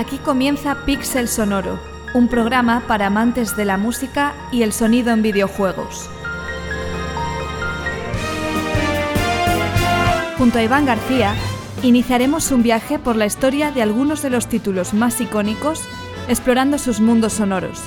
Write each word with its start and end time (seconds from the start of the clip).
Aquí 0.00 0.16
comienza 0.16 0.86
Pixel 0.86 1.28
Sonoro, 1.28 1.78
un 2.14 2.28
programa 2.28 2.84
para 2.88 3.08
amantes 3.08 3.54
de 3.54 3.66
la 3.66 3.76
música 3.76 4.32
y 4.50 4.62
el 4.62 4.72
sonido 4.72 5.12
en 5.12 5.20
videojuegos. 5.20 6.08
Junto 10.38 10.58
a 10.58 10.62
Iván 10.62 10.86
García, 10.86 11.34
iniciaremos 11.82 12.50
un 12.50 12.62
viaje 12.62 12.98
por 12.98 13.14
la 13.16 13.26
historia 13.26 13.72
de 13.72 13.82
algunos 13.82 14.22
de 14.22 14.30
los 14.30 14.46
títulos 14.46 14.94
más 14.94 15.20
icónicos, 15.20 15.82
explorando 16.28 16.78
sus 16.78 17.00
mundos 17.00 17.34
sonoros. 17.34 17.82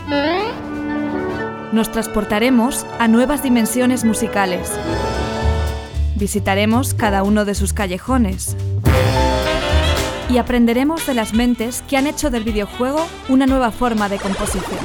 Nos 1.72 1.91
transportaremos 1.91 2.86
a 3.00 3.08
nuevas 3.08 3.41
dimensiones 3.41 4.05
musicales. 4.05 4.70
Visitaremos 6.16 6.94
cada 6.94 7.23
uno 7.23 7.44
de 7.44 7.55
sus 7.55 7.73
callejones, 7.73 8.55
y 10.30 10.38
aprenderemos 10.38 11.05
de 11.05 11.13
las 11.13 11.34
mentes 11.34 11.84
que 11.88 11.98
han 11.98 12.08
hecho 12.08 12.30
del 12.30 12.44
videojuego 12.44 13.05
una 13.30 13.45
nueva 13.45 13.72
forma 13.72 14.09
de 14.09 14.18
composición. 14.18 14.80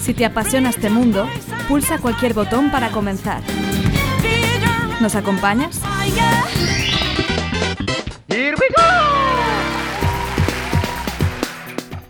Si 0.00 0.14
te 0.14 0.24
apasiona 0.24 0.70
este 0.70 0.88
mundo, 0.90 1.26
pulsa 1.68 1.98
cualquier 1.98 2.34
botón 2.34 2.70
para 2.70 2.90
comenzar. 2.90 3.42
¿Nos 5.00 5.14
acompañas? 5.14 5.80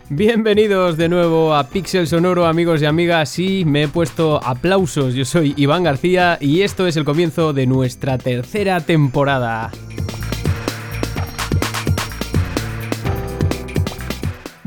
Bienvenidos 0.09 0.97
de 0.97 1.09
nuevo 1.09 1.53
a 1.53 1.67
Pixel 1.67 2.07
Sonoro, 2.07 2.47
amigos 2.47 2.81
y 2.81 2.85
amigas. 2.85 3.29
Sí, 3.29 3.65
me 3.65 3.83
he 3.83 3.87
puesto 3.87 4.43
aplausos. 4.43 5.13
Yo 5.13 5.25
soy 5.25 5.53
Iván 5.57 5.83
García 5.83 6.37
y 6.41 6.61
esto 6.61 6.87
es 6.87 6.97
el 6.97 7.03
comienzo 7.03 7.53
de 7.53 7.67
nuestra 7.67 8.17
tercera 8.17 8.79
temporada. 8.79 9.69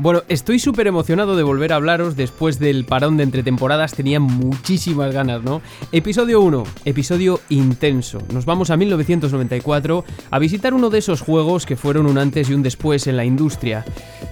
Bueno, 0.01 0.23
estoy 0.29 0.57
súper 0.57 0.87
emocionado 0.87 1.35
de 1.35 1.43
volver 1.43 1.71
a 1.71 1.75
hablaros 1.75 2.15
después 2.15 2.57
del 2.57 2.85
parón 2.85 3.17
de 3.17 3.23
entre 3.23 3.43
temporadas, 3.43 3.93
tenía 3.93 4.19
muchísimas 4.19 5.13
ganas, 5.13 5.43
¿no? 5.43 5.61
Episodio 5.91 6.41
1, 6.41 6.63
episodio 6.85 7.39
intenso. 7.49 8.17
Nos 8.33 8.45
vamos 8.45 8.71
a 8.71 8.77
1994 8.77 10.03
a 10.31 10.39
visitar 10.39 10.73
uno 10.73 10.89
de 10.89 10.97
esos 10.97 11.21
juegos 11.21 11.67
que 11.67 11.75
fueron 11.75 12.07
un 12.07 12.17
antes 12.17 12.49
y 12.49 12.55
un 12.55 12.63
después 12.63 13.05
en 13.05 13.15
la 13.15 13.25
industria. 13.25 13.85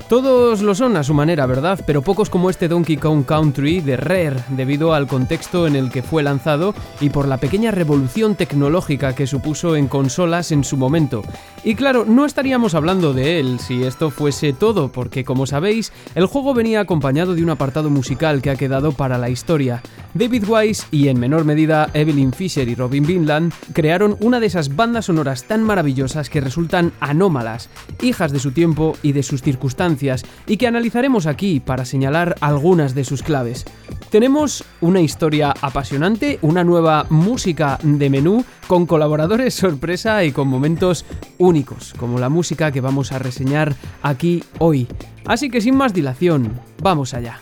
Todos 0.09 0.63
lo 0.63 0.73
son 0.73 0.97
a 0.97 1.03
su 1.03 1.13
manera, 1.13 1.45
¿verdad? 1.45 1.79
Pero 1.85 2.01
pocos 2.01 2.31
como 2.31 2.49
este 2.49 2.67
Donkey 2.67 2.97
Kong 2.97 3.25
Country 3.25 3.79
de 3.79 3.95
Rare, 3.95 4.43
debido 4.49 4.95
al 4.95 5.05
contexto 5.05 5.67
en 5.67 5.75
el 5.75 5.91
que 5.91 6.01
fue 6.01 6.23
lanzado 6.23 6.73
y 6.99 7.11
por 7.11 7.27
la 7.27 7.37
pequeña 7.37 7.69
revolución 7.69 8.33
tecnológica 8.33 9.13
que 9.13 9.27
supuso 9.27 9.75
en 9.75 9.87
consolas 9.87 10.51
en 10.51 10.63
su 10.63 10.77
momento. 10.77 11.21
Y 11.63 11.75
claro, 11.75 12.05
no 12.05 12.25
estaríamos 12.25 12.73
hablando 12.73 13.13
de 13.13 13.39
él 13.39 13.59
si 13.59 13.83
esto 13.83 14.09
fuese 14.09 14.51
todo, 14.51 14.91
porque 14.91 15.23
como 15.23 15.45
sabéis, 15.59 15.91
el 16.15 16.25
juego 16.25 16.53
venía 16.53 16.79
acompañado 16.79 17.35
de 17.35 17.43
un 17.43 17.49
apartado 17.49 17.89
musical 17.89 18.41
que 18.41 18.49
ha 18.49 18.55
quedado 18.55 18.93
para 18.93 19.17
la 19.17 19.29
historia. 19.29 19.81
David 20.13 20.45
Wise 20.47 20.88
y 20.89 21.09
en 21.09 21.19
menor 21.19 21.43
medida 21.43 21.89
Evelyn 21.93 22.31
Fisher 22.31 22.69
y 22.69 22.75
Robin 22.75 23.05
Vinland 23.05 23.52
crearon 23.73 24.15
una 24.21 24.39
de 24.39 24.45
esas 24.45 24.77
bandas 24.77 25.07
sonoras 25.07 25.43
tan 25.43 25.63
maravillosas 25.63 26.30
que 26.30 26.39
resultan 26.39 26.93
anómalas, 27.02 27.69
hijas 28.02 28.31
de 28.31 28.39
su 28.39 28.53
tiempo 28.53 28.95
y 29.03 29.11
de 29.11 29.21
sus 29.21 29.41
circunstancias, 29.41 30.23
y 30.47 30.55
que 30.55 30.65
analizaremos 30.65 31.25
aquí 31.25 31.59
para 31.59 31.83
señalar 31.83 32.35
algunas 32.39 32.95
de 32.95 33.03
sus 33.03 33.21
claves. 33.21 33.65
Tenemos 34.09 34.63
una 34.80 35.02
historia 35.02 35.53
apasionante, 35.61 36.39
una 36.41 36.63
nueva 36.63 37.05
música 37.09 37.80
de 37.83 38.09
menú 38.09 38.45
con 38.67 38.85
colaboradores 38.85 39.55
sorpresa 39.55 40.23
y 40.23 40.31
con 40.31 40.47
momentos 40.47 41.05
únicos, 41.37 41.93
como 41.99 42.17
la 42.17 42.30
música 42.30 42.71
que 42.71 42.80
vamos 42.80 43.11
a 43.11 43.19
reseñar 43.19 43.75
aquí 44.02 44.41
hoy. 44.59 44.87
Así 45.25 45.49
que 45.49 45.61
sin 45.61 45.75
más 45.75 45.93
dilación, 45.93 46.59
vamos 46.81 47.13
allá. 47.13 47.39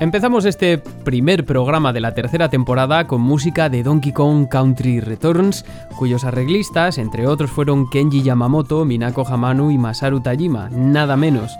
Empezamos 0.00 0.44
este 0.44 0.78
primer 0.78 1.44
programa 1.44 1.92
de 1.92 1.98
la 2.00 2.14
tercera 2.14 2.48
temporada 2.48 3.08
con 3.08 3.20
música 3.20 3.68
de 3.68 3.82
Donkey 3.82 4.12
Kong 4.12 4.46
Country 4.48 5.00
Returns, 5.00 5.64
cuyos 5.96 6.22
arreglistas, 6.22 6.98
entre 6.98 7.26
otros, 7.26 7.50
fueron 7.50 7.90
Kenji 7.90 8.22
Yamamoto, 8.22 8.84
Minako 8.84 9.26
Hamanu 9.26 9.72
y 9.72 9.78
Masaru 9.78 10.20
Tajima, 10.20 10.70
nada 10.70 11.16
menos. 11.16 11.58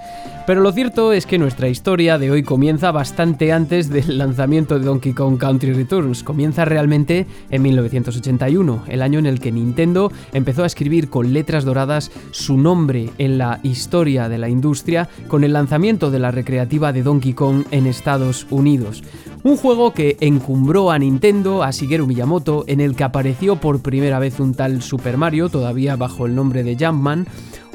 Pero 0.49 0.62
lo 0.62 0.72
cierto 0.72 1.12
es 1.12 1.26
que 1.26 1.37
nuestra 1.37 1.69
historia 1.69 2.16
de 2.16 2.31
hoy 2.31 2.43
comienza 2.43 2.91
bastante 2.91 3.53
antes 3.53 3.91
del 3.91 4.16
lanzamiento 4.16 4.78
de 4.78 4.87
Donkey 4.87 5.12
Kong 5.12 5.37
Country 5.37 5.75
Returns. 5.75 6.22
Comienza 6.22 6.65
realmente 6.65 7.26
en 7.50 7.60
1981, 7.60 8.84
el 8.88 9.03
año 9.03 9.19
en 9.19 9.26
el 9.26 9.41
que 9.41 9.53
Nintendo 9.53 10.10
empezó 10.32 10.62
a 10.62 10.66
escribir 10.66 11.10
con 11.10 11.34
letras 11.34 11.66
doradas 11.66 12.10
su 12.31 12.56
nombre 12.56 13.10
en 13.19 13.37
la 13.37 13.60
historia 13.62 14.31
de 14.31 14.38
la 14.38 14.49
industria 14.49 15.10
con 15.26 15.44
el 15.44 15.53
lanzamiento 15.53 16.10
de 16.10 16.19
la 16.19 16.31
recreativa 16.31 16.94
de 16.94 17.03
Donkey 17.03 17.34
Kong 17.34 17.65
en 17.70 17.87
Estados 17.87 18.38
Unidos. 18.50 19.03
Un 19.44 19.56
juego 19.56 19.93
que 19.93 20.16
encumbró 20.21 20.91
a 20.91 20.99
Nintendo, 20.99 21.62
a 21.62 21.71
Shigeru 21.71 22.06
Miyamoto, 22.06 22.65
en 22.66 22.81
el 22.81 22.97
que 22.97 23.04
apareció 23.04 23.56
por 23.56 23.81
primera 23.81 24.19
vez 24.19 24.41
un 24.41 24.54
tal 24.54 24.82
Super 24.82 25.16
Mario, 25.16 25.49
todavía 25.49 25.97
bajo 25.97 26.26
el 26.26 26.34
nombre 26.34 26.65
de 26.65 26.76
Jumpman, 26.76 27.26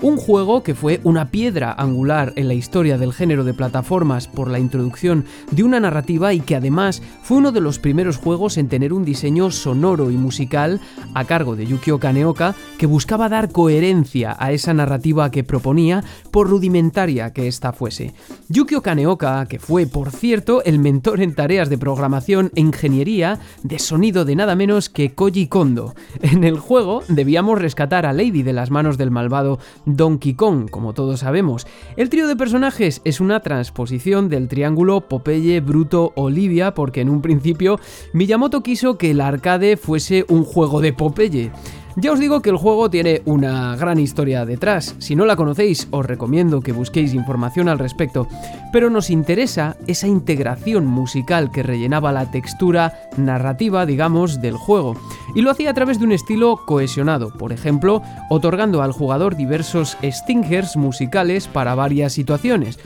un 0.04 0.18
juego 0.18 0.64
que 0.64 0.76
fue 0.76 1.00
una 1.06 1.32
piedra 1.32 1.72
angular 1.72 2.34
en 2.36 2.50
la 2.50 2.54
historia 2.54 2.98
del 2.98 3.14
género 3.14 3.46
de 3.46 3.54
plataformas 3.54 4.28
por 4.28 4.52
la 4.52 4.60
introducción 4.60 5.24
de 5.52 5.64
una 5.64 5.80
narrativa 5.80 6.34
y 6.34 6.42
que 6.42 6.58
además 6.58 7.02
fue 7.24 7.38
uno 7.38 7.54
de 7.54 7.62
los 7.62 7.80
primeros 7.80 8.18
juegos 8.18 8.58
en 8.58 8.68
tener 8.68 8.92
un 8.92 9.06
diseño 9.06 9.50
sonoro 9.50 10.12
y 10.12 10.18
musical 10.18 10.82
a 11.14 11.24
cargo 11.24 11.56
de 11.56 11.68
Yukio 11.68 12.00
Kaneoka 12.00 12.54
que 12.78 12.86
buscaba 12.86 13.30
dar 13.30 13.54
coherencia 13.54 14.36
a 14.38 14.52
esa 14.52 14.74
narrativa 14.74 15.32
que 15.32 15.46
proponía 15.46 16.04
por 16.32 16.50
rudimentaria 16.50 17.32
que 17.32 17.48
ésta 17.48 17.72
fuese. 17.72 18.14
Yukio 18.50 18.82
Kaneoka, 18.82 19.46
que 19.46 19.60
fue 19.60 19.88
por 19.88 20.12
cierto 20.12 20.66
el 20.66 20.80
mentor 20.80 21.22
en 21.22 21.34
tareas 21.34 21.70
de 21.70 21.78
programación 21.78 22.52
e 22.56 22.60
ingeniería 22.60 23.40
de 23.64 23.80
sonido 23.80 24.26
de 24.26 24.36
nada 24.36 24.58
menos 24.58 24.90
que 24.90 25.14
Koji 25.14 25.48
Kondo. 25.48 25.96
En 26.22 26.44
el 26.44 26.60
juego 26.60 27.04
debíamos 27.08 27.62
rescatar 27.62 28.06
a 28.06 28.12
Lady 28.12 28.44
de 28.44 28.52
las 28.52 28.70
manos 28.70 28.98
del 28.98 29.10
malvado 29.10 29.60
Donkey 29.96 30.34
Kong, 30.34 30.70
como 30.70 30.94
todos 30.94 31.22
sabemos. 31.22 31.68
El 31.98 32.10
trío 32.10 32.28
de 32.28 32.36
personajes 32.36 33.02
es 33.04 33.20
una 33.20 33.40
transposición 33.42 34.30
del 34.30 34.48
triángulo 34.48 35.02
Popeye, 35.08 35.60
Bruto, 35.62 36.14
Olivia, 36.16 36.74
porque 36.74 37.02
en 37.02 37.10
un 37.10 37.22
principio 37.22 37.80
Miyamoto 38.14 38.64
quiso 38.64 38.98
que 38.98 39.12
el 39.12 39.22
arcade 39.22 39.78
fuese 39.78 40.26
un 40.30 40.44
juego 40.44 40.82
de 40.82 40.94
Popeye. 40.94 41.52
Ya 41.96 42.12
os 42.12 42.20
digo 42.20 42.42
que 42.42 42.50
el 42.50 42.58
juego 42.58 42.90
tiene 42.90 43.22
una 43.26 43.76
gran 43.76 44.00
historia 44.00 44.46
detrás. 44.46 44.96
Si 44.98 45.16
no 45.16 45.26
la 45.26 45.36
conocéis, 45.36 45.88
os 45.92 46.04
recomiendo 46.04 46.62
que 46.62 46.72
busquéis 46.72 47.14
información 47.14 47.70
al 47.70 47.78
respecto. 47.78 48.28
Pero 48.72 48.90
nos 48.90 49.12
interesa 49.12 49.78
esa 49.86 50.08
integración 50.08 50.88
musical 50.88 51.52
que 51.52 51.62
rellenaba 51.62 52.12
la 52.12 52.32
textura 52.32 52.94
narrativa, 53.16 53.86
digamos, 53.86 54.42
del 54.42 54.58
juego. 54.58 54.96
Y 55.36 55.42
lo 55.44 55.52
hacía 55.52 55.70
a 55.70 55.74
través 55.76 56.00
de 56.00 56.06
un 56.06 56.14
estilo 56.14 56.62
cohesionado, 56.66 57.32
por 57.32 57.54
ejemplo, 57.54 58.02
otorgando 58.30 58.82
al 58.82 58.92
jugador 58.92 59.36
diversos 59.36 59.96
stingers 60.04 60.76
musicales 60.76 61.48
para 61.48 61.76
varias 61.76 62.14
situaciones. 62.14 62.80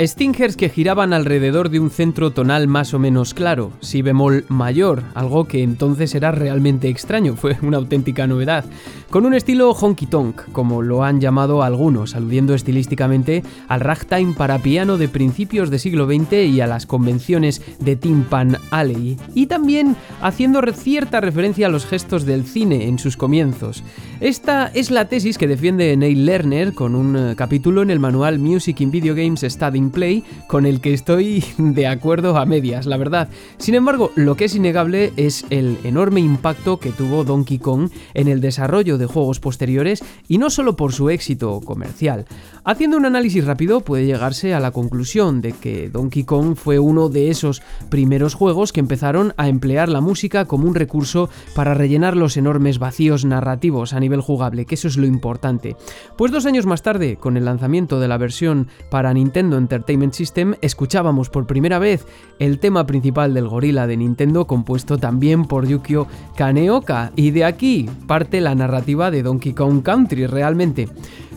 Stingers 0.00 0.56
que 0.56 0.70
giraban 0.70 1.12
alrededor 1.12 1.70
de 1.70 1.78
un 1.78 1.88
centro 1.88 2.32
tonal 2.32 2.66
más 2.66 2.94
o 2.94 2.98
menos 2.98 3.32
claro, 3.32 3.70
si 3.78 4.02
bemol 4.02 4.44
mayor, 4.48 5.04
algo 5.14 5.44
que 5.44 5.62
entonces 5.62 6.16
era 6.16 6.32
realmente 6.32 6.88
extraño, 6.88 7.36
fue 7.36 7.56
una 7.62 7.76
auténtica 7.76 8.26
novedad, 8.26 8.64
con 9.08 9.24
un 9.24 9.34
estilo 9.34 9.70
honky 9.70 10.06
tonk, 10.06 10.50
como 10.50 10.82
lo 10.82 11.04
han 11.04 11.20
llamado 11.20 11.62
algunos, 11.62 12.16
aludiendo 12.16 12.54
estilísticamente 12.54 13.44
al 13.68 13.78
ragtime 13.78 14.34
para 14.36 14.58
piano 14.58 14.98
de 14.98 15.06
principios 15.06 15.70
de 15.70 15.78
siglo 15.78 16.06
XX 16.06 16.32
y 16.52 16.60
a 16.60 16.66
las 16.66 16.86
convenciones 16.86 17.62
de 17.78 17.94
Timpan 17.94 18.58
Alley, 18.72 19.16
y 19.32 19.46
también 19.46 19.94
haciendo 20.20 20.60
cierta 20.72 21.20
referencia 21.20 21.68
a 21.68 21.70
los 21.70 21.86
gestos 21.86 22.24
del 22.24 22.44
cine 22.44 22.88
en 22.88 22.98
sus 22.98 23.16
comienzos. 23.16 23.84
Esta 24.20 24.66
es 24.74 24.90
la 24.90 25.04
tesis 25.04 25.38
que 25.38 25.46
defiende 25.46 25.96
Neil 25.96 26.26
Lerner 26.26 26.72
con 26.72 26.96
un 26.96 27.16
eh, 27.16 27.34
capítulo 27.36 27.82
en 27.82 27.90
el 27.90 28.00
manual 28.00 28.40
Music 28.40 28.80
in 28.80 28.90
Video 28.90 29.14
Games 29.14 29.44
Studying 29.46 29.83
Play, 29.90 30.24
con 30.46 30.66
el 30.66 30.80
que 30.80 30.94
estoy 30.94 31.44
de 31.58 31.86
acuerdo 31.86 32.36
a 32.36 32.46
medias, 32.46 32.86
la 32.86 32.96
verdad. 32.96 33.28
Sin 33.58 33.74
embargo, 33.74 34.10
lo 34.14 34.36
que 34.36 34.46
es 34.46 34.54
innegable 34.54 35.12
es 35.16 35.44
el 35.50 35.78
enorme 35.84 36.20
impacto 36.20 36.78
que 36.78 36.90
tuvo 36.90 37.24
Donkey 37.24 37.58
Kong 37.58 37.90
en 38.14 38.28
el 38.28 38.40
desarrollo 38.40 38.98
de 38.98 39.06
juegos 39.06 39.40
posteriores 39.40 40.02
y 40.28 40.38
no 40.38 40.50
solo 40.50 40.76
por 40.76 40.92
su 40.92 41.10
éxito 41.10 41.60
comercial. 41.60 42.26
Haciendo 42.64 42.96
un 42.96 43.04
análisis 43.04 43.44
rápido 43.44 43.80
puede 43.80 44.06
llegarse 44.06 44.54
a 44.54 44.60
la 44.60 44.70
conclusión 44.70 45.40
de 45.40 45.52
que 45.52 45.90
Donkey 45.90 46.24
Kong 46.24 46.56
fue 46.56 46.78
uno 46.78 47.08
de 47.08 47.30
esos 47.30 47.62
primeros 47.90 48.34
juegos 48.34 48.72
que 48.72 48.80
empezaron 48.80 49.34
a 49.36 49.48
emplear 49.48 49.88
la 49.88 50.00
música 50.00 50.46
como 50.46 50.66
un 50.66 50.74
recurso 50.74 51.28
para 51.54 51.74
rellenar 51.74 52.16
los 52.16 52.36
enormes 52.36 52.78
vacíos 52.78 53.24
narrativos 53.24 53.92
a 53.92 54.00
nivel 54.00 54.20
jugable, 54.20 54.64
que 54.64 54.76
eso 54.76 54.88
es 54.88 54.96
lo 54.96 55.06
importante. 55.06 55.76
Pues 56.16 56.32
dos 56.32 56.46
años 56.46 56.66
más 56.66 56.82
tarde, 56.82 57.16
con 57.16 57.36
el 57.36 57.44
lanzamiento 57.44 58.00
de 58.00 58.08
la 58.08 58.18
versión 58.18 58.68
para 58.90 59.12
Nintendo 59.12 59.56
Entertainment 59.56 59.73
System, 60.12 60.54
escuchábamos 60.60 61.30
por 61.30 61.46
primera 61.46 61.78
vez 61.78 62.06
el 62.38 62.58
tema 62.58 62.86
principal 62.86 63.34
del 63.34 63.48
gorila 63.48 63.86
de 63.86 63.96
Nintendo 63.96 64.46
compuesto 64.46 64.98
también 64.98 65.46
por 65.46 65.66
Yukio 65.66 66.06
Kaneoka 66.36 67.12
y 67.16 67.30
de 67.32 67.44
aquí 67.44 67.88
parte 68.06 68.40
la 68.40 68.54
narrativa 68.54 69.10
de 69.10 69.22
Donkey 69.22 69.52
Kong 69.52 69.82
Country 69.82 70.26
realmente. 70.26 70.88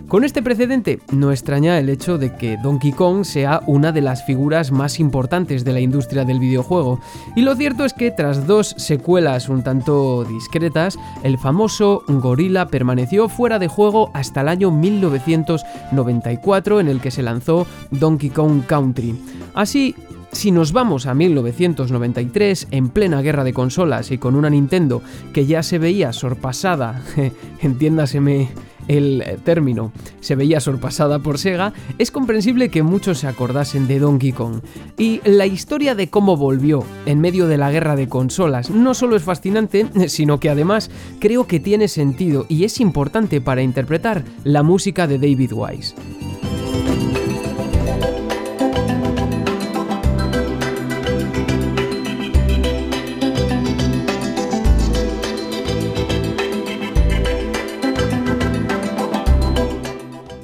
Con 0.07 0.23
este 0.23 0.41
precedente, 0.41 1.01
no 1.11 1.31
extraña 1.31 1.77
el 1.79 1.89
hecho 1.89 2.17
de 2.17 2.33
que 2.33 2.55
Donkey 2.63 2.93
Kong 2.93 3.25
sea 3.25 3.59
una 3.67 3.91
de 3.91 3.99
las 3.99 4.23
figuras 4.23 4.71
más 4.71 5.01
importantes 5.01 5.65
de 5.65 5.73
la 5.73 5.81
industria 5.81 6.23
del 6.23 6.39
videojuego. 6.39 7.01
Y 7.35 7.41
lo 7.41 7.53
cierto 7.57 7.83
es 7.83 7.91
que 7.91 8.11
tras 8.11 8.47
dos 8.47 8.73
secuelas 8.77 9.49
un 9.49 9.63
tanto 9.63 10.23
discretas, 10.23 10.97
el 11.23 11.37
famoso 11.37 12.03
gorila 12.07 12.67
permaneció 12.67 13.27
fuera 13.27 13.59
de 13.59 13.67
juego 13.67 14.09
hasta 14.13 14.39
el 14.39 14.47
año 14.47 14.71
1994 14.71 16.79
en 16.79 16.87
el 16.87 17.01
que 17.01 17.11
se 17.11 17.21
lanzó 17.21 17.67
Donkey 17.91 18.29
Kong 18.29 18.61
Country. 18.65 19.13
Así, 19.55 19.93
si 20.31 20.51
nos 20.51 20.71
vamos 20.71 21.05
a 21.05 21.13
1993, 21.13 22.67
en 22.71 22.89
plena 22.89 23.21
guerra 23.21 23.43
de 23.43 23.53
consolas 23.53 24.11
y 24.11 24.17
con 24.17 24.35
una 24.35 24.49
Nintendo 24.49 25.01
que 25.33 25.45
ya 25.45 25.63
se 25.63 25.79
veía 25.79 26.13
sorpasada, 26.13 27.01
entiéndaseme 27.61 28.49
el 28.87 29.23
término 29.43 29.91
se 30.21 30.35
veía 30.35 30.59
sorpasada 30.59 31.19
por 31.19 31.37
Sega, 31.37 31.73
es 31.97 32.11
comprensible 32.11 32.69
que 32.69 32.83
muchos 32.83 33.19
se 33.19 33.27
acordasen 33.27 33.87
de 33.87 33.99
Donkey 33.99 34.31
Kong. 34.31 34.61
Y 34.97 35.21
la 35.25 35.45
historia 35.45 35.95
de 35.95 36.09
cómo 36.09 36.37
volvió 36.37 36.83
en 37.05 37.19
medio 37.19 37.47
de 37.47 37.57
la 37.57 37.71
guerra 37.71 37.95
de 37.95 38.07
consolas 38.07 38.69
no 38.69 38.93
solo 38.93 39.15
es 39.15 39.23
fascinante, 39.23 39.87
sino 40.07 40.39
que 40.39 40.49
además 40.49 40.89
creo 41.19 41.47
que 41.47 41.59
tiene 41.59 41.87
sentido 41.87 42.45
y 42.49 42.63
es 42.63 42.79
importante 42.79 43.41
para 43.41 43.61
interpretar 43.61 44.23
la 44.43 44.63
música 44.63 45.07
de 45.07 45.17
David 45.19 45.51
Wise. 45.53 45.95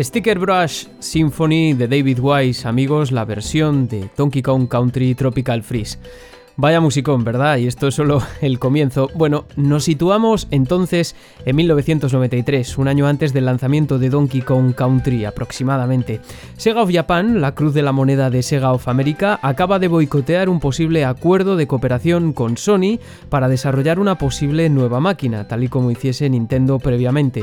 Sticker 0.04 0.38
Brush 0.38 0.88
Symphony 1.00 1.74
de 1.76 1.88
David 1.88 2.20
Wise, 2.20 2.68
amigos, 2.68 3.12
la 3.12 3.24
versión 3.24 3.88
de 3.88 4.10
Donkey 4.18 4.42
Kong 4.42 4.68
Country 4.68 5.16
Tropical 5.16 5.64
Freeze. 5.64 5.98
Vaya 6.56 6.80
musicón, 6.80 7.24
¿verdad? 7.24 7.58
Y 7.58 7.66
esto 7.66 7.88
es 7.88 7.96
solo 7.96 8.22
el 8.42 8.60
comienzo. 8.60 9.10
Bueno, 9.16 9.46
nos 9.56 9.86
situamos 9.86 10.48
entonces 10.52 11.16
en 11.46 11.56
1993, 11.56 12.78
un 12.78 12.88
año 12.88 13.08
antes 13.08 13.34
del 13.34 13.46
lanzamiento 13.46 13.98
de 13.98 14.10
Donkey 14.10 14.42
Kong 14.42 14.76
Country 14.76 15.26
aproximadamente. 15.26 16.22
Sega 16.58 16.84
of 16.84 16.92
Japan, 16.94 17.42
la 17.42 17.56
cruz 17.56 17.74
de 17.74 17.82
la 17.82 17.92
moneda 17.92 18.30
de 18.30 18.44
Sega 18.44 18.72
of 18.72 18.88
America, 18.88 19.40
acaba 19.42 19.80
de 19.80 19.88
boicotear 19.88 20.48
un 20.48 20.60
posible 20.60 21.06
acuerdo 21.06 21.56
de 21.56 21.66
cooperación 21.66 22.34
con 22.34 22.56
Sony 22.58 23.00
para 23.30 23.50
desarrollar 23.50 24.00
una 24.00 24.20
posible 24.20 24.70
nueva 24.70 25.00
máquina, 25.00 25.48
tal 25.48 25.64
y 25.64 25.70
como 25.70 25.90
hiciese 25.90 26.30
Nintendo 26.30 26.78
previamente. 26.78 27.42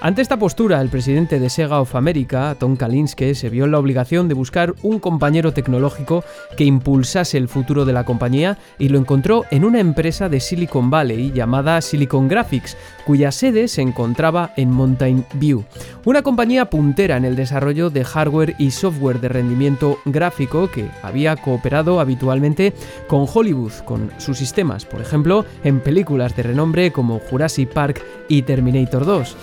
Ante 0.00 0.22
esta 0.22 0.38
postura, 0.38 0.80
el 0.80 0.90
presidente 0.90 1.40
de 1.40 1.50
Sega 1.50 1.80
of 1.80 1.96
America, 1.96 2.54
Tom 2.56 2.76
Kalinske, 2.76 3.34
se 3.34 3.50
vio 3.50 3.64
en 3.64 3.72
la 3.72 3.80
obligación 3.80 4.28
de 4.28 4.34
buscar 4.34 4.76
un 4.82 5.00
compañero 5.00 5.52
tecnológico 5.52 6.22
que 6.56 6.62
impulsase 6.64 7.36
el 7.36 7.48
futuro 7.48 7.84
de 7.84 7.92
la 7.92 8.04
compañía 8.04 8.47
y 8.78 8.88
lo 8.88 8.98
encontró 8.98 9.44
en 9.50 9.64
una 9.64 9.80
empresa 9.80 10.28
de 10.28 10.40
Silicon 10.40 10.88
Valley 10.88 11.32
llamada 11.32 11.80
Silicon 11.80 12.28
Graphics, 12.28 12.76
cuya 13.04 13.32
sede 13.32 13.68
se 13.68 13.82
encontraba 13.82 14.52
en 14.56 14.70
Mountain 14.70 15.26
View, 15.34 15.64
una 16.04 16.22
compañía 16.22 16.70
puntera 16.70 17.16
en 17.16 17.24
el 17.24 17.36
desarrollo 17.36 17.90
de 17.90 18.04
hardware 18.04 18.54
y 18.58 18.70
software 18.70 19.20
de 19.20 19.28
rendimiento 19.28 19.98
gráfico 20.04 20.70
que 20.70 20.90
había 21.02 21.36
cooperado 21.36 22.00
habitualmente 22.00 22.72
con 23.08 23.26
Hollywood, 23.32 23.72
con 23.84 24.10
sus 24.18 24.38
sistemas, 24.38 24.84
por 24.84 25.00
ejemplo, 25.00 25.44
en 25.64 25.80
películas 25.80 26.36
de 26.36 26.44
renombre 26.44 26.92
como 26.92 27.18
Jurassic 27.18 27.70
Park 27.70 28.02
y 28.28 28.42
Terminator 28.42 29.04
2. 29.04 29.36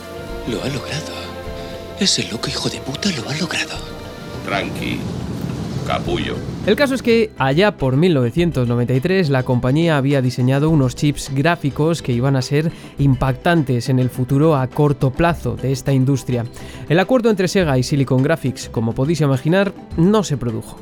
Lo 0.51 0.63
ha 0.63 0.67
logrado. 0.67 1.13
Ese 1.99 2.29
loco 2.31 2.49
hijo 2.49 2.69
de 2.69 2.79
puta 2.79 3.09
lo 3.11 3.29
ha 3.29 3.35
logrado. 3.35 3.77
Tranqui, 4.45 4.99
capullo. 5.85 6.35
El 6.65 6.75
caso 6.75 6.95
es 6.95 7.01
que 7.01 7.31
allá 7.37 7.77
por 7.77 7.95
1993 7.95 9.29
la 9.29 9.43
compañía 9.43 9.97
había 9.97 10.21
diseñado 10.21 10.69
unos 10.69 10.95
chips 10.95 11.31
gráficos 11.33 12.01
que 12.01 12.11
iban 12.11 12.35
a 12.35 12.41
ser 12.41 12.71
impactantes 12.97 13.89
en 13.89 13.99
el 13.99 14.09
futuro 14.09 14.55
a 14.55 14.67
corto 14.67 15.11
plazo 15.11 15.55
de 15.55 15.71
esta 15.71 15.93
industria. 15.93 16.45
El 16.89 16.99
acuerdo 16.99 17.29
entre 17.29 17.47
Sega 17.47 17.77
y 17.77 17.83
Silicon 17.83 18.23
Graphics, 18.23 18.69
como 18.69 18.93
podéis 18.93 19.21
imaginar, 19.21 19.73
no 19.97 20.23
se 20.23 20.37
produjo. 20.37 20.79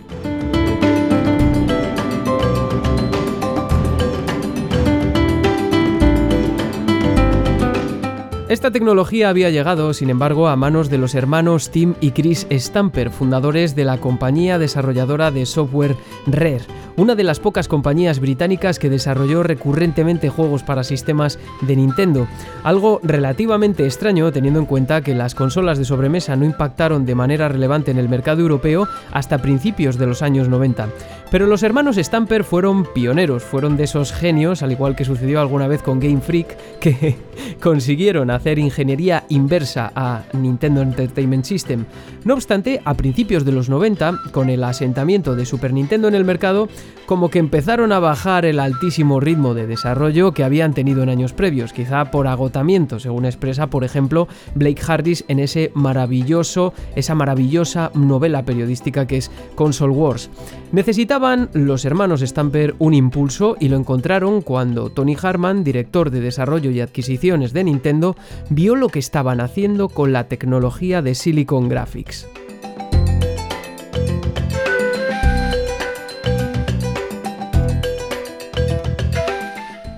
Esta 8.53 8.69
tecnología 8.69 9.29
había 9.29 9.49
llegado, 9.49 9.95
sin 9.95 10.11
embargo, 10.11 10.47
a 10.47 10.55
manos 10.55 10.91
de 10.91 10.99
los 10.99 11.15
hermanos 11.15 11.71
Tim 11.71 11.95
y 12.01 12.11
Chris 12.11 12.45
Stamper, 12.51 13.09
fundadores 13.09 13.75
de 13.75 13.83
la 13.83 13.97
compañía 13.97 14.59
desarrolladora 14.59 15.31
de 15.31 15.47
software 15.47 15.95
Rare, 16.27 16.61
una 16.95 17.15
de 17.15 17.23
las 17.23 17.39
pocas 17.39 17.67
compañías 17.67 18.19
británicas 18.19 18.77
que 18.77 18.91
desarrolló 18.91 19.41
recurrentemente 19.41 20.29
juegos 20.29 20.61
para 20.61 20.83
sistemas 20.83 21.39
de 21.61 21.75
Nintendo, 21.75 22.27
algo 22.63 22.99
relativamente 23.01 23.87
extraño 23.87 24.31
teniendo 24.31 24.59
en 24.59 24.67
cuenta 24.67 25.01
que 25.01 25.15
las 25.15 25.33
consolas 25.33 25.79
de 25.79 25.85
sobremesa 25.85 26.35
no 26.35 26.45
impactaron 26.45 27.07
de 27.07 27.15
manera 27.15 27.49
relevante 27.49 27.89
en 27.89 27.97
el 27.97 28.07
mercado 28.07 28.41
europeo 28.41 28.87
hasta 29.11 29.39
principios 29.39 29.97
de 29.97 30.05
los 30.05 30.21
años 30.21 30.47
90. 30.47 30.89
Pero 31.33 31.47
los 31.47 31.63
hermanos 31.63 31.95
Stamper 31.95 32.43
fueron 32.43 32.85
pioneros, 32.93 33.41
fueron 33.41 33.75
de 33.75 33.85
esos 33.85 34.13
genios, 34.13 34.61
al 34.61 34.71
igual 34.71 34.95
que 34.95 35.03
sucedió 35.03 35.41
alguna 35.41 35.67
vez 35.67 35.81
con 35.81 35.99
Game 35.99 36.21
Freak, 36.21 36.55
que 36.79 37.15
consiguieron 37.59 38.29
hacer 38.29 38.59
ingeniería 38.59 39.23
inversa 39.29 39.91
a 39.95 40.25
Nintendo 40.33 40.83
Entertainment 40.83 41.43
System. 41.43 41.85
No 42.23 42.35
obstante, 42.35 42.83
a 42.85 42.93
principios 42.93 43.45
de 43.45 43.51
los 43.51 43.67
90, 43.67 44.19
con 44.31 44.51
el 44.51 44.63
asentamiento 44.63 45.35
de 45.35 45.47
Super 45.47 45.73
Nintendo 45.73 46.07
en 46.07 46.13
el 46.13 46.23
mercado, 46.23 46.69
como 47.07 47.31
que 47.31 47.39
empezaron 47.39 47.91
a 47.93 47.99
bajar 47.99 48.45
el 48.45 48.59
altísimo 48.59 49.19
ritmo 49.19 49.55
de 49.55 49.65
desarrollo 49.65 50.33
que 50.33 50.43
habían 50.43 50.75
tenido 50.75 51.01
en 51.01 51.09
años 51.09 51.33
previos, 51.33 51.73
quizá 51.73 52.11
por 52.11 52.27
agotamiento, 52.27 52.99
según 52.99 53.25
expresa, 53.25 53.67
por 53.67 53.83
ejemplo, 53.83 54.27
Blake 54.53 54.83
Hardis 54.85 55.25
en 55.27 55.39
ese 55.39 55.71
maravilloso, 55.73 56.75
esa 56.95 57.15
maravillosa 57.15 57.89
novela 57.95 58.43
periodística 58.45 59.07
que 59.07 59.17
es 59.17 59.31
Console 59.55 59.93
Wars. 59.93 60.29
Necesitaba 60.71 61.22
los 61.53 61.85
hermanos 61.85 62.19
Stamper 62.19 62.75
un 62.79 62.93
impulso 62.93 63.55
y 63.57 63.69
lo 63.69 63.77
encontraron 63.77 64.41
cuando 64.41 64.89
Tony 64.89 65.15
Harman, 65.21 65.63
director 65.63 66.11
de 66.11 66.19
desarrollo 66.19 66.69
y 66.71 66.81
adquisiciones 66.81 67.53
de 67.53 67.63
Nintendo, 67.63 68.17
vio 68.49 68.75
lo 68.75 68.89
que 68.89 68.99
estaban 68.99 69.39
haciendo 69.39 69.87
con 69.87 70.11
la 70.11 70.27
tecnología 70.27 71.01
de 71.01 71.15
Silicon 71.15 71.69
Graphics. 71.69 72.27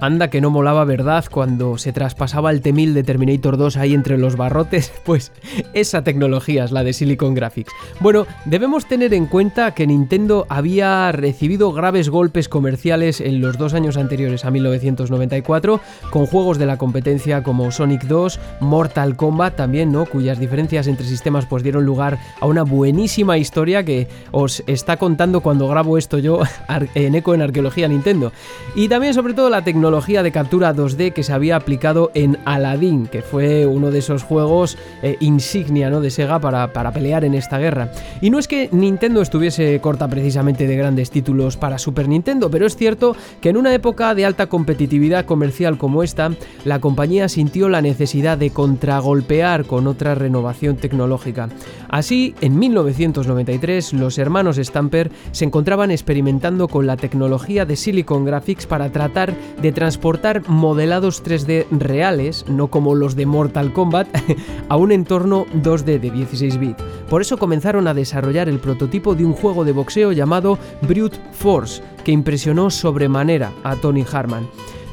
Anda 0.02 0.30
que 0.30 0.42
no 0.42 0.50
molaba 0.50 0.84
verdad 0.84 1.26
cuando 1.32 1.78
se 1.78 1.94
traspasaba 1.94 2.52
el 2.52 2.62
T-1000 2.62 2.94
de 2.94 3.04
Terminator 3.04 3.56
2 3.58 3.78
ahí 3.78 3.94
entre 3.94 4.18
los 4.18 4.36
barrotes, 4.36 4.92
pues 5.06 5.32
esa 5.74 6.04
tecnología 6.04 6.66
es 6.66 6.72
la 6.72 6.84
de 6.84 6.94
Silicon 6.94 7.34
Graphics. 7.34 7.72
Bueno, 8.02 8.28
debemos 8.44 8.86
tener 8.86 9.14
en 9.14 9.26
cuenta 9.26 9.74
que 9.74 9.88
Nintendo 9.88 10.46
había 10.50 11.12
recibido 11.14 11.72
graves 11.72 12.10
golpes 12.10 12.50
comerciales 12.50 13.22
en 13.22 13.40
los 13.40 13.58
dos 13.58 13.74
años 13.74 13.96
anteriores 13.96 14.44
a 14.44 14.52
1994 14.52 15.80
con 16.12 16.26
juegos 16.26 16.58
de 16.58 16.66
la 16.66 16.78
competencia 16.78 17.42
como 17.42 17.72
Sonic 17.72 18.04
2, 18.04 18.40
Mortal 18.60 19.16
Kombat 19.16 19.56
también, 19.56 19.92
¿no? 19.92 20.06
Cuyas 20.06 20.40
diferencias 20.40 20.88
entre 20.88 21.08
sistemas 21.08 21.46
pues 21.46 21.64
dieron 21.64 21.86
lugar 21.86 22.20
a 22.42 22.46
una 22.48 22.64
buenísima 22.64 23.38
historia 23.38 23.84
que 23.84 24.08
os 24.32 24.62
está 24.68 24.98
contando 24.98 25.40
cuando 25.42 25.68
grabo 25.68 25.98
esto 25.98 26.20
yo 26.20 26.42
en 26.96 27.16
Eco 27.16 27.34
en 27.34 27.42
Arqueología 27.42 27.88
Nintendo. 27.88 28.34
Y 28.76 28.90
también 28.90 29.14
sobre 29.14 29.34
todo 29.34 29.50
la 29.50 29.64
tecnología 29.64 29.86
de 29.96 30.32
captura 30.32 30.76
2D 30.76 31.14
que 31.14 31.24
se 31.24 31.32
había 31.32 31.56
aplicado 31.56 32.12
en 32.14 32.38
Aladdin, 32.44 33.08
que 33.08 33.22
fue 33.22 33.66
uno 33.66 33.92
de 33.92 34.00
esos 34.00 34.24
juegos 34.24 34.78
eh, 35.02 35.16
insignia 35.22 35.90
¿no? 35.90 36.02
de 36.02 36.12
Sega 36.12 36.38
para, 36.40 36.74
para 36.74 36.92
pelear 36.92 37.24
en 37.24 37.34
esta 37.34 37.58
guerra. 37.58 37.92
Y 38.20 38.30
no 38.30 38.38
es 38.38 38.50
que 38.50 38.68
Nintendo 38.74 39.22
estuviese 39.22 39.80
corta 39.80 40.10
precisamente 40.10 40.68
de 40.68 40.76
grandes 40.76 41.12
títulos 41.12 41.56
para 41.56 41.78
Super 41.78 42.10
Nintendo, 42.10 42.52
pero 42.52 42.66
es 42.66 42.76
cierto 42.76 43.16
que 43.40 43.50
en 43.50 43.58
una 43.58 43.74
época 43.74 44.14
de 44.14 44.26
alta 44.26 44.48
competitividad 44.48 45.26
comercial 45.26 45.78
como 45.78 46.04
esta, 46.04 46.32
la 46.66 46.80
compañía 46.80 47.30
sintió 47.30 47.70
la 47.70 47.82
necesidad 47.82 48.38
de 48.38 48.50
contragolpear 48.50 49.66
con 49.66 49.88
otra 49.88 50.14
renovación 50.14 50.76
tecnológica. 50.76 51.48
Así, 51.88 52.36
en 52.42 52.60
1993, 52.60 53.94
los 53.94 54.18
hermanos 54.18 54.58
Stamper 54.58 55.10
se 55.32 55.46
encontraban 55.46 55.90
experimentando 55.90 56.68
con 56.68 56.86
la 56.86 56.98
tecnología 56.98 57.66
de 57.66 57.78
Silicon 57.78 58.26
Graphics 58.26 58.66
para 58.66 58.90
tratar 58.90 59.34
de 59.62 59.72
transportar 59.76 60.42
modelados 60.50 61.24
3D 61.24 61.68
reales, 61.70 62.46
no 62.50 62.70
como 62.70 62.96
los 62.96 63.16
de 63.16 63.28
Mortal 63.28 63.72
Kombat, 63.72 64.08
a 64.70 64.76
un 64.78 64.92
entorno 64.92 65.46
2D 65.54 66.00
de 66.00 66.10
16 66.10 66.58
bits. 66.58 66.84
Por 67.08 67.22
eso 67.22 67.38
comenzaron 67.38 67.88
a 67.88 67.94
desarrollar 67.94 68.50
el 68.50 68.58
prototipo 68.58 69.14
de 69.14 69.26
un 69.26 69.34
juego 69.34 69.64
de 69.64 69.74
boxeo 69.74 70.12
llamado 70.12 70.58
Brute 70.82 71.20
Force, 71.32 71.84
que 72.04 72.12
impresionó 72.12 72.72
sobremanera 72.72 73.52
a 73.64 73.76
Tony 73.76 74.04
Harman. 74.12 74.48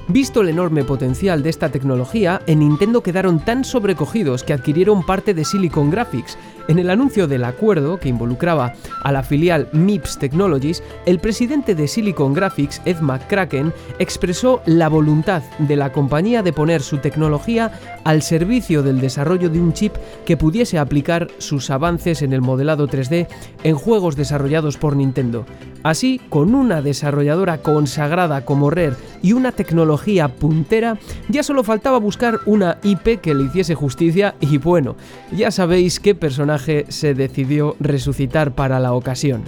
Visto 0.09 0.41
el 0.41 0.49
enorme 0.49 0.85
potencial 0.85 1.43
de 1.43 1.51
esta 1.51 1.71
tecnología, 1.71 2.43
en 2.47 2.59
Nintendo 2.59 3.03
quedaron 3.03 3.39
tan 3.41 3.65
sobrecogidos 3.65 4.43
que 4.43 4.53
adquirieron 4.53 5.07
parte 5.07 5.33
de 5.33 5.45
Silicon 5.45 5.91
Graphics. 5.91 6.37
En 6.69 6.79
el 6.79 6.91
anuncio 6.91 7.27
del 7.27 7.45
acuerdo, 7.45 7.99
que 7.99 8.09
involucraba 8.09 8.75
a 9.03 9.13
la 9.13 9.23
filial 9.23 9.69
MIPS 9.73 10.19
Technologies, 10.19 10.83
el 11.07 11.19
presidente 11.19 11.75
de 11.75 11.89
Silicon 11.89 12.35
Graphics, 12.35 12.81
Ed 12.85 13.01
McCracken, 13.01 13.73
expresó 13.99 14.63
la 14.67 14.89
voluntad 14.89 15.43
de 15.59 15.77
la 15.77 15.93
compañía 15.93 16.43
de 16.43 16.53
poner 16.53 16.83
su 16.83 16.99
tecnología 16.99 17.73
al 18.05 18.23
servicio 18.23 18.83
del 18.83 19.01
desarrollo 19.01 19.51
de 19.51 19.61
un 19.61 19.73
chip 19.73 19.95
que 20.25 20.37
pudiese 20.37 20.79
aplicar 20.79 21.29
sus 21.39 21.71
avances 21.71 22.23
en 22.23 22.33
el 22.33 22.41
modelado 22.41 22.89
3D 22.89 23.27
en 23.65 23.75
juegos 23.75 24.17
desarrollados 24.17 24.77
por 24.77 24.97
Nintendo. 24.97 25.45
Así, 25.83 26.21
con 26.29 26.55
una 26.55 26.81
desarrolladora 26.81 27.59
consagrada 27.59 28.45
como 28.45 28.71
Rare 28.71 28.95
y 29.21 29.33
una 29.33 29.51
tecnología 29.51 30.29
puntera, 30.29 30.99
ya 31.29 31.43
solo 31.43 31.65
faltaba 31.65 31.99
buscar 31.99 32.39
una 32.47 32.79
IP 32.85 33.21
que 33.21 33.35
le 33.35 33.45
hiciese 33.45 33.75
justicia 33.75 34.37
y 34.41 34.59
bueno, 34.59 34.95
ya 35.33 35.51
sabéis 35.51 35.99
qué 35.99 36.15
personaje 36.15 36.53
se 36.89 37.15
decidió 37.15 37.77
resucitar 37.81 38.55
para 38.55 38.81
la 38.81 38.93
ocasión. 38.93 39.43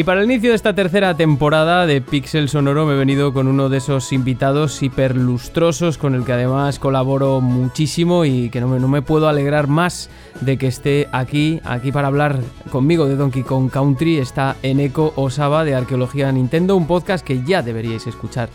Y 0.00 0.04
para 0.04 0.22
el 0.22 0.30
inicio 0.30 0.48
de 0.48 0.56
esta 0.56 0.74
tercera 0.74 1.14
temporada 1.14 1.84
de 1.84 2.00
Pixel 2.00 2.48
Sonoro 2.48 2.86
me 2.86 2.94
he 2.94 2.96
venido 2.96 3.34
con 3.34 3.48
uno 3.48 3.68
de 3.68 3.76
esos 3.76 4.14
invitados 4.14 4.82
hiperlustrosos 4.82 5.98
con 5.98 6.14
el 6.14 6.24
que 6.24 6.32
además 6.32 6.78
colaboro 6.78 7.42
muchísimo 7.42 8.24
y 8.24 8.48
que 8.48 8.62
no 8.62 8.68
me, 8.68 8.80
no 8.80 8.88
me 8.88 9.02
puedo 9.02 9.28
alegrar 9.28 9.66
más 9.66 10.08
de 10.40 10.56
que 10.56 10.68
esté 10.68 11.06
aquí, 11.12 11.60
aquí 11.64 11.92
para 11.92 12.08
hablar 12.08 12.38
conmigo 12.70 13.08
de 13.08 13.16
Donkey 13.16 13.42
Kong 13.42 13.70
Country. 13.70 14.16
Está 14.16 14.56
Eneko 14.62 15.12
Osaba 15.16 15.64
de 15.66 15.74
Arqueología 15.74 16.32
Nintendo, 16.32 16.76
un 16.76 16.86
podcast 16.86 17.22
que 17.22 17.44
ya 17.44 17.60
deberíais 17.60 18.06
escuchar 18.06 18.48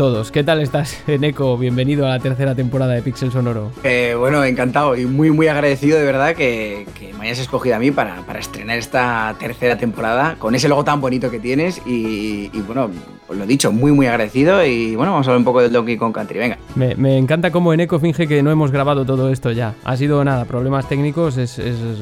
todos. 0.00 0.30
¿Qué 0.30 0.42
tal 0.42 0.62
estás, 0.62 1.04
Neko? 1.20 1.58
Bienvenido 1.58 2.06
a 2.06 2.08
la 2.08 2.18
tercera 2.20 2.54
temporada 2.54 2.94
de 2.94 3.02
Pixel 3.02 3.30
Sonoro. 3.30 3.70
Eh, 3.84 4.14
bueno, 4.18 4.42
encantado 4.42 4.96
y 4.96 5.04
muy, 5.04 5.30
muy 5.30 5.46
agradecido 5.46 5.98
de 5.98 6.06
verdad 6.06 6.34
que, 6.34 6.86
me 7.18 7.26
hayas 7.26 7.40
escogido 7.40 7.76
a 7.76 7.78
mí 7.78 7.90
para, 7.90 8.24
estrenar 8.38 8.78
esta 8.78 9.36
tercera 9.38 9.76
temporada 9.76 10.36
con 10.38 10.54
ese 10.54 10.70
logo 10.70 10.84
tan 10.84 11.02
bonito 11.02 11.30
que 11.30 11.38
tienes 11.38 11.82
y, 11.84 12.48
bueno, 12.66 12.88
pues 13.26 13.38
lo 13.38 13.44
dicho, 13.44 13.72
muy, 13.72 13.92
muy 13.92 14.06
agradecido 14.06 14.64
y 14.64 14.96
bueno, 14.96 15.12
vamos 15.12 15.26
a 15.26 15.32
hablar 15.32 15.40
un 15.40 15.44
poco 15.44 15.60
del 15.60 15.70
Donkey 15.70 15.98
Kong 15.98 16.14
Country, 16.14 16.38
venga. 16.38 16.56
Me, 16.76 17.18
encanta 17.18 17.50
cómo 17.50 17.74
Eneco 17.74 17.98
finge 18.00 18.26
que 18.26 18.42
no 18.42 18.50
hemos 18.50 18.72
grabado 18.72 19.04
todo 19.04 19.30
esto 19.30 19.52
ya. 19.52 19.74
Ha 19.84 19.98
sido 19.98 20.24
nada, 20.24 20.46
problemas 20.46 20.88
técnicos, 20.88 21.36
es, 21.36 21.58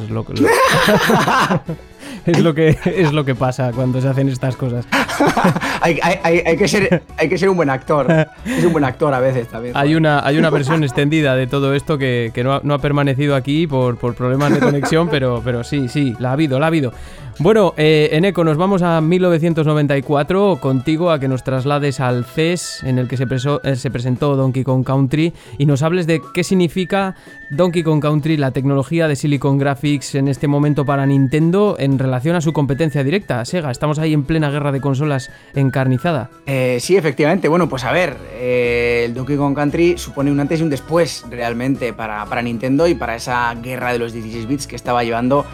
lo 0.09 0.25
que... 0.25 0.35
es 2.33 2.41
lo 2.41 2.55
que 2.55 2.77
es 2.85 3.13
lo 3.13 3.25
que 3.25 3.35
pasa 3.35 3.73
cuando 3.73 4.01
se 4.01 4.09
hacen 4.09 4.29
estas 4.29 4.57
cosas. 4.57 4.87
hay, 5.81 6.57
que 6.57 6.69
ser, 6.69 7.03
hay 7.17 7.29
que 7.29 7.39
ser 7.39 7.49
un 7.49 7.57
buen 7.57 7.71
actor. 7.71 8.07
Es 8.45 8.65
un 8.65 8.73
buen 8.73 8.85
actor 8.85 9.13
a 9.15 9.21
veces 9.21 9.49
también. 9.49 9.77
Hay 9.77 9.95
una, 9.95 10.25
hay 10.27 10.37
una 10.37 10.51
versión 10.51 10.85
extendida 10.85 11.35
de 11.37 11.47
todo 11.47 11.75
esto 11.75 11.97
que, 11.97 12.33
no, 12.45 12.75
ha, 12.75 12.79
permanecido 12.79 13.35
aquí 13.35 13.67
por, 13.67 13.97
por 13.97 14.15
problemas 14.15 14.53
de 14.53 14.61
conexión, 14.61 15.09
pero, 15.09 15.41
pero 15.45 15.65
sí, 15.65 15.89
sí, 15.89 16.15
la 16.19 16.31
ha 16.31 16.33
habido, 16.33 16.59
la 16.59 16.67
ha 16.67 16.69
habido. 16.69 16.93
Bueno, 17.41 17.73
eh, 17.77 18.09
Eneco, 18.11 18.43
nos 18.43 18.57
vamos 18.57 18.83
a 18.83 19.01
1994 19.01 20.59
contigo 20.61 21.13
a 21.13 21.21
que 21.21 21.29
nos 21.29 21.45
traslades 21.45 22.01
al 22.01 22.25
CES 22.25 22.83
en 22.83 22.99
el 22.99 23.07
que 23.07 23.17
se, 23.17 23.27
eh, 23.63 23.77
se, 23.77 23.91
presentó 23.93 24.35
Donkey 24.35 24.65
Kong 24.65 24.85
Country 24.85 25.33
y 25.57 25.65
nos 25.65 25.83
hables 25.83 26.09
de 26.09 26.21
qué 26.35 26.43
significa 26.43 27.15
Donkey 27.51 27.85
Kong 27.85 28.03
Country, 28.03 28.37
la 28.39 28.51
tecnología 28.51 29.07
de 29.07 29.15
Silicon 29.15 29.57
Graphics 29.57 30.17
en 30.17 30.27
este 30.27 30.49
momento 30.49 30.85
para 30.85 31.07
Nintendo 31.07 31.77
en 31.79 32.01
relación 32.01 32.35
a 32.35 32.41
su 32.41 32.53
competencia 32.53 33.05
directa, 33.05 33.45
Sega. 33.45 33.71
Estamos 33.71 34.01
ahí 34.01 34.15
en 34.15 34.25
plena 34.25 34.51
guerra 34.51 34.73
de 34.73 34.81
consolas 34.81 35.31
encarnizada. 35.55 36.31
Eh, 36.45 36.79
sí, 36.81 36.97
efectivamente. 36.97 37.47
Bueno, 37.47 37.69
pues 37.69 37.85
a 37.85 37.93
ver, 37.93 38.17
eh, 38.33 39.05
el 39.07 39.15
Donkey 39.15 39.37
Kong 39.37 39.55
Country 39.55 39.97
supone 39.97 40.33
un 40.33 40.41
antes 40.41 40.59
y 40.59 40.65
un 40.65 40.71
después 40.71 41.25
realmente 41.31 41.93
para, 41.93 42.27
para 42.27 42.43
Nintendo 42.43 42.89
y 42.89 42.97
para 42.97 43.15
esa 43.15 43.55
guerra 43.55 43.93
de 43.93 44.01
los 44.01 44.13
16 44.13 44.49
bits 44.49 44.67
que 44.67 44.75
estaba 44.75 45.05
llevando 45.05 45.47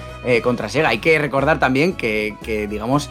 contra 0.42 0.68
Sega. 0.68 0.88
Hay 0.88 0.98
que 0.98 1.18
recordar 1.18 1.58
también 1.58 1.92
que, 1.94 2.66
digamos, 2.70 3.10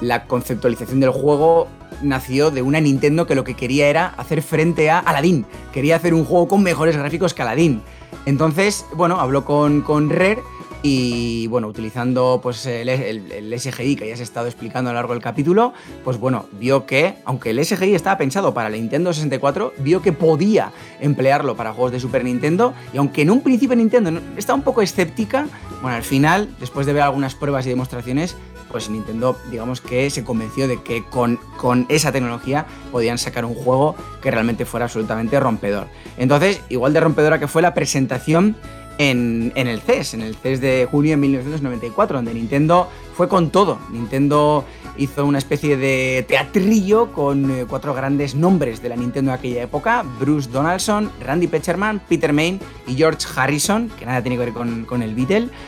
la 0.00 0.26
conceptualización 0.26 1.00
del 1.00 1.10
juego 1.10 1.68
nació 2.02 2.50
de 2.50 2.62
una 2.62 2.80
Nintendo 2.80 3.26
que 3.26 3.34
lo 3.34 3.44
que 3.44 3.54
quería 3.54 3.88
era 3.88 4.06
hacer 4.16 4.42
frente 4.42 4.90
a 4.90 4.98
Aladdin. 4.98 5.46
Quería 5.72 5.96
hacer 5.96 6.14
un 6.14 6.24
juego 6.24 6.48
con 6.48 6.62
mejores 6.62 6.96
gráficos 6.96 7.34
que 7.34 7.42
Aladdin. 7.42 7.82
Entonces, 8.26 8.86
bueno, 8.94 9.20
habló 9.20 9.44
con, 9.44 9.82
con 9.82 10.10
Rare 10.10 10.38
y 10.86 11.46
bueno, 11.46 11.66
utilizando 11.66 12.40
pues 12.42 12.66
el, 12.66 13.58
SGI 13.58 13.96
que 13.96 14.06
ya 14.06 14.18
se 14.18 14.22
estado 14.22 14.46
explicando 14.46 14.90
a 14.90 14.92
lo 14.92 14.98
largo 14.98 15.14
del 15.14 15.22
capítulo, 15.22 15.72
pues 16.04 16.18
bueno, 16.18 16.44
vio 16.60 16.84
que, 16.84 17.14
aunque 17.24 17.50
el 17.50 17.64
SGI 17.64 17.94
estaba 17.94 18.18
pensado 18.18 18.52
para 18.52 18.68
la 18.68 18.76
Nintendo 18.76 19.10
64, 19.14 19.72
vio 19.78 20.02
que 20.02 20.12
podía 20.12 20.72
emplearlo 21.00 21.56
para 21.56 21.72
juegos 21.72 21.92
de 21.92 22.00
Super 22.00 22.22
Nintendo 22.22 22.74
y 22.92 22.98
aunque 22.98 23.22
en 23.22 23.30
un 23.30 23.40
principio 23.40 23.74
Nintendo 23.74 24.20
estaba 24.36 24.58
un 24.58 24.62
poco 24.62 24.82
escéptica, 24.82 25.46
bueno, 25.80 25.96
al 25.96 26.02
final, 26.02 26.54
después 26.60 26.84
de 26.84 26.92
ver 26.92 27.02
algunas 27.02 27.34
pruebas 27.34 27.64
y 27.64 27.70
demostraciones, 27.70 28.36
pues 28.70 28.90
Nintendo, 28.90 29.38
digamos 29.50 29.80
que 29.80 30.10
se 30.10 30.22
convenció 30.22 30.68
de 30.68 30.82
que 30.82 31.02
con, 31.04 31.38
con 31.56 31.86
esa 31.88 32.12
tecnología 32.12 32.66
podían 32.92 33.16
sacar 33.16 33.46
un 33.46 33.54
juego 33.54 33.94
que 34.20 34.30
realmente 34.30 34.66
fuera 34.66 34.84
absolutamente 34.84 35.40
rompedor. 35.40 35.86
Entonces, 36.18 36.60
igual 36.68 36.92
de 36.92 37.00
rompedora 37.00 37.38
que 37.38 37.48
fue 37.48 37.62
la 37.62 37.72
presentación 37.72 38.56
en, 38.98 39.52
el 39.54 39.80
CES, 39.80 40.14
en 40.14 40.22
el 40.22 40.34
CES 40.36 40.60
de 40.60 40.88
junio 40.90 41.12
de 41.12 41.16
1994, 41.16 42.18
donde 42.18 42.34
Nintendo 42.34 42.88
fue 43.16 43.28
con 43.28 43.50
todo. 43.50 43.78
Nintendo 43.90 44.64
hizo 44.96 45.24
una 45.24 45.38
especie 45.38 45.76
de 45.76 46.24
teatrillo 46.28 47.12
con 47.12 47.50
eh, 47.50 47.66
cuatro 47.68 47.94
grandes 47.94 48.34
nombres 48.34 48.82
de 48.82 48.88
la 48.88 48.96
Nintendo 48.96 49.32
de 49.32 49.38
aquella 49.38 49.62
época: 49.62 50.04
Bruce 50.20 50.50
Donaldson, 50.50 51.10
Randy 51.20 51.46
Pitcherman, 51.46 52.00
Peter 52.08 52.32
Main 52.32 52.60
y 52.86 52.94
George 52.94 53.26
Harrison, 53.34 53.90
que 53.98 54.06
nada 54.06 54.22
tiene 54.22 54.36
que 54.36 54.50
ver 54.50 54.52
con, 54.52 55.02
el 55.02 55.14
Beatle. 55.14 55.48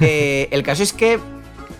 Eh, 0.00 0.48
el 0.50 0.64
caso 0.64 0.82
es 0.82 0.92
que 0.92 1.20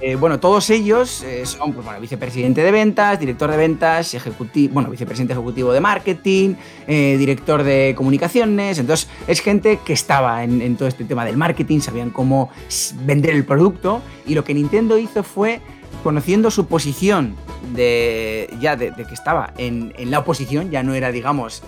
eh, 0.00 0.14
bueno, 0.14 0.38
todos 0.38 0.68
ellos 0.68 1.22
eh, 1.22 1.46
son 1.46 1.72
pues, 1.72 1.84
bueno, 1.84 2.00
vicepresidente 2.00 2.62
de 2.62 2.70
ventas, 2.70 3.18
director 3.18 3.50
de 3.50 3.56
ventas, 3.56 4.12
ejecutivo, 4.12 4.74
bueno, 4.74 4.90
vicepresidente 4.90 5.32
ejecutivo 5.32 5.72
de 5.72 5.80
marketing, 5.80 6.54
eh, 6.86 7.16
director 7.18 7.62
de 7.62 7.94
comunicaciones. 7.96 8.78
Entonces, 8.78 9.08
es 9.26 9.40
gente 9.40 9.80
que 9.84 9.94
estaba 9.94 10.44
en, 10.44 10.76
todo 10.76 10.88
este 10.88 11.04
tema 11.04 11.24
del 11.24 11.38
marketing, 11.38 11.80
sabían 11.80 12.10
cómo 12.10 12.50
vender 13.04 13.34
el 13.34 13.44
producto. 13.44 14.02
Y 14.26 14.34
lo 14.34 14.44
que 14.44 14.52
Nintendo 14.52 14.98
hizo 14.98 15.22
fue, 15.22 15.60
conociendo 16.02 16.50
su 16.50 16.66
posición 16.66 17.34
de 17.74 18.54
ya 18.60 18.76
de, 18.76 18.92
que 18.92 19.14
estaba 19.14 19.54
en, 19.56 19.94
en, 19.96 20.10
la 20.10 20.18
oposición, 20.18 20.70
ya 20.70 20.82
no 20.82 20.94
era, 20.94 21.10
digamos, 21.10 21.62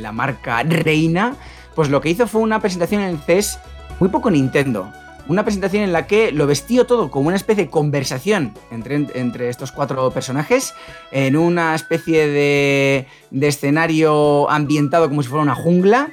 la 0.00 0.12
marca 0.12 0.62
reina, 0.62 1.34
pues 1.74 1.90
lo 1.90 2.00
que 2.00 2.10
hizo 2.10 2.28
fue 2.28 2.40
una 2.40 2.60
presentación 2.60 3.02
en 3.02 3.10
el 3.10 3.18
CES 3.18 3.58
muy 3.98 4.10
poco 4.10 4.30
Nintendo 4.30 4.90
una 5.28 5.44
presentación 5.44 5.82
en 5.82 5.92
la 5.92 6.06
que 6.06 6.32
lo 6.32 6.46
vestió 6.46 6.86
todo 6.86 7.10
como 7.10 7.28
una 7.28 7.36
especie 7.36 7.64
de 7.64 7.70
conversación 7.70 8.54
entre, 8.70 9.06
entre 9.14 9.48
estos 9.50 9.72
cuatro 9.72 10.10
personajes, 10.10 10.74
en 11.12 11.36
una 11.36 11.74
especie 11.74 12.26
de, 12.26 13.06
de 13.30 13.48
escenario 13.48 14.50
ambientado 14.50 15.08
como 15.08 15.22
si 15.22 15.28
fuera 15.28 15.42
una 15.42 15.54
jungla, 15.54 16.10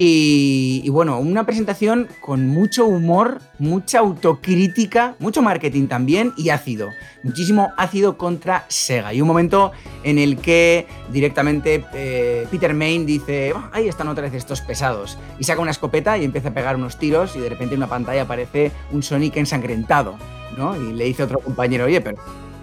y, 0.00 0.88
bueno, 0.90 1.18
una 1.18 1.44
presentación 1.44 2.08
con 2.20 2.46
mucho 2.46 2.86
humor, 2.86 3.40
mucha 3.58 3.98
autocrítica, 3.98 5.16
mucho 5.18 5.42
marketing 5.42 5.88
también 5.88 6.32
y 6.36 6.50
ácido. 6.50 6.90
Muchísimo 7.24 7.72
ácido 7.76 8.16
contra 8.16 8.64
Sega. 8.68 9.12
Y 9.12 9.20
un 9.20 9.26
momento 9.26 9.72
en 10.04 10.18
el 10.18 10.38
que 10.38 10.86
directamente 11.10 11.84
eh, 11.94 12.46
Peter 12.48 12.74
Main 12.74 13.06
dice, 13.06 13.52
ahí 13.72 13.88
están 13.88 14.06
otra 14.06 14.22
vez 14.22 14.34
estos 14.34 14.60
pesados. 14.60 15.18
Y 15.40 15.44
saca 15.44 15.60
una 15.60 15.72
escopeta 15.72 16.16
y 16.16 16.24
empieza 16.24 16.50
a 16.50 16.54
pegar 16.54 16.76
unos 16.76 16.96
tiros 16.96 17.34
y 17.34 17.40
de 17.40 17.48
repente 17.48 17.74
en 17.74 17.80
una 17.80 17.88
pantalla 17.88 18.22
aparece 18.22 18.70
un 18.92 19.02
Sonic 19.02 19.36
ensangrentado. 19.36 20.16
¿no? 20.56 20.76
Y 20.76 20.92
le 20.92 21.04
dice 21.04 21.22
a 21.22 21.24
otro 21.24 21.40
compañero, 21.40 21.86
oye, 21.86 22.00
pero 22.00 22.18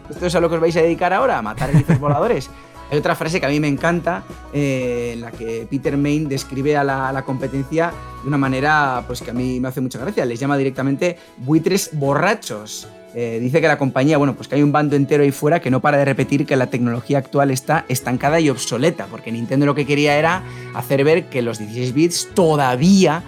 ¿esto 0.09 0.25
es 0.25 0.35
a 0.35 0.39
lo 0.39 0.47
que 0.47 0.55
os 0.55 0.61
vais 0.61 0.75
a 0.77 0.81
dedicar 0.81 1.11
ahora? 1.11 1.37
¿A 1.37 1.41
matar 1.41 1.69
hechizos 1.69 1.99
voladores? 1.99 2.49
Hay 2.91 2.97
otra 2.97 3.15
frase 3.15 3.39
que 3.39 3.45
a 3.45 3.49
mí 3.49 3.59
me 3.59 3.67
encanta, 3.67 4.23
eh, 4.53 5.11
en 5.13 5.21
la 5.21 5.31
que 5.31 5.67
Peter 5.69 5.97
Main 5.97 6.29
describe 6.29 6.77
a 6.77 6.83
la, 6.83 7.23
competencia 7.25 7.91
de 8.21 8.27
una 8.27 8.37
manera 8.37 9.03
pues, 9.07 9.21
que 9.21 9.31
a 9.31 9.33
mí 9.33 9.59
me 9.59 9.67
hace 9.67 9.81
mucha 9.81 9.99
gracia. 9.99 10.25
Les 10.25 10.39
llama 10.39 10.57
directamente 10.57 11.17
buitres 11.37 11.89
borrachos. 11.93 12.87
Eh, 13.17 13.39
dice 13.39 13.61
que 13.61 13.67
la 13.67 13.77
compañía, 13.77 14.17
bueno, 14.17 14.35
pues 14.35 14.49
que 14.49 14.55
hay 14.55 14.61
un 14.61 14.73
bando 14.73 14.97
entero 14.97 15.23
ahí 15.23 15.31
fuera 15.31 15.61
que 15.61 15.71
no 15.71 15.79
para 15.79 15.97
de 15.97 16.03
repetir 16.03 16.45
que 16.45 16.57
la 16.57 16.67
tecnología 16.67 17.17
actual 17.17 17.49
está 17.49 17.85
estancada 17.87 18.41
y 18.41 18.49
obsoleta, 18.49 19.07
porque 19.09 19.31
Nintendo 19.31 19.65
lo 19.65 19.73
que 19.73 19.85
quería 19.85 20.17
era 20.17 20.43
hacer 20.73 21.05
ver 21.05 21.29
que 21.29 21.41
los 21.41 21.57
16 21.57 21.93
bits 21.93 22.29
todavía 22.33 23.23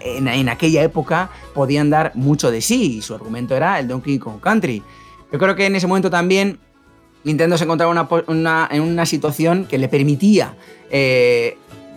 en, 0.00 0.48
aquella 0.48 0.84
época 0.84 1.30
podían 1.52 1.90
dar 1.90 2.12
mucho 2.14 2.52
de 2.52 2.60
sí, 2.60 2.98
y 2.98 3.02
su 3.02 3.12
argumento 3.12 3.56
era 3.56 3.80
el 3.80 3.88
Donkey 3.88 4.20
Kong 4.20 4.38
Country. 4.40 4.84
Yo 5.32 5.38
creo 5.40 5.56
que 5.56 5.66
en 5.66 5.74
ese 5.74 5.88
momento 5.88 6.10
también 6.10 6.60
Nintendo 7.24 7.58
se 7.58 7.64
encontraba 7.64 8.08
en 8.26 8.82
una 8.82 9.06
situación 9.06 9.66
que 9.66 9.78
le 9.78 9.88
permitía, 9.88 10.54
eh, 10.90 11.56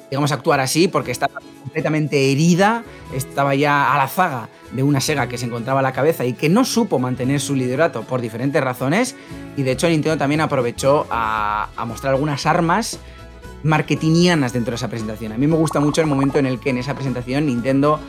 digamos, 0.10 0.32
actuar 0.32 0.60
así, 0.62 0.88
porque 0.88 1.12
estaba 1.12 1.42
completamente 1.62 2.32
herida, 2.32 2.84
estaba 3.14 3.54
ya 3.54 3.94
a 3.94 3.98
la 3.98 4.08
zaga 4.08 4.50
de 4.72 4.84
una 4.84 5.02
Sega 5.02 5.28
que 5.28 5.38
se 5.38 5.46
encontraba 5.46 5.80
a 5.80 5.84
la 5.84 5.94
cabeza 5.94 6.26
y 6.26 6.34
que 6.34 6.50
no 6.50 6.66
supo 6.66 7.00
mantener 7.00 7.40
su 7.40 7.56
liderato 7.56 8.04
por 8.04 8.22
diferentes 8.22 8.62
razones. 8.64 9.16
Y 9.56 9.64
de 9.64 9.72
hecho 9.72 9.90
Nintendo 9.90 10.18
también 10.18 10.42
aprovechó 10.42 11.06
a, 11.10 11.70
mostrar 11.86 12.14
algunas 12.14 12.46
armas 12.46 13.00
marketingianas 13.64 14.54
dentro 14.54 14.72
de 14.72 14.76
esa 14.76 14.88
presentación. 14.88 15.32
A 15.34 15.38
mí 15.38 15.48
me 15.48 15.56
gusta 15.56 15.80
mucho 15.80 16.02
el 16.02 16.08
momento 16.08 16.40
en 16.40 16.46
el 16.46 16.60
que 16.60 16.70
en 16.70 16.78
esa 16.78 16.94
presentación 16.94 17.48
Nintendo 17.48 18.00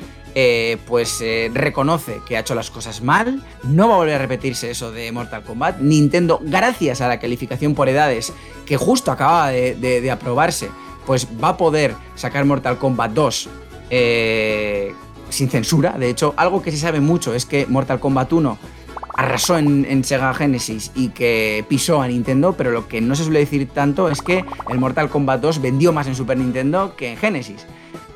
eh, 0.40 0.76
pues 0.86 1.20
eh, 1.20 1.50
reconoce 1.52 2.20
que 2.24 2.36
ha 2.36 2.40
hecho 2.40 2.54
las 2.54 2.70
cosas 2.70 3.02
mal, 3.02 3.42
no 3.64 3.88
va 3.88 3.94
a 3.94 3.96
volver 3.96 4.14
a 4.14 4.18
repetirse 4.18 4.70
eso 4.70 4.92
de 4.92 5.10
Mortal 5.10 5.42
Kombat. 5.42 5.80
Nintendo, 5.80 6.38
gracias 6.40 7.00
a 7.00 7.08
la 7.08 7.18
calificación 7.18 7.74
por 7.74 7.88
edades 7.88 8.32
que 8.64 8.76
justo 8.76 9.10
acababa 9.10 9.48
de, 9.48 10.10
aprobarse, 10.12 10.70
pues 11.06 11.26
va 11.42 11.48
a 11.48 11.56
poder 11.56 11.92
sacar 12.14 12.44
Mortal 12.44 12.78
Kombat 12.78 13.10
2 13.14 13.48
sin 15.28 15.50
censura. 15.50 15.98
De 15.98 16.08
hecho, 16.08 16.34
algo 16.36 16.62
que 16.62 16.70
se 16.70 16.76
sabe 16.76 17.00
mucho 17.00 17.34
es 17.34 17.44
que 17.44 17.66
Mortal 17.66 17.98
Kombat 17.98 18.32
1 18.32 18.58
arrasó 19.16 19.58
en, 19.58 20.04
Sega 20.04 20.32
Genesis 20.34 20.92
y 20.94 21.08
que 21.08 21.64
pisó 21.68 22.00
a 22.00 22.06
Nintendo, 22.06 22.54
pero 22.56 22.70
lo 22.70 22.86
que 22.86 23.00
no 23.00 23.16
se 23.16 23.24
suele 23.24 23.40
decir 23.40 23.68
tanto 23.70 24.08
es 24.08 24.22
que 24.22 24.44
el 24.70 24.78
Mortal 24.78 25.10
Kombat 25.10 25.40
2 25.40 25.60
vendió 25.60 25.92
más 25.92 26.06
en 26.06 26.14
Super 26.14 26.38
Nintendo 26.38 26.94
que 26.94 27.10
en 27.10 27.16
Genesis. 27.16 27.66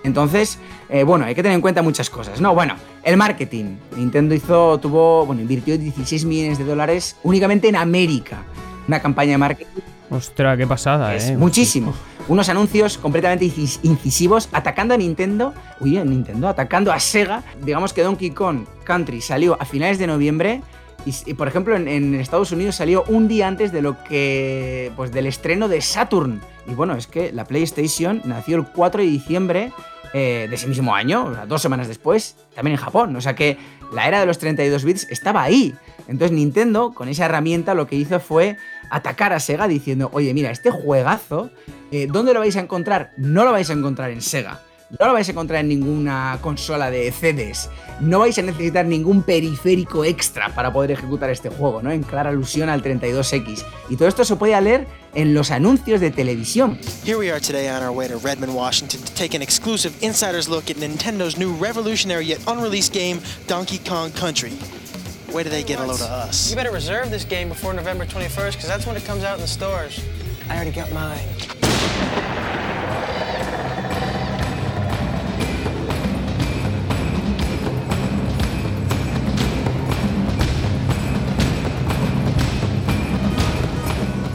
Entonces, 0.05 0.59
eh, 0.89 1.05
bueno, 1.05 1.25
hay 1.25 1.35
que 1.35 1.43
tener 1.43 1.55
en 1.55 1.61
cuenta 1.61 1.83
muchas 1.83 2.11
cosas. 2.11 2.41
No, 2.41 2.55
bueno, 2.55 2.77
el 3.03 3.17
marketing. 3.17 3.77
Nintendo 3.97 4.35
hizo, 4.35 4.79
tuvo, 4.79 5.27
bueno, 5.27 5.43
invirtió 5.43 5.79
16 5.79 6.25
millones 6.25 6.59
de 6.59 6.65
dólares 6.65 7.17
únicamente 7.23 7.69
en 7.69 7.77
América. 7.77 8.43
Una 8.89 9.01
campaña 9.01 9.33
de 9.33 9.39
marketing. 9.39 9.81
Ostras, 10.11 10.59
qué 10.59 10.67
pasada, 10.67 11.15
es 11.15 11.31
eh. 11.31 11.37
Muchísimo 11.37 11.95
unos 12.29 12.49
anuncios 12.49 12.99
completamente 12.99 13.45
incisivos 13.83 14.49
atacando 14.53 14.95
a 14.95 14.97
Nintendo, 14.97 15.55
uy, 15.81 15.99
Nintendo, 15.99 16.49
atacando 16.49 16.93
a 16.93 17.01
Sega. 17.01 17.43
Digamos 17.65 17.93
que 17.93 18.03
Donkey 18.03 18.31
Kong 18.31 18.65
Country 18.85 19.21
salió 19.21 19.61
a 19.61 19.65
finales 19.65 19.99
de 19.99 20.07
noviembre 20.07 20.63
y, 21.05 21.35
por 21.35 21.49
ejemplo 21.49 21.77
en, 21.77 22.15
Estados 22.15 22.53
Unidos 22.53 22.77
salió 22.77 23.05
un 23.09 23.29
día 23.29 23.49
antes 23.49 23.73
de 23.73 23.83
lo 23.83 24.03
que 24.05 24.93
pues 24.97 25.13
del 25.13 25.27
estreno 25.27 25.69
de 25.69 25.81
Saturn. 25.81 26.41
Y 26.67 26.75
bueno, 26.75 26.95
es 26.95 27.07
que 27.07 27.33
la 27.33 27.45
PlayStation 27.45 28.23
nació 28.25 28.57
el 28.57 28.65
4 28.65 29.03
de 29.03 29.09
diciembre 29.09 29.73
eh, 30.13 30.47
de 30.49 30.55
ese 30.55 30.67
mismo 30.67 30.95
año, 30.95 31.35
dos 31.49 31.63
semanas 31.63 31.89
después, 31.89 32.37
también 32.55 32.77
en 32.77 32.83
Japón. 32.83 33.17
O 33.17 33.21
sea 33.21 33.35
que 33.35 33.57
la 33.93 34.07
era 34.07 34.21
de 34.21 34.27
los 34.27 34.39
32 34.39 34.85
bits 34.85 35.07
estaba 35.11 35.43
ahí. 35.43 35.75
Entonces 36.07 36.33
Nintendo, 36.33 36.93
con 36.93 37.09
esa 37.09 37.25
herramienta, 37.25 37.75
lo 37.75 37.87
que 37.87 37.97
hizo 37.97 38.21
fue 38.21 38.57
atacar 38.91 39.33
a 39.33 39.41
Sega 39.41 39.67
diciendo, 39.69 40.11
oye, 40.13 40.33
mira, 40.35 40.51
este 40.51 40.71
juegazo, 40.71 41.51
eh, 41.91 42.07
¿dónde 42.11 42.35
lo 42.35 42.41
vais 42.41 42.57
a 42.57 42.61
encontrar? 42.61 43.13
No 43.17 43.45
lo 43.45 43.53
vais 43.53 43.71
a 43.71 43.73
encontrar 43.73 44.11
en 44.11 44.21
Sega. 44.21 44.61
No 45.01 45.07
lo 45.07 45.15
vais 45.15 45.27
a 45.27 45.31
encontrar 45.31 45.61
en 45.61 45.69
ninguna 45.69 46.39
consola 46.43 46.91
de 46.91 47.11
CDs. 47.11 47.71
No 48.01 48.19
vais 48.19 48.37
a 48.39 48.43
necesitar 48.43 48.85
ningún 48.85 49.23
periférico 49.23 50.05
extra 50.05 50.55
para 50.55 50.71
poder 50.71 50.91
ejecutar 50.91 51.31
este 51.31 51.49
juego, 51.49 51.81
¿no? 51.83 51.91
En 51.91 52.03
clara 52.03 52.29
alusión 52.29 52.69
al 52.69 52.83
32X. 52.83 53.65
Y 53.89 53.97
todo 53.97 54.09
esto 54.09 54.23
se 54.25 54.37
puede 54.37 54.61
leer 54.61 54.87
en 55.15 55.33
los 55.33 55.51
anuncios 55.51 55.99
de 56.03 56.11
televisión. 56.11 56.79
Here 57.07 57.17
we 57.17 57.31
are 57.31 57.41
today 57.41 57.71
on 57.71 57.83
our 57.83 57.91
way 57.91 58.07
to 58.07 58.19
Redmond, 58.19 58.55
Washington 58.55 59.01
to 59.01 59.15
take 59.15 59.35
an 59.35 59.41
exclusive 59.41 59.95
insider's 60.03 60.47
look 60.47 60.71
at 60.71 60.77
Nintendo's 60.77 61.39
new 61.39 61.55
revolutionary 61.55 62.27
yet 62.27 62.41
unreleased 62.47 62.93
game, 62.93 63.19
Donkey 63.47 63.79
Kong 63.79 64.13
Country. 64.13 64.53
Where 65.33 65.43
do 65.43 65.49
they 65.49 65.63
get 65.63 65.79
a 65.79 65.87
load 65.87 66.03
of 66.03 66.11
us? 66.11 66.51
You 66.51 66.57
better 66.57 66.71
reserve 66.71 67.11
this 67.11 67.25
game 67.25 67.49
before 67.49 67.73
November 67.73 68.05
21st, 68.05 68.53
because 68.53 68.69
that's 68.69 68.87
when 68.87 68.97
it 68.97 69.07
comes 69.07 69.25
out 69.25 69.37
in 69.37 69.41
the 69.41 69.49
stores. 69.49 70.05
I 70.51 70.57
already 70.57 70.73
got 70.73 70.93
mine. 70.93 71.27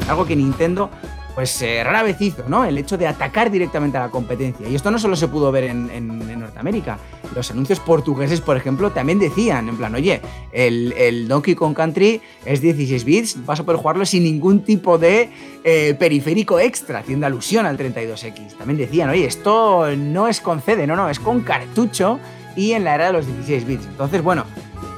Algo 0.08 0.26
que 0.26 0.36
Nintendo 0.36 0.90
pues 1.38 1.62
eh, 1.62 1.84
rara 1.84 2.02
vez 2.02 2.20
hizo, 2.20 2.46
¿no? 2.48 2.66
El 2.66 2.80
hecho 2.80 2.98
de 2.98 3.06
atacar 3.06 3.52
directamente 3.52 3.96
a 3.96 4.00
la 4.00 4.10
competencia. 4.10 4.68
Y 4.68 4.74
esto 4.74 4.90
no 4.90 4.98
solo 4.98 5.16
se 5.16 5.28
pudo 5.28 5.52
ver 5.52 5.66
en, 5.66 6.40
Norteamérica. 6.40 6.98
Los 7.36 7.52
anuncios 7.52 7.80
portugueses, 7.80 8.42
por 8.42 8.58
ejemplo, 8.58 8.90
también 8.90 9.20
decían, 9.20 9.70
en 9.70 9.78
plan, 9.78 9.94
oye, 9.94 10.20
el, 10.52 11.28
Donkey 11.28 11.54
Kong 11.54 11.76
Country 11.76 12.20
es 12.44 12.60
16 12.60 13.04
bits, 13.06 13.46
vas 13.46 13.60
a 13.60 13.64
poder 13.66 13.80
jugarlo 13.80 14.04
sin 14.08 14.24
ningún 14.24 14.64
tipo 14.64 14.98
de 14.98 15.30
eh, 15.64 15.96
periférico 16.00 16.60
extra, 16.60 17.02
haciendo 17.02 17.28
alusión 17.28 17.68
al 17.68 17.78
32X. 17.78 18.58
También 18.58 18.80
decían, 18.80 19.12
oye, 19.12 19.26
esto 19.26 19.96
no 19.96 20.28
es 20.28 20.42
con 20.42 20.60
CD, 20.64 20.88
no, 20.88 20.96
no, 20.96 21.08
es 21.08 21.20
con 21.20 21.42
cartucho 21.42 22.18
y 22.56 22.72
en 22.72 22.84
la 22.84 22.96
era 22.96 23.06
de 23.06 23.14
los 23.14 23.28
16 23.28 23.68
bits. 23.68 23.86
Entonces, 23.86 24.24
bueno, 24.24 24.44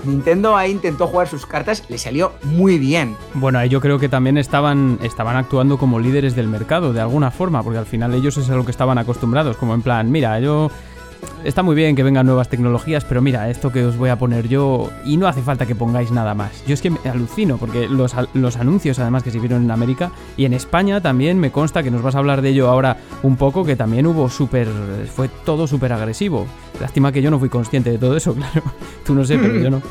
Nintendo 0.03 0.55
ahí 0.55 0.71
intentó 0.71 1.07
jugar 1.07 1.27
sus 1.27 1.45
cartas, 1.45 1.83
le 1.89 1.97
salió 1.97 2.33
muy 2.43 2.77
bien. 2.77 3.15
Bueno, 3.33 3.63
yo 3.65 3.81
creo 3.81 3.99
que 3.99 4.09
también 4.09 4.38
estaban, 4.38 4.99
estaban 5.03 5.35
actuando 5.35 5.77
como 5.77 5.99
líderes 5.99 6.35
del 6.35 6.47
mercado, 6.47 6.93
de 6.93 7.01
alguna 7.01 7.31
forma, 7.31 7.63
porque 7.63 7.79
al 7.79 7.85
final 7.85 8.13
ellos 8.13 8.38
es 8.38 8.49
a 8.49 8.55
lo 8.55 8.65
que 8.65 8.71
estaban 8.71 8.97
acostumbrados, 8.97 9.57
como 9.57 9.73
en 9.73 9.81
plan, 9.81 10.12
mira, 10.12 10.39
yo 10.39 10.71
está 11.43 11.63
muy 11.63 11.75
bien 11.75 11.95
que 11.95 12.04
vengan 12.04 12.25
nuevas 12.25 12.49
tecnologías, 12.49 13.06
pero 13.06 13.21
mira, 13.21 13.49
esto 13.49 13.71
que 13.71 13.86
os 13.86 13.97
voy 13.97 14.10
a 14.10 14.17
poner 14.17 14.47
yo, 14.47 14.89
y 15.06 15.17
no 15.17 15.28
hace 15.28 15.41
falta 15.41 15.65
que 15.65 15.75
pongáis 15.75 16.12
nada 16.12 16.34
más. 16.34 16.63
Yo 16.65 16.73
es 16.73 16.82
que 16.82 16.89
me 16.89 16.99
alucino, 17.10 17.58
porque 17.58 17.88
los, 17.88 18.15
los, 18.34 18.58
anuncios 18.58 18.99
además 18.99 19.23
que 19.23 19.32
se 19.32 19.39
vieron 19.39 19.63
en 19.63 19.71
América 19.71 20.12
y 20.38 20.45
en 20.45 20.54
España 20.54 21.02
también 21.02 21.39
me 21.39 21.52
consta 21.52 21.84
que 21.84 21.91
nos 21.91 22.02
vas 22.02 22.15
a 22.15 22.19
hablar 22.19 22.41
de 22.41 22.49
ello 22.49 22.69
ahora 22.69 22.97
un 23.23 23.36
poco, 23.38 23.63
que 23.65 23.75
también 23.75 24.06
hubo 24.08 24.30
súper, 24.30 24.67
fue 25.13 25.30
todo 25.45 25.67
súper 25.67 25.93
agresivo. 25.93 26.47
Lástima 26.80 27.12
que 27.12 27.21
yo 27.21 27.32
no 27.32 27.39
fui 27.39 27.49
consciente 27.49 27.91
de 27.91 27.97
todo 27.97 28.15
eso, 28.15 28.34
claro. 28.36 28.63
Tú 29.06 29.13
no 29.15 29.23
sé, 29.25 29.38
pero 29.38 29.56
yo 29.60 29.69
no. 29.69 29.82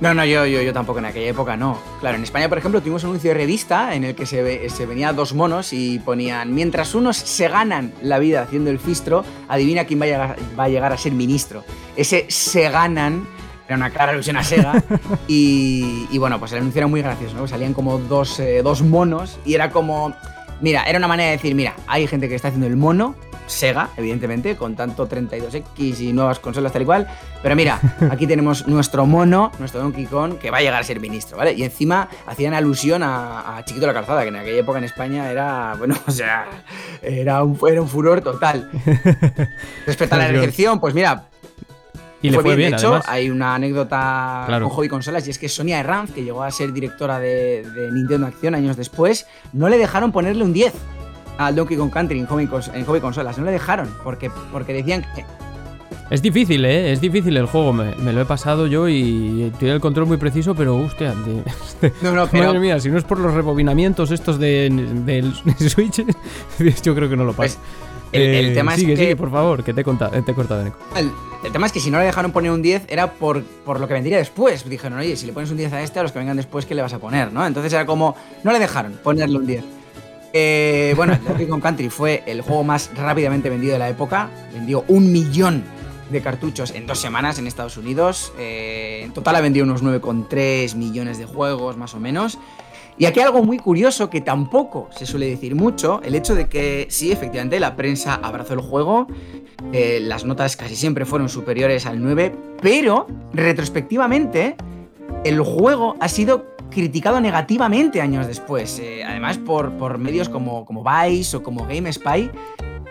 No, 0.00 0.12
no, 0.12 0.24
yo, 0.26 0.44
yo, 0.44 0.60
yo 0.60 0.72
tampoco 0.74 0.98
en 0.98 1.06
aquella 1.06 1.30
época 1.30 1.56
no. 1.56 1.78
Claro, 2.00 2.18
en 2.18 2.22
España, 2.22 2.48
por 2.50 2.58
ejemplo, 2.58 2.80
tuvimos 2.80 3.02
un 3.04 3.10
anuncio 3.10 3.30
de 3.30 3.34
revista 3.34 3.94
en 3.94 4.04
el 4.04 4.14
que 4.14 4.26
se, 4.26 4.68
se 4.68 4.86
venía 4.86 5.12
dos 5.14 5.32
monos 5.32 5.72
y 5.72 5.98
ponían, 6.00 6.54
mientras 6.54 6.94
unos 6.94 7.16
se 7.16 7.48
ganan 7.48 7.94
la 8.02 8.18
vida 8.18 8.42
haciendo 8.42 8.70
el 8.70 8.78
fistro, 8.78 9.24
adivina 9.48 9.86
quién 9.86 10.00
va 10.00 10.04
a 10.04 10.08
llegar, 10.08 10.36
va 10.58 10.64
a, 10.64 10.68
llegar 10.68 10.92
a 10.92 10.98
ser 10.98 11.12
ministro. 11.12 11.64
Ese 11.96 12.26
se 12.28 12.68
ganan 12.68 13.26
era 13.66 13.76
una 13.76 13.90
clara 13.90 14.12
alusión 14.12 14.36
a 14.36 14.44
Sega. 14.44 14.82
y, 15.28 16.06
y, 16.10 16.18
bueno, 16.18 16.38
pues 16.38 16.52
el 16.52 16.58
anuncio 16.58 16.80
era 16.80 16.86
muy 16.86 17.02
gracioso, 17.02 17.36
¿no? 17.36 17.48
Salían 17.48 17.74
como 17.74 17.98
dos, 17.98 18.38
eh, 18.38 18.62
dos 18.62 18.82
monos 18.82 19.38
y 19.44 19.54
era 19.54 19.70
como... 19.70 20.14
Mira, 20.60 20.84
era 20.84 20.98
una 20.98 21.08
manera 21.08 21.30
de 21.30 21.36
decir, 21.36 21.54
mira, 21.54 21.74
hay 21.86 22.06
gente 22.06 22.28
que 22.28 22.34
está 22.34 22.48
haciendo 22.48 22.66
el 22.66 22.76
mono, 22.76 23.14
Sega, 23.46 23.90
evidentemente, 23.96 24.56
con 24.56 24.76
tanto 24.76 25.08
32X 25.08 26.00
y 26.00 26.12
nuevas 26.12 26.38
consolas 26.38 26.72
tal 26.72 26.82
y 26.82 26.84
cual. 26.84 27.06
Pero 27.42 27.56
mira, 27.56 27.80
aquí 28.10 28.26
tenemos 28.26 28.66
nuestro 28.66 29.06
mono, 29.06 29.52
nuestro 29.58 29.80
Donkey 29.80 30.06
Kong, 30.06 30.38
que 30.38 30.50
va 30.50 30.58
a 30.58 30.60
llegar 30.60 30.80
a 30.80 30.84
ser 30.84 31.00
ministro, 31.00 31.36
¿vale? 31.36 31.52
Y 31.52 31.62
encima 31.62 32.08
hacían 32.26 32.54
alusión 32.54 33.02
a, 33.02 33.62
Chiquito 33.64 33.86
la 33.86 33.94
Calzada, 33.94 34.22
que 34.22 34.28
en 34.28 34.36
aquella 34.36 34.60
época 34.60 34.78
en 34.78 34.84
España 34.84 35.30
era, 35.30 35.74
bueno, 35.78 35.96
o 36.06 36.10
sea, 36.10 36.46
era 37.02 37.42
un, 37.42 37.58
era 37.68 37.80
un 37.80 37.88
furor 37.88 38.20
total. 38.20 38.70
Respecto 39.86 40.14
a 40.14 40.18
la 40.18 40.28
elección, 40.28 40.80
pues 40.80 40.94
mira, 40.94 41.28
y 42.22 42.30
le 42.30 42.40
fue 42.40 42.56
bien, 42.56 42.70
de 42.70 42.76
hecho, 42.76 43.00
hay 43.06 43.30
una 43.30 43.54
anécdota 43.54 44.46
con 44.48 44.68
Hobby 44.68 44.88
Consolas 44.88 45.26
y 45.26 45.30
es 45.30 45.38
que 45.38 45.48
Sonia 45.48 45.78
Herranz, 45.78 46.10
que 46.12 46.24
llegó 46.24 46.42
a 46.42 46.50
ser 46.50 46.72
directora 46.72 47.20
de, 47.20 47.62
de 47.62 47.92
Nintendo 47.92 48.26
Acción 48.26 48.54
años 48.54 48.76
después, 48.76 49.26
no 49.52 49.68
le 49.68 49.78
dejaron 49.78 50.12
ponerle 50.12 50.42
un 50.42 50.52
10 50.52 50.72
al 51.38 51.54
Donkey 51.54 51.76
Kong 51.76 51.90
Country 51.90 52.18
en 52.18 52.26
hobby, 52.26 52.48
en 52.74 52.84
consolas. 53.00 53.38
No 53.38 53.44
le 53.44 53.52
dejaron 53.52 53.88
porque, 54.02 54.30
porque 54.52 54.72
decían 54.72 55.04
que. 55.14 55.24
Es 56.08 56.22
difícil, 56.22 56.64
¿eh? 56.64 56.92
Es 56.92 57.00
difícil 57.00 57.36
el 57.36 57.46
juego. 57.46 57.72
Me, 57.72 58.12
lo 58.12 58.20
he 58.20 58.24
pasado 58.24 58.68
yo 58.68 58.88
y 58.88 59.52
tiene 59.58 59.74
el 59.74 59.80
control 59.80 60.06
muy 60.06 60.18
preciso, 60.18 60.54
pero 60.54 60.76
hostia. 60.76 61.14
no, 62.00 62.12
no, 62.12 62.28
pero... 62.28 62.46
Madre 62.46 62.60
mía, 62.60 62.78
si 62.78 62.90
no 62.90 62.98
es 62.98 63.04
por 63.04 63.18
los 63.18 63.34
rebobinamientos 63.34 64.12
estos 64.12 64.38
del 64.38 65.04
de, 65.04 65.22
Switch, 65.68 66.04
yo 66.82 66.94
creo 66.94 67.08
que 67.08 67.16
no 67.16 67.24
lo 67.24 67.32
paso. 67.32 67.58
Pues, 67.58 67.58
el, 68.12 68.54
tema 68.54 68.74
es 68.74 68.84
que... 68.84 68.96
Sigue, 68.96 69.16
por 69.16 69.32
favor, 69.32 69.64
que 69.64 69.74
te 69.74 69.80
he, 69.80 69.84
te 70.22 70.30
he 70.30 70.34
cortado, 70.34 70.64
El, 70.94 71.52
tema 71.52 71.66
es 71.66 71.72
que 71.72 71.80
si 71.80 71.90
no 71.90 71.98
le 71.98 72.04
dejaron 72.04 72.30
poner 72.30 72.52
un 72.52 72.62
10 72.62 72.84
era 72.88 73.12
por, 73.12 73.42
por 73.42 73.80
lo 73.80 73.88
que 73.88 73.94
vendría 73.94 74.18
después. 74.18 74.68
Dijeron, 74.68 74.98
oye, 74.98 75.16
si 75.16 75.26
le 75.26 75.32
pones 75.32 75.50
un 75.50 75.56
10 75.56 75.72
a 75.72 75.82
este, 75.82 75.98
a 75.98 76.02
los 76.04 76.12
que 76.12 76.20
vengan 76.20 76.36
después, 76.36 76.66
¿qué 76.66 76.76
le 76.76 76.82
vas 76.82 76.92
a 76.92 77.00
poner? 77.00 77.32
¿no? 77.32 77.44
Entonces 77.44 77.72
era 77.72 77.84
como, 77.84 78.14
no 78.44 78.52
le 78.52 78.60
dejaron 78.60 78.92
ponerle 79.02 79.38
un 79.38 79.46
10. 79.46 79.64
Eh, 80.38 80.92
bueno, 80.96 81.18
Donkey 81.26 81.46
Kong 81.46 81.62
Country 81.62 81.88
fue 81.88 82.22
el 82.26 82.42
juego 82.42 82.62
más 82.62 82.90
rápidamente 82.94 83.48
vendido 83.48 83.72
de 83.72 83.78
la 83.78 83.88
época. 83.88 84.28
Vendió 84.52 84.84
un 84.86 85.10
millón 85.10 85.64
de 86.10 86.20
cartuchos 86.20 86.72
en 86.72 86.86
dos 86.86 86.98
semanas 86.98 87.38
en 87.38 87.46
Estados 87.46 87.78
Unidos. 87.78 88.34
Eh, 88.38 89.00
en 89.02 89.14
total 89.14 89.36
ha 89.36 89.40
vendido 89.40 89.64
unos 89.64 89.82
9,3 89.82 90.74
millones 90.74 91.16
de 91.16 91.24
juegos, 91.24 91.78
más 91.78 91.94
o 91.94 92.00
menos. 92.00 92.38
Y 92.98 93.06
aquí 93.06 93.20
algo 93.20 93.42
muy 93.42 93.56
curioso 93.56 94.10
que 94.10 94.20
tampoco 94.20 94.90
se 94.94 95.06
suele 95.06 95.26
decir 95.26 95.54
mucho, 95.54 96.02
el 96.04 96.14
hecho 96.14 96.34
de 96.34 96.50
que 96.50 96.86
sí, 96.90 97.10
efectivamente, 97.10 97.58
la 97.58 97.74
prensa 97.74 98.20
abrazó 98.22 98.52
el 98.52 98.60
juego, 98.60 99.06
eh, 99.72 100.00
las 100.02 100.26
notas 100.26 100.54
casi 100.58 100.76
siempre 100.76 101.06
fueron 101.06 101.30
superiores 101.30 101.86
al 101.86 102.02
9, 102.02 102.34
pero 102.60 103.06
retrospectivamente 103.32 104.54
el 105.24 105.40
juego 105.40 105.96
ha 105.98 106.08
sido 106.08 106.55
criticado 106.76 107.22
negativamente 107.22 108.02
años 108.02 108.26
después, 108.26 108.78
eh, 108.80 109.02
además 109.02 109.38
por, 109.38 109.96
medios 109.96 110.28
como, 110.28 110.66
Vice 110.66 111.38
o 111.38 111.42
como 111.42 111.66
GameSpy, 111.66 112.30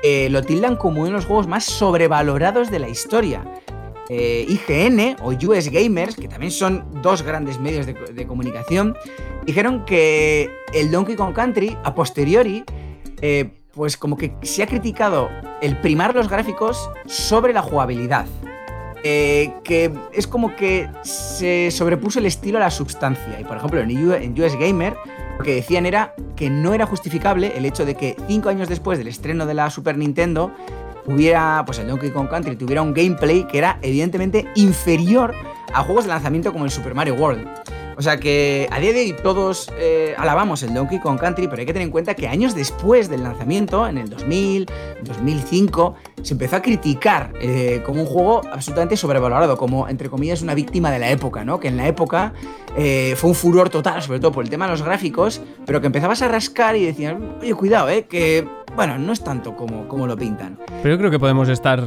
eh, 0.01 0.27
lo 0.31 0.41
tildan 0.41 0.75
como 0.75 1.01
uno 1.01 1.05
de 1.05 1.11
los 1.11 1.25
juegos 1.25 1.45
más 1.47 1.65
sobrevalorados 1.65 2.71
de 2.71 2.79
la 2.79 2.89
historia. 2.89 3.45
Eh, 4.09 4.47
IGN 4.49 5.17
o 5.21 5.33
US 5.33 5.69
Gamers, 5.69 6.15
que 6.15 6.27
también 6.27 6.51
son 6.51 6.83
dos 7.03 7.21
grandes 7.21 7.59
medios 7.59 7.85
de, 7.85 8.25
comunicación, 8.25 8.97
dijeron 9.45 9.85
que 9.85 10.49
el 10.73 10.89
Donkey 10.89 11.15
Kong 11.15 11.35
Country, 11.35 11.77
a 11.83 11.93
posteriori, 11.93 12.63
pues 13.71 13.97
como 13.97 14.17
que 14.17 14.33
se 14.41 14.63
ha 14.63 14.67
criticado 14.67 15.29
el 15.61 15.77
primar 15.79 16.15
los 16.15 16.27
gráficos 16.27 16.89
sobre 17.05 17.53
la 17.53 17.61
jugabilidad. 17.61 18.25
Eh, 19.07 19.53
que 19.63 19.93
es 20.13 20.25
como 20.25 20.55
que 20.55 20.89
se 21.03 21.69
sobrepuso 21.69 22.17
el 22.17 22.25
estilo 22.25 22.57
a 22.57 22.61
la 22.61 22.71
sustancia. 22.71 23.39
Y 23.39 23.43
por 23.43 23.57
ejemplo, 23.57 23.79
en 23.79 24.41
US 24.41 24.57
Gamer, 24.57 24.95
lo 25.37 25.43
que 25.43 25.53
decían 25.53 25.85
era 25.85 26.15
que 26.35 26.49
no 26.49 26.73
era 26.73 26.87
justificable 26.87 27.53
el 27.55 27.65
hecho 27.65 27.85
de 27.85 27.93
que 27.93 28.17
cinco 28.27 28.49
años 28.49 28.67
después 28.67 28.97
del 28.97 29.07
estreno 29.07 29.45
de 29.45 29.53
la 29.53 29.69
Super 29.69 29.95
Nintendo 29.95 30.51
hubiera, 31.05 31.61
pues 31.67 31.77
el 31.77 31.87
Donkey 31.87 32.09
Kong 32.09 32.29
Country 32.29 32.55
tuviera 32.55 32.81
un 32.81 32.95
gameplay 32.95 33.43
que 33.43 33.59
era 33.59 33.77
evidentemente 33.83 34.47
inferior 34.55 35.35
a 35.71 35.83
juegos 35.83 36.05
de 36.05 36.09
lanzamiento 36.09 36.51
como 36.51 36.65
el 36.65 36.71
Super 36.71 36.95
Mario 36.95 37.13
World. 37.13 37.47
O 37.97 38.01
sea 38.01 38.17
que 38.17 38.67
a 38.71 38.79
día 38.79 38.91
de 38.91 38.99
hoy 38.99 39.15
todos 39.23 39.71
eh, 39.77 40.13
alabamos 40.17 40.63
el 40.63 40.73
Donkey 40.73 40.99
Kong 40.99 41.19
Country, 41.19 41.47
pero 41.47 41.61
hay 41.61 41.65
que 41.65 41.73
tener 41.73 41.85
en 41.85 41.91
cuenta 41.91 42.13
que 42.13 42.27
años 42.27 42.53
después 42.53 43.09
del 43.09 43.23
lanzamiento, 43.23 43.87
en 43.87 43.97
el 43.97 44.09
2000, 44.09 44.65
2005, 45.03 45.95
se 46.21 46.33
empezó 46.33 46.57
a 46.57 46.61
criticar 46.61 47.31
eh, 47.39 47.81
como 47.85 48.01
un 48.01 48.07
juego 48.07 48.41
absolutamente 48.51 48.97
sobrevalorado, 48.97 49.57
como 49.57 49.87
entre 49.87 50.09
comillas 50.09 50.41
una 50.41 50.53
víctima 50.53 50.91
de 50.91 50.99
la 50.99 51.09
época, 51.09 51.45
¿no? 51.45 51.59
Que 51.59 51.69
en 51.69 51.77
la 51.77 51.87
época 51.87 52.33
eh, 52.75 53.13
fue 53.15 53.29
un 53.29 53.35
furor 53.35 53.69
total, 53.69 54.01
sobre 54.01 54.19
todo 54.19 54.31
por 54.31 54.43
el 54.43 54.49
tema 54.49 54.65
de 54.65 54.71
los 54.71 54.81
gráficos, 54.81 55.41
pero 55.65 55.79
que 55.79 55.87
empezabas 55.87 56.21
a 56.21 56.27
rascar 56.27 56.75
y 56.75 56.85
decías, 56.85 57.15
oye, 57.41 57.53
cuidado, 57.53 57.89
¿eh? 57.89 58.05
Que, 58.09 58.45
bueno, 58.75 58.97
no 58.97 59.13
es 59.13 59.23
tanto 59.23 59.55
como, 59.55 59.87
como 59.87 60.05
lo 60.05 60.17
pintan. 60.17 60.57
Pero 60.83 60.95
yo 60.95 60.97
creo 60.97 61.11
que 61.11 61.19
podemos 61.19 61.47
estar... 61.47 61.83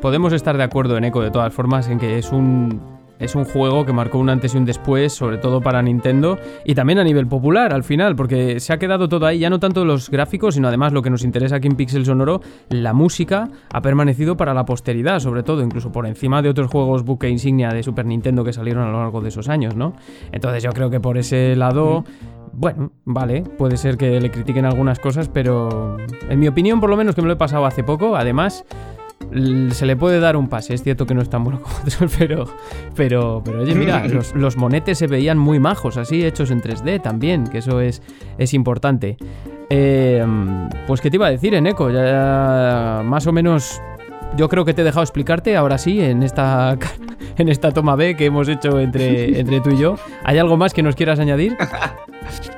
Podemos 0.00 0.32
estar 0.32 0.56
de 0.56 0.62
acuerdo 0.62 0.96
en 0.96 1.02
Eco 1.04 1.20
de 1.20 1.32
todas 1.32 1.52
formas 1.52 1.88
en 1.88 1.98
que 1.98 2.18
es 2.18 2.30
un 2.30 2.97
es 3.18 3.34
un 3.34 3.44
juego 3.44 3.84
que 3.84 3.92
marcó 3.92 4.18
un 4.18 4.30
antes 4.30 4.54
y 4.54 4.58
un 4.58 4.64
después, 4.64 5.12
sobre 5.12 5.38
todo 5.38 5.60
para 5.60 5.82
Nintendo 5.82 6.38
y 6.64 6.74
también 6.74 6.98
a 6.98 7.04
nivel 7.04 7.26
popular 7.26 7.72
al 7.72 7.84
final, 7.84 8.16
porque 8.16 8.60
se 8.60 8.72
ha 8.72 8.78
quedado 8.78 9.08
todo 9.08 9.26
ahí, 9.26 9.40
ya 9.40 9.50
no 9.50 9.58
tanto 9.58 9.84
los 9.84 10.10
gráficos, 10.10 10.54
sino 10.54 10.68
además 10.68 10.92
lo 10.92 11.02
que 11.02 11.10
nos 11.10 11.24
interesa 11.24 11.56
aquí 11.56 11.68
en 11.68 11.76
Pixel 11.76 12.04
Sonoro, 12.04 12.40
la 12.68 12.92
música 12.92 13.48
ha 13.72 13.80
permanecido 13.80 14.36
para 14.36 14.54
la 14.54 14.64
posteridad, 14.64 15.20
sobre 15.20 15.42
todo, 15.42 15.62
incluso 15.62 15.92
por 15.92 16.06
encima 16.06 16.42
de 16.42 16.48
otros 16.48 16.70
juegos 16.70 17.04
buque 17.04 17.28
insignia 17.28 17.70
de 17.70 17.82
Super 17.82 18.06
Nintendo 18.06 18.44
que 18.44 18.52
salieron 18.52 18.84
a 18.84 18.90
lo 18.90 19.00
largo 19.00 19.20
de 19.20 19.28
esos 19.28 19.48
años, 19.48 19.76
¿no? 19.76 19.94
Entonces 20.32 20.62
yo 20.62 20.70
creo 20.72 20.90
que 20.90 21.00
por 21.00 21.18
ese 21.18 21.56
lado... 21.56 22.04
Bueno, 22.50 22.90
vale, 23.04 23.42
puede 23.42 23.76
ser 23.76 23.96
que 23.96 24.20
le 24.20 24.30
critiquen 24.30 24.64
algunas 24.64 24.98
cosas, 24.98 25.28
pero 25.28 25.96
en 26.28 26.40
mi 26.40 26.48
opinión, 26.48 26.80
por 26.80 26.90
lo 26.90 26.96
menos 26.96 27.14
que 27.14 27.20
me 27.22 27.28
lo 27.28 27.34
he 27.34 27.36
pasado 27.36 27.66
hace 27.66 27.84
poco, 27.84 28.16
además, 28.16 28.64
se 29.70 29.86
le 29.86 29.96
puede 29.96 30.20
dar 30.20 30.36
un 30.36 30.48
pase. 30.48 30.74
Es 30.74 30.82
cierto 30.82 31.06
que 31.06 31.14
no 31.14 31.22
es 31.22 31.30
tan 31.30 31.44
bueno 31.44 31.60
como 31.62 31.74
otros, 31.76 32.12
pero, 32.18 32.44
pero, 32.94 33.42
pero 33.44 33.62
oye, 33.62 33.74
mira, 33.74 34.04
los, 34.06 34.56
monetes 34.56 34.98
se 34.98 35.06
veían 35.06 35.38
muy 35.38 35.58
majos, 35.58 35.96
así 35.96 36.24
hechos 36.24 36.50
en 36.50 36.60
3D 36.60 37.02
también, 37.02 37.44
que 37.44 37.58
eso 37.58 37.80
es, 37.80 38.02
es 38.38 38.54
importante. 38.54 39.16
Em, 39.70 40.68
pues, 40.86 41.00
¿qué 41.00 41.10
te 41.10 41.16
iba 41.16 41.26
a 41.26 41.30
decir, 41.30 41.54
Eneco? 41.54 41.90
Ya 41.90 43.02
más 43.04 43.26
o 43.26 43.32
menos. 43.32 43.80
Yo 44.36 44.48
creo 44.50 44.64
que 44.66 44.74
te 44.74 44.82
he 44.82 44.84
dejado 44.84 45.02
explicarte 45.02 45.56
ahora 45.56 45.78
sí 45.78 46.02
en 46.02 46.22
esta, 46.22 46.76
en 47.38 47.48
esta 47.48 47.70
toma 47.70 47.96
B 47.96 48.14
que 48.14 48.26
hemos 48.26 48.48
hecho 48.48 48.78
entre, 48.78 49.40
entre 49.40 49.60
tú 49.60 49.70
y 49.70 49.78
yo. 49.78 49.96
¿Hay 50.24 50.36
algo 50.38 50.56
más 50.56 50.74
que 50.74 50.82
nos 50.82 50.94
quieras 50.94 51.18
añadir? 51.18 51.56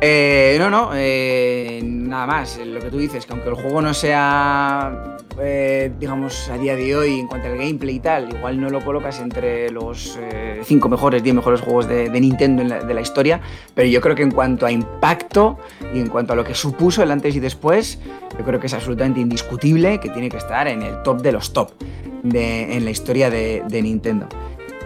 Eh, 0.00 0.56
no, 0.60 0.70
no, 0.70 0.90
eh, 0.94 1.80
nada 1.82 2.26
más. 2.26 2.58
Lo 2.64 2.80
que 2.80 2.90
tú 2.90 2.98
dices, 2.98 3.26
que 3.26 3.32
aunque 3.32 3.48
el 3.48 3.56
juego 3.56 3.82
no 3.82 3.92
sea, 3.92 5.16
eh, 5.40 5.90
digamos, 5.98 6.48
a 6.48 6.56
día 6.56 6.76
de 6.76 6.94
hoy 6.94 7.18
en 7.18 7.26
cuanto 7.26 7.48
al 7.48 7.58
gameplay 7.58 7.96
y 7.96 8.00
tal, 8.00 8.32
igual 8.32 8.60
no 8.60 8.70
lo 8.70 8.84
colocas 8.84 9.18
entre 9.18 9.70
los 9.70 10.16
5 10.62 10.88
mejores, 10.88 11.22
10 11.22 11.34
mejores 11.34 11.60
juegos 11.60 11.88
de, 11.88 12.08
Nintendo 12.20 12.62
de 12.62 12.94
la 12.94 13.00
historia, 13.00 13.40
pero 13.74 13.88
yo 13.88 14.00
creo 14.00 14.14
que 14.14 14.22
en 14.22 14.30
cuanto 14.30 14.66
a 14.66 14.70
impacto 14.70 15.58
y 15.92 15.98
en 15.98 16.08
cuanto 16.08 16.32
a 16.32 16.36
lo 16.36 16.44
que 16.44 16.54
supuso 16.54 17.02
el 17.02 17.10
antes 17.10 17.34
y 17.34 17.40
después, 17.40 17.98
yo 18.38 18.44
creo 18.44 18.60
que 18.60 18.68
es 18.68 18.74
absolutamente 18.74 19.20
indiscutible 19.20 19.98
que 19.98 20.10
tiene 20.10 20.28
que 20.28 20.36
estar 20.36 20.68
en 20.68 20.82
el 20.82 21.02
top 21.02 21.22
de 21.22 21.32
los 21.32 21.52
top 21.52 21.72
en 22.22 22.84
la 22.84 22.90
historia 22.90 23.30
de 23.30 23.82
Nintendo. 23.82 24.28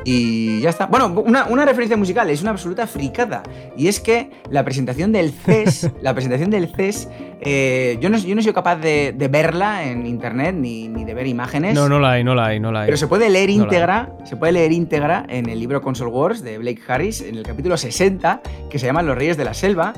Y 0.04 0.60
ya 0.60 0.70
está. 0.70 0.86
Bueno, 0.86 1.08
una, 1.08 1.64
referencia 1.64 1.96
musical, 1.96 2.28
es 2.30 2.42
una 2.42 2.50
absoluta 2.50 2.86
fricada. 2.86 3.42
Y 3.76 3.88
es 3.88 4.00
que 4.00 4.30
la 4.50 4.64
presentación 4.64 5.12
del 5.12 5.32
CES, 5.32 5.90
la 6.02 6.14
presentación 6.14 6.50
del 6.50 6.68
CES, 6.68 7.08
eh, 7.40 7.98
yo, 8.00 8.10
no, 8.10 8.18
yo 8.18 8.34
no 8.34 8.40
he 8.40 8.42
sido 8.42 8.54
capaz 8.54 8.76
de, 8.76 9.14
verla 9.30 9.84
en 9.84 10.06
internet 10.06 10.54
ni, 10.54 10.88
de 10.88 11.14
ver 11.14 11.26
imágenes. 11.26 11.74
No, 11.74 11.88
no 11.88 11.98
la 11.98 12.12
hay, 12.12 12.24
no 12.24 12.34
la 12.34 12.46
hay, 12.46 12.60
no 12.60 12.72
la 12.72 12.82
hay. 12.82 12.86
Pero 12.86 12.96
se 12.96 13.06
puede 13.06 13.30
leer 13.30 13.50
íntegra, 13.50 14.12
se 14.24 14.36
puede 14.36 14.52
leer 14.52 14.72
íntegra 14.72 15.24
en 15.28 15.48
el 15.48 15.58
libro 15.58 15.80
Console 15.80 16.10
Wars 16.10 16.42
de 16.42 16.58
Blake 16.58 16.82
Harris, 16.86 17.20
en 17.20 17.36
el 17.36 17.44
capítulo 17.44 17.76
60, 17.76 18.42
que 18.70 18.78
se 18.78 18.86
llama 18.86 19.02
Los 19.02 19.16
Reyes 19.16 19.36
de 19.36 19.44
la 19.44 19.54
Selva. 19.54 19.94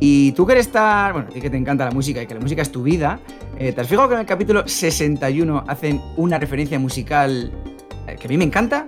Y 0.00 0.32
tú 0.32 0.46
quieres 0.46 0.66
estar, 0.66 1.12
bueno, 1.12 1.28
a 1.28 1.32
ti 1.32 1.40
que 1.40 1.50
te 1.50 1.56
encanta 1.56 1.84
la 1.84 1.90
música 1.90 2.22
y 2.22 2.26
que 2.26 2.34
la 2.34 2.40
música 2.40 2.62
es 2.62 2.70
tu 2.70 2.82
vida, 2.82 3.18
eh, 3.58 3.72
¿te 3.72 3.80
has 3.80 3.88
fijado 3.88 4.08
que 4.08 4.14
en 4.14 4.20
el 4.20 4.26
capítulo 4.26 4.66
61 4.66 5.64
hacen 5.66 6.00
una 6.16 6.38
referencia 6.38 6.78
musical 6.78 7.50
eh, 8.06 8.16
que 8.18 8.28
a 8.28 8.30
mí 8.30 8.38
me 8.38 8.44
encanta? 8.44 8.86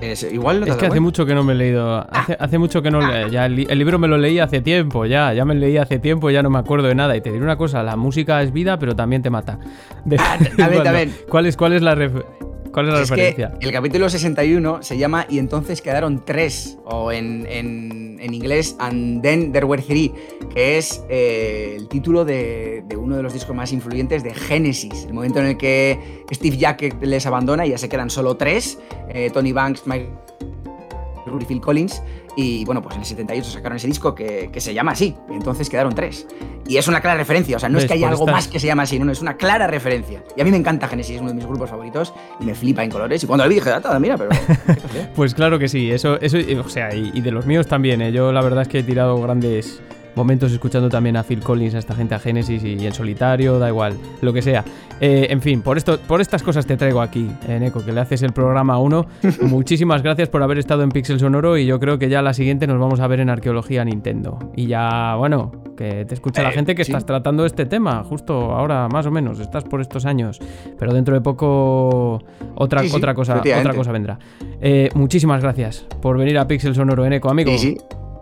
Es, 0.00 0.22
igual 0.22 0.66
es 0.66 0.76
que 0.76 0.86
hace 0.86 1.00
mucho 1.00 1.26
que 1.26 1.34
no 1.34 1.42
me 1.42 1.52
he 1.52 1.56
leído. 1.56 2.06
Hace, 2.38 2.58
mucho 2.58 2.82
que 2.82 2.90
no. 2.90 3.28
Ya 3.28 3.46
el, 3.46 3.56
libro 3.56 3.98
me 3.98 4.08
lo 4.08 4.16
leí 4.16 4.38
hace 4.38 4.60
tiempo, 4.60 5.06
ya. 5.06 5.32
Ya 5.32 5.44
me 5.44 5.54
lo 5.54 5.60
leí 5.60 5.76
hace 5.76 5.98
tiempo, 5.98 6.30
ya 6.30 6.42
no 6.42 6.50
me 6.50 6.58
acuerdo 6.58 6.88
de 6.88 6.94
nada. 6.94 7.16
Y 7.16 7.20
te 7.20 7.30
diré 7.32 7.42
una 7.42 7.56
cosa: 7.56 7.82
la 7.82 7.96
música 7.96 8.42
es 8.42 8.52
vida, 8.52 8.78
pero 8.78 8.94
también 8.94 9.22
te 9.22 9.30
mata. 9.30 9.58
Ah, 10.18 10.38
también, 10.56 11.14
¿Cuál 11.28 11.46
es, 11.46 11.56
cuál 11.56 11.72
es 11.72 11.82
la, 11.82 11.96
¿Cuál 12.78 12.90
es 12.90 12.94
la 12.94 13.00
referencia? 13.00 13.52
el 13.60 13.72
capítulo 13.72 14.08
61 14.08 14.84
se 14.84 14.96
llama 14.96 15.26
Y 15.28 15.40
entonces 15.40 15.82
quedaron 15.82 16.24
tres, 16.24 16.78
o 16.84 17.10
en, 17.10 18.20
inglés 18.22 18.76
And 18.78 19.20
Then 19.20 19.50
There 19.50 19.66
Were 19.66 19.82
Three, 19.82 20.12
que 20.54 20.78
es 20.78 21.02
eh, 21.08 21.74
el 21.76 21.88
título 21.88 22.24
de, 22.24 22.84
uno 22.96 23.16
de 23.16 23.24
los 23.24 23.32
discos 23.32 23.56
más 23.56 23.72
influyentes 23.72 24.22
de 24.22 24.32
Genesis. 24.32 25.06
El 25.06 25.14
momento 25.14 25.40
en 25.40 25.46
el 25.46 25.56
que 25.56 26.24
Steve 26.32 26.56
Jack 26.56 27.02
les 27.02 27.26
abandona 27.26 27.66
y 27.66 27.70
ya 27.70 27.78
se 27.78 27.88
quedan 27.88 28.10
solo 28.10 28.36
tres: 28.36 28.78
eh, 29.08 29.28
Tony 29.34 29.50
Banks, 29.50 29.84
Mike 29.84 30.10
Rudy 31.26 31.46
Phil 31.46 31.60
Collins. 31.60 32.00
Y 32.40 32.64
bueno, 32.64 32.80
pues 32.80 32.94
en 32.94 33.00
el 33.00 33.04
78 33.04 33.50
sacaron 33.50 33.78
ese 33.78 33.88
disco 33.88 34.14
que, 34.14 34.48
se 34.58 34.72
llama 34.72 34.92
así. 34.92 35.16
entonces 35.28 35.68
quedaron 35.68 35.92
tres. 35.92 36.24
Y 36.68 36.76
es 36.76 36.86
una 36.86 37.00
clara 37.00 37.16
referencia. 37.18 37.56
O 37.56 37.58
sea, 37.58 37.68
no 37.68 37.78
es 37.78 37.84
que 37.84 37.94
haya 37.94 38.08
algo 38.08 38.28
más 38.28 38.46
que 38.46 38.60
se 38.60 38.68
llama 38.68 38.84
así, 38.84 38.96
no, 39.00 39.10
es 39.10 39.20
una 39.20 39.36
clara 39.36 39.66
referencia. 39.66 40.22
Y 40.36 40.40
a 40.40 40.44
mí 40.44 40.52
me 40.52 40.56
encanta 40.56 40.86
Genesis, 40.86 41.16
es 41.16 41.20
uno 41.20 41.30
de 41.30 41.34
mis 41.34 41.46
grupos 41.46 41.68
favoritos 41.68 42.14
y 42.38 42.44
me 42.44 42.54
flipa 42.54 42.84
en 42.84 42.90
colores. 42.90 43.24
Y 43.24 43.26
cuando 43.26 43.42
lo 43.42 43.48
vi 43.48 43.56
dije, 43.56 43.72
ah, 43.72 43.98
mira, 43.98 44.16
pero. 44.16 44.30
pues 45.16 45.34
claro 45.34 45.58
que 45.58 45.66
sí, 45.66 45.90
eso, 45.90 46.20
eso 46.20 46.38
o 46.64 46.68
sea, 46.68 46.94
y, 46.94 47.20
de 47.20 47.32
los 47.32 47.44
míos 47.44 47.66
también. 47.66 48.00
¿eh? 48.02 48.12
Yo 48.12 48.30
la 48.30 48.40
verdad 48.40 48.62
es 48.62 48.68
que 48.68 48.78
he 48.78 48.82
tirado 48.84 49.20
grandes 49.20 49.82
momentos 50.14 50.52
escuchando 50.52 50.88
también 50.88 51.16
a 51.16 51.22
Phil 51.22 51.40
Collins, 51.40 51.74
a 51.74 51.78
esta 51.78 51.94
gente 51.94 52.14
a 52.14 52.18
Genesis 52.18 52.62
y, 52.64 52.86
en 52.86 52.92
solitario, 52.92 53.58
da 53.58 53.68
igual, 53.68 53.96
lo 54.20 54.32
que 54.32 54.42
sea. 54.42 54.64
Eh, 55.00 55.28
en 55.30 55.40
fin, 55.40 55.62
por, 55.62 55.76
esto, 55.76 55.98
por 56.00 56.20
estas 56.20 56.42
cosas 56.42 56.66
te 56.66 56.76
traigo 56.76 57.00
aquí, 57.00 57.30
en 57.46 57.62
Eco, 57.62 57.84
que 57.84 57.92
le 57.92 58.00
haces 58.00 58.22
el 58.22 58.32
programa 58.32 58.74
a 58.74 58.78
uno. 58.78 59.06
Muchísimas 59.42 60.02
gracias 60.02 60.28
por 60.28 60.42
haber 60.42 60.58
estado 60.58 60.82
en 60.82 60.90
Pixel 60.90 61.20
Sonoro 61.20 61.56
y 61.56 61.66
yo 61.66 61.78
creo 61.78 61.98
que 61.98 62.08
ya 62.08 62.22
la 62.22 62.34
siguiente 62.34 62.66
nos 62.66 62.78
vamos 62.78 63.00
a 63.00 63.06
ver 63.06 63.20
en 63.20 63.30
Arqueología 63.30 63.84
Nintendo. 63.84 64.38
Y 64.56 64.66
ya, 64.66 65.14
bueno, 65.16 65.52
que 65.76 66.04
te 66.04 66.14
escucha 66.14 66.42
la 66.42 66.50
eh, 66.50 66.52
gente 66.52 66.74
que 66.74 66.82
estás 66.82 67.06
tratando 67.06 67.46
este 67.46 67.64
tema, 67.66 68.02
justo 68.02 68.52
ahora, 68.52 68.88
más 68.88 69.06
o 69.06 69.10
menos, 69.10 69.38
estás 69.38 69.64
por 69.64 69.80
estos 69.80 70.04
años, 70.04 70.40
pero 70.78 70.92
dentro 70.92 71.14
de 71.14 71.20
poco 71.20 72.20
otra, 72.56 72.82
otra, 72.92 73.14
cosa, 73.14 73.40
otra 73.40 73.74
cosa 73.74 73.92
vendrá. 73.92 74.18
Eh, 74.60 74.90
muchísimas 74.94 75.42
gracias 75.42 75.86
por 76.02 76.18
venir 76.18 76.38
a 76.38 76.48
Pixel 76.48 76.74
Sonoro, 76.74 77.06
en 77.06 77.12
Eco, 77.14 77.30
amigo. 77.30 77.52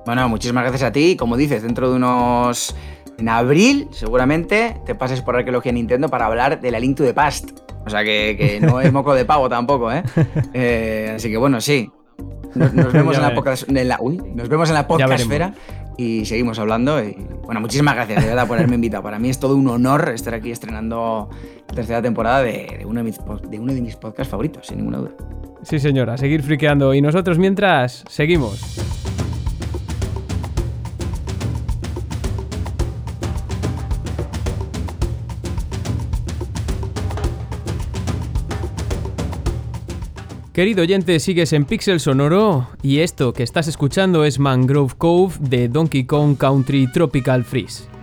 Bueno, 0.06 0.28
muchísimas 0.28 0.62
gracias 0.62 0.84
a 0.84 0.92
ti. 0.92 1.16
Como 1.16 1.36
dices, 1.36 1.62
dentro 1.62 1.90
de 1.90 1.96
unos. 1.96 2.74
En 3.18 3.28
abril, 3.28 3.88
seguramente, 3.90 4.76
te 4.84 4.94
pases 4.94 5.22
por 5.22 5.36
Arqueología 5.36 5.72
Nintendo 5.72 6.08
para 6.08 6.26
hablar 6.26 6.60
de 6.60 6.70
la 6.70 6.78
Link 6.78 6.98
to 6.98 7.04
the 7.04 7.12
Past. 7.12 7.50
O 7.84 7.90
sea 7.90 8.04
que, 8.04 8.58
no 8.60 8.80
es 8.80 8.92
moco 8.92 9.14
de 9.14 9.24
pavo 9.24 9.48
tampoco, 9.48 9.90
¿eh? 9.90 10.02
eh 10.54 11.14
así 11.16 11.30
que 11.30 11.36
bueno, 11.36 11.60
sí. 11.60 11.90
Nos, 12.54 12.72
vemos, 12.92 13.16
en 13.68 13.88
la, 13.88 13.98
uy, 14.00 14.18
nos 14.34 14.48
vemos 14.48 14.68
en 14.68 14.74
la 14.74 14.86
podcastfera 14.86 15.54
y 15.96 16.24
seguimos 16.24 16.58
hablando. 16.58 17.02
Y, 17.02 17.16
bueno, 17.44 17.60
muchísimas 17.60 17.94
gracias 17.94 18.22
de 18.22 18.28
verdad 18.28 18.46
por 18.46 18.58
haberme 18.58 18.76
invitado. 18.76 19.02
Para 19.02 19.18
mí 19.18 19.30
es 19.30 19.40
todo 19.40 19.56
un 19.56 19.68
honor 19.68 20.10
estar 20.14 20.34
aquí 20.34 20.50
estrenando 20.50 21.30
la 21.68 21.74
tercera 21.74 22.02
temporada 22.02 22.42
de, 22.42 22.82
uno, 22.84 23.00
de 23.00 23.04
mis, 23.04 23.18
de 23.48 23.58
uno 23.58 23.72
de 23.72 23.80
mis 23.80 23.96
podcasts 23.96 24.30
favoritos, 24.30 24.66
sin 24.66 24.76
ninguna 24.78 24.98
duda. 24.98 25.12
Sí, 25.62 25.78
señora, 25.78 26.16
seguir 26.16 26.42
friqueando. 26.42 26.94
Y 26.94 27.00
nosotros 27.00 27.38
mientras, 27.38 28.04
seguimos. 28.08 29.05
Querido 40.56 40.80
oyente, 40.80 41.20
sigues 41.20 41.52
en 41.52 41.66
Pixel 41.66 42.00
Sonoro 42.00 42.66
y 42.82 43.00
esto 43.00 43.34
que 43.34 43.42
estás 43.42 43.68
escuchando 43.68 44.24
es 44.24 44.38
Mangrove 44.38 44.94
Cove 44.96 45.34
de 45.38 45.68
Donkey 45.68 46.06
Kong 46.06 46.38
Country 46.38 46.90
Tropical 46.90 47.44
Freeze. 47.44 47.95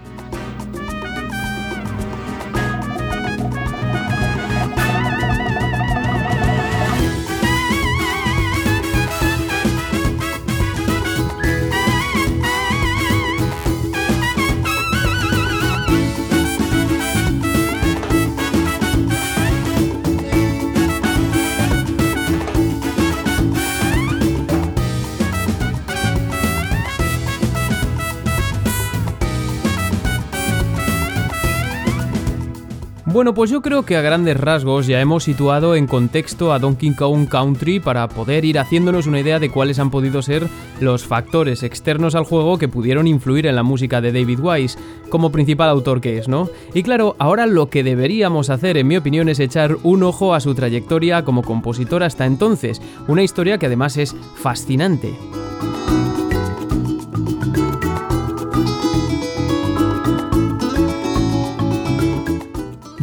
Bueno, 33.24 33.36
pues 33.36 33.52
yo 33.52 33.62
creo 33.62 33.84
que 33.84 33.96
a 33.96 34.02
grandes 34.02 34.36
rasgos 34.36 34.86
ya 34.86 35.00
hemos 35.00 35.24
situado 35.24 35.76
en 35.76 35.88
contexto 35.88 36.52
a 36.52 36.60
Donkey 36.60 36.94
Kong 36.94 37.30
Country 37.30 37.80
para 37.80 38.10
poder 38.10 38.44
ir 38.44 38.60
haciéndonos 38.60 39.08
una 39.08 39.22
idea 39.22 39.40
de 39.40 39.50
cuáles 39.50 39.80
han 39.80 39.92
podido 39.92 40.22
ser 40.22 40.50
los 40.82 41.06
factores 41.06 41.64
externos 41.64 42.16
al 42.16 42.26
juego 42.26 42.58
que 42.58 42.68
pudieron 42.68 43.08
influir 43.08 43.48
en 43.48 43.56
la 43.56 43.64
música 43.64 44.02
de 44.02 44.12
David 44.12 44.42
Wise, 44.42 44.78
como 45.08 45.32
principal 45.32 45.70
autor 45.70 46.02
que 46.02 46.18
es, 46.18 46.28
¿no? 46.28 46.50
Y 46.74 46.84
claro, 46.84 47.16
ahora 47.18 47.46
lo 47.46 47.70
que 47.70 47.86
deberíamos 47.86 48.50
hacer, 48.50 48.76
en 48.76 48.88
mi 48.88 48.98
opinión, 48.98 49.30
es 49.30 49.40
echar 49.40 49.78
un 49.84 50.04
ojo 50.04 50.34
a 50.34 50.42
su 50.42 50.54
trayectoria 50.54 51.24
como 51.24 51.44
compositor 51.44 52.04
hasta 52.04 52.26
entonces, 52.26 52.82
una 53.08 53.24
historia 53.24 53.58
que 53.58 53.68
además 53.68 53.96
es 53.96 54.14
fascinante. 54.36 55.14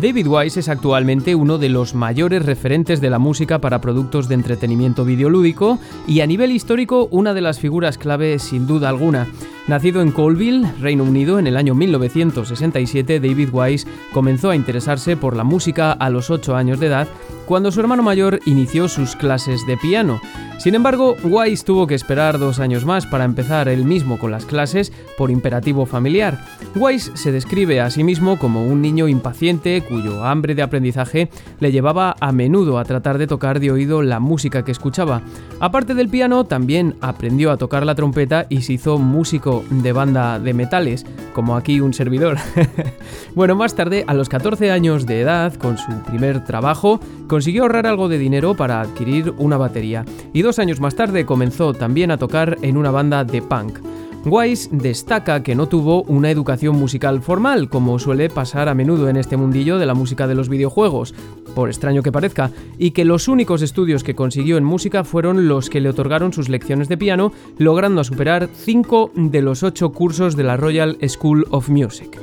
David 0.01 0.29
Wise 0.29 0.61
es 0.61 0.69
actualmente 0.71 1.35
uno 1.35 1.59
de 1.59 1.69
los 1.69 1.95
mayores 1.95 2.47
referentes 2.47 3.03
de 3.03 3.11
la 3.11 3.19
música 3.19 3.61
para 3.61 3.83
productos 3.83 4.29
de 4.29 4.35
entretenimiento 4.35 5.05
videolúdico 5.05 5.79
y 6.07 6.21
a 6.21 6.27
nivel 6.27 6.53
histórico 6.53 7.07
una 7.11 7.35
de 7.35 7.43
las 7.43 7.59
figuras 7.59 7.99
clave 7.99 8.39
sin 8.39 8.67
duda 8.67 8.89
alguna. 8.89 9.29
Nacido 9.69 10.01
en 10.01 10.11
Colville, 10.11 10.73
Reino 10.81 11.05
Unido, 11.05 11.39
en 11.39 11.47
el 11.47 11.57
año 11.59 11.75
1967, 11.75 13.21
David 13.21 13.51
Wise 13.53 13.87
comenzó 14.15 14.49
a 14.49 14.57
interesarse 14.57 15.19
por 15.19 15.37
la 15.37 15.45
música 15.45 15.93
a 15.93 16.09
los 16.09 16.31
8 16.31 16.57
años 16.57 16.81
de 16.81 16.87
edad, 16.87 17.07
cuando 17.45 17.71
su 17.71 17.81
hermano 17.81 18.03
mayor 18.03 18.41
inició 18.47 18.89
sus 18.89 19.17
clases 19.17 19.67
de 19.67 19.77
piano. 19.77 20.19
Sin 20.61 20.75
embargo, 20.75 21.17
Wise 21.25 21.65
tuvo 21.65 21.87
que 21.87 21.95
esperar 21.95 22.39
dos 22.39 22.61
años 22.61 22.85
más 22.85 23.07
para 23.07 23.25
empezar 23.25 23.67
él 23.71 23.87
mismo 23.87 24.19
con 24.19 24.31
las 24.31 24.45
clases 24.45 24.93
por 25.17 25.31
imperativo 25.31 25.87
familiar. 25.87 26.39
Wise 26.75 27.13
se 27.15 27.33
describe 27.33 27.81
a 27.81 27.89
sí 27.89 28.05
mismo 28.05 28.39
como 28.39 28.67
un 28.67 28.83
niño 28.83 29.09
impaciente 29.09 29.81
cuyo 29.81 30.23
hambre 30.23 30.55
de 30.55 30.61
aprendizaje 30.61 31.31
le 31.61 31.73
llevaba 31.73 32.15
a 32.21 32.33
menudo 32.33 32.79
a 32.79 32.85
tratar 32.85 33.17
de 33.17 33.27
tocar 33.27 33.59
de 33.59 33.71
oído 33.71 34.03
la 34.03 34.21
música 34.21 34.63
que 34.63 34.71
escuchaba. 34.71 35.23
Aparte 35.61 35.95
del 35.95 36.11
piano, 36.11 36.45
también 36.45 36.95
aprendió 37.01 37.53
a 37.53 37.57
tocar 37.57 37.87
la 37.87 37.95
trompeta 37.95 38.45
y 38.51 38.61
se 38.61 38.75
hizo 38.75 38.99
músico 38.99 39.65
de 39.71 39.93
banda 39.93 40.39
de 40.39 40.53
metales, 40.53 41.07
como 41.33 41.57
aquí 41.57 41.81
un 41.81 41.95
servidor. 41.95 42.37
bueno, 43.35 43.57
más 43.57 43.75
tarde, 43.75 44.05
a 44.07 44.13
los 44.13 44.29
14 44.29 44.71
años 44.71 45.07
de 45.07 45.23
edad, 45.23 45.55
con 45.55 45.79
su 45.79 45.91
primer 46.03 46.45
trabajo, 46.45 47.01
consiguió 47.29 47.63
ahorrar 47.63 47.87
algo 47.87 48.09
de 48.09 48.19
dinero 48.19 48.55
para 48.55 48.83
adquirir 48.83 49.33
una 49.39 49.57
batería, 49.57 50.05
y 50.35 50.43
dos 50.43 50.50
años 50.59 50.81
más 50.81 50.95
tarde 50.95 51.25
comenzó 51.25 51.75
también 51.75 52.11
a 52.11 52.19
tocar 52.19 52.59
en 52.63 52.77
una 52.77 52.91
banda 52.91 53.25
de 53.25 53.43
punk. 53.43 53.79
Wise 54.25 54.69
destaca 54.71 55.43
que 55.43 55.55
no 55.55 55.67
tuvo 55.67 56.03
una 56.03 56.31
educación 56.31 56.77
musical 56.77 57.23
formal, 57.23 57.71
como 57.71 57.99
suele 57.99 58.29
pasar 58.29 58.69
a 58.69 58.75
menudo 58.75 59.09
en 59.09 59.17
este 59.17 59.39
mundillo 59.39 59.79
de 59.79 59.87
la 59.87 59.95
música 59.95 60.27
de 60.27 60.35
los 60.35 60.51
videojuegos, 60.51 61.15
por 61.55 61.71
extraño 61.71 62.03
que 62.03 62.13
parezca, 62.13 62.51
y 62.77 62.91
que 62.91 63.07
los 63.07 63.29
únicos 63.29 63.63
estudios 63.63 64.05
que 64.05 64.15
consiguió 64.15 64.59
en 64.59 64.65
música 64.65 65.05
fueron 65.05 65.49
los 65.49 65.71
que 65.71 65.81
le 65.81 65.89
otorgaron 65.89 66.35
sus 66.35 66.51
lecciones 66.51 66.89
de 66.89 66.99
piano, 66.99 67.33
logrando 67.57 68.05
superar 68.05 68.51
5 68.53 69.13
de 69.15 69.41
los 69.41 69.63
8 69.63 69.91
cursos 69.93 70.37
de 70.37 70.45
la 70.45 70.59
Royal 70.59 70.99
School 71.09 71.47
of 71.51 71.71
Music. 71.71 72.19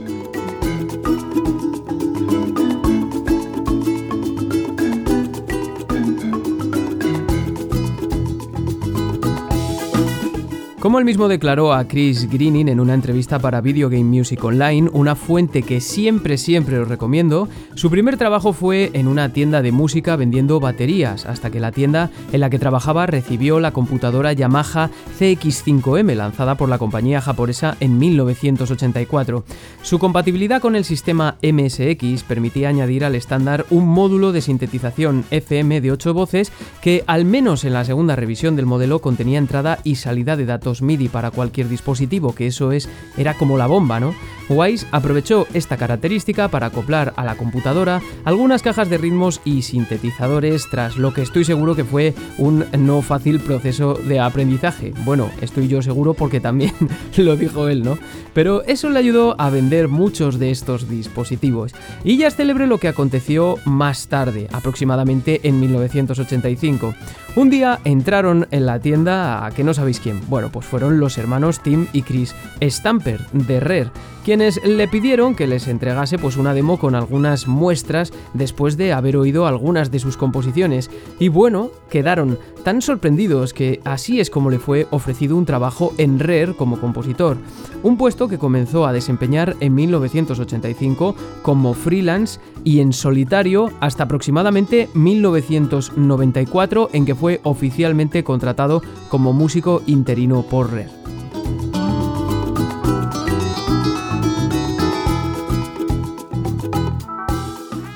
Como 10.88 11.00
él 11.00 11.06
mismo 11.06 11.28
declaró 11.28 11.74
a 11.74 11.86
Chris 11.86 12.30
Greening 12.32 12.70
en 12.70 12.80
una 12.80 12.94
entrevista 12.94 13.40
para 13.40 13.60
Video 13.60 13.90
Game 13.90 14.06
Music 14.06 14.42
Online, 14.42 14.90
una 14.94 15.16
fuente 15.16 15.62
que 15.62 15.82
siempre 15.82 16.38
siempre 16.38 16.80
os 16.80 16.88
recomiendo, 16.88 17.50
su 17.76 17.90
primer 17.90 18.16
trabajo 18.16 18.54
fue 18.54 18.92
en 18.94 19.10
una 19.10 19.34
tienda 19.34 19.62
de 19.62 19.74
música 19.74 20.16
vendiendo 20.16 20.62
baterías, 20.62 21.26
hasta 21.26 21.50
que 21.50 21.60
la 21.60 21.74
tienda 21.74 22.10
en 22.32 22.40
la 22.40 22.50
que 22.50 22.58
trabajaba 22.58 23.06
recibió 23.06 23.60
la 23.60 23.74
computadora 23.74 24.32
Yamaha 24.32 24.90
CX5M 25.20 26.16
lanzada 26.16 26.56
por 26.56 26.70
la 26.70 26.78
compañía 26.78 27.20
japonesa 27.20 27.76
en 27.82 28.00
1984. 28.00 29.44
Su 29.82 30.00
compatibilidad 30.00 30.62
con 30.62 30.78
el 30.78 30.86
sistema 30.86 31.36
MSX 31.44 32.24
permitía 32.24 32.70
añadir 32.70 33.04
al 33.04 33.16
estándar 33.16 33.66
un 33.72 33.90
módulo 33.90 34.32
de 34.32 34.40
sintetización 34.40 35.26
FM 35.32 35.82
de 35.82 35.92
8 35.92 36.14
voces 36.14 36.54
que 36.82 37.04
al 37.08 37.26
menos 37.26 37.66
en 37.66 37.74
la 37.74 37.84
segunda 37.84 38.16
revisión 38.16 38.56
del 38.56 38.66
modelo 38.68 39.00
contenía 39.00 39.38
entrada 39.38 39.80
y 39.84 39.96
salida 39.96 40.38
de 40.38 40.46
datos 40.46 40.78
MIDI 40.88 41.10
para 41.10 41.30
cualquier 41.30 41.70
dispositivo, 41.70 42.34
que 42.34 42.48
eso 42.48 42.72
es 42.72 42.90
era 43.18 43.36
como 43.36 43.58
la 43.58 43.68
bomba, 43.68 44.00
¿no? 44.00 44.16
Wise 44.50 44.88
aprovechó 44.92 45.46
esta 45.54 45.78
característica 45.78 46.48
para 46.48 46.68
acoplar 46.68 47.14
a 47.18 47.26
la 47.26 47.36
computadora 47.36 48.02
algunas 48.24 48.62
cajas 48.62 48.90
de 48.90 48.98
ritmos 48.98 49.42
y 49.44 49.62
sintetizadores, 49.62 50.70
tras 50.72 50.98
lo 50.98 51.14
que 51.14 51.22
estoy 51.22 51.44
seguro 51.44 51.76
que 51.76 51.84
fue 51.84 52.14
un 52.38 52.66
no 52.78 53.02
fácil 53.02 53.40
proceso 53.40 53.96
de 53.96 54.20
aprendizaje. 54.20 54.94
Bueno, 55.04 55.30
estoy 55.42 55.68
yo 55.68 55.82
seguro 55.82 56.14
porque 56.14 56.40
también 56.40 56.74
lo 57.18 57.36
dijo 57.36 57.68
él, 57.68 57.84
¿no? 57.84 57.98
Pero 58.34 58.64
eso 58.64 58.90
le 58.90 59.00
ayudó 59.00 59.36
a 59.40 59.50
vender 59.50 59.88
muchos 59.90 60.40
de 60.40 60.52
estos 60.52 60.90
dispositivos. 60.90 61.74
Y 62.04 62.18
ya 62.18 62.28
es 62.28 62.36
célebre 62.36 62.68
lo 62.68 62.78
que 62.78 62.88
aconteció 62.88 63.58
más 63.66 64.08
tarde, 64.08 64.48
aproximadamente 64.54 65.42
en 65.44 65.60
1985. 65.60 66.94
Un 67.38 67.52
día 67.52 67.78
entraron 67.84 68.48
en 68.50 68.66
la 68.66 68.80
tienda 68.80 69.46
a 69.46 69.52
que 69.52 69.64
no 69.64 69.76
sabéis 69.76 70.00
quién. 70.00 70.20
Bueno, 70.28 70.50
pues 70.52 70.66
fueron 70.66 71.00
los 71.00 71.20
hermanos 71.20 71.62
Tim 71.62 71.86
y 71.94 72.02
Chris 72.02 72.34
Stamper 72.60 73.28
de 73.32 73.60
Rare, 73.60 73.92
quienes 74.28 74.62
le 74.62 74.90
pidieron 74.90 75.36
que 75.36 75.48
les 75.48 75.70
entregase 75.70 76.18
pues 76.20 76.36
una 76.36 76.54
demo 76.54 76.78
con 76.78 76.96
algunas 76.96 77.48
muestras 77.48 78.12
después 78.34 78.76
de 78.76 78.92
haber 78.92 79.16
oído 79.16 79.48
algunas 79.48 79.90
de 79.90 80.00
sus 80.00 80.18
composiciones. 80.18 80.92
Y 81.18 81.30
bueno, 81.30 81.70
quedaron 81.90 82.38
tan 82.66 82.82
sorprendidos 82.82 83.54
que 83.54 83.80
así 83.86 84.20
es 84.20 84.30
como 84.30 84.50
le 84.50 84.60
fue 84.60 84.86
ofrecido 84.92 85.38
un 85.38 85.46
trabajo 85.46 85.94
en 85.98 86.20
Rare 86.20 86.56
como 86.58 86.78
compositor, 86.78 87.38
un 87.84 87.96
puesto 87.96 88.28
que 88.28 88.38
comenzó 88.38 88.86
a 88.86 88.92
desempeñar 88.92 89.56
en 89.62 89.74
1985 89.74 91.16
como 91.42 91.74
freelance 91.74 92.42
y 92.66 92.82
en 92.82 92.92
solitario 92.92 93.72
hasta 93.80 94.04
aproximadamente 94.04 94.90
1994 94.94 96.90
en 96.92 97.06
que 97.06 97.16
fue 97.16 97.40
oficialmente 97.44 98.26
contratado 98.26 98.82
como 99.08 99.32
músico 99.32 99.84
interino 99.86 100.42
por 100.42 100.74
Rare. 100.74 101.17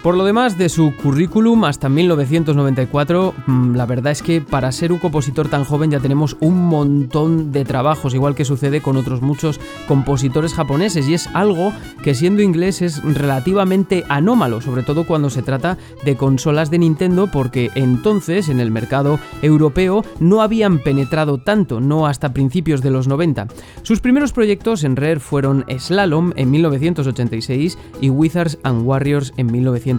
Por 0.03 0.17
lo 0.17 0.25
demás, 0.25 0.57
de 0.57 0.67
su 0.69 0.95
currículum 0.95 1.63
hasta 1.63 1.87
1994, 1.87 3.35
mm, 3.45 3.75
la 3.75 3.85
verdad 3.85 4.11
es 4.11 4.23
que 4.23 4.41
para 4.41 4.71
ser 4.71 4.91
un 4.91 4.97
compositor 4.97 5.47
tan 5.47 5.63
joven 5.63 5.91
ya 5.91 5.99
tenemos 5.99 6.37
un 6.39 6.57
montón 6.65 7.51
de 7.51 7.65
trabajos, 7.65 8.15
igual 8.15 8.33
que 8.33 8.43
sucede 8.43 8.81
con 8.81 8.97
otros 8.97 9.21
muchos 9.21 9.59
compositores 9.87 10.55
japoneses, 10.55 11.07
y 11.07 11.13
es 11.13 11.27
algo 11.35 11.71
que 12.03 12.15
siendo 12.15 12.41
inglés 12.41 12.81
es 12.81 13.03
relativamente 13.03 14.03
anómalo, 14.09 14.59
sobre 14.59 14.81
todo 14.81 15.05
cuando 15.05 15.29
se 15.29 15.43
trata 15.43 15.77
de 16.03 16.17
consolas 16.17 16.71
de 16.71 16.79
Nintendo, 16.79 17.27
porque 17.27 17.69
entonces 17.75 18.49
en 18.49 18.59
el 18.59 18.71
mercado 18.71 19.19
europeo 19.43 20.03
no 20.19 20.41
habían 20.41 20.79
penetrado 20.79 21.37
tanto, 21.37 21.79
no 21.79 22.07
hasta 22.07 22.33
principios 22.33 22.81
de 22.81 22.89
los 22.89 23.07
90. 23.07 23.49
Sus 23.83 23.99
primeros 23.99 24.33
proyectos 24.33 24.83
en 24.83 24.95
Rare 24.95 25.19
fueron 25.19 25.63
Slalom 25.77 26.33
en 26.37 26.49
1986 26.49 27.77
y 28.01 28.09
Wizards 28.09 28.57
and 28.63 28.83
Warriors 28.83 29.31
en 29.37 29.51
1990. 29.51 29.90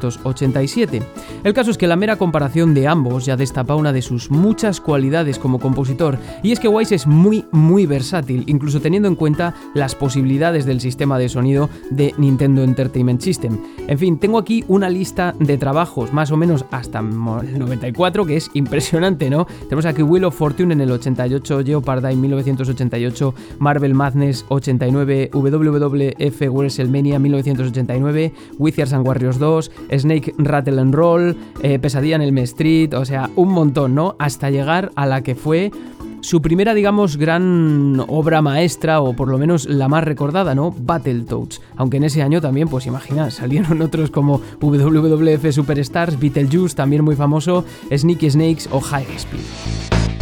El 1.45 1.55
caso 1.55 1.71
es 1.71 1.79
que 1.79 1.87
la 1.87 1.97
mera 1.97 2.17
comparación 2.17 2.75
de 2.75 2.87
ambos 2.87 3.27
ya 3.27 3.37
destapa 3.37 3.75
una 3.75 3.93
de 3.93 4.03
sus 4.03 4.31
muchas 4.31 4.81
cualidades 4.81 5.39
como 5.39 5.59
compositor, 5.59 6.19
y 6.43 6.53
es 6.53 6.61
que 6.61 6.69
Wise 6.69 6.95
es 6.95 7.07
muy, 7.07 7.45
muy 7.51 7.87
versátil, 7.87 8.45
incluso 8.47 8.81
teniendo 8.81 9.09
en 9.09 9.17
cuenta 9.17 9.55
las 9.75 9.95
posibilidades 9.95 10.65
del 10.67 10.81
sistema 10.81 11.19
de 11.19 11.29
sonido 11.29 11.69
de 11.91 12.15
Nintendo 12.19 12.63
Entertainment 12.63 13.21
System. 13.21 13.59
En 13.87 13.99
fin, 13.99 14.19
tengo 14.19 14.39
aquí 14.39 14.65
una 14.69 14.89
lista 14.89 15.35
de 15.39 15.59
trabajos 15.59 16.13
más 16.13 16.31
o 16.31 16.37
menos 16.37 16.65
hasta 16.71 17.01
el 17.01 17.59
94, 17.59 18.27
que 18.27 18.37
es 18.37 18.51
impresionante, 18.55 19.31
¿no? 19.31 19.47
Tenemos 19.65 19.87
aquí 19.87 20.03
Wheel 20.03 20.25
of 20.25 20.37
Fortune 20.37 20.73
en 20.73 20.81
el 20.81 20.91
88, 20.91 21.63
Jeopardy 21.65 22.13
en 22.13 22.21
1988, 22.21 23.35
Marvel 23.59 23.95
Madness 23.95 24.45
89, 24.49 25.31
WWF 25.33 26.41
WrestleMania 26.51 27.19
1989, 27.19 28.33
Wizards 28.59 28.93
and 28.93 29.07
Warriors 29.07 29.39
2, 29.39 29.71
Snake 29.91 30.35
Rattle 30.39 30.81
and 30.81 30.95
Roll, 30.95 31.37
eh, 31.63 31.79
Pesadilla 31.79 32.17
en 32.17 32.23
el 32.23 32.39
Street, 32.39 32.95
o 32.95 33.05
sea, 33.05 33.31
un 33.37 33.51
montón, 33.51 33.95
¿no? 33.95 34.17
Hasta 34.19 34.51
llegar 34.51 34.91
a 34.97 35.07
la 35.07 35.23
que 35.23 35.35
fue 35.35 35.71
su 36.23 36.41
primera, 36.41 36.73
digamos, 36.73 37.17
gran 37.17 38.01
obra 38.09 38.41
maestra, 38.43 39.01
o 39.01 39.15
por 39.15 39.29
lo 39.29 39.39
menos 39.39 39.69
la 39.69 39.89
más 39.89 40.05
recordada, 40.05 40.55
¿no? 40.55 40.71
Battletoads. 40.71 41.61
Aunque 41.77 41.97
en 41.97 42.05
ese 42.05 42.23
año 42.23 42.41
también, 42.41 42.69
pues 42.69 42.87
imagina, 42.87 43.31
salieron 43.33 43.83
otros 43.83 44.11
como 44.11 44.41
WWF 44.61 45.53
Superstars, 45.53 46.19
Beetlejuice, 46.19 46.77
también 46.77 47.05
muy 47.05 47.17
famoso, 47.17 47.65
Sneaky 47.95 48.31
Snakes 48.31 48.69
o 48.71 48.81
High 48.81 49.07
Speed. 49.17 50.22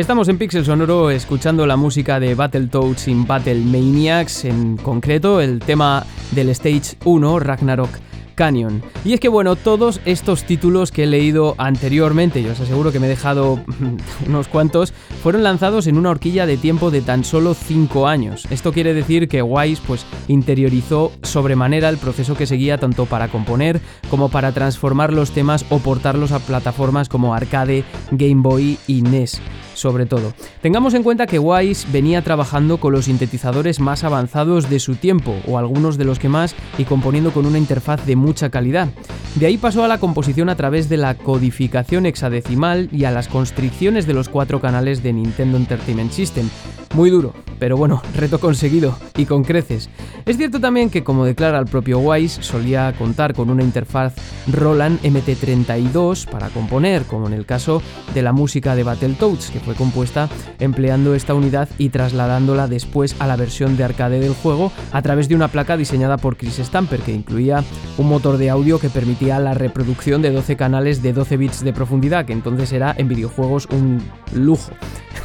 Estamos 0.00 0.28
en 0.28 0.38
Pixel 0.38 0.64
Sonoro 0.64 1.10
escuchando 1.10 1.66
la 1.66 1.76
música 1.76 2.18
de 2.18 2.34
Battletoads 2.34 3.06
in 3.08 3.26
Battle 3.26 3.60
Maniacs, 3.60 4.46
en 4.46 4.78
concreto 4.78 5.42
el 5.42 5.58
tema 5.58 6.06
del 6.30 6.48
Stage 6.48 6.96
1, 7.04 7.38
Ragnarok 7.38 7.90
Canyon. 8.34 8.82
Y 9.04 9.12
es 9.12 9.20
que 9.20 9.28
bueno, 9.28 9.56
todos 9.56 10.00
estos 10.06 10.44
títulos 10.44 10.90
que 10.90 11.02
he 11.02 11.06
leído 11.06 11.54
anteriormente, 11.58 12.42
yo 12.42 12.52
os 12.52 12.60
aseguro 12.60 12.92
que 12.92 12.98
me 12.98 13.08
he 13.08 13.10
dejado 13.10 13.62
unos 14.26 14.48
cuantos, 14.48 14.94
fueron 15.22 15.42
lanzados 15.42 15.86
en 15.86 15.98
una 15.98 16.08
horquilla 16.08 16.46
de 16.46 16.56
tiempo 16.56 16.90
de 16.90 17.02
tan 17.02 17.22
solo 17.22 17.52
5 17.52 18.08
años. 18.08 18.46
Esto 18.50 18.72
quiere 18.72 18.94
decir 18.94 19.28
que 19.28 19.42
Wise 19.42 19.82
pues 19.86 20.06
interiorizó 20.28 21.12
sobremanera 21.22 21.90
el 21.90 21.98
proceso 21.98 22.34
que 22.34 22.46
seguía 22.46 22.78
tanto 22.78 23.04
para 23.04 23.28
componer 23.28 23.82
como 24.08 24.30
para 24.30 24.52
transformar 24.52 25.12
los 25.12 25.32
temas 25.32 25.66
o 25.68 25.78
portarlos 25.78 26.32
a 26.32 26.38
plataformas 26.38 27.10
como 27.10 27.34
arcade, 27.34 27.84
Game 28.12 28.40
Boy 28.40 28.78
y 28.86 29.02
NES 29.02 29.42
sobre 29.74 30.06
todo. 30.06 30.32
Tengamos 30.62 30.94
en 30.94 31.02
cuenta 31.02 31.26
que 31.26 31.38
Wise 31.38 31.86
venía 31.92 32.22
trabajando 32.22 32.78
con 32.78 32.92
los 32.92 33.06
sintetizadores 33.06 33.80
más 33.80 34.04
avanzados 34.04 34.68
de 34.68 34.80
su 34.80 34.96
tiempo, 34.96 35.34
o 35.46 35.58
algunos 35.58 35.98
de 35.98 36.04
los 36.04 36.18
que 36.18 36.28
más, 36.28 36.54
y 36.78 36.84
componiendo 36.84 37.32
con 37.32 37.46
una 37.46 37.58
interfaz 37.58 38.04
de 38.06 38.16
mucha 38.16 38.50
calidad. 38.50 38.88
De 39.36 39.46
ahí 39.46 39.58
pasó 39.58 39.84
a 39.84 39.88
la 39.88 39.98
composición 39.98 40.48
a 40.48 40.56
través 40.56 40.88
de 40.88 40.96
la 40.96 41.14
codificación 41.14 42.04
hexadecimal 42.06 42.88
y 42.92 43.04
a 43.04 43.12
las 43.12 43.28
constricciones 43.28 44.06
de 44.06 44.14
los 44.14 44.28
cuatro 44.28 44.60
canales 44.60 45.02
de 45.02 45.12
Nintendo 45.12 45.56
Entertainment 45.56 46.10
System. 46.10 46.48
Muy 46.94 47.10
duro, 47.10 47.32
pero 47.60 47.76
bueno, 47.76 48.02
reto 48.16 48.40
conseguido 48.40 48.96
y 49.16 49.26
con 49.26 49.44
creces. 49.44 49.88
Es 50.26 50.36
cierto 50.36 50.58
también 50.60 50.90
que, 50.90 51.04
como 51.04 51.24
declara 51.24 51.60
el 51.60 51.66
propio 51.66 52.00
Wise, 52.00 52.42
solía 52.42 52.92
contar 52.98 53.32
con 53.32 53.50
una 53.50 53.62
interfaz 53.62 54.14
Roland 54.48 55.00
MT32 55.02 56.28
para 56.28 56.48
componer, 56.48 57.04
como 57.04 57.28
en 57.28 57.34
el 57.34 57.46
caso 57.46 57.80
de 58.12 58.22
la 58.22 58.32
música 58.32 58.74
de 58.74 58.82
Battletoads, 58.82 59.50
que 59.50 59.59
fue 59.60 59.74
compuesta 59.74 60.28
empleando 60.58 61.14
esta 61.14 61.34
unidad 61.34 61.68
y 61.78 61.90
trasladándola 61.90 62.68
después 62.68 63.16
a 63.18 63.26
la 63.26 63.36
versión 63.36 63.76
de 63.76 63.84
arcade 63.84 64.20
del 64.20 64.34
juego 64.34 64.72
a 64.92 65.02
través 65.02 65.28
de 65.28 65.34
una 65.34 65.48
placa 65.48 65.76
diseñada 65.76 66.16
por 66.16 66.36
Chris 66.36 66.58
Stamper, 66.58 67.00
que 67.00 67.12
incluía 67.12 67.64
un 67.98 68.08
motor 68.08 68.36
de 68.36 68.50
audio 68.50 68.78
que 68.78 68.90
permitía 68.90 69.38
la 69.38 69.54
reproducción 69.54 70.22
de 70.22 70.30
12 70.30 70.56
canales 70.56 71.02
de 71.02 71.12
12 71.12 71.36
bits 71.36 71.64
de 71.64 71.72
profundidad, 71.72 72.24
que 72.24 72.32
entonces 72.32 72.72
era 72.72 72.94
en 72.96 73.08
videojuegos 73.08 73.66
un 73.70 74.02
lujo. 74.34 74.72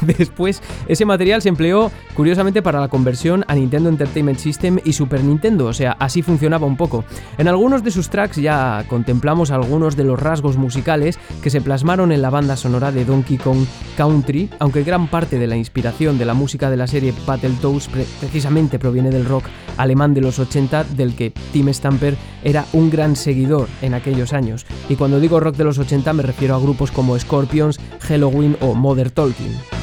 Después, 0.00 0.62
ese 0.88 1.04
material 1.04 1.42
se 1.42 1.48
empleó 1.48 1.90
curiosamente 2.14 2.62
para 2.62 2.80
la 2.80 2.88
conversión 2.88 3.44
a 3.48 3.54
Nintendo 3.54 3.88
Entertainment 3.88 4.38
System 4.38 4.78
y 4.84 4.92
Super 4.92 5.22
Nintendo, 5.22 5.66
o 5.66 5.72
sea, 5.72 5.96
así 5.98 6.22
funcionaba 6.22 6.66
un 6.66 6.76
poco. 6.76 7.04
En 7.38 7.48
algunos 7.48 7.82
de 7.82 7.90
sus 7.90 8.10
tracks 8.10 8.36
ya 8.36 8.84
contemplamos 8.88 9.50
algunos 9.50 9.96
de 9.96 10.04
los 10.04 10.20
rasgos 10.20 10.56
musicales 10.56 11.18
que 11.42 11.50
se 11.50 11.60
plasmaron 11.60 12.12
en 12.12 12.22
la 12.22 12.30
banda 12.30 12.56
sonora 12.56 12.92
de 12.92 13.04
Donkey 13.04 13.38
Kong 13.38 13.66
Country, 13.96 14.50
aunque 14.58 14.84
gran 14.84 15.08
parte 15.08 15.38
de 15.38 15.46
la 15.46 15.56
inspiración 15.56 16.18
de 16.18 16.24
la 16.24 16.34
música 16.34 16.70
de 16.70 16.76
la 16.76 16.86
serie 16.86 17.14
Battletoads 17.26 17.88
precisamente 18.20 18.78
proviene 18.78 19.10
del 19.10 19.24
rock 19.24 19.46
alemán 19.76 20.14
de 20.14 20.20
los 20.20 20.38
80 20.38 20.84
del 20.84 21.14
que 21.14 21.32
Tim 21.52 21.72
Stamper 21.72 22.16
era 22.44 22.66
un 22.72 22.90
gran 22.90 23.16
seguidor 23.16 23.68
en 23.82 23.94
aquellos 23.94 24.32
años. 24.32 24.66
Y 24.88 24.96
cuando 24.96 25.20
digo 25.20 25.40
rock 25.40 25.56
de 25.56 25.64
los 25.64 25.78
80 25.78 26.12
me 26.12 26.22
refiero 26.22 26.54
a 26.54 26.60
grupos 26.60 26.90
como 26.90 27.18
Scorpions, 27.18 27.80
Halloween 28.00 28.56
o 28.60 28.74
Mother 28.74 29.10
Talking. 29.10 29.75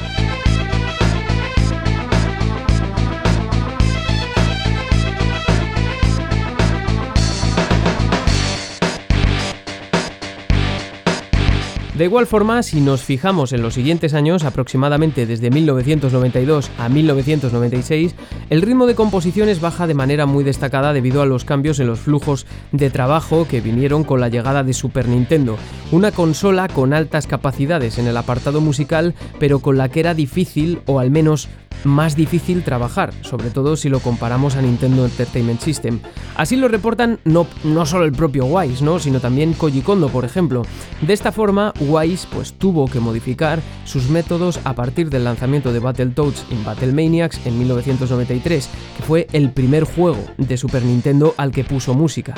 De 11.97 12.05
igual 12.05 12.25
forma, 12.25 12.63
si 12.63 12.81
nos 12.81 13.03
fijamos 13.03 13.53
en 13.53 13.61
los 13.61 13.75
siguientes 13.75 14.15
años, 14.15 14.45
aproximadamente 14.45 15.27
desde 15.27 15.51
1992 15.51 16.71
a 16.79 16.89
1996, 16.89 18.15
el 18.49 18.63
ritmo 18.63 18.87
de 18.87 18.95
composiciones 18.95 19.61
baja 19.61 19.85
de 19.85 19.93
manera 19.93 20.25
muy 20.25 20.43
destacada 20.43 20.91
debido 20.91 21.21
a 21.21 21.27
los 21.27 21.45
cambios 21.45 21.79
en 21.79 21.85
los 21.85 21.99
flujos 21.99 22.47
de 22.71 22.89
trabajo 22.89 23.47
que 23.47 23.61
vinieron 23.61 24.03
con 24.03 24.21
la 24.21 24.29
llegada 24.29 24.63
de 24.63 24.73
Super 24.73 25.07
Nintendo, 25.07 25.55
una 25.91 26.11
consola 26.11 26.67
con 26.67 26.93
altas 26.93 27.27
capacidades 27.27 27.99
en 27.99 28.07
el 28.07 28.17
apartado 28.17 28.59
musical, 28.59 29.13
pero 29.39 29.59
con 29.59 29.77
la 29.77 29.89
que 29.89 29.99
era 29.99 30.15
difícil, 30.15 30.81
o 30.87 30.99
al 30.99 31.11
menos 31.11 31.47
más 31.85 32.15
difícil 32.15 32.63
trabajar, 32.63 33.13
sobre 33.21 33.49
todo 33.49 33.75
si 33.75 33.89
lo 33.89 33.99
comparamos 33.99 34.55
a 34.55 34.61
Nintendo 34.61 35.05
Entertainment 35.05 35.59
System. 35.59 35.99
Así 36.35 36.55
lo 36.55 36.67
reportan 36.67 37.19
no, 37.25 37.47
no 37.63 37.85
solo 37.85 38.05
el 38.05 38.11
propio 38.11 38.45
Wise, 38.45 38.83
¿no? 38.83 38.99
sino 38.99 39.19
también 39.19 39.53
Koji 39.53 39.81
Kondo, 39.81 40.09
por 40.09 40.25
ejemplo. 40.25 40.63
De 41.01 41.13
esta 41.13 41.31
forma, 41.31 41.73
Wise 41.87 42.27
pues, 42.31 42.53
tuvo 42.53 42.87
que 42.87 42.99
modificar 42.99 43.61
sus 43.85 44.09
métodos 44.09 44.59
a 44.63 44.73
partir 44.73 45.09
del 45.09 45.23
lanzamiento 45.23 45.73
de 45.73 45.79
Battletoads 45.79 46.45
en 46.51 46.63
Battle 46.63 46.91
Maniacs 46.91 47.45
en 47.45 47.57
1993, 47.59 48.69
que 48.97 49.03
fue 49.03 49.27
el 49.33 49.51
primer 49.51 49.83
juego 49.83 50.23
de 50.37 50.57
Super 50.57 50.83
Nintendo 50.83 51.33
al 51.37 51.51
que 51.51 51.63
puso 51.63 51.93
música. 51.93 52.33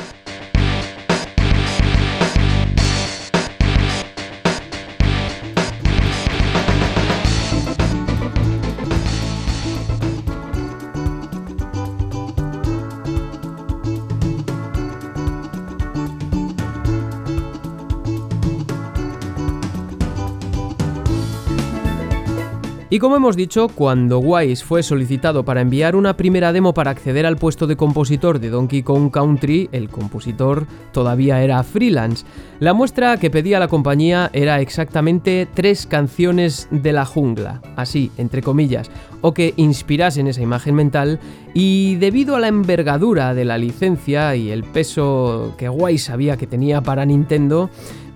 Y 22.96 23.00
como 23.00 23.18
hemos 23.18 23.36
dicho, 23.36 23.68
cuando 23.68 24.20
Wise 24.20 24.64
fue 24.64 24.82
solicitado 24.82 25.44
para 25.44 25.60
enviar 25.60 25.98
una 25.98 26.16
primera 26.16 26.54
demo 26.54 26.74
para 26.74 26.92
acceder 26.92 27.26
al 27.26 27.36
puesto 27.36 27.68
de 27.68 27.76
compositor 27.76 28.40
de 28.40 28.50
Donkey 28.50 28.84
Kong 28.84 29.12
Country, 29.12 29.68
el 29.74 29.90
compositor 29.90 30.66
todavía 30.94 31.44
era 31.44 31.62
freelance. 31.64 32.26
La 32.62 32.74
muestra 32.74 33.18
que 33.18 33.30
pedía 33.30 33.60
la 33.60 33.68
compañía 33.68 34.30
era 34.32 34.62
exactamente 34.62 35.46
tres 35.54 35.86
canciones 35.88 36.70
de 36.72 36.94
la 36.94 37.04
jungla, 37.04 37.62
así, 37.76 38.12
entre 38.16 38.42
comillas, 38.42 38.90
o 39.20 39.34
que 39.34 39.54
inspirasen 39.58 40.28
esa 40.28 40.42
imagen 40.42 40.76
mental, 40.76 41.20
y 41.54 41.96
debido 41.96 42.38
a 42.38 42.40
la 42.40 42.48
envergadura 42.48 43.34
de 43.34 43.44
la 43.44 43.58
licencia 43.58 44.38
y 44.38 44.52
el 44.52 44.64
peso 44.64 45.54
que 45.58 45.68
Wise 45.68 46.06
sabía 46.06 46.38
que 46.38 46.48
tenía 46.48 46.80
para 46.80 47.06
Nintendo, 47.06 47.70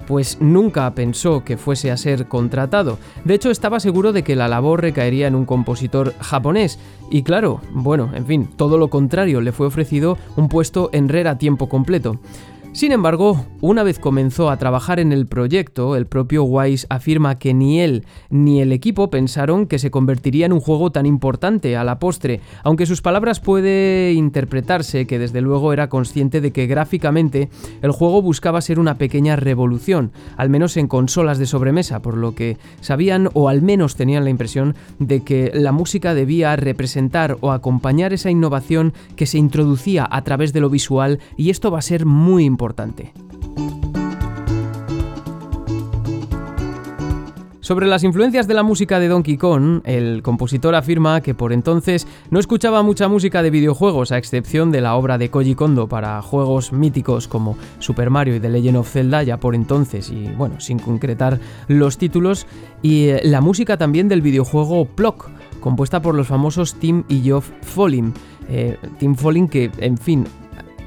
pues 0.10 0.42
nunca 0.42 0.92
pensó 0.96 1.44
que 1.44 1.56
fuese 1.56 1.92
a 1.92 1.98
ser 1.98 2.28
contratado. 2.28 2.98
De 3.26 3.36
hecho, 3.36 3.52
estaba 3.52 3.80
seguro 3.80 4.12
de 4.12 4.24
que 4.24 4.36
la 4.36 4.48
labor 4.48 4.82
recaería 4.82 5.28
en 5.28 5.36
un 5.36 5.46
compositor 5.46 6.16
japonés. 6.20 6.80
Y 7.12 7.22
claro, 7.22 7.62
bueno, 7.74 8.10
en 8.16 8.26
fin, 8.26 8.50
todo 8.56 8.80
lo 8.80 8.90
contrario, 8.90 9.40
le 9.40 9.52
fue 9.52 9.68
ofrecido 9.68 10.18
un 10.36 10.50
puesto 10.50 10.90
en 10.94 11.10
Rare 11.10 11.30
a 11.30 11.38
tiempo 11.38 11.70
completo. 11.70 12.18
Sin 12.72 12.92
embargo, 12.92 13.48
una 13.62 13.82
vez 13.82 13.98
comenzó 13.98 14.52
a 14.52 14.58
trabajar 14.58 15.00
en 15.00 15.12
el 15.12 15.26
proyecto, 15.26 15.96
el 15.96 16.06
propio 16.06 16.44
Wise 16.44 16.86
afirma 16.92 17.40
que 17.40 17.56
ni 17.56 17.82
él 17.82 18.06
ni 18.30 18.62
el 18.62 18.72
equipo 18.72 19.10
pensaron 19.10 19.66
que 19.66 19.80
se 19.80 19.90
convertiría 19.90 20.46
en 20.46 20.54
un 20.54 20.60
juego 20.60 20.92
tan 20.92 21.08
importante 21.08 21.76
a 21.76 21.84
la 21.84 21.98
postre, 21.98 22.42
aunque 22.64 22.86
sus 22.86 23.02
palabras 23.02 23.40
puede 23.40 24.14
interpretarse 24.14 25.08
que 25.08 25.18
desde 25.18 25.42
luego 25.42 25.74
era 25.74 25.90
consciente 25.90 26.42
de 26.42 26.52
que 26.52 26.68
gráficamente 26.68 27.50
el 27.82 27.92
juego 27.92 28.22
buscaba 28.22 28.62
ser 28.62 28.80
una 28.80 29.00
pequeña 29.00 29.36
revolución, 29.36 30.12
al 30.38 30.50
menos 30.50 30.78
en 30.78 30.88
consolas 30.88 31.40
de 31.40 31.48
sobremesa, 31.48 32.04
por 32.04 32.18
lo 32.18 32.36
que 32.36 32.58
sabían 32.82 33.30
o 33.34 33.50
al 33.50 33.64
menos 33.64 33.96
tenían 33.96 34.24
la 34.24 34.30
impresión 34.30 34.76
de 35.00 35.24
que 35.24 35.52
la 35.56 35.72
música 35.72 36.14
debía 36.14 36.56
representar 36.56 37.38
o 37.42 37.52
acompañar 37.52 38.14
esa 38.14 38.30
innovación 38.30 38.94
que 39.16 39.26
se 39.26 39.40
introducía 39.40 40.08
a 40.10 40.24
través 40.24 40.54
de 40.54 40.62
lo 40.62 40.70
visual 40.70 41.20
y 41.36 41.50
esto 41.50 41.72
va 41.72 41.80
a 41.80 41.82
ser 41.82 42.06
muy 42.06 42.46
importante 42.46 42.69
sobre 47.70 47.86
las 47.86 48.04
influencias 48.04 48.48
de 48.48 48.56
la 48.56 48.64
música 48.64 49.00
de 49.00 49.08
Donkey 49.08 49.38
Kong, 49.38 49.82
el 49.84 50.24
compositor 50.24 50.74
afirma 50.74 51.22
que 51.22 51.36
por 51.36 51.54
entonces 51.54 52.08
no 52.32 52.40
escuchaba 52.40 52.82
mucha 52.82 53.08
música 53.08 53.44
de 53.44 53.52
videojuegos, 53.52 54.12
a 54.12 54.18
excepción 54.18 54.72
de 54.72 54.82
la 54.82 54.96
obra 54.96 55.20
de 55.20 55.30
Koji 55.30 55.54
Kondo 55.54 55.88
para 55.88 56.20
juegos 56.24 56.74
míticos 56.74 57.28
como 57.28 57.58
Super 57.78 58.10
Mario 58.10 58.36
y 58.36 58.40
The 58.40 58.50
Legend 58.50 58.78
of 58.78 58.90
Zelda 58.92 59.22
ya 59.22 59.38
por 59.38 59.54
entonces, 59.54 60.10
y 60.10 60.30
bueno, 60.30 60.60
sin 60.60 60.80
concretar 60.80 61.40
los 61.68 62.00
títulos, 62.00 62.48
y 62.82 63.10
eh, 63.10 63.22
la 63.24 63.40
música 63.40 63.78
también 63.78 64.08
del 64.08 64.24
videojuego 64.24 64.86
Plock, 64.86 65.30
compuesta 65.60 66.02
por 66.02 66.16
los 66.16 66.26
famosos 66.26 66.74
Tim 66.74 67.04
y 67.08 67.22
Geoff 67.22 67.52
Folin. 67.62 68.16
Eh, 68.50 68.78
Tim 68.98 69.14
Folin 69.14 69.48
que, 69.48 69.70
en 69.78 70.00
fin, 70.00 70.26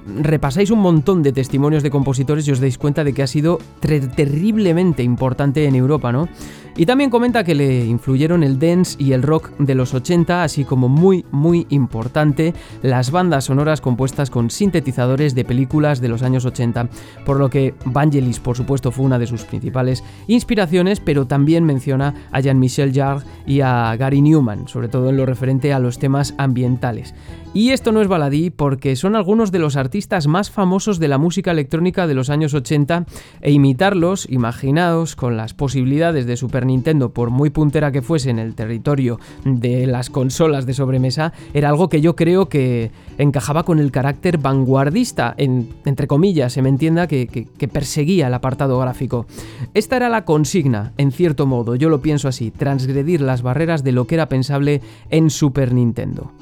repasáis 0.06 0.70
un 0.70 0.80
montón 0.80 1.22
de 1.22 1.32
testimonios 1.32 1.82
de 1.82 1.90
compositores 1.90 2.46
y 2.46 2.52
os 2.52 2.60
dais 2.60 2.78
cuenta 2.78 3.04
de 3.04 3.12
que 3.12 3.22
ha 3.22 3.26
sido 3.26 3.58
terriblemente 3.80 5.02
importante 5.02 5.66
en 5.66 5.74
Europa, 5.74 6.12
¿no? 6.12 6.28
Y 6.74 6.86
también 6.86 7.10
comenta 7.10 7.44
que 7.44 7.54
le 7.54 7.84
influyeron 7.84 8.42
el 8.42 8.58
dance 8.58 8.96
y 8.98 9.12
el 9.12 9.22
rock 9.22 9.50
de 9.58 9.74
los 9.74 9.92
80, 9.92 10.42
así 10.42 10.64
como 10.64 10.88
muy, 10.88 11.24
muy 11.30 11.66
importante 11.68 12.54
las 12.80 13.10
bandas 13.10 13.44
sonoras 13.44 13.82
compuestas 13.82 14.30
con 14.30 14.48
sintetizadores 14.48 15.34
de 15.34 15.44
películas 15.44 16.00
de 16.00 16.08
los 16.08 16.22
años 16.22 16.46
80, 16.46 16.88
por 17.26 17.38
lo 17.38 17.50
que 17.50 17.74
Vangelis, 17.84 18.40
por 18.40 18.56
supuesto, 18.56 18.90
fue 18.90 19.04
una 19.04 19.18
de 19.18 19.26
sus 19.26 19.44
principales 19.44 20.02
inspiraciones, 20.28 21.00
pero 21.00 21.26
también 21.26 21.64
menciona 21.64 22.14
a 22.32 22.40
Jean-Michel 22.40 22.94
Jarre 22.94 23.26
y 23.46 23.60
a 23.60 23.94
Gary 23.96 24.22
Newman, 24.22 24.66
sobre 24.66 24.88
todo 24.88 25.10
en 25.10 25.18
lo 25.18 25.26
referente 25.26 25.74
a 25.74 25.78
los 25.78 25.98
temas 25.98 26.34
ambientales. 26.38 27.14
Y 27.54 27.70
esto 27.70 27.92
no 27.92 28.00
es 28.00 28.08
baladí 28.08 28.48
porque 28.48 28.96
son 28.96 29.14
algunos 29.14 29.52
de 29.52 29.58
los 29.58 29.76
artistas 29.76 30.26
más 30.26 30.50
famosos 30.50 30.98
de 30.98 31.08
la 31.08 31.18
música 31.18 31.50
electrónica 31.50 32.06
de 32.06 32.14
los 32.14 32.30
años 32.30 32.54
80 32.54 33.04
e 33.42 33.50
imitarlos, 33.50 34.26
imaginados 34.30 35.16
con 35.16 35.36
las 35.36 35.52
posibilidades 35.52 36.24
de 36.24 36.38
Super 36.38 36.64
Nintendo, 36.64 37.10
por 37.10 37.28
muy 37.28 37.50
puntera 37.50 37.92
que 37.92 38.00
fuese 38.00 38.30
en 38.30 38.38
el 38.38 38.54
territorio 38.54 39.20
de 39.44 39.86
las 39.86 40.08
consolas 40.08 40.64
de 40.64 40.72
sobremesa, 40.72 41.34
era 41.52 41.68
algo 41.68 41.90
que 41.90 42.00
yo 42.00 42.16
creo 42.16 42.48
que 42.48 42.90
encajaba 43.18 43.64
con 43.64 43.78
el 43.80 43.92
carácter 43.92 44.38
vanguardista, 44.38 45.34
entre 45.36 46.06
comillas, 46.06 46.54
se 46.54 46.62
me 46.62 46.70
entienda, 46.70 47.06
que 47.06 47.70
perseguía 47.70 48.28
el 48.28 48.34
apartado 48.34 48.78
gráfico. 48.78 49.26
Esta 49.74 49.96
era 49.96 50.08
la 50.08 50.24
consigna, 50.24 50.92
en 50.96 51.12
cierto 51.12 51.46
modo, 51.46 51.76
yo 51.76 51.90
lo 51.90 52.00
pienso 52.00 52.28
así, 52.28 52.50
transgredir 52.50 53.20
las 53.20 53.42
barreras 53.42 53.84
de 53.84 53.92
lo 53.92 54.06
que 54.06 54.14
era 54.14 54.30
pensable 54.30 54.80
en 55.10 55.28
Super 55.28 55.74
Nintendo. 55.74 56.32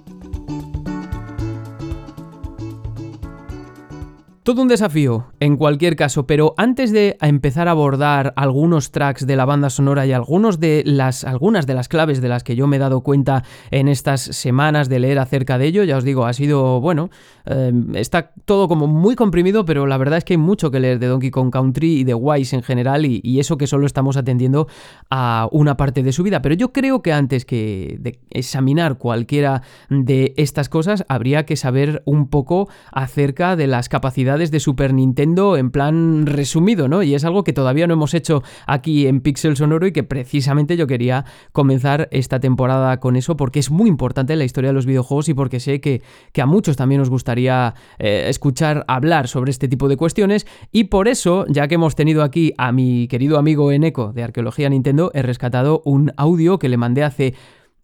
Todo 4.51 4.62
un 4.62 4.68
desafío, 4.68 5.26
en 5.38 5.57
cualquier 5.57 5.94
caso, 5.94 6.26
pero 6.26 6.55
antes 6.57 6.90
de 6.90 7.16
empezar 7.20 7.68
a 7.68 7.70
abordar 7.70 8.32
algunos 8.34 8.90
tracks 8.90 9.24
de 9.24 9.36
la 9.36 9.44
banda 9.44 9.70
sonora 9.70 10.09
y 10.09 10.12
algunos 10.12 10.59
de 10.59 10.82
las, 10.84 11.22
algunas 11.22 11.68
de 11.68 11.74
las 11.74 11.86
claves 11.86 12.20
de 12.20 12.28
las 12.28 12.42
que 12.42 12.57
yo 12.57 12.66
me 12.66 12.74
he 12.74 12.78
dado 12.80 13.03
cuenta 13.03 13.44
en 13.70 13.86
estas 13.86 14.22
semanas 14.22 14.88
de 14.88 14.98
leer 14.98 15.20
acerca 15.20 15.57
de 15.57 15.66
ello, 15.66 15.84
ya 15.84 15.96
os 15.96 16.03
digo, 16.03 16.26
ha 16.26 16.32
sido, 16.32 16.80
bueno, 16.80 17.11
eh, 17.46 17.70
está 17.94 18.32
todo 18.44 18.66
como 18.66 18.88
muy 18.88 19.14
comprimido, 19.14 19.64
pero 19.64 19.86
la 19.86 19.96
verdad 19.98 20.18
es 20.18 20.24
que 20.24 20.32
hay 20.32 20.38
mucho 20.38 20.72
que 20.72 20.80
leer 20.80 20.98
de 20.98 21.07
Donkey 21.07 21.30
Kong 21.30 21.53
Country 21.53 22.01
y 22.01 22.03
de 22.03 22.14
Wise 22.14 22.57
en 22.57 22.64
general, 22.64 23.07
y, 23.07 23.20
y 23.22 23.38
eso 23.38 23.57
que 23.57 23.68
solo 23.68 23.86
estamos 23.86 24.16
atendiendo 24.16 24.66
a 25.11 25.48
una 25.53 25.76
parte 25.76 26.03
de 26.03 26.11
su 26.11 26.24
vida. 26.24 26.42
Pero 26.42 26.57
yo 26.57 26.72
creo 26.72 27.03
que 27.03 27.12
antes 27.12 27.44
que 27.44 27.98
de 28.01 28.18
examinar 28.30 28.98
cualquiera 28.98 29.62
de 29.90 30.34
estas 30.36 30.68
cosas, 30.68 31.05
habría 31.09 31.46
que 31.46 31.55
saber 31.55 32.03
un 32.05 32.28
poco 32.28 32.68
acerca 32.90 33.55
de 33.55 33.68
las 33.68 33.88
capacidades 33.88 34.39
de 34.51 34.61
Super 34.61 34.95
Nintendo 34.95 35.59
en 35.59 35.70
plan 35.70 36.24
resumido, 36.24 36.88
¿no? 36.88 37.03
Y 37.03 37.14
es 37.14 37.26
algo 37.26 37.45
que 37.45 37.53
todavía 37.53 37.86
no 37.86 37.93
hemos 37.93 38.14
hecho 38.14 38.43
aquí 38.66 39.07
en 39.07 39.20
Pixel 39.20 39.59
Sonoro 39.59 39.86
y 39.86 39.93
que 39.93 40.03
precisamente 40.03 40.78
yo 40.78 40.86
quería 40.86 41.26
comenzar 41.53 42.09
esta 42.11 42.41
temporada 42.41 42.99
con 43.01 43.16
eso 43.16 43.36
porque 43.36 43.59
es 43.59 43.70
muy 43.70 43.91
importante 43.91 44.32
en 44.32 44.38
la 44.38 44.47
historia 44.47 44.70
de 44.70 44.74
los 44.74 44.86
videojuegos 44.86 45.28
y 45.28 45.34
porque 45.34 45.61
sé 45.61 45.82
que, 45.82 46.03
que 46.32 46.41
a 46.41 46.47
muchos 46.47 46.78
también 46.78 47.03
os 47.03 47.11
gustaría 47.11 47.74
eh, 47.99 48.24
escuchar 48.28 48.86
hablar 48.88 49.28
sobre 49.28 49.51
este 49.51 49.68
tipo 49.68 49.88
de 49.88 49.99
cuestiones 49.99 50.47
y 50.72 50.84
por 50.84 51.07
eso, 51.07 51.45
ya 51.49 51.68
que 51.68 51.74
hemos 51.74 51.95
tenido 51.95 52.22
aquí 52.22 52.55
a 52.57 52.72
mi 52.72 53.09
querido 53.09 53.36
amigo 53.36 53.70
Eneco 53.72 54.12
de 54.14 54.22
Arqueología 54.22 54.70
Nintendo, 54.70 55.11
he 55.12 55.20
rescatado 55.20 55.82
un 55.84 56.12
audio 56.16 56.59
que 56.59 56.70
le 56.70 56.78
mandé 56.78 57.05
hace 57.05 57.34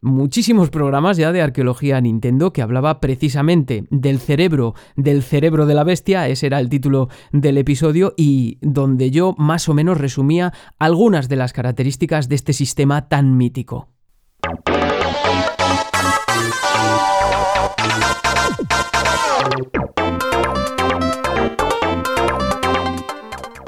muchísimos 0.01 0.71
programas 0.71 1.17
ya 1.17 1.33
de 1.33 1.43
arqueología 1.43 2.01
Nintendo 2.01 2.53
que 2.53 2.63
hablaba 2.63 3.01
precisamente 3.01 3.87
del 3.91 4.19
cerebro, 4.19 4.75
del 4.97 5.23
cerebro 5.23 5.67
de 5.67 5.75
la 5.75 5.85
bestia, 5.85 6.29
ese 6.29 6.47
era 6.47 6.61
el 6.61 6.69
título 6.69 7.09
del 7.33 7.59
episodio 7.59 8.15
y 8.17 8.59
donde 8.61 9.11
yo 9.11 9.35
más 9.39 9.69
o 9.69 9.75
menos 9.75 9.99
resumía 9.99 10.53
algunas 10.79 11.29
de 11.29 11.37
las 11.37 11.53
características 11.53 12.29
de 12.29 12.35
este 12.35 12.53
sistema 12.53 13.09
tan 13.09 13.37
mítico. 13.37 13.89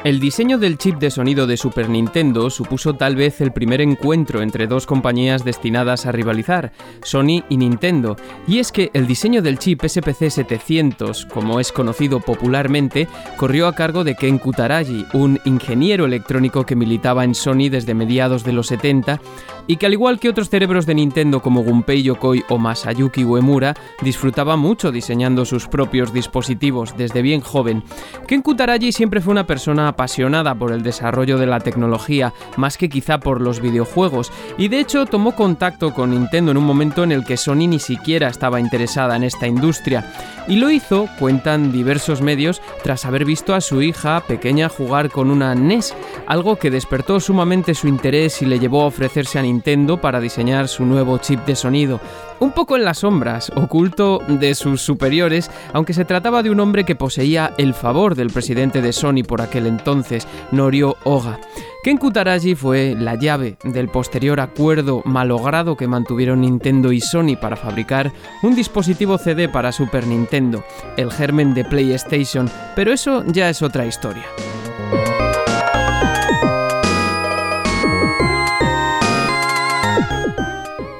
El 0.04 0.20
diseño 0.20 0.58
del 0.58 0.78
chip 0.78 0.98
de 1.00 1.10
sonido 1.10 1.48
de 1.48 1.56
Super 1.56 1.88
Nintendo 1.90 2.50
supuso 2.50 2.94
tal 2.94 3.16
vez 3.16 3.40
el 3.40 3.50
primer 3.50 3.80
encuentro 3.80 4.42
entre 4.42 4.68
dos 4.68 4.86
compañías 4.86 5.44
destinadas 5.44 6.06
a 6.06 6.12
rivalizar, 6.12 6.70
Sony 7.02 7.42
y 7.48 7.56
Nintendo, 7.56 8.14
y 8.46 8.60
es 8.60 8.70
que 8.70 8.92
el 8.94 9.08
diseño 9.08 9.42
del 9.42 9.58
chip 9.58 9.84
SPC 9.84 10.30
700, 10.30 11.26
como 11.26 11.58
es 11.58 11.72
conocido 11.72 12.20
popularmente, 12.20 13.08
corrió 13.36 13.66
a 13.66 13.74
cargo 13.74 14.04
de 14.04 14.14
Ken 14.14 14.38
Kutaragi, 14.38 15.04
un 15.14 15.40
ingeniero 15.44 16.04
electrónico 16.04 16.64
que 16.64 16.76
militaba 16.76 17.24
en 17.24 17.34
Sony 17.34 17.68
desde 17.68 17.94
mediados 17.94 18.44
de 18.44 18.52
los 18.52 18.68
70 18.68 19.20
y 19.66 19.76
que 19.76 19.86
al 19.86 19.92
igual 19.92 20.20
que 20.20 20.30
otros 20.30 20.48
cerebros 20.48 20.86
de 20.86 20.94
Nintendo 20.94 21.42
como 21.42 21.62
Gunpei 21.62 22.02
Yokoi 22.02 22.44
o 22.48 22.56
Masayuki 22.56 23.24
Uemura, 23.24 23.74
disfrutaba 24.00 24.56
mucho 24.56 24.92
diseñando 24.92 25.44
sus 25.44 25.66
propios 25.66 26.12
dispositivos 26.12 26.96
desde 26.96 27.20
bien 27.20 27.40
joven. 27.40 27.82
Ken 28.26 28.42
Kutaragi 28.42 28.92
siempre 28.92 29.20
fue 29.20 29.32
una 29.32 29.46
persona 29.46 29.87
apasionada 29.88 30.54
por 30.54 30.72
el 30.72 30.82
desarrollo 30.82 31.38
de 31.38 31.46
la 31.46 31.60
tecnología, 31.60 32.32
más 32.56 32.78
que 32.78 32.88
quizá 32.88 33.18
por 33.18 33.40
los 33.40 33.60
videojuegos, 33.60 34.32
y 34.56 34.68
de 34.68 34.80
hecho 34.80 35.06
tomó 35.06 35.34
contacto 35.34 35.92
con 35.92 36.10
Nintendo 36.10 36.52
en 36.52 36.56
un 36.56 36.64
momento 36.64 37.02
en 37.02 37.12
el 37.12 37.24
que 37.24 37.36
Sony 37.36 37.66
ni 37.66 37.78
siquiera 37.78 38.28
estaba 38.28 38.60
interesada 38.60 39.16
en 39.16 39.24
esta 39.24 39.46
industria. 39.46 40.12
Y 40.46 40.56
lo 40.56 40.70
hizo, 40.70 41.08
cuentan 41.18 41.72
diversos 41.72 42.22
medios, 42.22 42.62
tras 42.82 43.04
haber 43.04 43.24
visto 43.24 43.54
a 43.54 43.60
su 43.60 43.82
hija 43.82 44.20
pequeña 44.26 44.68
jugar 44.68 45.10
con 45.10 45.30
una 45.30 45.54
NES, 45.54 45.94
algo 46.26 46.56
que 46.56 46.70
despertó 46.70 47.20
sumamente 47.20 47.74
su 47.74 47.88
interés 47.88 48.40
y 48.42 48.46
le 48.46 48.58
llevó 48.58 48.82
a 48.82 48.86
ofrecerse 48.86 49.38
a 49.38 49.42
Nintendo 49.42 50.00
para 50.00 50.20
diseñar 50.20 50.68
su 50.68 50.84
nuevo 50.84 51.18
chip 51.18 51.44
de 51.44 51.56
sonido. 51.56 52.00
Un 52.40 52.52
poco 52.52 52.76
en 52.76 52.84
las 52.84 52.98
sombras, 52.98 53.50
oculto 53.56 54.20
de 54.28 54.54
sus 54.54 54.80
superiores, 54.80 55.50
aunque 55.72 55.92
se 55.92 56.04
trataba 56.04 56.42
de 56.42 56.50
un 56.50 56.60
hombre 56.60 56.84
que 56.84 56.94
poseía 56.94 57.52
el 57.58 57.74
favor 57.74 58.14
del 58.14 58.30
presidente 58.30 58.80
de 58.80 58.92
Sony 58.92 59.24
por 59.26 59.42
aquel 59.42 59.66
entonces, 59.66 60.26
Norio 60.52 60.96
Oga. 61.04 61.40
Ken 61.82 61.96
Kutaragi 61.96 62.54
fue 62.54 62.94
la 62.98 63.16
llave 63.16 63.56
del 63.64 63.88
posterior 63.88 64.40
acuerdo 64.40 65.02
malogrado 65.04 65.76
que 65.76 65.88
mantuvieron 65.88 66.42
Nintendo 66.42 66.92
y 66.92 67.00
Sony 67.00 67.36
para 67.40 67.56
fabricar 67.56 68.12
un 68.42 68.54
dispositivo 68.54 69.18
CD 69.18 69.48
para 69.48 69.72
Super 69.72 70.06
Nintendo, 70.06 70.62
el 70.96 71.10
germen 71.10 71.54
de 71.54 71.64
PlayStation, 71.64 72.48
pero 72.76 72.92
eso 72.92 73.24
ya 73.26 73.48
es 73.48 73.62
otra 73.62 73.86
historia. 73.86 74.24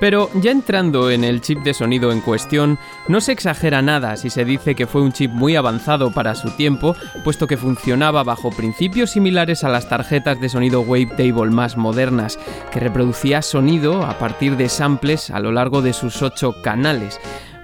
Pero 0.00 0.30
ya 0.34 0.52
entrando 0.52 1.10
en 1.10 1.24
el 1.24 1.40
chip 1.40 1.60
de 1.60 1.74
sonido 1.74 2.12
en 2.12 2.20
cuestión, 2.20 2.78
no 3.08 3.20
se 3.20 3.32
exagera 3.32 3.82
nada 3.82 4.16
si 4.16 4.30
se 4.30 4.44
dice 4.44 4.74
que 4.74 4.86
fue 4.86 5.02
un 5.02 5.12
chip 5.12 5.30
muy 5.32 5.56
avanzado 5.56 6.12
para 6.12 6.34
su 6.34 6.50
tiempo, 6.50 6.94
puesto 7.24 7.46
que 7.46 7.56
funcionaba 7.56 8.22
bajo 8.22 8.50
principios 8.50 9.10
similares 9.10 9.64
a 9.64 9.68
las 9.68 9.88
tarjetas 9.88 10.40
de 10.40 10.48
sonido 10.48 10.82
Wavetable 10.82 11.50
más 11.50 11.76
modernas, 11.76 12.38
que 12.72 12.80
reproducía 12.80 13.42
sonido 13.42 14.04
a 14.04 14.18
partir 14.18 14.56
de 14.56 14.68
samples 14.68 15.30
a 15.30 15.40
lo 15.40 15.50
largo 15.50 15.82
de 15.82 15.92
sus 15.92 16.22
ocho 16.22 16.62
canales. 16.62 17.20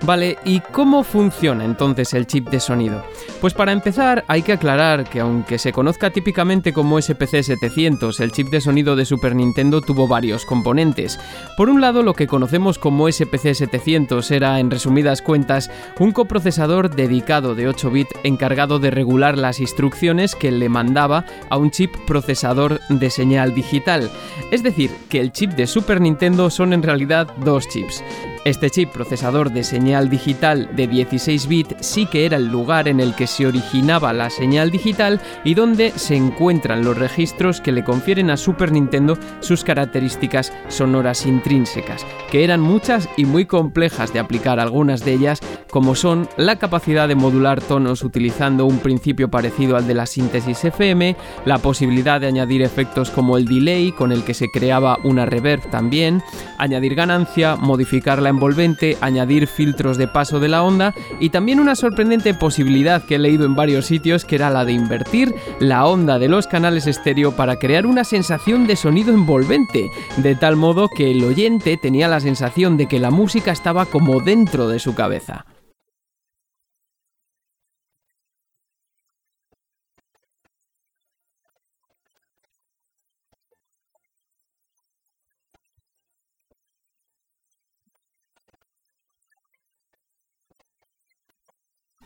Vale, 0.07 0.36
¿y 0.44 0.61
cómo 0.61 1.02
funciona 1.02 1.64
entonces 1.64 2.12
el 2.12 2.26
chip 2.26 2.50
de 2.50 2.61
sonido? 2.61 3.02
Pues 3.40 3.55
para 3.55 3.72
empezar 3.72 4.22
hay 4.28 4.42
que 4.42 4.52
aclarar 4.52 5.09
que 5.09 5.20
aunque 5.20 5.59
se 5.59 5.72
conozca 5.72 6.11
típicamente 6.11 6.74
como 6.74 7.00
SPC 7.00 7.42
700, 7.42 8.20
el 8.20 8.30
chip 8.30 8.48
de 8.48 8.61
sonido 8.61 8.96
de 8.96 9.07
Super 9.07 9.34
Nintendo 9.34 9.80
tuvo 9.80 10.07
varios 10.07 10.44
componentes. 10.44 11.18
Por 11.57 11.70
un 11.70 11.80
lado, 11.80 12.02
lo 12.02 12.12
que 12.12 12.26
conocemos 12.26 12.78
como 12.78 13.11
SPC 13.11 13.55
700 13.55 14.30
era, 14.30 14.61
en 14.61 14.70
resumidas 14.70 15.22
cuentas, 15.22 15.70
un 15.98 16.12
coprocesador 16.12 16.94
dedicado 16.94 17.55
de 17.55 17.68
8 17.68 17.90
bits 17.90 18.12
encargado 18.24 18.78
de 18.78 18.90
regular 18.90 19.38
las 19.38 19.59
instrucciones 19.59 20.34
que 20.34 20.50
le 20.50 20.68
mandaba 20.68 21.24
a 21.48 21.57
un 21.57 21.70
chip 21.70 21.94
procesador 22.07 22.78
de 22.90 23.09
señal 23.09 23.55
digital. 23.55 24.11
Es 24.50 24.62
decir, 24.62 24.90
que 25.09 25.20
el 25.20 25.32
chip 25.32 25.52
de 25.52 25.66
Super 25.66 26.02
Nintendo 26.02 26.50
son 26.50 26.74
en 26.74 26.82
realidad 26.82 27.28
dos 27.42 27.66
chips. 27.68 28.05
Este 28.45 28.68
chip 28.68 28.90
procesador 28.90 29.53
de 29.53 29.64
señal 29.64 30.11
digital 30.11 30.68
de 30.76 30.86
16 30.86 31.49
bits 31.49 31.76
sí 31.80 32.05
que 32.05 32.26
era 32.26 32.36
el 32.36 32.49
lugar 32.49 32.88
en 32.88 33.01
el 33.01 33.14
que 33.14 33.26
se 33.26 33.47
originaba 33.47 34.12
la 34.12 34.28
señal 34.28 34.70
digital 34.70 35.18
y 35.45 35.55
donde 35.55 35.92
se 35.92 36.14
encuentran 36.14 36.84
los 36.84 36.99
registros 36.99 37.62
que 37.62 37.72
le 37.72 37.84
confieren 37.84 38.28
a 38.28 38.36
Super 38.36 38.70
Nintendo 38.70 39.16
sus 39.40 39.64
características 39.64 40.53
sonoras 40.68 41.24
intrínsecas, 41.24 42.05
que 42.30 42.45
eran 42.45 42.61
muchas 42.61 43.09
y 43.16 43.24
muy 43.24 43.47
complejas 43.47 44.12
de 44.12 44.18
aplicar. 44.18 44.61
Algunas 44.61 45.07
de 45.07 45.14
ellas, 45.14 45.40
como 45.70 45.95
son 45.95 46.28
la 46.36 46.57
capacidad 46.57 47.09
de 47.09 47.14
modular 47.14 47.62
tonos 47.62 48.05
utilizando 48.05 48.66
un 48.66 48.78
principio 48.78 49.30
parecido 49.30 49.78
al 49.78 49.86
de 49.86 49.95
la 49.95 50.05
síntesis 50.05 50.66
FM, 50.66 51.16
la 51.47 51.57
posibilidad 51.57 52.20
de 52.20 52.26
añadir 52.26 52.61
efectos 52.61 53.11
como 53.11 53.38
el 53.38 53.47
delay 53.47 53.90
con 53.92 54.12
el 54.12 54.22
que 54.22 54.34
se 54.34 54.51
creaba 54.51 54.99
una 55.03 55.24
reverb 55.24 55.70
también, 55.70 56.22
añadir 56.59 56.95
ganancia, 56.95 57.57
modificar 57.57 58.20
la 58.20 58.34
envolvente, 58.35 58.99
añadir 59.01 59.47
filtros 59.47 59.97
de 59.97 60.09
paso 60.09 60.41
de 60.41 60.49
la 60.49 60.62
onda 60.62 60.95
y 61.20 61.30
también 61.30 61.61
una 61.61 61.74
sorprendente 61.74 62.35
posibilidad 62.35 63.03
que 63.03 63.14
he 63.14 63.18
leído 63.18 63.47
en 63.47 63.55
varios 63.55 63.87
sitios 63.87 64.24
que 64.24 64.37
era 64.37 64.51
la 64.51 64.64
de 64.64 64.72
invertir 64.72 65.35
la 65.61 65.87
onda 65.87 66.18
de 66.18 66.28
los 66.28 66.47
canales 66.47 66.87
estéreo 66.87 67.32
para 67.32 67.57
crear 67.57 67.87
una 67.87 68.05
sensación 68.05 68.66
de 68.66 68.76
sonido 68.76 69.12
envolvente, 69.12 69.91
de 70.18 70.35
tal 70.37 70.57
modo 70.57 70.89
que 70.89 71.11
el 71.11 71.24
oyente 71.24 71.76
tenía 71.76 72.09
la 72.09 72.20
sensación 72.20 72.76
de 72.76 72.87
que 72.87 73.01
la 73.01 73.11
música 73.11 73.53
estaba 73.53 73.87
como 73.87 74.20
dentro 74.20 74.68
de 74.68 74.78
su 74.78 74.95
cabeza. 74.95 75.45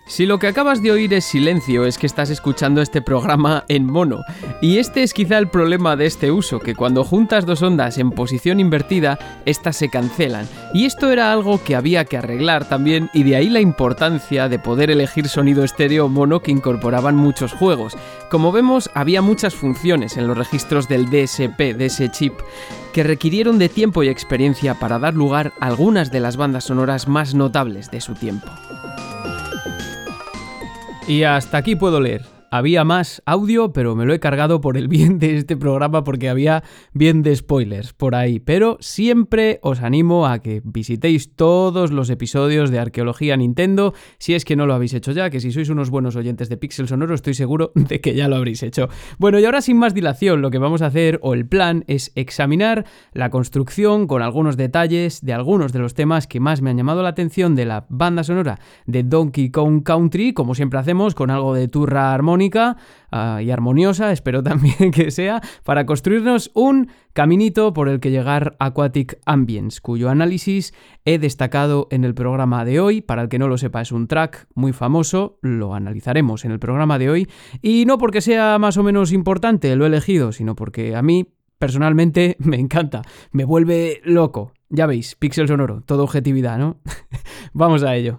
Si 0.09 0.25
lo 0.25 0.39
que 0.39 0.47
acabas 0.47 0.83
de 0.83 0.91
oír 0.91 1.13
es 1.13 1.27
silencio, 1.27 1.85
es 1.85 1.99
que 1.99 2.07
estás 2.07 2.31
escuchando 2.31 2.81
este 2.81 3.03
programa 3.03 3.65
en 3.69 3.85
mono. 3.85 4.25
Y 4.63 4.79
este 4.79 5.03
es 5.03 5.13
quizá 5.13 5.37
el 5.37 5.49
problema 5.49 5.97
de 5.97 6.07
este 6.07 6.33
uso, 6.33 6.61
que 6.61 6.75
cuando 6.75 7.05
juntas 7.05 7.45
dos 7.45 7.61
ondas 7.61 7.99
en 7.99 8.11
posición 8.11 8.59
invertida, 8.59 9.19
estas 9.45 9.77
se 9.77 9.91
cancelan. 9.91 10.49
Y 10.73 10.87
esto 10.87 11.13
era 11.13 11.31
algo 11.31 11.63
que 11.63 11.77
había 11.77 12.07
que 12.07 12.17
arreglar 12.17 12.67
también, 12.67 13.11
y 13.13 13.23
de 13.23 13.37
ahí 13.37 13.51
la 13.51 13.61
importancia 13.61 14.49
de 14.49 14.59
poder 14.59 14.91
elegir 14.91 15.29
sonido 15.29 15.63
estéreo 15.63 16.09
mono 16.09 16.41
que 16.41 16.53
incorporaban 16.53 17.15
muchos 17.15 17.53
juegos. 17.53 17.95
Como 18.31 18.51
vemos, 18.51 18.89
había 18.95 19.21
muchas 19.21 19.55
funciones 19.55 20.17
en 20.17 20.27
los 20.27 20.39
registros 20.39 20.89
del 20.89 21.11
DSP, 21.11 21.77
de 21.77 21.87
ese 21.87 22.11
chip, 22.11 22.33
que 22.95 23.03
requirieron 23.03 23.59
de 23.59 23.69
tiempo 23.69 24.03
y 24.03 24.09
experiencia 24.09 24.75
para 24.75 24.99
dar 24.99 25.13
lugar 25.13 25.53
a 25.61 25.67
algunas 25.67 26.11
de 26.11 26.21
las 26.21 26.39
bandas 26.39 26.65
sonoras 26.65 27.09
más 27.09 27.35
notables 27.35 27.91
de 27.91 28.01
su 28.01 28.15
tiempo. 28.15 28.49
Y 31.09 31.25
hasta 31.25 31.57
aquí 31.57 31.75
puedo 31.75 32.01
leer. 32.01 32.38
Había 32.51 32.83
más 32.83 33.23
audio, 33.27 33.75
pero 33.75 33.95
me 33.95 34.07
lo 34.07 34.15
he 34.15 34.21
cargado 34.21 34.63
por 34.63 34.79
el 34.79 34.89
bien 34.89 35.19
de 35.19 35.37
este 35.37 35.55
programa 35.55 36.03
porque 36.03 36.31
había 36.31 36.65
bien 36.95 37.23
de 37.23 37.37
spoilers 37.37 37.93
por 37.93 38.15
ahí. 38.15 38.41
Pero 38.41 38.79
siempre 38.81 39.59
os 39.63 39.83
animo 39.83 40.27
a 40.27 40.39
que 40.39 40.63
visitéis 40.65 41.35
todos 41.37 41.93
los 41.93 42.09
episodios 42.09 42.71
de 42.71 42.79
Arqueología 42.79 43.37
Nintendo, 43.37 43.93
si 44.19 44.33
es 44.33 44.47
que 44.47 44.57
no 44.57 44.65
lo 44.65 44.73
habéis 44.73 44.95
hecho 44.95 45.13
ya, 45.13 45.29
que 45.29 45.41
si 45.41 45.53
sois 45.53 45.69
unos 45.69 45.91
buenos 45.91 46.17
oyentes 46.17 46.49
de 46.49 46.57
Pixel 46.57 46.89
Sonoro 46.89 47.15
estoy 47.15 47.35
seguro 47.35 47.71
de 47.75 48.01
que 48.01 48.15
ya 48.15 48.29
lo 48.29 48.37
habréis 48.37 48.63
hecho. 48.63 48.89
Bueno, 49.19 49.39
y 49.39 49.45
ahora 49.45 49.61
sin 49.61 49.77
más 49.77 49.93
dilación, 49.93 50.41
lo 50.41 50.51
que 50.51 50.59
vamos 50.59 50.81
a 50.81 50.87
hacer, 50.87 51.21
o 51.23 51.35
el 51.35 51.47
plan, 51.47 51.85
es 51.87 52.13
examinar 52.15 52.87
la 53.13 53.29
construcción 53.29 54.07
con 54.07 54.23
algunos 54.23 54.57
detalles 54.57 55.21
de 55.21 55.35
algunos 55.35 55.75
de 55.75 55.81
los 55.81 55.93
temas 55.93 56.27
que 56.27 56.41
más 56.41 56.63
me 56.63 56.71
han 56.71 56.79
llamado 56.79 57.03
la 57.03 57.11
atención 57.11 57.55
de 57.55 57.67
la 57.67 57.85
banda 57.91 58.25
sonora 58.25 58.59
de 58.87 59.03
Donkey 59.03 59.51
Kong 59.51 59.83
Country, 59.83 60.33
como 60.33 60.55
siempre 60.55 60.79
hacemos, 60.79 61.15
con 61.15 61.31
algo 61.31 61.53
de 61.53 61.69
turra 61.69 62.15
armónica 62.15 62.38
Ah, 63.11 63.41
y 63.43 63.51
armoniosa, 63.51 64.13
espero 64.13 64.43
también 64.43 64.91
que 64.93 65.11
sea, 65.11 65.41
para 65.65 65.87
construirnos 65.87 66.51
un 66.55 66.91
caminito 67.13 67.73
por 67.73 67.89
el 67.89 68.01
que 68.01 68.11
llegar 68.11 68.57
a 68.59 68.67
Aquatic 68.67 69.19
Ambience, 69.25 69.81
cuyo 69.81 70.11
análisis 70.11 70.75
he 71.05 71.19
destacado 71.19 71.89
en 71.91 72.05
el 72.05 72.15
programa 72.15 72.65
de 72.65 72.81
hoy. 72.81 73.01
Para 73.01 73.23
el 73.23 73.29
que 73.29 73.39
no 73.39 73.49
lo 73.49 73.59
sepa, 73.59 73.81
es 73.81 73.93
un 73.93 74.07
track 74.07 74.47
muy 74.55 74.73
famoso, 74.73 75.39
lo 75.43 75.75
analizaremos 75.75 76.45
en 76.45 76.53
el 76.53 76.59
programa 76.59 76.99
de 76.99 77.11
hoy, 77.11 77.29
y 77.63 77.85
no 77.87 77.99
porque 77.99 78.21
sea 78.21 78.59
más 78.59 78.77
o 78.77 78.83
menos 78.83 79.13
importante, 79.13 79.75
lo 79.75 79.85
he 79.85 79.89
elegido, 79.89 80.33
sino 80.33 80.55
porque 80.55 80.95
a 80.95 81.03
mí 81.03 81.35
personalmente 81.59 82.37
me 82.41 82.59
encanta, 82.59 83.03
me 83.33 83.45
vuelve 83.45 84.01
loco. 84.05 84.53
Ya 84.71 84.87
veis, 84.87 85.15
pixel 85.15 85.49
sonoro, 85.49 85.83
todo 85.87 86.05
objetividad, 86.05 86.59
¿no? 86.59 86.79
Vamos 87.55 87.83
a 87.83 87.97
ello. 87.97 88.19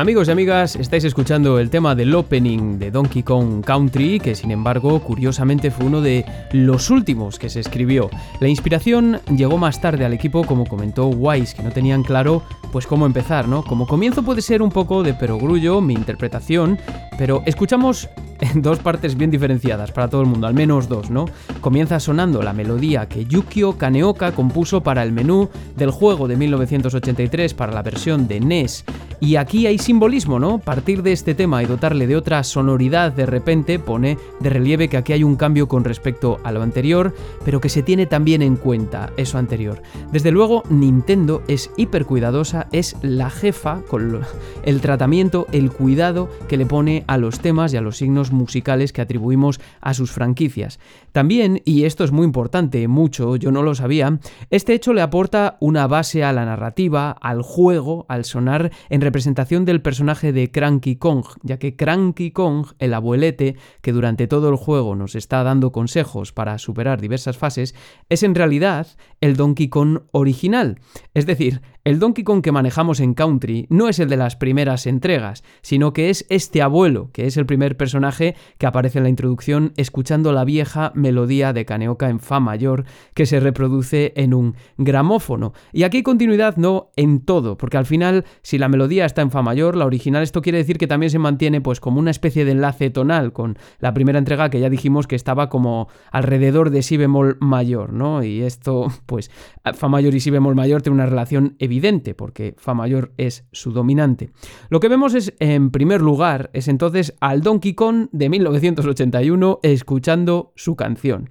Amigos 0.00 0.28
y 0.28 0.30
amigas, 0.30 0.76
estáis 0.76 1.04
escuchando 1.04 1.58
el 1.58 1.68
tema 1.68 1.94
del 1.94 2.14
opening 2.14 2.78
de 2.78 2.90
Donkey 2.90 3.22
Kong 3.22 3.62
Country, 3.62 4.18
que 4.18 4.34
sin 4.34 4.50
embargo, 4.50 4.98
curiosamente 5.02 5.70
fue 5.70 5.84
uno 5.84 6.00
de 6.00 6.24
los 6.52 6.88
últimos 6.88 7.38
que 7.38 7.50
se 7.50 7.60
escribió. 7.60 8.08
La 8.40 8.48
inspiración 8.48 9.20
llegó 9.36 9.58
más 9.58 9.82
tarde 9.82 10.06
al 10.06 10.14
equipo, 10.14 10.42
como 10.44 10.64
comentó 10.64 11.08
Wise, 11.08 11.54
que 11.54 11.62
no 11.62 11.70
tenían 11.70 12.02
claro 12.02 12.42
pues 12.72 12.86
cómo 12.86 13.04
empezar, 13.04 13.46
¿no? 13.46 13.62
Como 13.62 13.86
comienzo 13.86 14.22
puede 14.22 14.40
ser 14.40 14.62
un 14.62 14.70
poco 14.70 15.02
de 15.02 15.12
perogrullo 15.12 15.82
mi 15.82 15.92
interpretación, 15.92 16.78
pero 17.18 17.42
escuchamos 17.44 18.08
dos 18.54 18.78
partes 18.78 19.16
bien 19.16 19.30
diferenciadas 19.30 19.92
para 19.92 20.08
todo 20.08 20.22
el 20.22 20.28
mundo, 20.28 20.46
al 20.46 20.54
menos 20.54 20.88
dos, 20.88 21.10
¿no? 21.10 21.26
Comienza 21.60 22.00
sonando 22.00 22.42
la 22.42 22.52
melodía 22.52 23.08
que 23.08 23.24
Yukio 23.24 23.76
Kaneoka 23.78 24.32
compuso 24.32 24.82
para 24.82 25.02
el 25.02 25.12
menú 25.12 25.48
del 25.76 25.90
juego 25.90 26.28
de 26.28 26.36
1983 26.36 27.54
para 27.54 27.72
la 27.72 27.82
versión 27.82 28.28
de 28.28 28.40
NES. 28.40 28.84
Y 29.22 29.36
aquí 29.36 29.66
hay 29.66 29.76
simbolismo, 29.76 30.38
¿no? 30.38 30.58
Partir 30.58 31.02
de 31.02 31.12
este 31.12 31.34
tema 31.34 31.62
y 31.62 31.66
dotarle 31.66 32.06
de 32.06 32.16
otra 32.16 32.42
sonoridad 32.42 33.12
de 33.12 33.26
repente 33.26 33.78
pone 33.78 34.16
de 34.40 34.48
relieve 34.48 34.88
que 34.88 34.96
aquí 34.96 35.12
hay 35.12 35.24
un 35.24 35.36
cambio 35.36 35.68
con 35.68 35.84
respecto 35.84 36.38
a 36.42 36.52
lo 36.52 36.62
anterior, 36.62 37.14
pero 37.44 37.60
que 37.60 37.68
se 37.68 37.82
tiene 37.82 38.06
también 38.06 38.40
en 38.40 38.56
cuenta 38.56 39.10
eso 39.18 39.36
anterior. 39.36 39.82
Desde 40.10 40.30
luego, 40.30 40.62
Nintendo 40.70 41.42
es 41.48 41.70
hiper 41.76 42.06
cuidadosa, 42.06 42.68
es 42.72 42.96
la 43.02 43.28
jefa 43.28 43.82
con 43.88 44.20
el 44.62 44.80
tratamiento, 44.80 45.46
el 45.52 45.70
cuidado 45.70 46.30
que 46.48 46.56
le 46.56 46.64
pone 46.64 47.04
a 47.06 47.18
los 47.18 47.40
temas 47.40 47.74
y 47.74 47.76
a 47.76 47.82
los 47.82 47.98
signos 47.98 48.29
musicales 48.32 48.92
que 48.92 49.00
atribuimos 49.00 49.60
a 49.80 49.94
sus 49.94 50.10
franquicias. 50.10 50.78
También, 51.12 51.60
y 51.64 51.84
esto 51.84 52.04
es 52.04 52.12
muy 52.12 52.24
importante, 52.24 52.86
mucho, 52.88 53.36
yo 53.36 53.50
no 53.50 53.62
lo 53.62 53.74
sabía, 53.74 54.18
este 54.50 54.74
hecho 54.74 54.92
le 54.92 55.02
aporta 55.02 55.56
una 55.60 55.86
base 55.86 56.24
a 56.24 56.32
la 56.32 56.44
narrativa, 56.44 57.10
al 57.10 57.42
juego, 57.42 58.06
al 58.08 58.24
sonar 58.24 58.70
en 58.88 59.00
representación 59.00 59.64
del 59.64 59.82
personaje 59.82 60.32
de 60.32 60.50
Cranky 60.50 60.96
Kong, 60.96 61.24
ya 61.42 61.58
que 61.58 61.76
Cranky 61.76 62.30
Kong, 62.30 62.66
el 62.78 62.94
abuelete 62.94 63.56
que 63.80 63.92
durante 63.92 64.26
todo 64.26 64.48
el 64.48 64.56
juego 64.56 64.94
nos 64.94 65.14
está 65.14 65.42
dando 65.42 65.72
consejos 65.72 66.32
para 66.32 66.58
superar 66.58 67.00
diversas 67.00 67.36
fases, 67.36 67.74
es 68.08 68.22
en 68.22 68.34
realidad 68.34 68.86
el 69.20 69.36
Donkey 69.36 69.68
Kong 69.68 70.00
original. 70.12 70.78
Es 71.14 71.26
decir, 71.26 71.62
el 71.82 71.98
Donkey 71.98 72.24
Kong 72.24 72.42
que 72.42 72.52
manejamos 72.52 73.00
en 73.00 73.14
Country 73.14 73.66
no 73.70 73.88
es 73.88 73.98
el 74.00 74.10
de 74.10 74.18
las 74.18 74.36
primeras 74.36 74.86
entregas, 74.86 75.42
sino 75.62 75.94
que 75.94 76.10
es 76.10 76.26
este 76.28 76.60
abuelo, 76.60 77.08
que 77.14 77.24
es 77.24 77.38
el 77.38 77.46
primer 77.46 77.78
personaje 77.78 78.36
que 78.58 78.66
aparece 78.66 78.98
en 78.98 79.04
la 79.04 79.08
introducción 79.08 79.72
escuchando 79.78 80.32
la 80.32 80.44
vieja 80.44 80.92
melodía 80.94 81.54
de 81.54 81.64
Kaneoka 81.64 82.10
en 82.10 82.20
Fa 82.20 82.38
mayor 82.38 82.84
que 83.14 83.24
se 83.24 83.40
reproduce 83.40 84.12
en 84.16 84.34
un 84.34 84.56
gramófono. 84.76 85.54
Y 85.72 85.84
aquí 85.84 86.02
continuidad 86.02 86.58
no 86.58 86.90
en 86.96 87.20
todo, 87.20 87.56
porque 87.56 87.78
al 87.78 87.86
final 87.86 88.26
si 88.42 88.58
la 88.58 88.68
melodía 88.68 89.06
está 89.06 89.22
en 89.22 89.30
Fa 89.30 89.40
mayor, 89.40 89.74
la 89.74 89.86
original, 89.86 90.22
esto 90.22 90.42
quiere 90.42 90.58
decir 90.58 90.76
que 90.76 90.86
también 90.86 91.08
se 91.08 91.18
mantiene 91.18 91.62
pues 91.62 91.80
como 91.80 91.98
una 91.98 92.10
especie 92.10 92.44
de 92.44 92.52
enlace 92.52 92.90
tonal 92.90 93.32
con 93.32 93.56
la 93.78 93.94
primera 93.94 94.18
entrega 94.18 94.50
que 94.50 94.60
ya 94.60 94.68
dijimos 94.68 95.06
que 95.06 95.16
estaba 95.16 95.48
como 95.48 95.88
alrededor 96.12 96.68
de 96.68 96.82
Si 96.82 96.98
bemol 96.98 97.38
mayor, 97.40 97.94
¿no? 97.94 98.22
Y 98.22 98.42
esto 98.42 98.88
pues 99.06 99.30
Fa 99.72 99.88
mayor 99.88 100.14
y 100.14 100.20
Si 100.20 100.28
bemol 100.28 100.54
mayor 100.54 100.82
tiene 100.82 100.96
una 100.96 101.06
relación 101.06 101.56
evidente 101.58 101.69
evidente, 101.70 102.14
porque 102.14 102.54
Fa 102.58 102.74
mayor 102.74 103.12
es 103.16 103.46
su 103.52 103.70
dominante. 103.70 104.30
Lo 104.68 104.80
que 104.80 104.88
vemos 104.88 105.14
es, 105.14 105.34
en 105.38 105.70
primer 105.70 106.02
lugar, 106.02 106.50
es 106.52 106.66
entonces 106.66 107.16
al 107.20 107.42
Donkey 107.42 107.74
Kong 107.74 108.08
de 108.10 108.28
1981 108.28 109.60
escuchando 109.62 110.52
su 110.56 110.74
canción. 110.74 111.30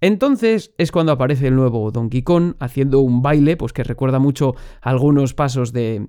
Entonces 0.00 0.72
es 0.78 0.92
cuando 0.92 1.12
aparece 1.12 1.48
el 1.48 1.56
nuevo 1.56 1.90
Donkey 1.90 2.22
Kong 2.22 2.54
haciendo 2.58 3.00
un 3.00 3.20
baile, 3.20 3.56
pues 3.56 3.72
que 3.72 3.84
recuerda 3.84 4.18
mucho 4.18 4.54
algunos 4.80 5.34
pasos 5.34 5.72
de 5.72 6.08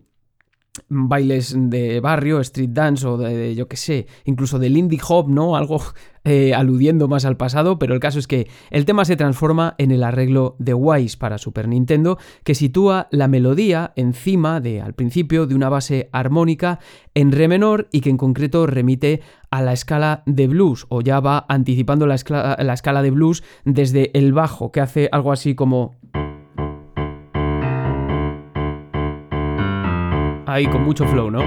bailes 0.87 1.53
de 1.57 1.99
barrio, 1.99 2.39
street 2.39 2.69
dance 2.71 3.05
o 3.05 3.17
de, 3.17 3.55
yo 3.55 3.67
que 3.67 3.77
sé, 3.77 4.07
incluso 4.25 4.57
del 4.57 4.77
indie 4.77 4.99
hop, 5.07 5.29
¿no? 5.29 5.55
Algo 5.57 5.81
eh, 6.23 6.53
aludiendo 6.53 7.07
más 7.07 7.25
al 7.25 7.35
pasado, 7.35 7.77
pero 7.77 7.93
el 7.93 7.99
caso 7.99 8.19
es 8.19 8.27
que 8.27 8.47
el 8.69 8.85
tema 8.85 9.03
se 9.03 9.17
transforma 9.17 9.75
en 9.77 9.91
el 9.91 10.03
arreglo 10.03 10.55
de 10.59 10.73
Wise 10.73 11.17
para 11.17 11.37
Super 11.37 11.67
Nintendo, 11.67 12.17
que 12.43 12.55
sitúa 12.55 13.07
la 13.11 13.27
melodía 13.27 13.91
encima 13.95 14.61
de, 14.61 14.81
al 14.81 14.93
principio, 14.93 15.45
de 15.45 15.55
una 15.55 15.69
base 15.69 16.09
armónica 16.13 16.79
en 17.15 17.31
re 17.31 17.47
menor 17.47 17.89
y 17.91 17.99
que 18.01 18.09
en 18.09 18.17
concreto 18.17 18.65
remite 18.65 19.21
a 19.49 19.61
la 19.61 19.73
escala 19.73 20.23
de 20.25 20.47
blues, 20.47 20.85
o 20.87 21.01
ya 21.01 21.19
va 21.19 21.45
anticipando 21.49 22.07
la 22.07 22.15
la 22.59 22.73
escala 22.73 23.01
de 23.01 23.11
blues 23.11 23.43
desde 23.65 24.17
el 24.17 24.31
bajo, 24.31 24.71
que 24.71 24.79
hace 24.79 25.09
algo 25.11 25.31
así 25.31 25.55
como... 25.55 25.97
ahí 30.53 30.67
con 30.67 30.83
mucho 30.83 31.05
flow, 31.05 31.31
¿no? 31.31 31.41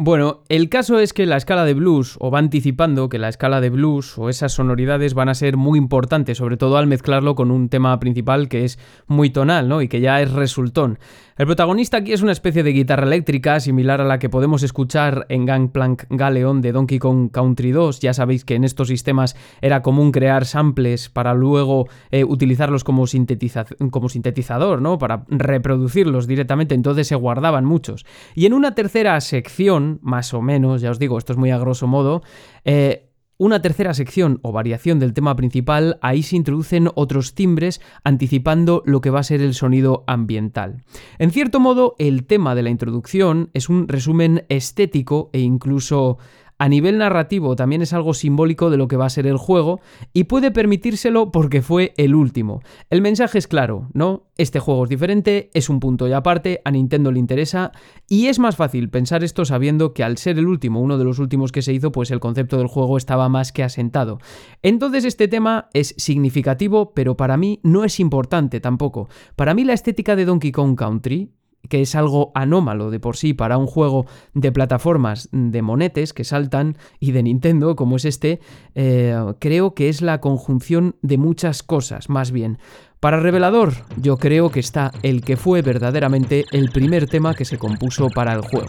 Bueno, 0.00 0.42
el 0.48 0.68
caso 0.68 1.00
es 1.00 1.12
que 1.12 1.26
la 1.26 1.36
escala 1.36 1.64
de 1.64 1.74
blues, 1.74 2.16
o 2.20 2.30
va 2.30 2.38
anticipando 2.38 3.08
que 3.08 3.18
la 3.18 3.28
escala 3.28 3.60
de 3.60 3.68
blues 3.68 4.16
o 4.16 4.30
esas 4.30 4.52
sonoridades 4.52 5.12
van 5.12 5.28
a 5.28 5.34
ser 5.34 5.56
muy 5.56 5.78
importantes, 5.78 6.38
sobre 6.38 6.56
todo 6.56 6.78
al 6.78 6.86
mezclarlo 6.86 7.34
con 7.34 7.50
un 7.50 7.68
tema 7.68 7.98
principal 7.98 8.48
que 8.48 8.64
es 8.64 8.78
muy 9.06 9.28
tonal, 9.28 9.68
¿no? 9.68 9.82
Y 9.82 9.88
que 9.88 10.00
ya 10.00 10.22
es 10.22 10.32
resultón. 10.32 10.98
El 11.38 11.46
protagonista 11.46 11.98
aquí 11.98 12.12
es 12.12 12.22
una 12.22 12.32
especie 12.32 12.64
de 12.64 12.72
guitarra 12.72 13.06
eléctrica 13.06 13.60
similar 13.60 14.00
a 14.00 14.04
la 14.04 14.18
que 14.18 14.28
podemos 14.28 14.64
escuchar 14.64 15.24
en 15.28 15.46
Gangplank 15.46 16.06
Galeon 16.10 16.60
de 16.60 16.72
Donkey 16.72 16.98
Kong 16.98 17.30
Country 17.30 17.70
2. 17.70 18.00
Ya 18.00 18.12
sabéis 18.12 18.44
que 18.44 18.56
en 18.56 18.64
estos 18.64 18.88
sistemas 18.88 19.36
era 19.60 19.80
común 19.80 20.10
crear 20.10 20.46
samples 20.46 21.08
para 21.08 21.34
luego 21.34 21.86
eh, 22.10 22.24
utilizarlos 22.24 22.82
como, 22.82 23.06
sintetizador, 23.06 24.82
¿no? 24.82 24.98
Para 24.98 25.26
reproducirlos 25.28 26.26
directamente, 26.26 26.74
entonces 26.74 27.06
se 27.06 27.14
guardaban 27.14 27.64
muchos. 27.64 28.04
Y 28.34 28.46
en 28.46 28.52
una 28.52 28.74
tercera 28.74 29.20
sección, 29.20 30.00
más 30.02 30.34
o 30.34 30.42
menos, 30.42 30.80
ya 30.80 30.90
os 30.90 30.98
digo, 30.98 31.18
esto 31.18 31.34
es 31.34 31.38
muy 31.38 31.52
a 31.52 31.58
grosso 31.58 31.86
modo, 31.86 32.24
eh, 32.64 33.07
una 33.38 33.62
tercera 33.62 33.94
sección 33.94 34.40
o 34.42 34.52
variación 34.52 34.98
del 34.98 35.14
tema 35.14 35.36
principal, 35.36 35.98
ahí 36.02 36.22
se 36.22 36.36
introducen 36.36 36.90
otros 36.96 37.34
timbres 37.34 37.80
anticipando 38.02 38.82
lo 38.84 39.00
que 39.00 39.10
va 39.10 39.20
a 39.20 39.24
ser 39.24 39.40
el 39.40 39.54
sonido 39.54 40.02
ambiental. 40.08 40.82
En 41.18 41.30
cierto 41.30 41.60
modo, 41.60 41.94
el 41.98 42.26
tema 42.26 42.56
de 42.56 42.64
la 42.64 42.70
introducción 42.70 43.50
es 43.54 43.68
un 43.68 43.86
resumen 43.86 44.44
estético 44.48 45.30
e 45.32 45.38
incluso 45.38 46.18
a 46.58 46.68
nivel 46.68 46.98
narrativo 46.98 47.56
también 47.56 47.82
es 47.82 47.92
algo 47.92 48.14
simbólico 48.14 48.68
de 48.70 48.76
lo 48.76 48.88
que 48.88 48.96
va 48.96 49.06
a 49.06 49.10
ser 49.10 49.26
el 49.26 49.36
juego 49.36 49.80
y 50.12 50.24
puede 50.24 50.50
permitírselo 50.50 51.30
porque 51.30 51.62
fue 51.62 51.94
el 51.96 52.14
último. 52.14 52.60
El 52.90 53.00
mensaje 53.00 53.38
es 53.38 53.46
claro, 53.46 53.88
¿no? 53.94 54.24
Este 54.36 54.60
juego 54.60 54.84
es 54.84 54.90
diferente, 54.90 55.50
es 55.54 55.68
un 55.68 55.80
punto 55.80 56.08
y 56.08 56.12
aparte, 56.12 56.60
a 56.64 56.70
Nintendo 56.70 57.12
le 57.12 57.18
interesa 57.18 57.72
y 58.08 58.26
es 58.26 58.38
más 58.38 58.56
fácil 58.56 58.90
pensar 58.90 59.24
esto 59.24 59.44
sabiendo 59.44 59.94
que 59.94 60.04
al 60.04 60.18
ser 60.18 60.38
el 60.38 60.46
último, 60.46 60.80
uno 60.80 60.98
de 60.98 61.04
los 61.04 61.18
últimos 61.18 61.52
que 61.52 61.62
se 61.62 61.72
hizo, 61.72 61.92
pues 61.92 62.10
el 62.10 62.20
concepto 62.20 62.58
del 62.58 62.66
juego 62.66 62.96
estaba 62.96 63.28
más 63.28 63.52
que 63.52 63.62
asentado. 63.62 64.18
Entonces 64.62 65.04
este 65.04 65.28
tema 65.28 65.68
es 65.72 65.94
significativo, 65.96 66.92
pero 66.92 67.16
para 67.16 67.36
mí 67.36 67.60
no 67.62 67.84
es 67.84 68.00
importante 68.00 68.60
tampoco. 68.60 69.08
Para 69.36 69.54
mí 69.54 69.64
la 69.64 69.74
estética 69.74 70.16
de 70.16 70.24
Donkey 70.24 70.52
Kong 70.52 70.76
Country, 70.76 71.30
que 71.68 71.82
es 71.82 71.94
algo 71.94 72.32
anómalo 72.34 72.90
de 72.90 73.00
por 73.00 73.16
sí 73.16 73.34
para 73.34 73.58
un 73.58 73.66
juego 73.66 74.06
de 74.34 74.52
plataformas 74.52 75.28
de 75.32 75.62
monetes 75.62 76.12
que 76.12 76.24
saltan 76.24 76.76
y 76.98 77.12
de 77.12 77.22
Nintendo 77.22 77.76
como 77.76 77.96
es 77.96 78.04
este, 78.04 78.40
eh, 78.74 79.16
creo 79.38 79.74
que 79.74 79.88
es 79.88 80.02
la 80.02 80.20
conjunción 80.20 80.96
de 81.02 81.18
muchas 81.18 81.62
cosas, 81.62 82.08
más 82.08 82.30
bien. 82.30 82.58
Para 83.00 83.20
Revelador, 83.20 83.74
yo 83.96 84.16
creo 84.16 84.50
que 84.50 84.58
está 84.58 84.90
el 85.02 85.22
que 85.22 85.36
fue 85.36 85.62
verdaderamente 85.62 86.44
el 86.50 86.70
primer 86.70 87.06
tema 87.06 87.34
que 87.34 87.44
se 87.44 87.56
compuso 87.56 88.08
para 88.08 88.32
el 88.32 88.40
juego. 88.40 88.68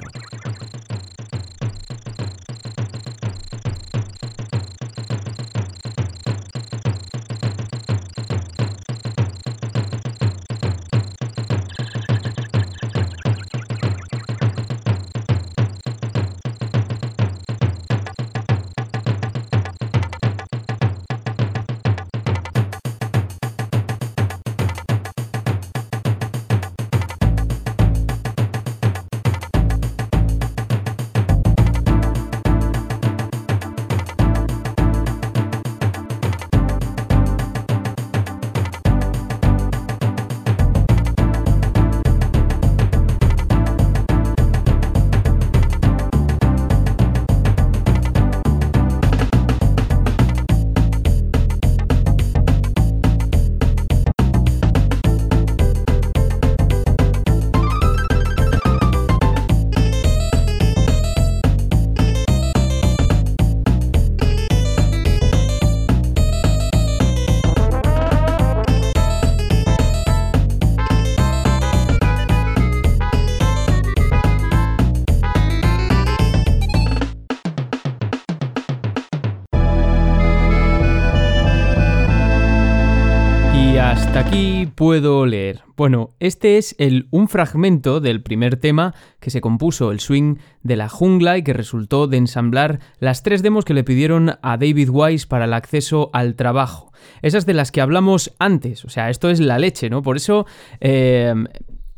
Leer? 85.25 85.61
Bueno, 85.75 86.15
este 86.19 86.57
es 86.57 86.75
el, 86.77 87.07
un 87.11 87.27
fragmento 87.27 87.99
del 87.99 88.21
primer 88.21 88.57
tema 88.57 88.93
que 89.19 89.29
se 89.29 89.41
compuso, 89.41 89.91
el 89.91 89.99
swing 89.99 90.35
de 90.63 90.75
la 90.75 90.89
jungla 90.89 91.37
y 91.37 91.43
que 91.43 91.53
resultó 91.53 92.07
de 92.07 92.17
ensamblar 92.17 92.79
las 92.99 93.23
tres 93.23 93.41
demos 93.41 93.65
que 93.65 93.73
le 93.73 93.83
pidieron 93.83 94.37
a 94.41 94.57
David 94.57 94.89
Wise 94.89 95.27
para 95.27 95.45
el 95.45 95.53
acceso 95.53 96.09
al 96.13 96.35
trabajo. 96.35 96.91
Esas 97.21 97.45
de 97.45 97.53
las 97.53 97.71
que 97.71 97.81
hablamos 97.81 98.33
antes, 98.39 98.85
o 98.85 98.89
sea, 98.89 99.09
esto 99.09 99.29
es 99.29 99.39
la 99.39 99.59
leche, 99.59 99.89
¿no? 99.89 100.01
Por 100.01 100.17
eso 100.17 100.45
eh, 100.81 101.33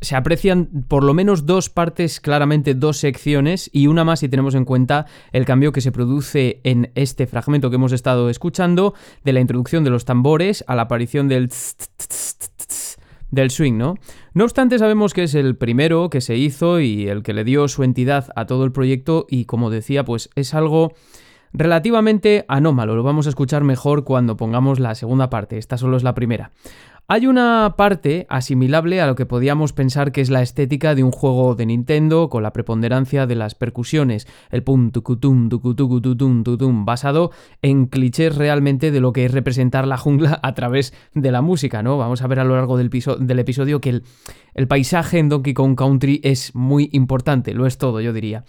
se 0.02 0.16
aprecian 0.16 0.68
por 0.88 1.04
lo 1.04 1.14
menos 1.14 1.46
dos 1.46 1.70
partes, 1.70 2.20
claramente 2.20 2.74
dos 2.74 2.98
secciones, 2.98 3.70
y 3.72 3.86
una 3.86 4.04
más 4.04 4.20
si 4.20 4.28
tenemos 4.28 4.54
en 4.54 4.64
cuenta 4.64 5.06
el 5.30 5.44
cambio 5.44 5.72
que 5.72 5.80
se 5.80 5.92
produce 5.92 6.60
en 6.64 6.90
este 6.94 7.26
fragmento 7.26 7.70
que 7.70 7.76
hemos 7.76 7.92
estado 7.92 8.28
escuchando, 8.28 8.94
de 9.24 9.32
la 9.32 9.40
introducción 9.40 9.84
de 9.84 9.90
los 9.90 10.04
tambores 10.04 10.64
a 10.66 10.74
la 10.74 10.82
aparición 10.82 11.28
del 11.28 11.50
del 13.32 13.50
swing, 13.50 13.76
¿no? 13.76 13.96
No 14.34 14.44
obstante, 14.44 14.78
sabemos 14.78 15.14
que 15.14 15.24
es 15.24 15.34
el 15.34 15.56
primero 15.56 16.08
que 16.10 16.20
se 16.20 16.36
hizo 16.36 16.78
y 16.78 17.08
el 17.08 17.24
que 17.24 17.32
le 17.32 17.42
dio 17.42 17.66
su 17.66 17.82
entidad 17.82 18.28
a 18.36 18.46
todo 18.46 18.64
el 18.64 18.70
proyecto 18.70 19.26
y 19.28 19.46
como 19.46 19.70
decía, 19.70 20.04
pues 20.04 20.30
es 20.36 20.54
algo 20.54 20.92
relativamente 21.52 22.44
anómalo. 22.46 22.94
Lo 22.94 23.02
vamos 23.02 23.26
a 23.26 23.30
escuchar 23.30 23.64
mejor 23.64 24.04
cuando 24.04 24.36
pongamos 24.36 24.78
la 24.78 24.94
segunda 24.94 25.30
parte. 25.30 25.58
Esta 25.58 25.78
solo 25.78 25.96
es 25.96 26.02
la 26.02 26.14
primera. 26.14 26.52
Hay 27.08 27.26
una 27.26 27.74
parte 27.76 28.26
asimilable 28.30 29.00
a 29.00 29.06
lo 29.06 29.16
que 29.16 29.26
podíamos 29.26 29.72
pensar 29.72 30.12
que 30.12 30.20
es 30.20 30.30
la 30.30 30.40
estética 30.40 30.94
de 30.94 31.02
un 31.02 31.10
juego 31.10 31.56
de 31.56 31.66
Nintendo 31.66 32.30
con 32.30 32.44
la 32.44 32.52
preponderancia 32.52 33.26
de 33.26 33.34
las 33.34 33.54
percusiones, 33.54 34.28
el 34.50 34.62
pum 34.62 34.92
tucutum 34.92 35.48
tucutum 35.48 36.44
tutum 36.44 36.84
basado 36.84 37.32
en 37.60 37.86
clichés 37.86 38.36
realmente 38.36 38.92
de 38.92 39.00
lo 39.00 39.12
que 39.12 39.24
es 39.24 39.32
representar 39.32 39.86
la 39.86 39.98
jungla 39.98 40.38
a 40.42 40.54
través 40.54 40.94
de 41.12 41.32
la 41.32 41.42
música, 41.42 41.82
¿no? 41.82 41.98
Vamos 41.98 42.22
a 42.22 42.28
ver 42.28 42.38
a 42.38 42.44
lo 42.44 42.54
largo 42.54 42.78
del, 42.78 42.86
episodio 42.86 43.80
que 43.80 44.00
el 44.54 44.68
paisaje 44.68 45.18
en 45.18 45.28
Donkey 45.28 45.54
Kong 45.54 45.76
Country 45.76 46.20
es 46.22 46.54
muy 46.54 46.88
importante, 46.92 47.52
lo 47.52 47.66
es 47.66 47.78
todo, 47.78 48.00
yo 48.00 48.12
diría. 48.12 48.44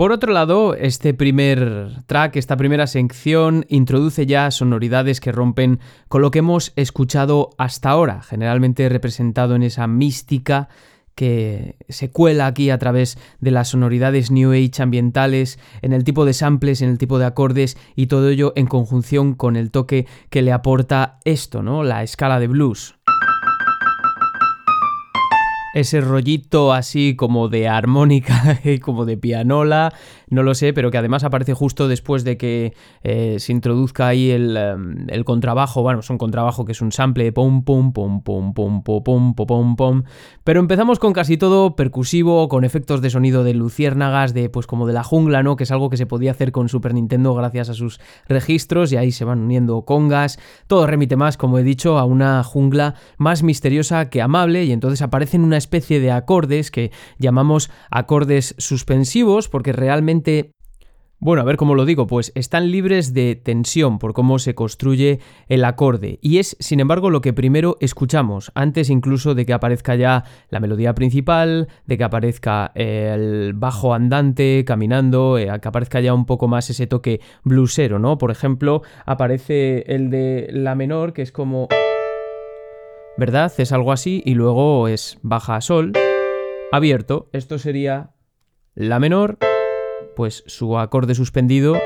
Por 0.00 0.12
otro 0.12 0.32
lado, 0.32 0.74
este 0.74 1.12
primer 1.12 1.90
track, 2.06 2.36
esta 2.36 2.56
primera 2.56 2.86
sección, 2.86 3.66
introduce 3.68 4.24
ya 4.24 4.50
sonoridades 4.50 5.20
que 5.20 5.30
rompen 5.30 5.78
con 6.08 6.22
lo 6.22 6.30
que 6.30 6.38
hemos 6.38 6.72
escuchado 6.76 7.50
hasta 7.58 7.90
ahora, 7.90 8.22
generalmente 8.22 8.88
representado 8.88 9.54
en 9.56 9.62
esa 9.62 9.86
mística 9.86 10.70
que 11.14 11.76
se 11.90 12.10
cuela 12.10 12.46
aquí 12.46 12.70
a 12.70 12.78
través 12.78 13.18
de 13.40 13.50
las 13.50 13.68
sonoridades 13.68 14.30
New 14.30 14.52
Age 14.52 14.82
ambientales, 14.82 15.58
en 15.82 15.92
el 15.92 16.02
tipo 16.02 16.24
de 16.24 16.32
samples, 16.32 16.80
en 16.80 16.88
el 16.88 16.96
tipo 16.96 17.18
de 17.18 17.26
acordes 17.26 17.76
y 17.94 18.06
todo 18.06 18.30
ello 18.30 18.54
en 18.56 18.68
conjunción 18.68 19.34
con 19.34 19.54
el 19.54 19.70
toque 19.70 20.06
que 20.30 20.40
le 20.40 20.52
aporta 20.52 21.18
esto, 21.26 21.62
¿no? 21.62 21.84
La 21.84 22.02
escala 22.02 22.40
de 22.40 22.46
blues 22.46 22.94
ese 25.74 26.00
rollito 26.00 26.72
así 26.72 27.14
como 27.16 27.48
de 27.48 27.68
armónica 27.68 28.58
como 28.82 29.04
de 29.04 29.16
pianola, 29.16 29.92
no 30.28 30.42
lo 30.42 30.54
sé, 30.54 30.72
pero 30.72 30.90
que 30.90 30.98
además 30.98 31.24
aparece 31.24 31.54
justo 31.54 31.88
después 31.88 32.24
de 32.24 32.36
que 32.36 32.74
eh, 33.02 33.36
se 33.38 33.52
introduzca 33.52 34.08
ahí 34.08 34.30
el, 34.30 34.56
em, 34.56 35.06
el, 35.08 35.24
contrabajo, 35.24 35.82
bueno, 35.82 36.00
es 36.00 36.10
un 36.10 36.18
contrabajo 36.18 36.64
que 36.64 36.72
es 36.72 36.80
un 36.80 36.92
sample 36.92 37.24
de 37.24 37.32
pum 37.32 37.62
pum 37.64 37.92
pum 37.92 38.22
pum 38.22 38.52
pum 38.52 38.82
pum 38.82 39.02
pum 39.02 39.34
pum 39.34 39.76
pum, 39.76 40.02
pero 40.44 40.60
empezamos 40.60 40.98
con 40.98 41.12
casi 41.12 41.36
todo 41.36 41.76
percusivo, 41.76 42.48
con 42.48 42.64
efectos 42.64 43.00
de 43.00 43.10
sonido 43.10 43.44
de 43.44 43.54
luciérnagas, 43.54 44.34
de 44.34 44.48
pues 44.48 44.66
como 44.66 44.86
de 44.86 44.92
la 44.92 45.04
jungla, 45.04 45.42
¿no? 45.42 45.56
Que 45.56 45.64
es 45.64 45.70
algo 45.70 45.90
que 45.90 45.96
se 45.96 46.06
podía 46.06 46.32
hacer 46.32 46.52
con 46.52 46.68
Super 46.68 46.94
Nintendo 46.94 47.34
gracias 47.34 47.68
a 47.68 47.74
sus 47.74 48.00
registros 48.28 48.92
y 48.92 48.96
ahí 48.96 49.12
se 49.12 49.24
van 49.24 49.40
uniendo 49.40 49.82
congas, 49.82 50.38
todo 50.66 50.86
remite 50.86 51.16
más, 51.16 51.36
como 51.36 51.58
he 51.58 51.62
dicho, 51.62 51.98
a 51.98 52.04
una 52.04 52.42
jungla 52.42 52.94
más 53.18 53.42
misteriosa 53.42 54.10
que 54.10 54.22
amable 54.22 54.64
y 54.64 54.72
entonces 54.72 55.02
aparecen 55.02 55.42
una 55.42 55.59
especie 55.60 56.00
de 56.00 56.10
acordes 56.10 56.72
que 56.72 56.90
llamamos 57.18 57.70
acordes 57.90 58.56
suspensivos 58.58 59.48
porque 59.48 59.72
realmente 59.72 60.52
bueno, 61.22 61.42
a 61.42 61.44
ver 61.44 61.58
cómo 61.58 61.74
lo 61.74 61.84
digo, 61.84 62.06
pues 62.06 62.32
están 62.34 62.70
libres 62.70 63.12
de 63.12 63.36
tensión 63.36 63.98
por 63.98 64.14
cómo 64.14 64.38
se 64.38 64.54
construye 64.54 65.20
el 65.48 65.66
acorde 65.66 66.18
y 66.22 66.38
es, 66.38 66.56
sin 66.60 66.80
embargo, 66.80 67.10
lo 67.10 67.20
que 67.20 67.34
primero 67.34 67.76
escuchamos, 67.80 68.50
antes 68.54 68.88
incluso 68.88 69.34
de 69.34 69.44
que 69.44 69.52
aparezca 69.52 69.96
ya 69.96 70.24
la 70.48 70.60
melodía 70.60 70.94
principal, 70.94 71.68
de 71.84 71.98
que 71.98 72.04
aparezca 72.04 72.72
el 72.74 73.52
bajo 73.52 73.92
andante 73.92 74.64
caminando, 74.66 75.36
eh, 75.36 75.50
que 75.60 75.68
aparezca 75.68 76.00
ya 76.00 76.14
un 76.14 76.24
poco 76.24 76.48
más 76.48 76.70
ese 76.70 76.86
toque 76.86 77.20
bluesero, 77.44 77.98
¿no? 77.98 78.16
Por 78.16 78.30
ejemplo, 78.30 78.80
aparece 79.04 79.84
el 79.94 80.08
de 80.08 80.48
la 80.50 80.74
menor, 80.74 81.12
que 81.12 81.20
es 81.20 81.32
como... 81.32 81.68
¿verdad? 83.16 83.52
Es 83.58 83.72
algo 83.72 83.92
así 83.92 84.22
y 84.24 84.34
luego 84.34 84.88
es 84.88 85.18
baja 85.22 85.60
sol, 85.60 85.92
abierto, 86.72 87.28
esto 87.32 87.58
sería 87.58 88.10
la 88.74 88.98
menor, 88.98 89.38
pues 90.16 90.44
su 90.46 90.78
acorde 90.78 91.14
suspendido. 91.14 91.76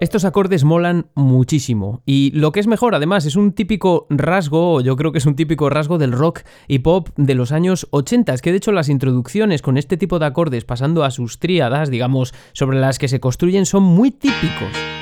Estos 0.00 0.24
acordes 0.24 0.64
molan 0.64 1.08
muchísimo 1.14 2.02
y 2.06 2.30
lo 2.30 2.52
que 2.52 2.60
es 2.60 2.66
mejor 2.66 2.94
además 2.94 3.26
es 3.26 3.36
un 3.36 3.52
típico 3.52 4.06
rasgo, 4.08 4.80
yo 4.80 4.96
creo 4.96 5.12
que 5.12 5.18
es 5.18 5.26
un 5.26 5.36
típico 5.36 5.68
rasgo 5.68 5.98
del 5.98 6.12
rock 6.12 6.40
y 6.68 6.78
pop 6.78 7.10
de 7.16 7.34
los 7.34 7.52
años 7.52 7.86
80, 7.90 8.32
es 8.32 8.40
que 8.40 8.50
de 8.50 8.56
hecho 8.56 8.72
las 8.72 8.88
introducciones 8.88 9.60
con 9.60 9.76
este 9.76 9.98
tipo 9.98 10.18
de 10.18 10.24
acordes 10.24 10.64
pasando 10.64 11.04
a 11.04 11.10
sus 11.10 11.38
tríadas, 11.38 11.90
digamos, 11.90 12.32
sobre 12.54 12.80
las 12.80 12.98
que 12.98 13.08
se 13.08 13.20
construyen 13.20 13.66
son 13.66 13.82
muy 13.82 14.10
típicos. 14.10 14.99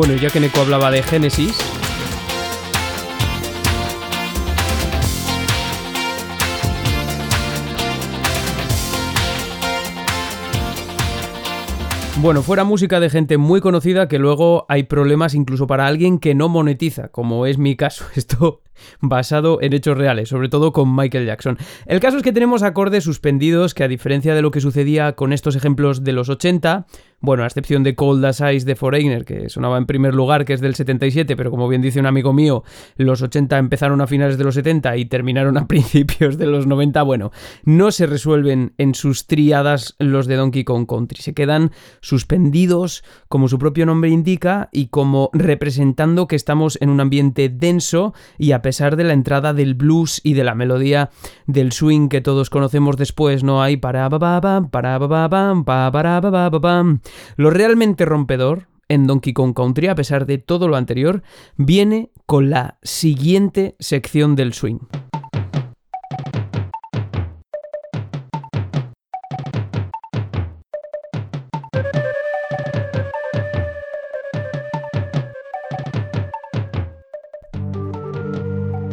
Bueno, 0.00 0.16
ya 0.16 0.30
que 0.30 0.40
Neko 0.40 0.62
hablaba 0.62 0.90
de 0.90 1.02
Génesis, 1.02 1.58
Bueno, 12.22 12.42
fuera 12.42 12.64
música 12.64 13.00
de 13.00 13.08
gente 13.08 13.38
muy 13.38 13.62
conocida 13.62 14.06
que 14.06 14.18
luego 14.18 14.66
hay 14.68 14.82
problemas 14.82 15.34
incluso 15.34 15.66
para 15.66 15.86
alguien 15.86 16.18
que 16.18 16.34
no 16.34 16.50
monetiza, 16.50 17.08
como 17.08 17.46
es 17.46 17.56
mi 17.56 17.76
caso. 17.76 18.04
Esto 18.14 18.60
basado 19.00 19.58
en 19.60 19.72
hechos 19.72 19.96
reales, 19.96 20.28
sobre 20.28 20.48
todo 20.48 20.72
con 20.72 20.94
Michael 20.94 21.26
Jackson. 21.26 21.58
El 21.86 22.00
caso 22.00 22.16
es 22.18 22.22
que 22.22 22.32
tenemos 22.32 22.62
acordes 22.62 23.04
suspendidos 23.04 23.74
que 23.74 23.84
a 23.84 23.88
diferencia 23.88 24.34
de 24.34 24.42
lo 24.42 24.50
que 24.50 24.60
sucedía 24.60 25.12
con 25.14 25.32
estos 25.32 25.56
ejemplos 25.56 26.04
de 26.04 26.12
los 26.12 26.28
80, 26.28 26.86
bueno, 27.20 27.42
a 27.42 27.46
excepción 27.46 27.82
de 27.82 27.94
Cold 27.94 28.24
as 28.24 28.40
Ice 28.40 28.66
de 28.66 28.76
Foreigner, 28.76 29.24
que 29.24 29.48
sonaba 29.48 29.76
en 29.78 29.86
primer 29.86 30.14
lugar, 30.14 30.44
que 30.44 30.54
es 30.54 30.60
del 30.60 30.74
77, 30.74 31.36
pero 31.36 31.50
como 31.50 31.68
bien 31.68 31.82
dice 31.82 32.00
un 32.00 32.06
amigo 32.06 32.32
mío, 32.32 32.64
los 32.96 33.22
80 33.22 33.58
empezaron 33.58 34.00
a 34.00 34.06
finales 34.06 34.38
de 34.38 34.44
los 34.44 34.54
70 34.54 34.96
y 34.96 35.04
terminaron 35.04 35.56
a 35.58 35.66
principios 35.68 36.38
de 36.38 36.46
los 36.46 36.66
90, 36.66 37.02
bueno, 37.02 37.30
no 37.64 37.90
se 37.90 38.06
resuelven 38.06 38.72
en 38.78 38.94
sus 38.94 39.26
triadas 39.26 39.96
los 39.98 40.26
de 40.26 40.36
Donkey 40.36 40.64
Kong 40.64 40.86
Country, 40.88 41.22
se 41.22 41.34
quedan 41.34 41.72
suspendidos, 42.10 43.04
como 43.28 43.46
su 43.46 43.58
propio 43.58 43.86
nombre 43.86 44.10
indica, 44.10 44.68
y 44.72 44.88
como 44.88 45.30
representando 45.32 46.26
que 46.26 46.36
estamos 46.36 46.76
en 46.80 46.90
un 46.90 47.00
ambiente 47.00 47.48
denso 47.48 48.12
y 48.36 48.52
a 48.52 48.62
pesar 48.62 48.96
de 48.96 49.04
la 49.04 49.12
entrada 49.12 49.54
del 49.54 49.74
blues 49.74 50.20
y 50.24 50.34
de 50.34 50.44
la 50.44 50.56
melodía 50.56 51.10
del 51.46 51.70
swing 51.70 52.08
que 52.08 52.20
todos 52.20 52.50
conocemos 52.50 52.96
después, 52.96 53.44
no 53.44 53.62
hay 53.62 53.76
para 53.76 54.10
para 54.10 54.40
para 54.40 54.98
para 55.00 56.84
lo 57.36 57.50
realmente 57.50 58.04
rompedor 58.04 58.66
en 58.88 59.06
Donkey 59.06 59.32
Kong 59.32 59.54
Country, 59.54 59.86
a 59.86 59.94
pesar 59.94 60.26
de 60.26 60.38
todo 60.38 60.66
lo 60.66 60.74
anterior, 60.76 61.22
viene 61.56 62.10
con 62.26 62.50
la 62.50 62.78
siguiente 62.82 63.76
sección 63.78 64.34
del 64.34 64.52
swing. 64.52 64.80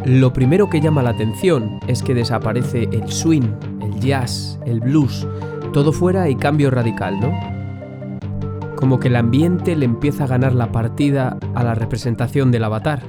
Lo 0.08 0.32
primero 0.32 0.70
que 0.70 0.80
llama 0.80 1.02
la 1.02 1.10
atención 1.10 1.80
es 1.86 2.02
que 2.02 2.14
desaparece 2.14 2.84
el 2.92 3.12
swing, 3.12 3.50
el 3.82 4.00
jazz, 4.00 4.58
el 4.64 4.80
blues, 4.80 5.28
todo 5.74 5.92
fuera 5.92 6.30
y 6.30 6.34
cambio 6.34 6.70
radical, 6.70 7.20
¿no? 7.20 7.30
como 8.74 9.00
que 9.00 9.08
el 9.08 9.16
ambiente 9.16 9.76
le 9.76 9.84
empieza 9.84 10.24
a 10.24 10.28
ganar 10.28 10.54
la 10.54 10.72
partida 10.72 11.36
a 11.54 11.62
la 11.62 11.74
representación 11.74 12.50
del 12.50 12.64
avatar. 12.64 13.02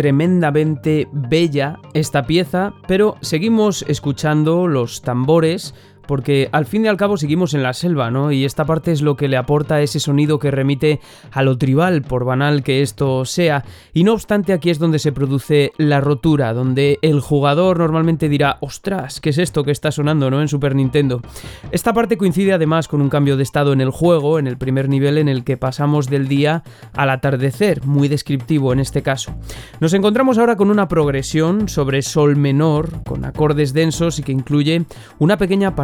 Tremendamente 0.00 1.06
bella 1.12 1.78
esta 1.92 2.24
pieza, 2.24 2.72
pero 2.88 3.16
seguimos 3.20 3.84
escuchando 3.86 4.66
los 4.66 5.02
tambores 5.02 5.74
porque 6.10 6.48
al 6.50 6.66
fin 6.66 6.84
y 6.84 6.88
al 6.88 6.96
cabo 6.96 7.16
seguimos 7.16 7.54
en 7.54 7.62
la 7.62 7.72
selva, 7.72 8.10
¿no? 8.10 8.32
Y 8.32 8.44
esta 8.44 8.64
parte 8.64 8.90
es 8.90 9.00
lo 9.00 9.14
que 9.14 9.28
le 9.28 9.36
aporta 9.36 9.80
ese 9.80 10.00
sonido 10.00 10.40
que 10.40 10.50
remite 10.50 10.98
a 11.30 11.44
lo 11.44 11.56
tribal, 11.56 12.02
por 12.02 12.24
banal 12.24 12.64
que 12.64 12.82
esto 12.82 13.24
sea. 13.24 13.64
Y 13.94 14.02
no 14.02 14.14
obstante, 14.14 14.52
aquí 14.52 14.70
es 14.70 14.80
donde 14.80 14.98
se 14.98 15.12
produce 15.12 15.70
la 15.78 16.00
rotura, 16.00 16.52
donde 16.52 16.98
el 17.02 17.20
jugador 17.20 17.78
normalmente 17.78 18.28
dirá, 18.28 18.58
ostras, 18.60 19.20
¿qué 19.20 19.30
es 19.30 19.38
esto 19.38 19.62
que 19.62 19.70
está 19.70 19.92
sonando, 19.92 20.32
¿no? 20.32 20.40
En 20.40 20.48
Super 20.48 20.74
Nintendo. 20.74 21.22
Esta 21.70 21.92
parte 21.92 22.18
coincide 22.18 22.54
además 22.54 22.88
con 22.88 23.02
un 23.02 23.08
cambio 23.08 23.36
de 23.36 23.44
estado 23.44 23.72
en 23.72 23.80
el 23.80 23.90
juego, 23.90 24.40
en 24.40 24.48
el 24.48 24.58
primer 24.58 24.88
nivel 24.88 25.16
en 25.16 25.28
el 25.28 25.44
que 25.44 25.56
pasamos 25.58 26.10
del 26.10 26.26
día 26.26 26.64
al 26.92 27.10
atardecer, 27.10 27.86
muy 27.86 28.08
descriptivo 28.08 28.72
en 28.72 28.80
este 28.80 29.02
caso. 29.02 29.32
Nos 29.78 29.94
encontramos 29.94 30.38
ahora 30.38 30.56
con 30.56 30.72
una 30.72 30.88
progresión 30.88 31.68
sobre 31.68 32.02
sol 32.02 32.34
menor, 32.34 33.04
con 33.04 33.24
acordes 33.24 33.72
densos 33.72 34.18
y 34.18 34.24
que 34.24 34.32
incluye 34.32 34.86
una 35.20 35.36
pequeña 35.36 35.76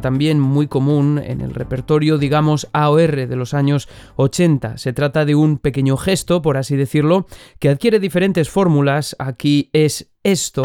también 0.00 0.40
muy 0.40 0.68
común 0.68 1.20
en 1.22 1.42
el 1.42 1.52
repertorio, 1.52 2.16
digamos, 2.16 2.68
AOR 2.72 3.28
de 3.28 3.36
los 3.36 3.52
años 3.52 3.88
80. 4.16 4.78
Se 4.78 4.92
trata 4.94 5.26
de 5.26 5.34
un 5.34 5.58
pequeño 5.58 5.98
gesto, 5.98 6.40
por 6.40 6.56
así 6.56 6.76
decirlo, 6.76 7.26
que 7.58 7.68
adquiere 7.68 8.00
diferentes 8.00 8.48
fórmulas. 8.48 9.14
Aquí 9.18 9.68
es 9.74 10.10
esto, 10.22 10.62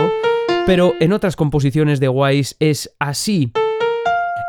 pero 0.66 0.94
en 1.02 1.12
otras 1.12 1.36
composiciones 1.36 2.00
de 2.00 2.08
Wise 2.08 2.56
es 2.60 2.96
así. 3.00 3.52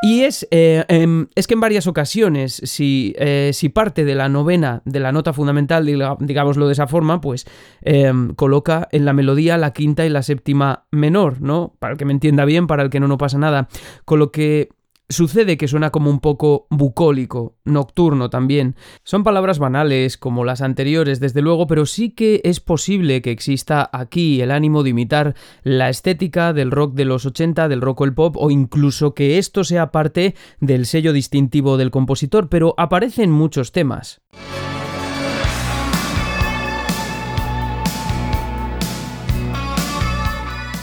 Y 0.02 0.22
es, 0.22 0.46
eh, 0.50 0.84
em, 0.88 1.26
es 1.34 1.46
que 1.46 1.54
en 1.54 1.60
varias 1.60 1.86
ocasiones, 1.86 2.60
si, 2.64 3.14
eh, 3.18 3.50
si, 3.52 3.68
parte 3.68 4.04
de 4.04 4.14
la 4.14 4.28
novena, 4.28 4.82
de 4.84 5.00
la 5.00 5.10
nota 5.10 5.32
fundamental, 5.32 5.86
digámoslo 6.20 6.66
de 6.66 6.72
esa 6.72 6.86
forma, 6.86 7.20
pues 7.20 7.46
em, 7.82 8.34
coloca 8.34 8.88
en 8.92 9.04
la 9.04 9.12
melodía 9.12 9.56
la 9.56 9.72
quinta 9.72 10.04
y 10.04 10.08
la 10.08 10.22
séptima 10.22 10.84
menor, 10.90 11.40
¿no? 11.40 11.74
Para 11.78 11.92
el 11.92 11.98
que 11.98 12.04
me 12.04 12.12
entienda 12.12 12.44
bien, 12.44 12.66
para 12.66 12.82
el 12.82 12.90
que 12.90 13.00
no, 13.00 13.08
no 13.08 13.18
pasa 13.18 13.38
nada. 13.38 13.68
Con 14.04 14.18
lo 14.18 14.30
que 14.30 14.68
Sucede 15.08 15.56
que 15.56 15.68
suena 15.68 15.90
como 15.90 16.10
un 16.10 16.18
poco 16.18 16.66
bucólico, 16.68 17.54
nocturno 17.64 18.28
también. 18.28 18.74
Son 19.04 19.22
palabras 19.22 19.60
banales 19.60 20.16
como 20.16 20.44
las 20.44 20.62
anteriores, 20.62 21.20
desde 21.20 21.42
luego, 21.42 21.68
pero 21.68 21.86
sí 21.86 22.10
que 22.10 22.40
es 22.42 22.58
posible 22.58 23.22
que 23.22 23.30
exista 23.30 23.88
aquí 23.92 24.40
el 24.40 24.50
ánimo 24.50 24.82
de 24.82 24.90
imitar 24.90 25.36
la 25.62 25.90
estética 25.90 26.52
del 26.52 26.72
rock 26.72 26.94
de 26.94 27.04
los 27.04 27.24
80, 27.24 27.68
del 27.68 27.82
rock 27.82 28.00
o 28.00 28.04
el 28.04 28.14
pop, 28.14 28.36
o 28.36 28.50
incluso 28.50 29.14
que 29.14 29.38
esto 29.38 29.62
sea 29.62 29.92
parte 29.92 30.34
del 30.58 30.86
sello 30.86 31.12
distintivo 31.12 31.76
del 31.76 31.92
compositor, 31.92 32.48
pero 32.48 32.74
aparece 32.76 33.22
en 33.22 33.30
muchos 33.30 33.70
temas. 33.70 34.22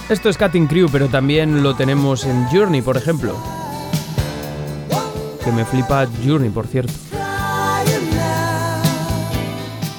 Esto 0.10 0.30
es 0.30 0.38
Cutting 0.38 0.68
Crew, 0.68 0.88
pero 0.90 1.10
también 1.10 1.62
lo 1.62 1.76
tenemos 1.76 2.26
en 2.26 2.46
Journey, 2.46 2.82
por 2.82 2.96
ejemplo 2.96 3.36
que 5.44 5.52
me 5.52 5.66
flipa 5.66 6.08
Journey, 6.26 6.50
por 6.50 6.68
cierto. 6.68 6.94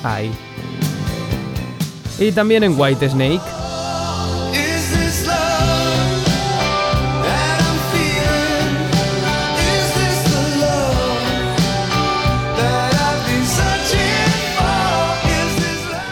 Ahí. 0.03 0.31
Y 2.19 2.33
también 2.33 2.65
en 2.65 2.79
White 2.79 3.09
Snake. 3.09 3.41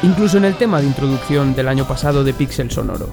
Incluso 0.03 0.37
en 0.37 0.45
el 0.45 0.57
tema 0.57 0.81
de 0.81 0.87
introducción 0.89 1.55
del 1.55 1.69
año 1.69 1.87
pasado 1.87 2.25
de 2.25 2.35
Pixel 2.35 2.71
Sonoro. 2.71 3.09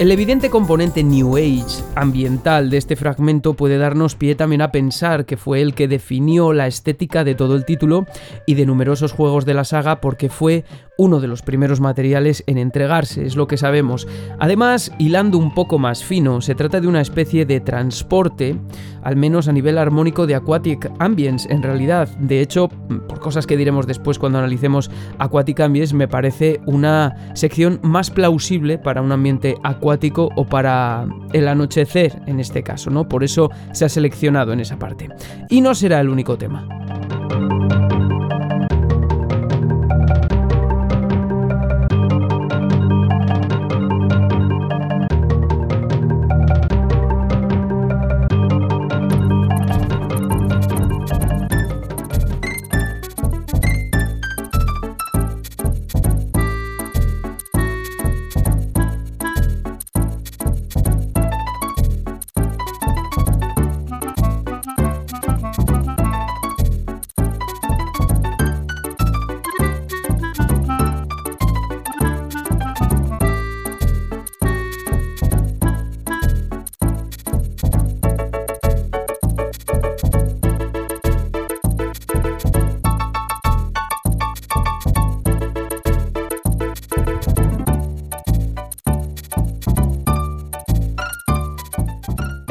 El 0.00 0.10
evidente 0.10 0.50
componente 0.50 1.04
New 1.04 1.36
Age 1.36 1.84
ambiental 1.94 2.68
de 2.68 2.78
este 2.78 2.96
fragmento 2.96 3.54
puede 3.54 3.78
darnos 3.78 4.16
pie 4.16 4.34
también 4.34 4.60
a 4.60 4.72
pensar 4.72 5.24
que 5.24 5.36
fue 5.36 5.62
el 5.62 5.72
que 5.72 5.86
definió 5.86 6.52
la 6.52 6.66
estética 6.66 7.22
de 7.22 7.36
todo 7.36 7.54
el 7.54 7.64
título 7.64 8.04
y 8.44 8.54
de 8.54 8.66
numerosos 8.66 9.12
juegos 9.12 9.44
de 9.44 9.54
la 9.54 9.62
saga 9.62 10.00
porque 10.00 10.28
fue 10.28 10.64
uno 10.98 11.20
de 11.20 11.28
los 11.28 11.42
primeros 11.42 11.80
materiales 11.80 12.42
en 12.46 12.58
entregarse, 12.58 13.24
es 13.24 13.36
lo 13.36 13.46
que 13.46 13.56
sabemos. 13.56 14.06
Además, 14.38 14.92
hilando 14.98 15.38
un 15.38 15.54
poco 15.54 15.78
más 15.78 16.04
fino, 16.04 16.40
se 16.40 16.54
trata 16.54 16.80
de 16.80 16.86
una 16.86 17.00
especie 17.00 17.46
de 17.46 17.60
transporte, 17.60 18.56
al 19.02 19.16
menos 19.16 19.48
a 19.48 19.52
nivel 19.52 19.78
armónico 19.78 20.26
de 20.26 20.36
Aquatic 20.36 20.90
Ambience, 21.00 21.52
en 21.52 21.62
realidad. 21.62 22.08
De 22.18 22.40
hecho, 22.40 22.68
por 23.08 23.18
cosas 23.18 23.46
que 23.46 23.56
diremos 23.56 23.88
después 23.88 24.20
cuando 24.20 24.38
analicemos 24.38 24.88
Aquatic 25.18 25.60
Ambience, 25.60 25.96
me 25.96 26.06
parece 26.06 26.60
una 26.66 27.32
sección 27.34 27.80
más 27.82 28.10
plausible 28.10 28.78
para 28.78 29.02
un 29.02 29.10
ambiente 29.10 29.56
acuático 29.64 29.83
o 30.36 30.44
para 30.44 31.06
el 31.32 31.48
anochecer, 31.48 32.22
en 32.26 32.40
este 32.40 32.62
caso, 32.62 32.90
¿no? 32.90 33.08
Por 33.08 33.22
eso 33.24 33.50
se 33.72 33.84
ha 33.84 33.88
seleccionado 33.88 34.52
en 34.52 34.60
esa 34.60 34.78
parte. 34.78 35.08
Y 35.50 35.60
no 35.60 35.74
será 35.74 36.00
el 36.00 36.08
único 36.08 36.36
tema. 36.36 36.66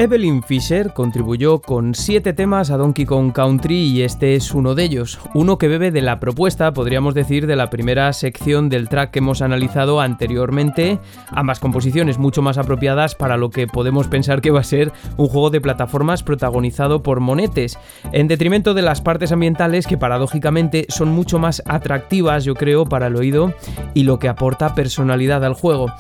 Evelyn 0.03 0.43
Fisher 0.43 0.91
contribuyó 0.93 1.61
con 1.61 1.95
siete 1.95 2.33
temas 2.33 2.71
a 2.71 2.75
Donkey 2.75 3.05
Kong 3.05 3.31
Country 3.31 3.83
y 3.83 4.01
este 4.01 4.35
es 4.35 4.53
uno 4.53 4.75
de 4.75 4.83
ellos, 4.83 5.17
uno 5.33 5.57
que 5.57 5.69
bebe 5.69 5.91
de 5.91 6.01
la 6.01 6.19
propuesta, 6.19 6.73
podríamos 6.73 7.13
decir, 7.13 7.47
de 7.47 7.55
la 7.55 7.69
primera 7.69 8.11
sección 8.11 8.67
del 8.67 8.89
track 8.89 9.11
que 9.11 9.19
hemos 9.19 9.41
analizado 9.41 10.01
anteriormente, 10.01 10.99
ambas 11.29 11.61
composiciones 11.61 12.17
mucho 12.17 12.41
más 12.41 12.57
apropiadas 12.57 13.15
para 13.15 13.37
lo 13.37 13.49
que 13.49 13.65
podemos 13.65 14.09
pensar 14.09 14.41
que 14.41 14.51
va 14.51 14.59
a 14.59 14.65
ser 14.65 14.91
un 15.15 15.29
juego 15.29 15.51
de 15.51 15.61
plataformas 15.61 16.21
protagonizado 16.21 17.01
por 17.01 17.21
monetes, 17.21 17.79
en 18.11 18.27
detrimento 18.27 18.73
de 18.73 18.81
las 18.81 18.99
partes 18.99 19.31
ambientales 19.31 19.87
que 19.87 19.97
paradójicamente 19.97 20.85
son 20.89 21.13
mucho 21.13 21.39
más 21.39 21.63
atractivas, 21.65 22.43
yo 22.43 22.55
creo, 22.55 22.83
para 22.83 23.07
el 23.07 23.15
oído 23.15 23.53
y 23.93 24.03
lo 24.03 24.19
que 24.19 24.27
aporta 24.27 24.75
personalidad 24.75 25.45
al 25.45 25.53
juego. 25.53 25.93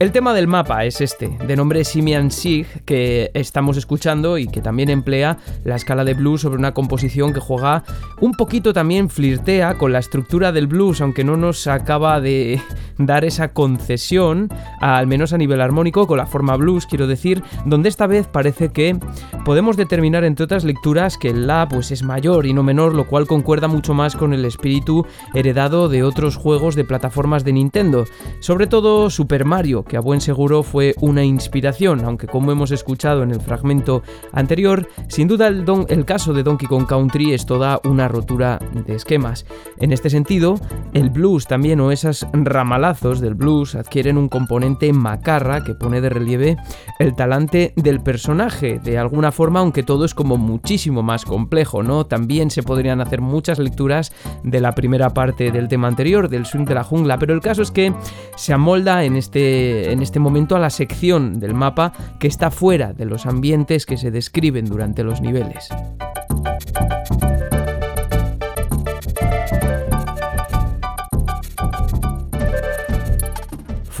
El 0.00 0.12
tema 0.12 0.32
del 0.32 0.46
mapa 0.46 0.86
es 0.86 1.02
este, 1.02 1.28
de 1.28 1.56
nombre 1.56 1.84
Simian 1.84 2.30
Sig, 2.30 2.66
que 2.86 3.30
es 3.34 3.49
estamos 3.50 3.76
escuchando 3.76 4.38
y 4.38 4.46
que 4.46 4.60
también 4.60 4.90
emplea 4.90 5.36
la 5.64 5.74
escala 5.74 6.04
de 6.04 6.14
blues 6.14 6.42
sobre 6.42 6.56
una 6.56 6.72
composición 6.72 7.32
que 7.32 7.40
juega 7.40 7.82
un 8.20 8.32
poquito 8.34 8.72
también 8.72 9.10
flirtea 9.10 9.76
con 9.76 9.92
la 9.92 9.98
estructura 9.98 10.52
del 10.52 10.68
blues, 10.68 11.00
aunque 11.00 11.24
no 11.24 11.36
nos 11.36 11.66
acaba 11.66 12.20
de 12.20 12.62
dar 12.96 13.24
esa 13.24 13.48
concesión, 13.48 14.48
al 14.80 15.08
menos 15.08 15.32
a 15.32 15.38
nivel 15.38 15.60
armónico, 15.60 16.06
con 16.06 16.18
la 16.18 16.26
forma 16.26 16.56
blues, 16.56 16.86
quiero 16.86 17.08
decir, 17.08 17.42
donde 17.64 17.88
esta 17.88 18.06
vez 18.06 18.28
parece 18.28 18.68
que 18.68 18.96
podemos 19.44 19.76
determinar 19.76 20.22
entre 20.22 20.44
otras 20.44 20.62
lecturas 20.64 21.18
que 21.18 21.30
el 21.30 21.48
La 21.48 21.66
pues 21.68 21.90
es 21.90 22.04
mayor 22.04 22.46
y 22.46 22.52
no 22.52 22.62
menor, 22.62 22.94
lo 22.94 23.08
cual 23.08 23.26
concuerda 23.26 23.66
mucho 23.66 23.94
más 23.94 24.14
con 24.14 24.32
el 24.32 24.44
espíritu 24.44 25.06
heredado 25.34 25.88
de 25.88 26.04
otros 26.04 26.36
juegos 26.36 26.76
de 26.76 26.84
plataformas 26.84 27.42
de 27.42 27.54
Nintendo, 27.54 28.04
sobre 28.38 28.68
todo 28.68 29.10
Super 29.10 29.44
Mario, 29.44 29.82
que 29.82 29.96
a 29.96 30.00
buen 30.00 30.20
seguro 30.20 30.62
fue 30.62 30.94
una 31.00 31.24
inspiración, 31.24 32.04
aunque 32.04 32.28
como 32.28 32.52
hemos 32.52 32.70
escuchado 32.70 33.24
en 33.24 33.32
el 33.32 33.39
fragmento 33.40 34.02
anterior, 34.32 34.88
sin 35.08 35.28
duda 35.28 35.48
el, 35.48 35.64
el 35.88 36.04
caso 36.04 36.32
de 36.32 36.42
Donkey 36.42 36.68
Kong 36.68 36.86
Country 36.86 37.32
es 37.32 37.46
toda 37.46 37.80
una 37.84 38.08
rotura 38.08 38.58
de 38.86 38.94
esquemas. 38.94 39.46
En 39.78 39.92
este 39.92 40.10
sentido, 40.10 40.58
el 40.92 41.10
blues 41.10 41.46
también 41.46 41.80
o 41.80 41.92
esas 41.92 42.26
ramalazos 42.32 43.20
del 43.20 43.34
blues 43.34 43.74
adquieren 43.74 44.18
un 44.18 44.28
componente 44.28 44.92
macarra 44.92 45.64
que 45.64 45.74
pone 45.74 46.00
de 46.00 46.08
relieve 46.08 46.56
el 46.98 47.14
talante 47.14 47.72
del 47.76 48.00
personaje, 48.00 48.78
de 48.78 48.98
alguna 48.98 49.32
forma, 49.32 49.60
aunque 49.60 49.82
todo 49.82 50.04
es 50.04 50.14
como 50.14 50.36
muchísimo 50.36 51.02
más 51.02 51.24
complejo, 51.24 51.82
¿no? 51.82 52.06
También 52.06 52.50
se 52.50 52.62
podrían 52.62 53.00
hacer 53.00 53.20
muchas 53.20 53.58
lecturas 53.58 54.12
de 54.44 54.60
la 54.60 54.74
primera 54.74 55.10
parte 55.10 55.50
del 55.50 55.68
tema 55.68 55.88
anterior, 55.88 56.28
del 56.28 56.46
swing 56.46 56.64
de 56.64 56.74
la 56.74 56.84
jungla, 56.84 57.18
pero 57.18 57.34
el 57.34 57.40
caso 57.40 57.62
es 57.62 57.70
que 57.70 57.92
se 58.36 58.52
amolda 58.52 59.04
en 59.04 59.16
este, 59.16 59.92
en 59.92 60.02
este 60.02 60.20
momento 60.20 60.56
a 60.56 60.58
la 60.58 60.70
sección 60.70 61.40
del 61.40 61.54
mapa 61.54 61.92
que 62.18 62.28
está 62.28 62.50
fuera 62.50 62.92
de 62.92 63.04
los 63.04 63.26
ambientes 63.30 63.86
que 63.86 63.96
se 63.96 64.10
describen 64.10 64.66
durante 64.66 65.02
los 65.02 65.22
niveles. 65.22 65.70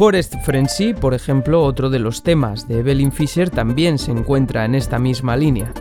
Forest 0.00 0.34
Frenzy, 0.44 0.94
por 0.94 1.12
ejemplo, 1.12 1.62
otro 1.62 1.90
de 1.90 1.98
los 1.98 2.22
temas 2.22 2.66
de 2.66 2.78
Evelyn 2.78 3.12
Fisher, 3.12 3.50
también 3.50 3.98
se 3.98 4.10
encuentra 4.10 4.64
en 4.64 4.74
esta 4.74 4.98
misma 4.98 5.36
línea. 5.36 5.72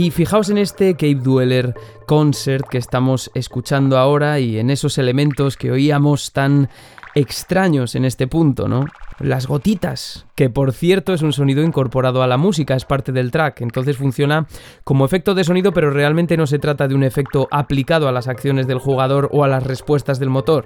Y 0.00 0.12
fijaos 0.12 0.48
en 0.48 0.56
este 0.56 0.94
Cape 0.94 1.16
Dweller 1.16 1.74
Concert 2.06 2.66
que 2.70 2.78
estamos 2.78 3.30
escuchando 3.34 3.98
ahora 3.98 4.40
y 4.40 4.58
en 4.58 4.70
esos 4.70 4.96
elementos 4.96 5.58
que 5.58 5.70
oíamos 5.70 6.32
tan 6.32 6.70
extraños 7.14 7.94
en 7.94 8.06
este 8.06 8.26
punto, 8.26 8.66
¿no? 8.66 8.86
Las 9.18 9.46
gotitas, 9.46 10.24
que 10.34 10.48
por 10.48 10.72
cierto 10.72 11.12
es 11.12 11.20
un 11.20 11.34
sonido 11.34 11.62
incorporado 11.62 12.22
a 12.22 12.26
la 12.26 12.38
música, 12.38 12.76
es 12.76 12.86
parte 12.86 13.12
del 13.12 13.30
track, 13.30 13.60
entonces 13.60 13.98
funciona 13.98 14.46
como 14.84 15.04
efecto 15.04 15.34
de 15.34 15.44
sonido, 15.44 15.72
pero 15.72 15.90
realmente 15.90 16.38
no 16.38 16.46
se 16.46 16.58
trata 16.58 16.88
de 16.88 16.94
un 16.94 17.04
efecto 17.04 17.46
aplicado 17.50 18.08
a 18.08 18.12
las 18.12 18.26
acciones 18.26 18.66
del 18.66 18.78
jugador 18.78 19.28
o 19.32 19.44
a 19.44 19.48
las 19.48 19.64
respuestas 19.64 20.18
del 20.18 20.30
motor. 20.30 20.64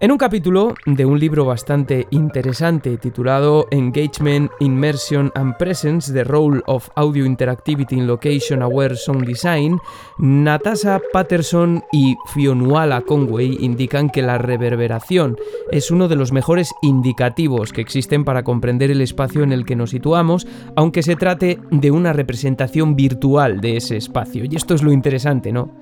En 0.00 0.12
un 0.12 0.18
capítulo 0.18 0.74
de 0.86 1.04
un 1.04 1.18
libro 1.18 1.44
bastante 1.44 2.06
interesante 2.10 2.98
titulado 2.98 3.66
Engagement, 3.72 4.48
Immersion 4.60 5.32
and 5.34 5.56
Presence: 5.56 6.12
The 6.12 6.22
Role 6.22 6.62
of 6.66 6.88
Audio 6.94 7.26
Interactivity 7.26 7.96
in 7.96 8.06
Location 8.06 8.62
Aware 8.62 8.94
Sound 8.94 9.26
Design, 9.26 9.80
Natasha 10.18 11.00
Patterson 11.12 11.82
y 11.90 12.14
Fionuala 12.32 13.00
Conway 13.00 13.56
indican 13.58 14.08
que 14.08 14.22
la 14.22 14.38
reverberación 14.38 15.36
es 15.72 15.90
uno 15.90 16.06
de 16.06 16.14
los 16.14 16.30
mejores 16.30 16.72
indicativos 16.80 17.72
que 17.72 17.80
existen 17.80 18.24
para 18.24 18.44
comprender 18.44 18.92
el 18.92 19.00
espacio 19.00 19.42
en 19.42 19.50
el 19.50 19.64
que 19.64 19.74
nos 19.74 19.90
situamos, 19.90 20.46
aunque 20.76 21.02
se 21.02 21.16
trate 21.16 21.58
de 21.72 21.90
una 21.90 22.12
representación 22.12 22.94
virtual 22.94 23.60
de 23.60 23.78
ese 23.78 23.96
espacio. 23.96 24.44
Y 24.48 24.54
esto 24.54 24.74
es 24.74 24.84
lo 24.84 24.92
interesante, 24.92 25.50
¿no? 25.50 25.72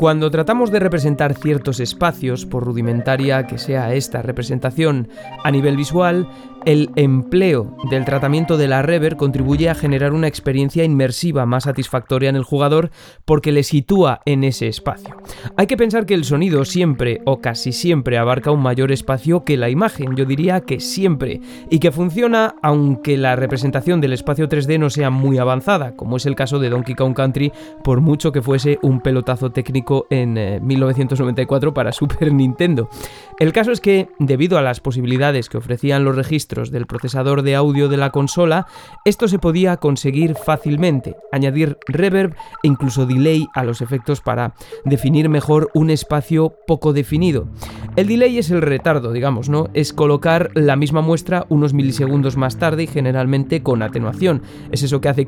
Cuando 0.00 0.30
tratamos 0.30 0.70
de 0.70 0.80
representar 0.80 1.34
ciertos 1.34 1.78
espacios, 1.78 2.46
por 2.46 2.64
rudimentaria 2.64 3.46
que 3.46 3.58
sea 3.58 3.92
esta 3.92 4.22
representación 4.22 5.08
a 5.44 5.50
nivel 5.50 5.76
visual, 5.76 6.26
el 6.64 6.90
empleo 6.96 7.76
del 7.90 8.04
tratamiento 8.04 8.56
de 8.56 8.68
la 8.68 8.82
reverb 8.82 9.16
contribuye 9.16 9.68
a 9.68 9.74
generar 9.74 10.12
una 10.12 10.26
experiencia 10.26 10.84
inmersiva 10.84 11.46
más 11.46 11.64
satisfactoria 11.64 12.28
en 12.28 12.36
el 12.36 12.44
jugador 12.44 12.90
porque 13.24 13.52
le 13.52 13.62
sitúa 13.62 14.20
en 14.26 14.44
ese 14.44 14.68
espacio. 14.68 15.16
Hay 15.56 15.66
que 15.66 15.76
pensar 15.76 16.06
que 16.06 16.14
el 16.14 16.24
sonido 16.24 16.64
siempre 16.64 17.20
o 17.24 17.40
casi 17.40 17.72
siempre 17.72 18.18
abarca 18.18 18.50
un 18.50 18.62
mayor 18.62 18.92
espacio 18.92 19.44
que 19.44 19.56
la 19.56 19.70
imagen, 19.70 20.16
yo 20.16 20.24
diría 20.24 20.60
que 20.60 20.80
siempre, 20.80 21.40
y 21.70 21.78
que 21.78 21.92
funciona 21.92 22.54
aunque 22.62 23.16
la 23.16 23.36
representación 23.36 24.00
del 24.00 24.12
espacio 24.12 24.48
3D 24.48 24.78
no 24.78 24.90
sea 24.90 25.10
muy 25.10 25.38
avanzada, 25.38 25.96
como 25.96 26.16
es 26.16 26.26
el 26.26 26.34
caso 26.34 26.58
de 26.58 26.70
Donkey 26.70 26.94
Kong 26.94 27.14
Country, 27.14 27.52
por 27.82 28.00
mucho 28.00 28.32
que 28.32 28.42
fuese 28.42 28.78
un 28.82 29.00
pelotazo 29.00 29.50
técnico 29.50 30.06
en 30.10 30.34
1994 30.64 31.70
eh, 31.70 31.72
para 31.72 31.92
Super 32.00 32.32
Nintendo. 32.32 32.88
El 33.40 33.54
caso 33.54 33.72
es 33.72 33.80
que, 33.80 34.10
debido 34.18 34.58
a 34.58 34.62
las 34.62 34.80
posibilidades 34.80 35.48
que 35.48 35.56
ofrecían 35.56 36.04
los 36.04 36.14
registros 36.14 36.70
del 36.70 36.84
procesador 36.84 37.40
de 37.40 37.54
audio 37.54 37.88
de 37.88 37.96
la 37.96 38.10
consola, 38.10 38.66
esto 39.06 39.28
se 39.28 39.38
podía 39.38 39.78
conseguir 39.78 40.34
fácilmente, 40.34 41.16
añadir 41.32 41.78
reverb 41.86 42.34
e 42.62 42.68
incluso 42.68 43.06
delay 43.06 43.46
a 43.54 43.64
los 43.64 43.80
efectos 43.80 44.20
para 44.20 44.52
definir 44.84 45.30
mejor 45.30 45.70
un 45.72 45.88
espacio 45.88 46.54
poco 46.66 46.92
definido. 46.92 47.48
El 47.96 48.08
delay 48.08 48.36
es 48.36 48.50
el 48.50 48.60
retardo, 48.60 49.10
digamos, 49.10 49.48
¿no? 49.48 49.70
Es 49.72 49.94
colocar 49.94 50.50
la 50.54 50.76
misma 50.76 51.00
muestra 51.00 51.46
unos 51.48 51.72
milisegundos 51.72 52.36
más 52.36 52.58
tarde 52.58 52.82
y 52.82 52.88
generalmente 52.88 53.62
con 53.62 53.80
atenuación. 53.82 54.42
Es 54.70 54.82
eso 54.82 55.00
que 55.00 55.08
hace 55.08 55.22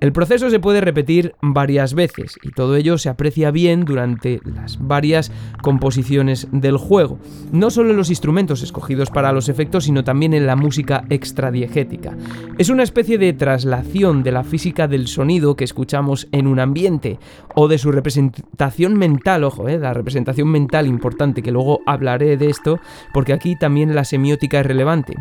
el 0.00 0.12
proceso 0.12 0.48
se 0.48 0.60
puede 0.60 0.80
repetir 0.80 1.34
varias 1.42 1.92
veces 1.92 2.38
y 2.42 2.52
todo 2.52 2.76
ello 2.76 2.96
se 2.96 3.10
aprecia 3.10 3.50
bien 3.50 3.84
durante 3.84 4.40
las 4.44 4.78
varias 4.80 5.30
composiciones 5.62 6.48
del 6.52 6.78
juego, 6.78 7.18
no 7.52 7.70
solo 7.70 7.90
en 7.90 7.98
los 7.98 8.08
instrumentos 8.08 8.62
escogidos 8.62 9.10
para 9.10 9.32
los 9.32 9.50
efectos, 9.50 9.84
sino 9.84 10.02
también 10.02 10.32
en 10.32 10.46
la 10.46 10.56
música 10.56 11.04
extradiegética. 11.10 12.16
Es 12.56 12.70
una 12.70 12.82
especie 12.82 13.18
de 13.18 13.34
traslación 13.34 14.22
de 14.22 14.32
la 14.32 14.42
física 14.42 14.88
del 14.88 15.06
sonido 15.06 15.54
que 15.54 15.64
escuchamos 15.64 16.28
en 16.32 16.46
un 16.46 16.60
ambiente 16.60 17.18
o 17.54 17.68
de 17.68 17.76
su 17.76 17.92
representación 17.92 18.94
mental, 18.94 19.44
ojo, 19.44 19.68
eh, 19.68 19.78
la 19.78 19.92
representación 19.92 20.48
mental 20.48 20.86
importante, 20.86 21.42
que 21.42 21.52
luego 21.52 21.80
hablaré 21.86 22.38
de 22.38 22.48
esto, 22.48 22.80
porque 23.12 23.34
aquí 23.34 23.54
también 23.54 23.94
la 23.94 24.04
semiótica 24.04 24.60
es 24.60 24.66
relevante 24.66 25.14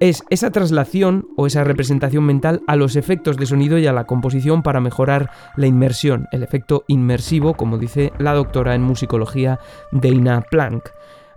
es 0.00 0.24
esa 0.30 0.50
traslación 0.50 1.28
o 1.36 1.46
esa 1.46 1.62
representación 1.62 2.24
mental 2.24 2.62
a 2.66 2.76
los 2.76 2.96
efectos 2.96 3.36
de 3.36 3.46
sonido 3.46 3.78
y 3.78 3.86
a 3.86 3.92
la 3.92 4.04
composición 4.04 4.62
para 4.62 4.80
mejorar 4.80 5.30
la 5.56 5.66
inmersión, 5.66 6.26
el 6.32 6.42
efecto 6.42 6.84
inmersivo, 6.88 7.54
como 7.54 7.76
dice 7.76 8.12
la 8.18 8.32
doctora 8.32 8.74
en 8.74 8.82
musicología 8.82 9.60
Dana 9.92 10.40
Planck. 10.40 10.90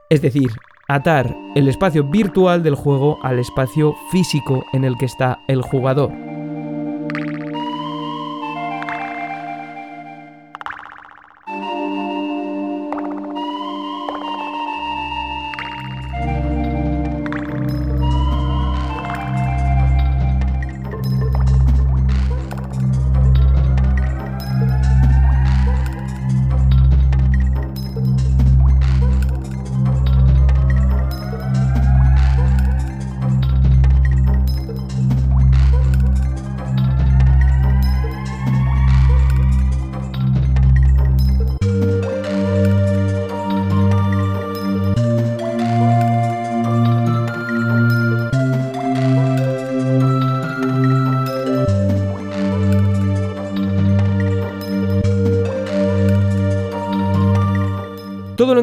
Es 0.10 0.22
decir, 0.22 0.52
atar 0.88 1.36
el 1.56 1.68
espacio 1.68 2.06
virtual 2.06 2.64
del 2.64 2.76
juego 2.76 3.20
al 3.22 3.38
espacio 3.38 3.96
físico 4.12 4.64
en 4.72 4.86
el 4.86 4.98
que 4.98 5.06
está 5.06 5.40
el 5.48 5.62
jugador. 5.62 6.33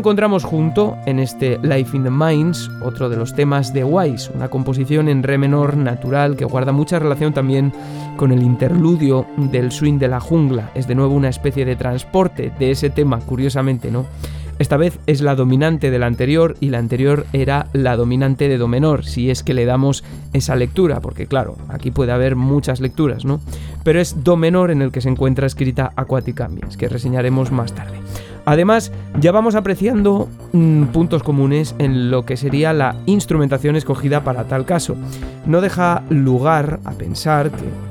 Encontramos 0.00 0.44
junto 0.44 0.96
en 1.04 1.18
este 1.18 1.58
Life 1.62 1.94
in 1.94 2.04
the 2.04 2.10
Mines, 2.10 2.70
otro 2.80 3.10
de 3.10 3.18
los 3.18 3.34
temas 3.34 3.74
de 3.74 3.84
Wise, 3.84 4.30
una 4.34 4.48
composición 4.48 5.10
en 5.10 5.22
re 5.22 5.36
menor 5.36 5.76
natural 5.76 6.36
que 6.36 6.46
guarda 6.46 6.72
mucha 6.72 6.98
relación 6.98 7.34
también 7.34 7.70
con 8.16 8.32
el 8.32 8.42
interludio 8.42 9.26
del 9.36 9.70
swing 9.70 9.98
de 9.98 10.08
la 10.08 10.18
jungla. 10.18 10.70
Es 10.74 10.88
de 10.88 10.94
nuevo 10.94 11.14
una 11.14 11.28
especie 11.28 11.66
de 11.66 11.76
transporte 11.76 12.50
de 12.58 12.70
ese 12.70 12.88
tema, 12.88 13.18
curiosamente, 13.20 13.90
¿no? 13.90 14.06
Esta 14.58 14.78
vez 14.78 14.98
es 15.06 15.20
la 15.20 15.34
dominante 15.34 15.90
de 15.90 15.98
la 15.98 16.06
anterior 16.06 16.56
y 16.60 16.70
la 16.70 16.78
anterior 16.78 17.26
era 17.34 17.66
la 17.74 17.96
dominante 17.96 18.48
de 18.48 18.56
do 18.56 18.68
menor, 18.68 19.04
si 19.04 19.28
es 19.28 19.42
que 19.42 19.52
le 19.52 19.66
damos 19.66 20.02
esa 20.32 20.56
lectura, 20.56 21.00
porque 21.00 21.26
claro, 21.26 21.56
aquí 21.68 21.90
puede 21.90 22.12
haber 22.12 22.36
muchas 22.36 22.80
lecturas, 22.80 23.26
¿no? 23.26 23.40
Pero 23.84 24.00
es 24.00 24.24
do 24.24 24.38
menor 24.38 24.70
en 24.70 24.80
el 24.80 24.92
que 24.92 25.02
se 25.02 25.10
encuentra 25.10 25.46
escrita 25.46 25.92
Aquatic 25.94 26.40
Ambience, 26.40 26.78
que 26.78 26.88
reseñaremos 26.88 27.52
más 27.52 27.74
tarde. 27.74 28.00
Además, 28.44 28.92
ya 29.20 29.32
vamos 29.32 29.54
apreciando 29.54 30.28
mm, 30.52 30.84
puntos 30.86 31.22
comunes 31.22 31.74
en 31.78 32.10
lo 32.10 32.24
que 32.24 32.36
sería 32.36 32.72
la 32.72 32.96
instrumentación 33.06 33.76
escogida 33.76 34.24
para 34.24 34.44
tal 34.44 34.64
caso. 34.64 34.96
No 35.46 35.60
deja 35.60 36.02
lugar 36.08 36.80
a 36.84 36.92
pensar 36.92 37.50
que 37.50 37.89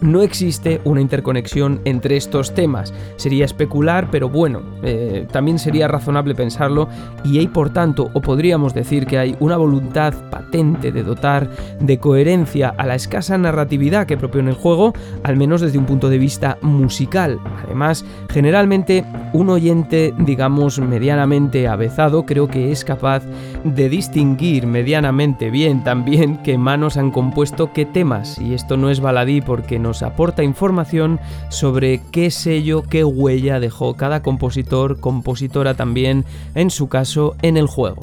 no 0.00 0.22
existe 0.22 0.80
una 0.84 1.00
interconexión 1.00 1.80
entre 1.84 2.16
estos 2.16 2.54
temas. 2.54 2.92
Sería 3.16 3.44
especular, 3.44 4.08
pero 4.10 4.28
bueno, 4.28 4.62
eh, 4.82 5.26
también 5.30 5.58
sería 5.58 5.88
razonable 5.88 6.34
pensarlo 6.34 6.88
y 7.24 7.38
hay 7.38 7.48
por 7.48 7.70
tanto, 7.70 8.10
o 8.12 8.20
podríamos 8.20 8.74
decir 8.74 9.06
que 9.06 9.18
hay 9.18 9.36
una 9.40 9.56
voluntad 9.56 10.14
patente 10.30 10.92
de 10.92 11.02
dotar 11.02 11.48
de 11.80 11.98
coherencia 11.98 12.74
a 12.76 12.86
la 12.86 12.94
escasa 12.94 13.38
narratividad 13.38 14.06
que 14.06 14.16
propone 14.16 14.50
el 14.50 14.56
juego, 14.56 14.92
al 15.22 15.36
menos 15.36 15.60
desde 15.60 15.78
un 15.78 15.86
punto 15.86 16.08
de 16.08 16.18
vista 16.18 16.58
musical. 16.62 17.38
Además, 17.64 18.04
generalmente 18.30 19.04
un 19.32 19.50
oyente, 19.50 20.14
digamos, 20.18 20.78
medianamente 20.78 21.68
avezado, 21.68 22.26
creo 22.26 22.48
que 22.48 22.72
es 22.72 22.84
capaz 22.84 23.22
de 23.64 23.88
distinguir 23.88 24.66
medianamente 24.66 25.50
bien 25.50 25.84
también 25.84 26.38
qué 26.42 26.58
manos 26.58 26.96
han 26.96 27.10
compuesto 27.10 27.72
qué 27.72 27.84
temas, 27.84 28.38
y 28.38 28.54
esto 28.54 28.76
no 28.76 28.90
es 28.90 29.00
baladí 29.00 29.40
porque 29.40 29.78
nos 29.86 30.02
aporta 30.02 30.42
información 30.42 31.20
sobre 31.48 32.00
qué 32.10 32.30
sello, 32.30 32.82
qué 32.82 33.04
huella 33.04 33.60
dejó 33.60 33.94
cada 33.94 34.20
compositor, 34.20 34.98
compositora 34.98 35.74
también, 35.74 36.24
en 36.54 36.70
su 36.70 36.88
caso, 36.88 37.36
en 37.42 37.56
el 37.56 37.66
juego. 37.66 38.02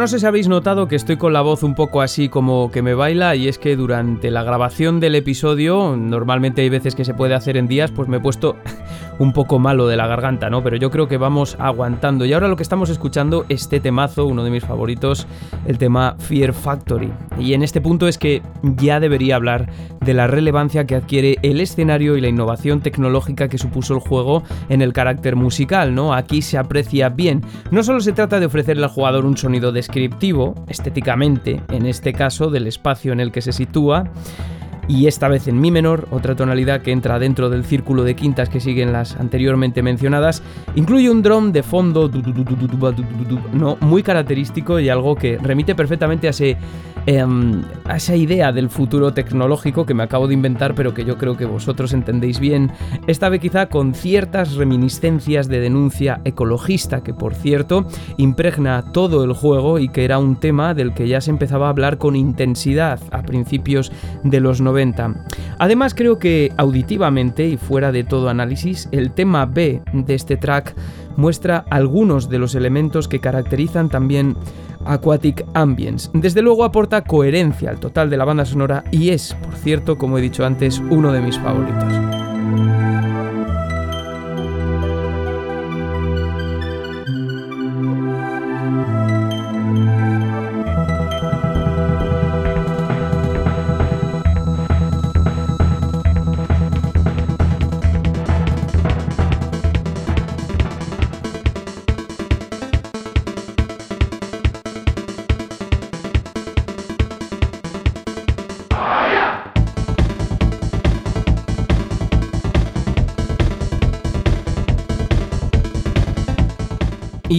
No 0.00 0.08
sé 0.08 0.18
si 0.18 0.24
habéis 0.24 0.48
notado 0.48 0.88
que 0.88 0.96
estoy 0.96 1.18
con 1.18 1.34
la 1.34 1.42
voz 1.42 1.62
un 1.62 1.74
poco 1.74 2.00
así 2.00 2.30
como 2.30 2.70
que 2.70 2.80
me 2.80 2.94
baila 2.94 3.36
y 3.36 3.48
es 3.48 3.58
que 3.58 3.76
durante 3.76 4.30
la 4.30 4.42
grabación 4.42 4.98
del 4.98 5.14
episodio, 5.14 5.94
normalmente 5.94 6.62
hay 6.62 6.70
veces 6.70 6.94
que 6.94 7.04
se 7.04 7.12
puede 7.12 7.34
hacer 7.34 7.58
en 7.58 7.68
días, 7.68 7.90
pues 7.90 8.08
me 8.08 8.16
he 8.16 8.20
puesto 8.20 8.56
un 9.20 9.34
poco 9.34 9.58
malo 9.58 9.86
de 9.86 9.98
la 9.98 10.06
garganta, 10.06 10.48
¿no? 10.48 10.62
Pero 10.62 10.76
yo 10.76 10.90
creo 10.90 11.06
que 11.06 11.18
vamos 11.18 11.54
aguantando. 11.60 12.24
Y 12.24 12.32
ahora 12.32 12.48
lo 12.48 12.56
que 12.56 12.62
estamos 12.62 12.88
escuchando, 12.88 13.44
este 13.50 13.78
temazo, 13.78 14.24
uno 14.24 14.42
de 14.42 14.50
mis 14.50 14.64
favoritos, 14.64 15.26
el 15.66 15.76
tema 15.76 16.16
Fear 16.18 16.54
Factory. 16.54 17.12
Y 17.38 17.52
en 17.52 17.62
este 17.62 17.82
punto 17.82 18.08
es 18.08 18.16
que 18.16 18.40
ya 18.62 18.98
debería 18.98 19.36
hablar 19.36 19.68
de 20.00 20.14
la 20.14 20.26
relevancia 20.26 20.86
que 20.86 20.96
adquiere 20.96 21.36
el 21.42 21.60
escenario 21.60 22.16
y 22.16 22.22
la 22.22 22.28
innovación 22.28 22.80
tecnológica 22.80 23.48
que 23.48 23.58
supuso 23.58 23.92
el 23.92 24.00
juego 24.00 24.42
en 24.70 24.80
el 24.80 24.94
carácter 24.94 25.36
musical, 25.36 25.94
¿no? 25.94 26.14
Aquí 26.14 26.40
se 26.40 26.56
aprecia 26.56 27.10
bien. 27.10 27.42
No 27.70 27.82
solo 27.82 28.00
se 28.00 28.12
trata 28.12 28.40
de 28.40 28.46
ofrecerle 28.46 28.84
al 28.84 28.90
jugador 28.90 29.26
un 29.26 29.36
sonido 29.36 29.70
descriptivo, 29.70 30.54
estéticamente, 30.66 31.60
en 31.68 31.84
este 31.84 32.14
caso, 32.14 32.48
del 32.48 32.66
espacio 32.66 33.12
en 33.12 33.20
el 33.20 33.32
que 33.32 33.42
se 33.42 33.52
sitúa, 33.52 34.04
y 34.90 35.06
esta 35.06 35.28
vez 35.28 35.46
en 35.46 35.60
mi 35.60 35.70
menor, 35.70 36.08
otra 36.10 36.34
tonalidad 36.34 36.82
que 36.82 36.90
entra 36.90 37.20
dentro 37.20 37.48
del 37.48 37.64
círculo 37.64 38.02
de 38.02 38.16
quintas 38.16 38.48
que 38.48 38.58
siguen 38.58 38.92
las 38.92 39.14
anteriormente 39.14 39.82
mencionadas, 39.82 40.42
incluye 40.74 41.08
un 41.08 41.22
drum 41.22 41.52
de 41.52 41.62
fondo 41.62 42.10
no 43.52 43.78
muy 43.80 44.02
característico 44.02 44.80
y 44.80 44.88
algo 44.88 45.14
que 45.14 45.38
remite 45.38 45.76
perfectamente 45.76 46.26
a 46.26 46.30
ese 46.30 46.56
Em, 47.06 47.62
a 47.86 47.96
esa 47.96 48.14
idea 48.14 48.52
del 48.52 48.68
futuro 48.68 49.12
tecnológico 49.12 49.86
que 49.86 49.94
me 49.94 50.02
acabo 50.02 50.28
de 50.28 50.34
inventar, 50.34 50.74
pero 50.74 50.92
que 50.92 51.04
yo 51.04 51.16
creo 51.16 51.36
que 51.36 51.46
vosotros 51.46 51.94
entendéis 51.94 52.38
bien, 52.38 52.70
esta 53.06 53.28
vez 53.30 53.40
quizá 53.40 53.66
con 53.66 53.94
ciertas 53.94 54.54
reminiscencias 54.54 55.48
de 55.48 55.60
denuncia 55.60 56.20
ecologista, 56.24 57.02
que 57.02 57.14
por 57.14 57.34
cierto 57.34 57.86
impregna 58.18 58.92
todo 58.92 59.24
el 59.24 59.32
juego 59.32 59.78
y 59.78 59.88
que 59.88 60.04
era 60.04 60.18
un 60.18 60.36
tema 60.36 60.74
del 60.74 60.92
que 60.92 61.08
ya 61.08 61.20
se 61.20 61.30
empezaba 61.30 61.66
a 61.66 61.70
hablar 61.70 61.96
con 61.96 62.16
intensidad 62.16 63.00
a 63.10 63.22
principios 63.22 63.90
de 64.22 64.40
los 64.40 64.60
90. 64.60 64.79
Además 65.58 65.94
creo 65.94 66.18
que 66.18 66.52
auditivamente 66.56 67.46
y 67.46 67.56
fuera 67.56 67.92
de 67.92 68.04
todo 68.04 68.28
análisis, 68.28 68.88
el 68.92 69.12
tema 69.12 69.46
B 69.46 69.82
de 69.92 70.14
este 70.14 70.36
track 70.36 70.74
muestra 71.16 71.64
algunos 71.70 72.28
de 72.28 72.38
los 72.38 72.54
elementos 72.54 73.08
que 73.08 73.20
caracterizan 73.20 73.90
también 73.90 74.36
Aquatic 74.86 75.44
Ambience. 75.54 76.10
Desde 76.14 76.42
luego 76.42 76.64
aporta 76.64 77.02
coherencia 77.02 77.70
al 77.70 77.80
total 77.80 78.08
de 78.08 78.16
la 78.16 78.24
banda 78.24 78.44
sonora 78.46 78.84
y 78.90 79.10
es, 79.10 79.34
por 79.34 79.54
cierto, 79.54 79.98
como 79.98 80.18
he 80.18 80.22
dicho 80.22 80.46
antes, 80.46 80.80
uno 80.90 81.12
de 81.12 81.20
mis 81.20 81.38
favoritos. 81.38 81.94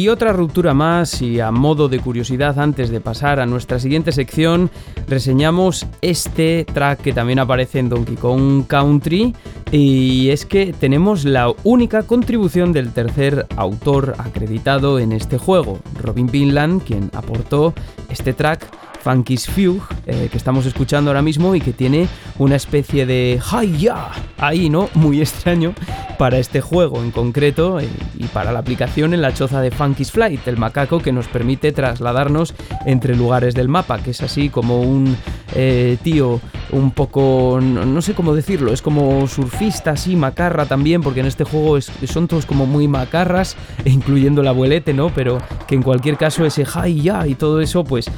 Y 0.02 0.10
otra 0.10 0.34
ruptura 0.34 0.74
más, 0.74 1.22
y 1.22 1.40
a 1.40 1.52
modo 1.52 1.88
de 1.88 2.00
curiosidad 2.00 2.58
antes 2.58 2.90
de 2.90 3.02
pasar 3.02 3.40
a 3.40 3.46
nuestra 3.46 3.78
siguiente 3.78 4.12
sección, 4.12 4.72
reseñamos 5.08 5.86
este 6.02 6.66
track 6.66 7.02
que 7.02 7.14
también 7.14 7.38
aparece 7.38 7.78
en 7.78 7.90
Donkey 7.90 8.16
Kong 8.16 8.66
Country, 8.66 9.36
y 9.72 10.30
es 10.30 10.48
que 10.48 10.74
tenemos 10.74 11.24
la 11.24 11.54
única 11.64 12.02
contribución 12.02 12.74
del 12.74 12.92
tercer 12.94 13.46
autor 13.58 14.16
acreditado 14.18 14.98
en 14.98 15.12
este 15.12 15.38
juego, 15.38 15.78
Robin 16.02 16.26
Pinland, 16.26 16.82
quien 16.82 17.12
aportó 17.14 17.76
este 18.10 18.34
track 18.34 18.66
Funky's 19.04 19.48
Fugue, 19.48 19.82
eh, 20.06 20.30
que 20.32 20.38
estamos 20.38 20.66
escuchando 20.66 21.10
ahora 21.10 21.22
mismo 21.22 21.56
y 21.56 21.62
que 21.62 21.74
tiene 21.74 22.08
una 22.38 22.56
especie 22.56 23.06
de 23.06 23.40
hi-ya 23.40 24.10
ahí, 24.38 24.70
¿no? 24.70 24.90
Muy 24.94 25.22
extraño 25.22 25.74
para 26.18 26.38
este 26.38 26.62
juego 26.62 27.02
en 27.02 27.12
concreto 27.12 27.80
eh, 27.80 27.90
y 28.18 28.26
para 28.26 28.52
la 28.52 28.60
aplicación 28.60 29.14
en 29.14 29.22
la 29.22 29.34
choza 29.34 29.62
de 29.62 29.72
Funky's 29.72 30.12
Flight, 30.12 30.48
el 30.48 30.58
macaco 30.58 31.00
que 31.00 31.12
nos 31.12 31.28
permite 31.28 31.72
trasladarnos 31.72 32.54
entre 32.86 33.16
lugares 33.16 33.56
del 33.56 33.68
mapa, 33.68 34.00
que 34.00 34.12
es 34.12 34.22
así 34.22 34.50
como 34.50 34.82
un 34.82 35.18
eh, 35.56 35.98
tío 36.04 36.40
un 36.72 36.92
poco, 36.92 37.60
no, 37.62 38.02
sé 38.02 38.14
cómo 38.14 38.34
decirlo, 38.34 38.72
es 38.72 38.82
como 38.82 39.28
surfista, 39.28 39.92
así, 39.92 40.16
macarra 40.16 40.66
también, 40.66 41.02
porque 41.02 41.20
en 41.20 41.26
este 41.26 41.44
juego 41.44 41.80
son 41.82 42.28
todos 42.28 42.46
como 42.46 42.66
muy 42.66 42.88
macarras, 42.88 43.58
incluyendo 43.86 44.42
el 44.42 44.48
abuelete, 44.48 44.94
¿no? 44.94 45.10
Pero 45.14 45.40
que 45.68 45.76
en 45.76 45.84
cualquier 45.84 46.18
caso 46.18 46.46
ese 46.46 46.64
hi 46.64 47.02
ya 47.02 47.28
y 47.28 47.36
todo 47.36 47.62
eso, 47.62 47.84
pues 47.84 48.10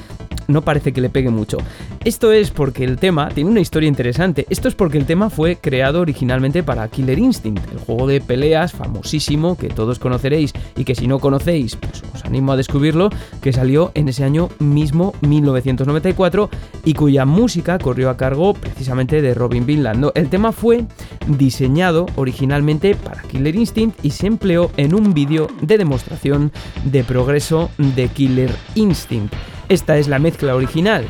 no 0.53 0.61
parece 0.61 0.93
que 0.93 1.01
le 1.01 1.09
pegue 1.09 1.29
mucho. 1.29 1.57
Esto 2.05 2.31
es 2.31 2.51
porque 2.51 2.83
el 2.83 2.97
tema 2.97 3.29
tiene 3.29 3.49
una 3.49 3.59
historia 3.59 3.89
interesante. 3.89 4.45
Esto 4.49 4.67
es 4.67 4.75
porque 4.75 4.97
el 4.97 5.05
tema 5.05 5.29
fue 5.29 5.57
creado 5.57 6.01
originalmente 6.01 6.63
para 6.63 6.87
Killer 6.87 7.19
Instinct, 7.19 7.71
el 7.71 7.79
juego 7.79 8.07
de 8.07 8.21
peleas 8.21 8.71
famosísimo 8.71 9.57
que 9.57 9.69
todos 9.69 9.99
conoceréis 9.99 10.53
y 10.77 10.85
que 10.85 10.95
si 10.95 11.07
no 11.07 11.19
conocéis, 11.19 11.75
pues 11.75 12.03
os 12.13 12.23
animo 12.25 12.51
a 12.51 12.57
descubrirlo, 12.57 13.09
que 13.41 13.51
salió 13.51 13.91
en 13.95 14.07
ese 14.09 14.23
año 14.23 14.49
mismo 14.59 15.13
1994 15.21 16.49
y 16.85 16.93
cuya 16.93 17.25
música 17.25 17.77
corrió 17.79 18.09
a 18.09 18.17
cargo 18.17 18.53
precisamente 18.53 19.21
de 19.21 19.33
Robin 19.33 19.65
Vinland. 19.65 20.11
El 20.15 20.29
tema 20.29 20.51
fue 20.51 20.85
diseñado 21.27 22.05
originalmente 22.15 22.95
para 22.95 23.21
Killer 23.23 23.55
Instinct 23.55 24.03
y 24.03 24.11
se 24.11 24.27
empleó 24.27 24.71
en 24.77 24.93
un 24.93 25.13
vídeo 25.13 25.47
de 25.61 25.77
demostración 25.77 26.51
de 26.83 27.03
progreso 27.03 27.69
de 27.77 28.07
Killer 28.09 28.51
Instinct. 28.75 29.33
Esta 29.69 29.97
es 29.97 30.07
la 30.07 30.19
mezcla 30.19 30.55
original. 30.55 31.09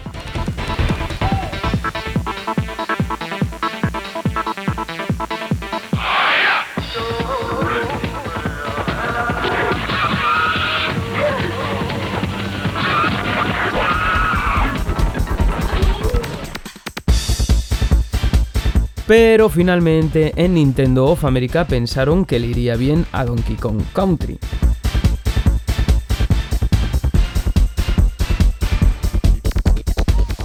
Pero 19.05 19.49
finalmente 19.49 20.33
en 20.37 20.53
Nintendo 20.53 21.05
of 21.05 21.25
America 21.25 21.67
pensaron 21.67 22.25
que 22.25 22.39
le 22.39 22.47
iría 22.47 22.75
bien 22.77 23.05
a 23.11 23.25
Donkey 23.25 23.57
Kong 23.57 23.81
Country. 23.93 24.39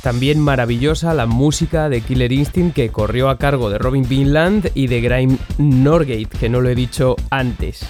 También 0.08 0.40
maravillosa 0.40 1.12
la 1.12 1.26
música 1.26 1.90
de 1.90 2.00
Killer 2.00 2.32
Instinct 2.32 2.74
que 2.74 2.88
corrió 2.88 3.28
a 3.28 3.36
cargo 3.36 3.68
de 3.68 3.76
Robin 3.76 4.08
Vinland 4.08 4.70
y 4.74 4.86
de 4.86 5.02
Grime 5.02 5.36
Norgate, 5.58 6.30
que 6.40 6.48
no 6.48 6.62
lo 6.62 6.70
he 6.70 6.74
dicho 6.74 7.14
antes. 7.28 7.86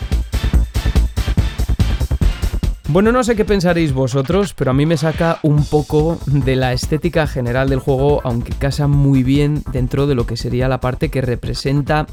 Bueno, 2.90 3.12
no 3.12 3.22
sé 3.22 3.36
qué 3.36 3.44
pensaréis 3.44 3.92
vosotros, 3.92 4.54
pero 4.54 4.70
a 4.70 4.74
mí 4.74 4.86
me 4.86 4.96
saca 4.96 5.40
un 5.42 5.62
poco 5.66 6.18
de 6.24 6.56
la 6.56 6.72
estética 6.72 7.26
general 7.26 7.68
del 7.68 7.80
juego, 7.80 8.22
aunque 8.24 8.54
casa 8.54 8.88
muy 8.88 9.22
bien 9.22 9.62
dentro 9.72 10.06
de 10.06 10.14
lo 10.14 10.24
que 10.24 10.38
sería 10.38 10.68
la 10.68 10.80
parte 10.80 11.10
que 11.10 11.20
representa 11.20 12.06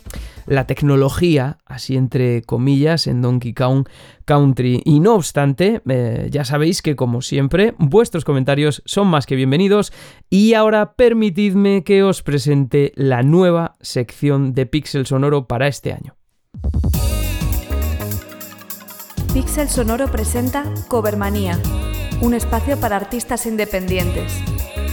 la 0.48 0.68
tecnología, 0.68 1.60
así 1.66 1.96
entre 1.96 2.42
comillas, 2.42 3.08
en 3.08 3.22
Donkey 3.22 3.54
Kong 3.54 3.88
Country. 4.26 4.82
Y 4.84 5.00
no 5.00 5.16
obstante, 5.16 5.82
eh, 5.88 6.28
ya 6.30 6.44
sabéis 6.44 6.82
que 6.82 6.98
como 6.98 7.22
siempre, 7.22 7.74
vuestros 7.78 8.26
comentarios 8.26 8.84
son 8.86 9.08
más 9.08 9.26
que 9.26 9.38
bienvenidos. 9.38 9.94
Y 10.30 10.56
ahora 10.56 10.96
permitidme 10.96 11.86
que 11.86 12.04
os 12.04 12.22
presente 12.22 12.92
la 12.98 13.24
nueva 13.24 13.78
sección 13.80 14.54
de 14.54 14.66
Pixel 14.66 15.06
Sonoro 15.06 15.48
para 15.48 15.70
este 15.70 15.94
año. 15.94 16.18
Pixel 19.36 19.68
Sonoro 19.68 20.07
presenta 20.07 20.64
Covermanía, 20.88 21.60
un 22.22 22.34
espacio 22.34 22.80
para 22.80 22.95
artistas 22.95 23.45
independientes, 23.45 24.32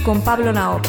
con 0.03 0.19
Pablo 0.21 0.51
Naop. 0.51 0.81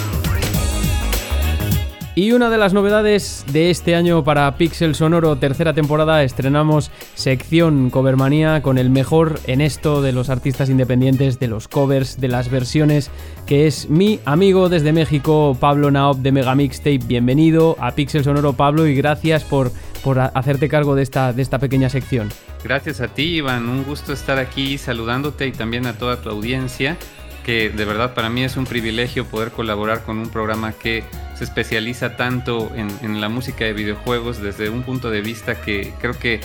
Y 2.16 2.32
una 2.32 2.51
de 2.51 2.59
las 2.59 2.72
novedades 2.74 3.44
de 3.52 3.70
este 3.70 3.94
año 3.94 4.24
para 4.24 4.56
Pixel 4.56 4.97
Sonoro, 4.97 5.36
tercera 5.36 5.72
temporada, 5.72 6.24
estrenamos 6.24 6.90
sección 7.14 7.90
Covermanía 7.90 8.60
con 8.60 8.76
el 8.76 8.90
mejor 8.90 9.39
en 9.47 9.60
esto 9.60 10.02
de 10.02 10.10
los 10.10 10.31
artistas 10.31 10.68
independientes, 10.68 11.39
de 11.39 11.47
los 11.47 11.68
covers, 11.68 12.20
de 12.20 12.26
las 12.26 12.51
versiones, 12.51 13.09
que 13.47 13.68
es 13.68 13.89
mi 13.89 14.18
amigo 14.24 14.68
desde 14.68 14.93
México, 14.93 15.56
Pablo 15.60 15.93
Naop 15.93 16.18
de 16.18 16.32
Megamixtape. 16.32 17.06
Bienvenido 17.06 17.76
a 17.78 17.93
Pixel 17.93 18.24
Sonoro, 18.24 18.55
Pablo, 18.55 18.89
y 18.89 18.97
gracias 18.97 19.44
por, 19.44 19.70
por 20.05 20.20
hacerte 20.20 20.68
cargo 20.68 20.94
de 20.94 21.02
esta, 21.02 21.32
de 21.32 21.40
esta 21.40 21.59
pequeña 21.59 21.89
sección. 21.89 22.28
Gracias 22.62 23.01
a 23.01 23.09
ti, 23.09 23.36
Iván. 23.36 23.70
Un 23.70 23.85
gusto 23.85 24.12
estar 24.12 24.39
aquí 24.39 24.76
saludándote 24.76 25.47
y 25.47 25.52
también 25.52 25.86
a 25.86 25.94
toda 25.94 26.20
tu 26.20 26.28
audiencia, 26.28 26.98
que 27.43 27.70
de 27.70 27.85
verdad 27.86 28.12
para 28.12 28.28
mí 28.28 28.44
es 28.44 28.59
un 28.59 28.66
privilegio 28.66 29.24
poder 29.24 29.51
colaborar 29.51 30.02
con 30.02 30.18
un 30.18 30.28
programa 30.28 30.72
que 30.72 31.05
se 31.36 31.44
especializa 31.44 32.16
tanto 32.16 32.70
en, 32.76 33.20
la 33.20 33.31
música 33.31 33.64
de 33.64 33.72
videojuegos 33.72 34.43
desde 34.43 34.68
un 34.68 34.82
punto 34.82 35.10
de 35.10 35.22
vista 35.22 35.60
que 35.60 35.94
creo 36.01 36.18
que 36.18 36.40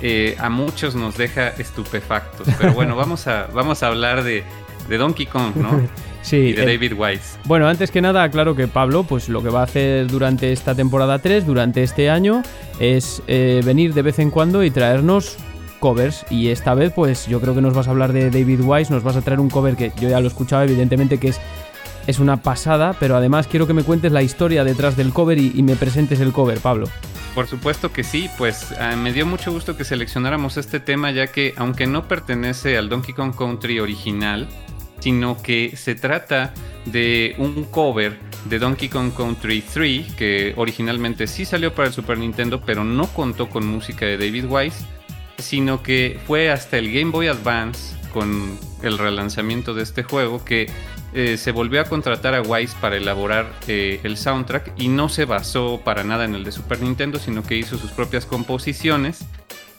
eh, 0.00 0.34
a 0.38 0.48
muchos 0.48 0.94
nos 0.94 1.18
deja 1.18 1.48
estupefactos. 1.48 2.48
Pero 2.58 2.72
bueno, 2.72 2.96
vamos 3.02 3.26
a, 3.26 3.46
vamos 3.52 3.82
a 3.82 3.88
hablar 3.88 4.24
de, 4.24 4.42
Donkey 4.88 5.26
Kong, 5.26 5.54
¿no? 5.56 5.86
Sí, 6.22 6.36
y 6.36 6.52
de 6.52 6.64
David 6.64 6.94
Wise. 6.96 7.38
Bueno, 7.44 7.68
antes 7.68 7.90
que 7.90 8.00
nada, 8.00 8.28
claro 8.30 8.54
que 8.54 8.68
Pablo, 8.68 9.04
pues 9.04 9.28
lo 9.28 9.42
que 9.42 9.48
va 9.48 9.60
a 9.60 9.64
hacer 9.64 10.06
durante 10.06 10.52
esta 10.52 10.74
temporada 10.74 11.18
3, 11.18 11.44
durante 11.44 11.82
este 11.82 12.08
año, 12.08 12.42
es 12.80 13.22
eh, 13.26 13.60
venir 13.64 13.92
de 13.92 14.02
vez 14.02 14.18
en 14.18 14.30
cuando 14.30 14.62
y 14.64 14.70
traernos 14.70 15.36
covers 15.82 16.24
y 16.30 16.48
esta 16.48 16.74
vez 16.74 16.92
pues 16.94 17.26
yo 17.26 17.40
creo 17.40 17.56
que 17.56 17.60
nos 17.60 17.74
vas 17.74 17.88
a 17.88 17.90
hablar 17.90 18.12
de 18.12 18.30
David 18.30 18.60
Wise, 18.62 18.92
nos 18.92 19.02
vas 19.02 19.16
a 19.16 19.20
traer 19.20 19.40
un 19.40 19.50
cover 19.50 19.76
que 19.76 19.92
yo 20.00 20.08
ya 20.08 20.20
lo 20.20 20.26
he 20.26 20.28
escuchado 20.28 20.62
evidentemente 20.62 21.18
que 21.18 21.28
es, 21.28 21.40
es 22.06 22.20
una 22.20 22.36
pasada, 22.36 22.94
pero 22.98 23.16
además 23.16 23.48
quiero 23.48 23.66
que 23.66 23.74
me 23.74 23.82
cuentes 23.82 24.12
la 24.12 24.22
historia 24.22 24.62
detrás 24.62 24.96
del 24.96 25.12
cover 25.12 25.38
y, 25.38 25.62
me 25.62 25.74
presentes 25.74 26.20
el 26.20 26.32
cover, 26.32 26.60
Pablo. 26.60 26.88
Por 27.34 27.48
supuesto 27.48 27.92
que 27.92 28.04
sí, 28.04 28.30
pues 28.38 28.72
ah, 28.78 28.94
me 28.94 29.12
dio 29.12 29.26
mucho 29.26 29.50
gusto 29.50 29.76
que 29.76 29.84
seleccionáramos 29.84 30.56
este 30.56 30.78
tema 30.78 31.10
ya 31.10 31.26
que 31.26 31.54
aunque 31.56 31.88
no 31.88 32.06
pertenece 32.06 32.78
al 32.78 32.88
Donkey 32.88 33.12
Kong 33.12 33.34
Country 33.36 33.80
original, 33.80 34.48
sino 35.02 35.42
que 35.42 35.76
se 35.76 35.96
trata 35.96 36.54
de 36.86 37.34
un 37.38 37.64
cover 37.64 38.16
de 38.44 38.60
Donkey 38.60 38.88
Kong 38.88 39.12
Country 39.16 39.62
3 39.62 40.14
que 40.14 40.54
originalmente 40.56 41.26
sí 41.26 41.44
salió 41.44 41.74
para 41.74 41.88
el 41.88 41.94
Super 41.94 42.18
Nintendo 42.18 42.62
pero 42.64 42.84
no 42.84 43.08
contó 43.08 43.48
con 43.48 43.66
música 43.66 44.06
de 44.06 44.16
David 44.16 44.44
Wise 44.48 44.84
sino 45.38 45.82
que 45.82 46.20
fue 46.24 46.50
hasta 46.50 46.78
el 46.78 46.92
Game 46.92 47.10
Boy 47.10 47.26
Advance 47.26 47.96
con 48.12 48.56
el 48.82 48.96
relanzamiento 48.96 49.74
de 49.74 49.82
este 49.82 50.04
juego 50.04 50.44
que 50.44 50.68
eh, 51.14 51.36
se 51.36 51.50
volvió 51.50 51.80
a 51.80 51.84
contratar 51.84 52.34
a 52.34 52.42
Wise 52.42 52.76
para 52.80 52.96
elaborar 52.96 53.52
eh, 53.66 53.98
el 54.04 54.16
soundtrack 54.16 54.72
y 54.76 54.88
no 54.88 55.08
se 55.08 55.24
basó 55.24 55.80
para 55.84 56.04
nada 56.04 56.24
en 56.24 56.34
el 56.34 56.44
de 56.44 56.52
Super 56.52 56.80
Nintendo, 56.80 57.18
sino 57.18 57.42
que 57.42 57.56
hizo 57.56 57.76
sus 57.76 57.90
propias 57.90 58.24
composiciones. 58.24 59.26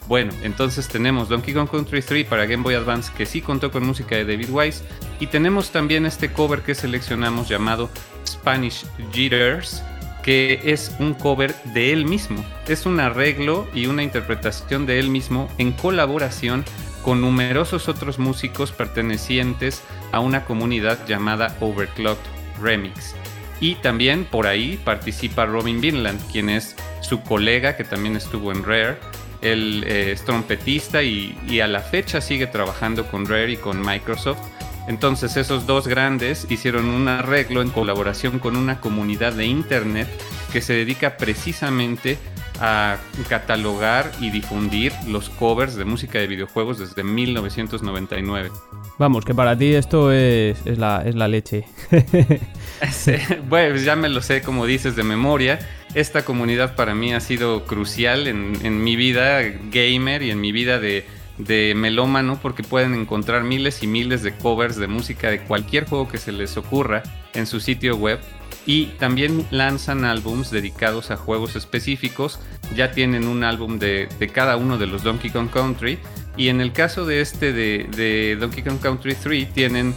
Bueno, 0.06 0.32
entonces 0.42 0.88
tenemos 0.88 1.28
Donkey 1.28 1.54
Kong 1.54 1.68
Country 1.70 2.02
3 2.02 2.26
para 2.26 2.44
Game 2.44 2.62
Boy 2.62 2.74
Advance 2.74 3.10
que 3.16 3.24
sí 3.24 3.40
contó 3.40 3.70
con 3.70 3.86
música 3.86 4.16
de 4.16 4.24
David 4.24 4.50
Wise 4.50 4.84
y 5.18 5.28
tenemos 5.28 5.70
también 5.70 6.04
este 6.04 6.30
cover 6.30 6.60
que 6.60 6.74
seleccionamos 6.74 7.48
llamado 7.48 7.88
Spanish 8.26 8.84
Jitters 9.12 9.82
que 10.24 10.60
es 10.64 10.94
un 10.98 11.12
cover 11.12 11.54
de 11.74 11.92
él 11.92 12.06
mismo. 12.06 12.42
Es 12.66 12.86
un 12.86 12.98
arreglo 12.98 13.68
y 13.74 13.86
una 13.86 14.02
interpretación 14.02 14.86
de 14.86 14.98
él 14.98 15.10
mismo 15.10 15.48
en 15.58 15.72
colaboración 15.72 16.64
con 17.02 17.20
numerosos 17.20 17.88
otros 17.88 18.18
músicos 18.18 18.72
pertenecientes 18.72 19.82
a 20.12 20.20
una 20.20 20.46
comunidad 20.46 21.06
llamada 21.06 21.54
Overclocked 21.60 22.24
Remix. 22.60 23.14
Y 23.60 23.74
también 23.76 24.24
por 24.24 24.46
ahí 24.46 24.80
participa 24.82 25.44
Robin 25.44 25.80
Vinland, 25.82 26.20
quien 26.32 26.48
es 26.48 26.74
su 27.02 27.20
colega 27.20 27.76
que 27.76 27.84
también 27.84 28.16
estuvo 28.16 28.50
en 28.50 28.64
Rare. 28.64 28.96
Él 29.44 29.84
eh, 29.86 30.12
es 30.12 30.24
trompetista 30.24 31.02
y, 31.02 31.60
a 31.60 31.68
la 31.68 31.80
fecha 31.80 32.20
sigue 32.20 32.46
trabajando 32.48 33.06
con 33.06 33.26
Rare 33.26 33.52
y 33.52 33.56
con 33.56 33.80
Microsoft 33.80 34.38
entonces 34.86 35.36
esos 35.36 35.66
dos 35.66 35.88
grandes 35.88 36.46
hicieron 36.50 36.86
un 36.86 37.08
arreglo 37.08 37.62
en 37.62 37.70
colaboración 37.70 38.38
con 38.38 38.56
una 38.56 38.80
comunidad 38.80 39.32
de 39.32 39.46
internet 39.46 40.08
que 40.52 40.60
se 40.60 40.74
dedica 40.74 41.16
precisamente 41.16 42.18
a 42.60 42.98
catalogar 43.28 44.12
y 44.20 44.30
difundir 44.30 44.92
los 45.08 45.28
covers 45.30 45.74
de 45.74 45.84
música 45.84 46.18
de 46.18 46.26
videojuegos 46.26 46.78
desde 46.78 47.02
1999. 47.02 48.50
Vamos, 48.98 49.24
que 49.24 49.34
para 49.34 49.56
ti 49.56 49.74
esto 49.74 50.12
es, 50.12 50.64
la, 50.64 51.02
leche. 51.28 51.64
bueno, 53.48 53.70
pues 53.70 53.84
ya 53.84 53.96
me 53.96 54.08
lo 54.08 54.22
sé, 54.22 54.42
como 54.42 54.66
dices, 54.66 54.96
de 54.96 55.02
memoria. 55.02 55.58
Esta 55.94 56.24
comunidad 56.24 56.74
para 56.74 56.94
mí 56.94 57.14
ha 57.14 57.20
sido 57.20 57.64
crucial 57.66 58.26
en, 58.26 58.58
en 58.64 58.82
mi 58.82 58.96
vida 58.96 59.40
gamer 59.70 60.22
y 60.22 60.30
en 60.30 60.40
mi 60.40 60.52
vida 60.52 60.78
de 60.78 61.06
de 61.38 61.74
melómano 61.74 62.38
porque 62.40 62.62
pueden 62.62 62.94
encontrar 62.94 63.42
miles 63.42 63.82
y 63.82 63.86
miles 63.86 64.22
de 64.22 64.34
covers 64.36 64.76
de 64.76 64.86
música 64.86 65.30
de 65.30 65.40
cualquier 65.40 65.86
juego 65.86 66.08
que 66.08 66.18
se 66.18 66.32
les 66.32 66.56
ocurra 66.56 67.02
en 67.34 67.46
su 67.46 67.60
sitio 67.60 67.96
web 67.96 68.20
y 68.66 68.86
también 68.98 69.46
lanzan 69.50 70.04
álbums 70.04 70.50
dedicados 70.50 71.10
a 71.10 71.16
juegos 71.16 71.54
específicos. 71.56 72.38
Ya 72.74 72.92
tienen 72.92 73.26
un 73.26 73.44
álbum 73.44 73.78
de, 73.78 74.08
cada 74.32 74.56
uno 74.56 74.78
de 74.78 74.86
los 74.86 75.02
Donkey 75.02 75.30
Kong 75.30 75.50
Country 75.50 75.98
y 76.36 76.48
en 76.48 76.60
el 76.60 76.72
caso 76.72 77.04
de 77.04 77.20
este 77.20 77.52
de, 77.52 77.88
de 77.94 78.36
Donkey 78.36 78.62
Kong 78.62 78.80
Country 78.80 79.14
3 79.14 79.52
tienen 79.52 79.94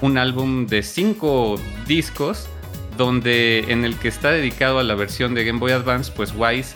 un 0.00 0.18
álbum 0.18 0.66
de 0.66 0.82
cinco 0.82 1.60
discos 1.86 2.48
donde 2.96 3.64
en 3.68 3.84
el 3.84 3.96
que 3.96 4.08
está 4.08 4.30
dedicado 4.30 4.78
a 4.78 4.82
la 4.82 4.94
versión 4.94 5.34
de 5.34 5.44
Game 5.44 5.58
Boy 5.58 5.72
Advance, 5.72 6.12
pues 6.14 6.32
Wise 6.34 6.74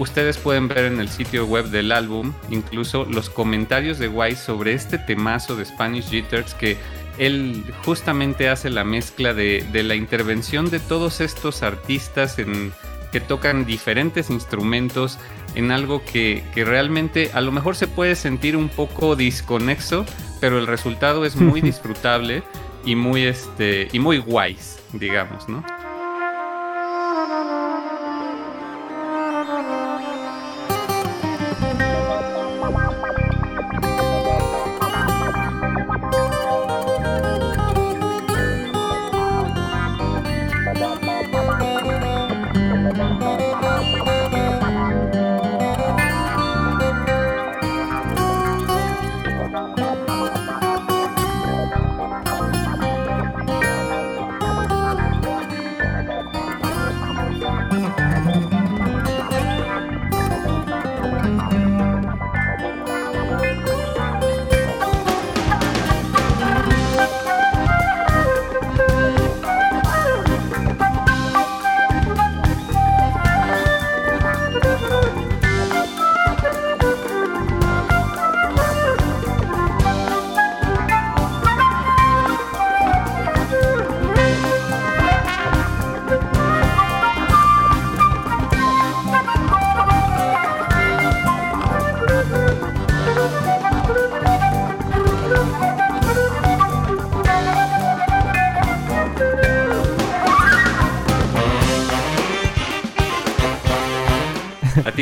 Ustedes 0.00 0.38
pueden 0.38 0.66
ver 0.66 0.86
en 0.86 0.98
el 0.98 1.10
sitio 1.10 1.44
web 1.44 1.66
del 1.66 1.92
álbum 1.92 2.32
incluso 2.48 3.04
los 3.04 3.28
comentarios 3.28 3.98
de 3.98 4.08
Wise 4.08 4.42
sobre 4.42 4.72
este 4.72 4.96
temazo 4.96 5.56
de 5.56 5.66
Spanish 5.66 6.08
Jitters 6.08 6.54
que 6.54 6.78
él 7.18 7.62
justamente 7.84 8.48
hace 8.48 8.70
la 8.70 8.82
mezcla 8.82 9.34
de, 9.34 9.62
la 9.74 9.94
intervención 9.94 10.70
de 10.70 10.80
todos 10.80 11.20
estos 11.20 11.62
artistas 11.62 12.38
en, 12.38 12.72
que 13.12 13.20
tocan 13.20 13.64
diferentes 13.64 14.30
instrumentos 14.30 15.18
en 15.54 15.72
algo 15.72 16.02
que, 16.04 16.44
realmente 16.54 17.30
a 17.34 17.40
lo 17.40 17.52
mejor 17.52 17.76
se 17.76 17.88
puede 17.88 18.14
sentir 18.14 18.56
un 18.56 18.68
poco 18.68 19.16
disconexo, 19.16 20.04
pero 20.40 20.58
el 20.58 20.66
resultado 20.66 21.24
es 21.24 21.36
muy 21.36 21.60
disfrutable 21.70 22.42
y 22.84 22.94
muy, 22.96 23.24
este, 23.24 23.88
y 23.92 23.98
muy 23.98 24.18
wise, 24.18 24.80
digamos, 24.92 25.48
¿no? 25.48 25.64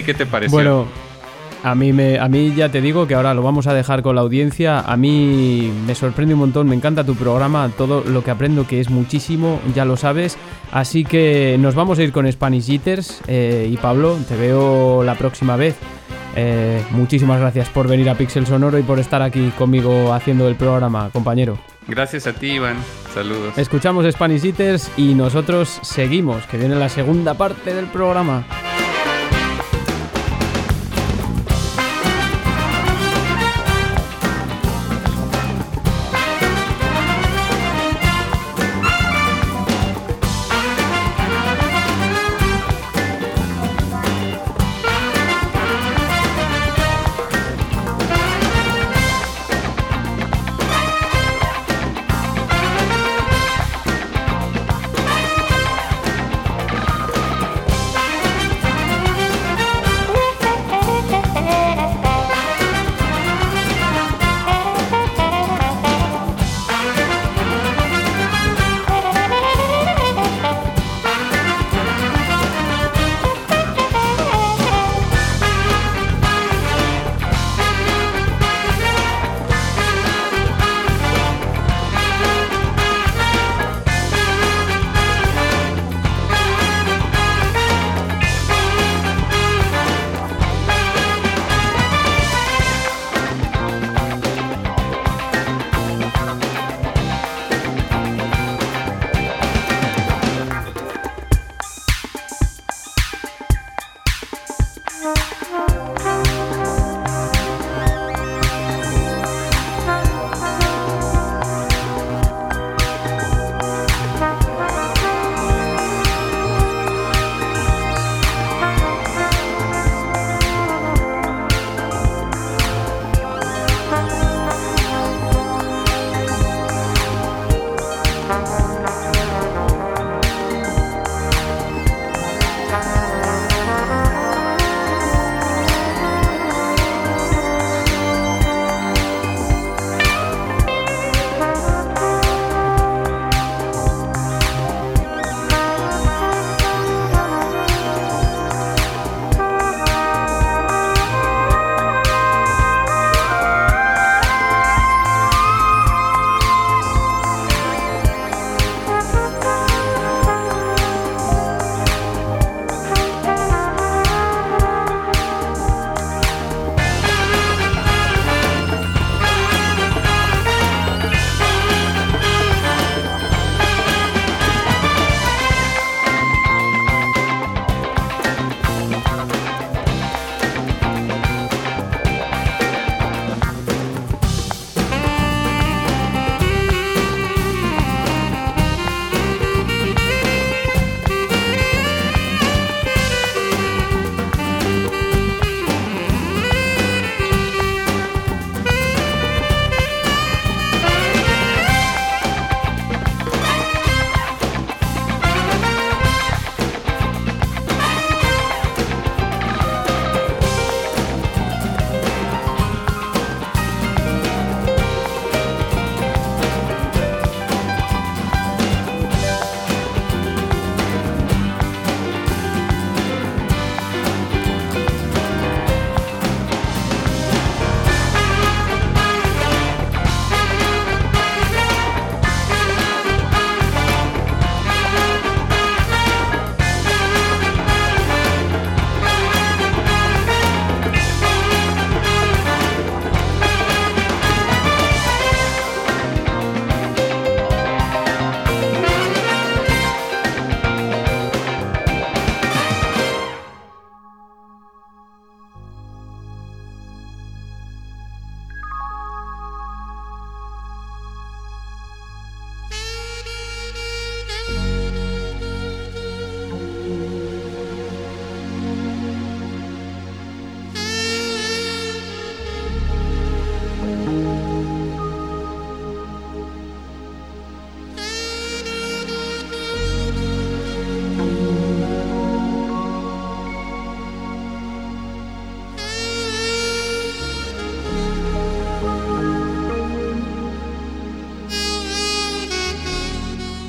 Qué 0.09 0.15
te 0.15 0.25
pareció? 0.25 0.57
Bueno, 0.57 0.87
a 1.63 1.75
mí, 1.75 1.93
me, 1.93 2.19
a 2.19 2.29
mí 2.29 2.55
ya 2.55 2.71
te 2.71 2.81
digo 2.81 3.07
que 3.07 3.15
ahora 3.15 3.35
lo 3.35 3.43
vamos 3.43 3.67
a 3.67 3.75
dejar 3.75 4.01
con 4.01 4.15
la 4.15 4.23
audiencia. 4.23 4.81
A 4.81 4.97
mí 4.97 5.71
me 5.87 5.95
sorprende 5.95 6.33
un 6.33 6.41
montón, 6.41 6.67
me 6.67 6.75
encanta 6.75 7.05
tu 7.05 7.15
programa, 7.15 7.71
todo 7.77 8.03
lo 8.07 8.25
que 8.25 8.31
aprendo 8.31 8.67
que 8.67 8.81
es 8.81 8.89
muchísimo, 8.89 9.61
ya 9.75 9.85
lo 9.85 9.99
sabes. 9.99 10.39
Así 10.73 11.05
que 11.05 11.59
nos 11.61 11.75
vamos 11.75 11.99
a 11.99 12.05
ir 12.05 12.13
con 12.13 12.31
Spanish 12.33 12.71
Eaters 12.71 13.21
eh, 13.27 13.69
y 13.71 13.77
Pablo, 13.77 14.17
te 14.27 14.35
veo 14.35 15.05
la 15.05 15.15
próxima 15.15 15.57
vez. 15.57 15.77
Eh, 16.37 16.83
muchísimas 16.93 17.39
gracias 17.39 17.69
por 17.69 17.87
venir 17.87 18.09
a 18.09 18.15
Pixel 18.15 18.47
Sonoro 18.47 18.79
y 18.79 18.83
por 18.83 18.99
estar 18.99 19.21
aquí 19.21 19.51
conmigo 19.59 20.15
haciendo 20.15 20.49
el 20.49 20.55
programa, 20.55 21.11
compañero. 21.13 21.59
Gracias 21.87 22.27
a 22.27 22.33
ti, 22.33 22.53
Iván. 22.53 22.77
Saludos. 23.13 23.59
Escuchamos 23.59 24.07
Spanish 24.11 24.45
Eaters 24.45 24.91
y 24.97 25.15
nosotros 25.15 25.81
seguimos, 25.83 26.47
que 26.47 26.57
viene 26.57 26.77
la 26.77 26.89
segunda 26.89 27.35
parte 27.35 27.75
del 27.75 27.87
programa. 27.87 28.45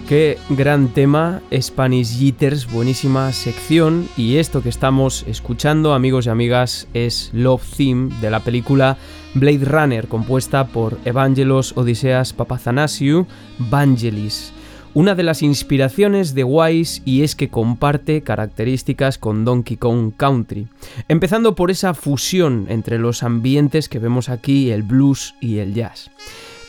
Qué 0.10 0.40
gran 0.49 0.88
tema, 0.88 1.40
Spanish 1.53 2.18
Jitters, 2.18 2.72
buenísima 2.72 3.31
sección. 3.31 4.10
Y 4.18 4.38
esto 4.38 4.64
que 4.64 4.69
estamos 4.69 5.23
escuchando, 5.27 5.94
amigos 5.94 6.26
y 6.26 6.30
amigas, 6.30 6.88
es 6.95 7.30
Love 7.31 7.61
Theme 7.77 8.15
de 8.19 8.31
la 8.31 8.40
película 8.40 8.98
Blade 9.36 9.65
Runner, 9.65 10.07
compuesta 10.07 10.65
por 10.65 10.98
Evangelos 11.06 11.77
Odiseas 11.77 12.34
Papazanasiou 12.34 13.27
Vangelis. 13.60 14.52
Una 14.95 15.14
de 15.14 15.22
las 15.22 15.44
inspiraciones 15.44 16.34
de 16.34 16.44
Wise 16.44 17.03
y 17.06 17.22
es 17.22 17.36
que 17.36 17.49
comparte 17.49 18.23
características 18.23 19.19
con 19.19 19.45
Donkey 19.45 19.77
Kong 19.77 20.14
Country, 20.18 20.65
empezando 21.07 21.53
por 21.53 21.69
esa 21.69 21.94
fusión 21.94 22.65
entre 22.69 22.98
los 22.98 23.22
ambientes 23.22 23.88
que 23.88 23.99
vemos 23.99 24.30
aquí, 24.30 24.72
el 24.72 24.81
blues 24.81 25.36
y 25.40 25.60
el 25.60 25.76
jazz. 25.76 26.10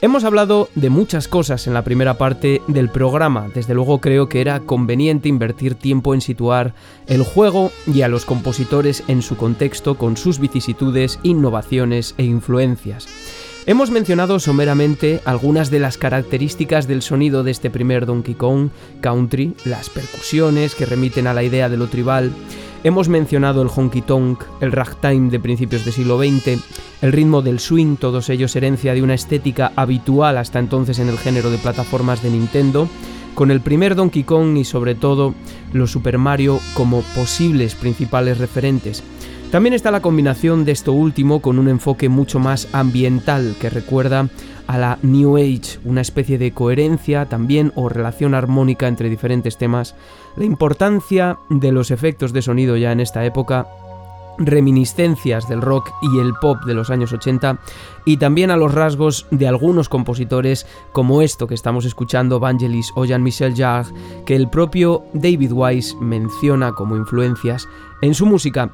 Hemos 0.02 0.24
hablado 0.24 0.70
de 0.74 0.88
muchas 0.88 1.28
cosas 1.28 1.66
en 1.66 1.74
la 1.74 1.84
primera 1.84 2.16
parte 2.16 2.62
del 2.68 2.88
programa, 2.88 3.48
desde 3.54 3.74
luego 3.74 4.00
creo 4.00 4.30
que 4.30 4.40
era 4.40 4.60
conveniente 4.60 5.28
invertir 5.28 5.74
tiempo 5.74 6.14
en 6.14 6.22
situar 6.22 6.72
el 7.06 7.22
juego 7.22 7.70
y 7.86 8.00
a 8.00 8.08
los 8.08 8.24
compositores 8.24 9.02
en 9.08 9.20
su 9.20 9.36
contexto 9.36 9.98
con 9.98 10.16
sus 10.16 10.38
vicisitudes, 10.38 11.18
innovaciones 11.22 12.14
e 12.16 12.24
influencias. 12.24 13.08
Hemos 13.66 13.90
mencionado 13.90 14.40
someramente 14.40 15.20
algunas 15.26 15.70
de 15.70 15.80
las 15.80 15.98
características 15.98 16.88
del 16.88 17.02
sonido 17.02 17.44
de 17.44 17.50
este 17.50 17.68
primer 17.68 18.06
Donkey 18.06 18.34
Kong 18.34 18.70
Country, 19.02 19.54
las 19.66 19.90
percusiones 19.90 20.74
que 20.74 20.86
remiten 20.86 21.26
a 21.26 21.34
la 21.34 21.42
idea 21.42 21.68
de 21.68 21.76
lo 21.76 21.88
tribal, 21.88 22.32
Hemos 22.82 23.10
mencionado 23.10 23.60
el 23.60 23.68
honky 23.68 24.00
tonk, 24.00 24.42
el 24.62 24.72
ragtime 24.72 25.28
de 25.28 25.38
principios 25.38 25.84
del 25.84 25.92
siglo 25.92 26.18
XX, 26.18 26.58
el 27.02 27.12
ritmo 27.12 27.42
del 27.42 27.60
swing, 27.60 27.96
todos 27.96 28.30
ellos 28.30 28.56
herencia 28.56 28.94
de 28.94 29.02
una 29.02 29.12
estética 29.12 29.72
habitual 29.76 30.38
hasta 30.38 30.58
entonces 30.58 30.98
en 30.98 31.10
el 31.10 31.18
género 31.18 31.50
de 31.50 31.58
plataformas 31.58 32.22
de 32.22 32.30
Nintendo, 32.30 32.88
con 33.34 33.50
el 33.50 33.60
primer 33.60 33.96
Donkey 33.96 34.24
Kong 34.24 34.56
y 34.56 34.64
sobre 34.64 34.94
todo 34.94 35.34
los 35.74 35.90
Super 35.90 36.16
Mario 36.16 36.58
como 36.72 37.02
posibles 37.14 37.74
principales 37.74 38.38
referentes. 38.38 39.02
También 39.50 39.74
está 39.74 39.90
la 39.90 40.00
combinación 40.00 40.64
de 40.64 40.72
esto 40.72 40.94
último 40.94 41.42
con 41.42 41.58
un 41.58 41.68
enfoque 41.68 42.08
mucho 42.08 42.38
más 42.38 42.66
ambiental 42.72 43.56
que 43.60 43.68
recuerda 43.68 44.28
a 44.70 44.78
la 44.78 44.98
New 45.02 45.36
Age, 45.36 45.80
una 45.84 46.00
especie 46.00 46.38
de 46.38 46.52
coherencia 46.52 47.26
también 47.26 47.72
o 47.74 47.88
relación 47.88 48.36
armónica 48.36 48.86
entre 48.86 49.10
diferentes 49.10 49.58
temas, 49.58 49.96
la 50.36 50.44
importancia 50.44 51.38
de 51.48 51.72
los 51.72 51.90
efectos 51.90 52.32
de 52.32 52.40
sonido 52.40 52.76
ya 52.76 52.92
en 52.92 53.00
esta 53.00 53.24
época, 53.24 53.66
reminiscencias 54.38 55.48
del 55.48 55.60
rock 55.60 55.90
y 56.02 56.20
el 56.20 56.34
pop 56.40 56.62
de 56.66 56.74
los 56.74 56.90
años 56.90 57.12
80 57.12 57.58
y 58.04 58.18
también 58.18 58.52
a 58.52 58.56
los 58.56 58.72
rasgos 58.72 59.26
de 59.32 59.48
algunos 59.48 59.88
compositores 59.88 60.68
como 60.92 61.20
esto 61.20 61.48
que 61.48 61.54
estamos 61.54 61.84
escuchando, 61.84 62.38
Vangelis 62.38 62.92
o 62.94 63.04
Jean-Michel 63.04 63.56
Jarre, 63.56 63.92
que 64.24 64.36
el 64.36 64.48
propio 64.48 65.02
David 65.14 65.50
Wise 65.50 65.96
menciona 65.96 66.70
como 66.74 66.94
influencias 66.94 67.66
en 68.02 68.14
su 68.14 68.24
música. 68.24 68.70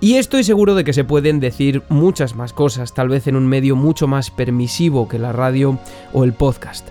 Y 0.00 0.16
estoy 0.16 0.44
seguro 0.44 0.74
de 0.74 0.84
que 0.84 0.92
se 0.92 1.04
pueden 1.04 1.40
decir 1.40 1.82
muchas 1.88 2.36
más 2.36 2.52
cosas, 2.52 2.92
tal 2.92 3.08
vez 3.08 3.26
en 3.26 3.36
un 3.36 3.46
medio 3.46 3.76
mucho 3.76 4.06
más 4.06 4.30
permisivo 4.30 5.08
que 5.08 5.18
la 5.18 5.32
radio 5.32 5.78
o 6.12 6.24
el 6.24 6.34
podcast. 6.34 6.88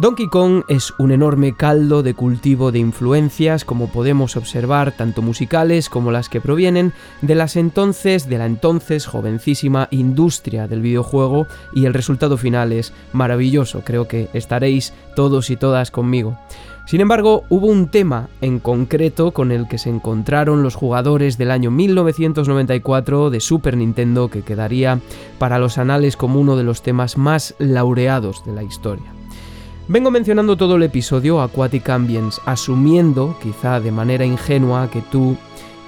Donkey 0.00 0.28
Kong 0.28 0.62
es 0.68 0.94
un 0.98 1.12
enorme 1.12 1.54
caldo 1.54 2.02
de 2.02 2.14
cultivo 2.14 2.72
de 2.72 2.78
influencias, 2.78 3.66
como 3.66 3.88
podemos 3.88 4.36
observar, 4.36 4.92
tanto 4.96 5.20
musicales 5.20 5.90
como 5.90 6.10
las 6.10 6.30
que 6.30 6.40
provienen 6.40 6.94
de 7.20 7.34
las 7.34 7.56
entonces, 7.56 8.26
de 8.26 8.38
la 8.38 8.46
entonces 8.46 9.04
jovencísima 9.04 9.88
industria 9.90 10.66
del 10.66 10.80
videojuego, 10.80 11.46
y 11.74 11.84
el 11.84 11.92
resultado 11.92 12.38
final 12.38 12.72
es 12.72 12.94
maravilloso, 13.12 13.82
creo 13.84 14.08
que 14.08 14.30
estaréis 14.32 14.94
todos 15.14 15.50
y 15.50 15.56
todas 15.56 15.90
conmigo. 15.90 16.38
Sin 16.86 17.00
embargo, 17.00 17.44
hubo 17.48 17.68
un 17.68 17.88
tema 17.88 18.28
en 18.40 18.58
concreto 18.58 19.30
con 19.30 19.52
el 19.52 19.68
que 19.68 19.78
se 19.78 19.90
encontraron 19.90 20.62
los 20.62 20.74
jugadores 20.74 21.38
del 21.38 21.52
año 21.52 21.70
1994 21.70 23.30
de 23.30 23.40
Super 23.40 23.76
Nintendo 23.76 24.28
que 24.28 24.42
quedaría 24.42 24.98
para 25.38 25.58
los 25.58 25.78
anales 25.78 26.16
como 26.16 26.40
uno 26.40 26.56
de 26.56 26.64
los 26.64 26.82
temas 26.82 27.16
más 27.16 27.54
laureados 27.58 28.44
de 28.44 28.52
la 28.52 28.64
historia. 28.64 29.12
Vengo 29.86 30.10
mencionando 30.10 30.56
todo 30.56 30.76
el 30.76 30.84
episodio 30.84 31.40
Aquatic 31.40 31.88
Ambience, 31.90 32.40
asumiendo, 32.44 33.36
quizá 33.42 33.80
de 33.80 33.90
manera 33.90 34.24
ingenua, 34.24 34.88
que 34.88 35.00
tú, 35.00 35.36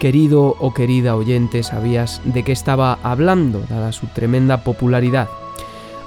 querido 0.00 0.56
o 0.58 0.74
querida 0.74 1.14
oyente, 1.14 1.62
sabías 1.62 2.20
de 2.24 2.42
qué 2.42 2.50
estaba 2.50 2.98
hablando, 3.04 3.62
dada 3.68 3.92
su 3.92 4.08
tremenda 4.08 4.64
popularidad. 4.64 5.28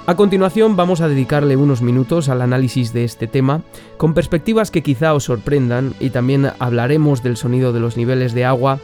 A 0.08 0.14
continuación 0.14 0.76
vamos 0.76 1.00
a 1.00 1.08
dedicarle 1.08 1.56
unos 1.56 1.82
minutos 1.82 2.28
al 2.28 2.40
análisis 2.40 2.92
de 2.92 3.02
este 3.02 3.26
tema, 3.26 3.62
con 3.96 4.14
perspectivas 4.14 4.70
que 4.70 4.84
quizá 4.84 5.12
os 5.14 5.24
sorprendan 5.24 5.94
y 5.98 6.10
también 6.10 6.52
hablaremos 6.60 7.24
del 7.24 7.36
sonido 7.36 7.72
de 7.72 7.80
los 7.80 7.96
niveles 7.96 8.32
de 8.32 8.44
agua, 8.44 8.78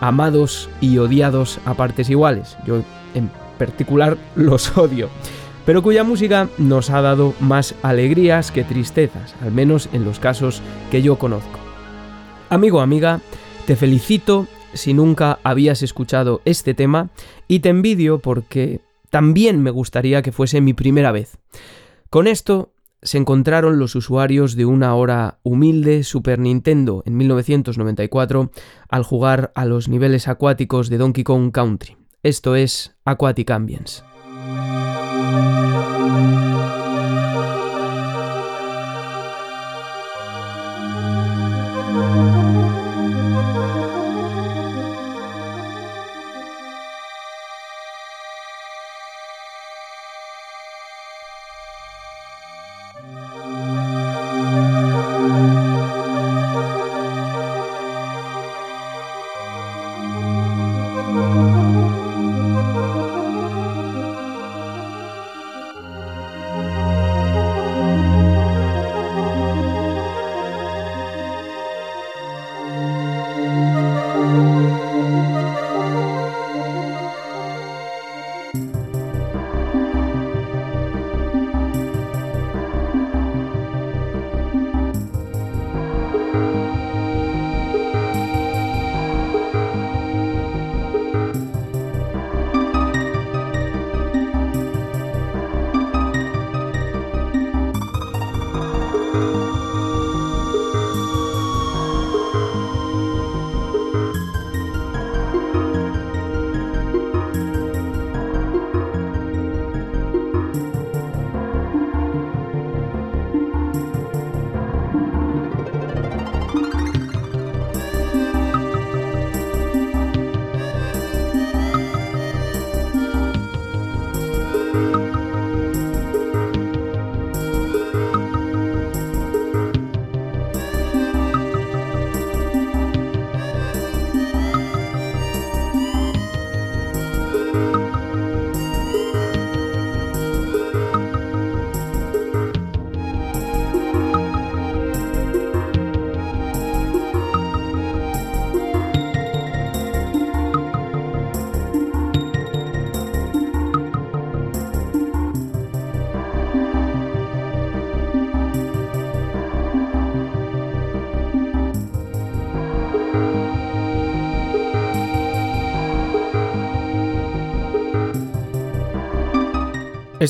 amados 0.00 0.70
y 0.80 0.98
odiados 0.98 1.58
a 1.64 1.74
partes 1.74 2.10
iguales. 2.10 2.56
Yo 2.64 2.82
en 3.14 3.28
particular 3.58 4.16
los 4.36 4.78
odio, 4.78 5.08
pero 5.66 5.82
cuya 5.82 6.04
música 6.04 6.48
nos 6.58 6.90
ha 6.90 7.02
dado 7.02 7.34
más 7.40 7.74
alegrías 7.82 8.52
que 8.52 8.62
tristezas, 8.62 9.34
al 9.42 9.50
menos 9.50 9.88
en 9.92 10.04
los 10.04 10.20
casos 10.20 10.62
que 10.92 11.02
yo 11.02 11.18
conozco. 11.18 11.58
Amigo, 12.50 12.80
amiga, 12.80 13.20
te 13.66 13.74
felicito 13.74 14.46
si 14.74 14.94
nunca 14.94 15.40
habías 15.42 15.82
escuchado 15.82 16.40
este 16.44 16.72
tema 16.72 17.08
y 17.48 17.58
te 17.58 17.70
envidio 17.70 18.20
porque 18.20 18.80
también 19.10 19.62
me 19.62 19.70
gustaría 19.70 20.22
que 20.22 20.32
fuese 20.32 20.60
mi 20.60 20.74
primera 20.74 21.12
vez. 21.12 21.38
Con 22.10 22.26
esto 22.26 22.72
se 23.02 23.18
encontraron 23.18 23.78
los 23.78 23.94
usuarios 23.94 24.56
de 24.56 24.66
una 24.66 24.94
hora 24.94 25.38
humilde 25.42 26.02
Super 26.02 26.38
Nintendo 26.38 27.02
en 27.06 27.16
1994 27.16 28.50
al 28.88 29.02
jugar 29.04 29.52
a 29.54 29.64
los 29.64 29.88
niveles 29.88 30.26
acuáticos 30.28 30.88
de 30.88 30.98
Donkey 30.98 31.24
Kong 31.24 31.52
Country. 31.52 31.96
Esto 32.22 32.56
es 32.56 32.96
Aquatic 33.04 33.50
Ambience. 33.50 34.02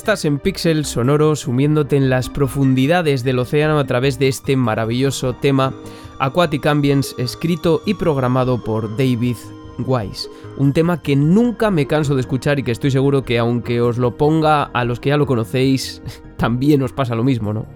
En 0.09 0.39
Pixel 0.39 0.87
Sonoro 0.87 1.37
sumiéndote 1.37 1.95
en 1.95 2.09
las 2.09 2.31
profundidades 2.31 3.25
del 3.25 3.39
océano 3.39 3.79
a 3.79 3.87
través 3.87 4.19
de 4.19 4.29
este 4.29 4.57
maravilloso 4.57 5.35
tema 5.35 5.75
Aquatic 6.19 6.65
Ambience 6.65 7.15
escrito 7.19 7.83
y 7.85 7.93
programado 7.93 8.65
por 8.65 8.97
David 8.97 9.37
Wise. 9.79 10.31
Un 10.57 10.73
tema 10.73 11.03
que 11.03 11.15
nunca 11.15 11.71
me 11.71 11.87
canso 11.87 12.15
de 12.15 12.23
escuchar 12.23 12.59
y 12.59 12.63
que 12.63 12.73
estoy 12.73 12.91
seguro 12.91 13.23
que 13.23 13.39
aunque 13.39 13.83
os 13.83 13.99
lo 13.99 14.17
ponga 14.17 14.63
a 14.63 14.85
los 14.87 14.99
que 14.99 15.11
ya 15.11 15.19
lo 15.19 15.27
conocéis, 15.27 16.01
también 16.39 16.83
os 16.83 16.95
pasa 16.95 17.15
lo 17.15 17.23
mismo, 17.23 17.53
¿no? 17.53 17.67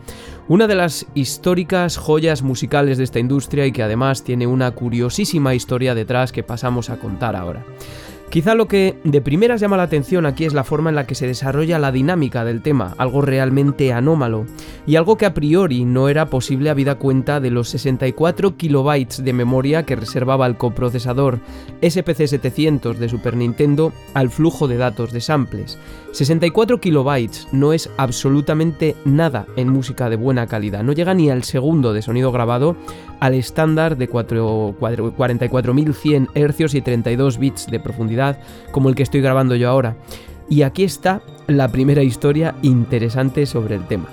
Una 0.48 0.66
de 0.66 0.74
las 0.74 1.06
históricas 1.12 1.98
joyas 1.98 2.42
musicales 2.42 2.96
de 2.96 3.04
esta 3.04 3.18
industria 3.18 3.66
y 3.66 3.72
que 3.72 3.82
además 3.82 4.24
tiene 4.24 4.46
una 4.46 4.70
curiosísima 4.70 5.54
historia 5.54 5.94
detrás 5.94 6.32
que 6.32 6.42
pasamos 6.42 6.88
a 6.88 6.98
contar 6.98 7.36
ahora. 7.36 7.62
Quizá 8.32 8.54
lo 8.54 8.66
que 8.66 8.98
de 9.04 9.20
primeras 9.20 9.60
llama 9.60 9.76
la 9.76 9.82
atención 9.82 10.24
aquí 10.24 10.46
es 10.46 10.54
la 10.54 10.64
forma 10.64 10.88
en 10.88 10.96
la 10.96 11.06
que 11.06 11.14
se 11.14 11.26
desarrolla 11.26 11.78
la 11.78 11.92
dinámica 11.92 12.46
del 12.46 12.62
tema, 12.62 12.94
algo 12.96 13.20
realmente 13.20 13.92
anómalo, 13.92 14.46
y 14.86 14.96
algo 14.96 15.18
que 15.18 15.26
a 15.26 15.34
priori 15.34 15.84
no 15.84 16.08
era 16.08 16.30
posible 16.30 16.70
habida 16.70 16.94
cuenta 16.94 17.40
de 17.40 17.50
los 17.50 17.68
64 17.68 18.56
kilobytes 18.56 19.22
de 19.22 19.34
memoria 19.34 19.82
que 19.82 19.96
reservaba 19.96 20.46
el 20.46 20.56
coprocesador 20.56 21.40
SPC 21.82 22.26
700 22.26 22.98
de 22.98 23.10
Super 23.10 23.36
Nintendo 23.36 23.92
al 24.14 24.30
flujo 24.30 24.66
de 24.66 24.78
datos 24.78 25.12
de 25.12 25.20
samples. 25.20 25.78
64 26.12 26.80
kilobytes 26.80 27.48
no 27.52 27.74
es 27.74 27.90
absolutamente 27.98 28.96
nada 29.04 29.44
en 29.56 29.68
música 29.68 30.08
de 30.08 30.16
buena 30.16 30.46
calidad, 30.46 30.82
no 30.82 30.94
llega 30.94 31.12
ni 31.12 31.28
al 31.28 31.42
segundo 31.42 31.92
de 31.92 32.00
sonido 32.00 32.32
grabado 32.32 32.76
al 33.20 33.34
estándar 33.34 33.98
de 33.98 34.08
44.100 34.10 36.28
Hz 36.34 36.74
y 36.74 36.80
32 36.80 37.38
bits 37.38 37.66
de 37.66 37.78
profundidad 37.78 38.21
como 38.70 38.88
el 38.88 38.94
que 38.94 39.02
estoy 39.02 39.20
grabando 39.20 39.54
yo 39.54 39.68
ahora. 39.68 39.96
Y 40.48 40.62
aquí 40.62 40.84
está 40.84 41.22
la 41.46 41.68
primera 41.68 42.02
historia 42.02 42.54
interesante 42.62 43.46
sobre 43.46 43.76
el 43.76 43.86
tema. 43.86 44.08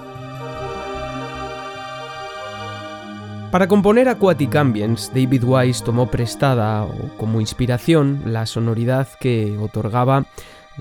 Para 3.51 3.67
componer 3.67 4.07
Aquatic 4.07 4.55
Ambience, 4.55 5.11
David 5.11 5.43
Wise 5.43 5.83
tomó 5.83 6.05
prestada 6.11 6.83
o 6.83 7.17
como 7.17 7.41
inspiración 7.41 8.21
la 8.25 8.45
sonoridad 8.45 9.07
que 9.19 9.57
otorgaba 9.59 10.25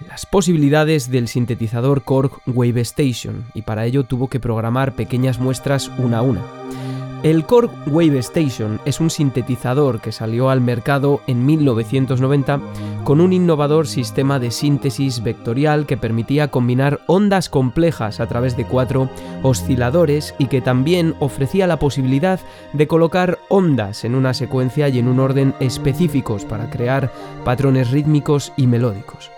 las 0.06 0.26
posibilidades 0.26 1.10
del 1.10 1.28
sintetizador 1.28 2.02
Korg 2.02 2.30
Wave 2.46 2.82
Station 2.82 3.46
y 3.54 3.62
para 3.62 3.86
ello 3.86 4.04
tuvo 4.04 4.28
que 4.28 4.38
programar 4.38 4.92
pequeñas 4.92 5.40
muestras 5.40 5.90
una 5.98 6.18
a 6.18 6.22
una. 6.22 6.42
El 7.24 7.46
Korg 7.46 7.70
Wave 7.88 8.18
Station 8.20 8.80
es 8.84 9.00
un 9.00 9.10
sintetizador 9.10 10.00
que 10.00 10.12
salió 10.12 10.50
al 10.50 10.60
mercado 10.60 11.20
en 11.26 11.44
1990 11.44 12.60
con 13.02 13.20
un 13.20 13.32
innovador 13.32 13.88
sistema 13.88 14.38
de 14.38 14.52
síntesis 14.52 15.20
vectorial 15.24 15.84
que 15.84 15.96
permitía 15.96 16.48
combinar 16.52 17.00
ondas 17.06 17.48
complejas 17.48 18.20
a 18.20 18.28
través 18.28 18.56
de 18.56 18.66
cuatro 18.66 19.10
osciladores 19.42 20.32
y 20.38 20.46
que 20.46 20.60
también 20.60 21.16
ofrecía 21.18 21.66
la 21.66 21.80
posibilidad 21.80 22.38
de 22.72 22.86
colocar 22.86 23.40
ondas 23.48 24.04
en 24.04 24.14
una 24.14 24.32
secuencia 24.32 24.88
y 24.88 25.00
en 25.00 25.08
un 25.08 25.18
orden 25.18 25.54
específicos 25.58 26.44
para 26.44 26.70
crear 26.70 27.10
patrones 27.44 27.90
rítmicos 27.90 28.52
y 28.56 28.68
melódicos. 28.68 29.28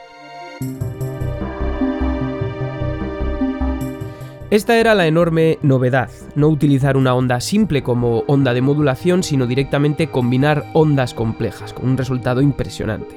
Esta 4.50 4.76
era 4.78 4.96
la 4.96 5.06
enorme 5.06 5.60
novedad, 5.62 6.10
no 6.34 6.48
utilizar 6.48 6.96
una 6.96 7.14
onda 7.14 7.40
simple 7.40 7.84
como 7.84 8.24
onda 8.26 8.52
de 8.52 8.60
modulación, 8.60 9.22
sino 9.22 9.46
directamente 9.46 10.08
combinar 10.08 10.64
ondas 10.72 11.14
complejas, 11.14 11.72
con 11.72 11.88
un 11.88 11.96
resultado 11.96 12.42
impresionante. 12.42 13.16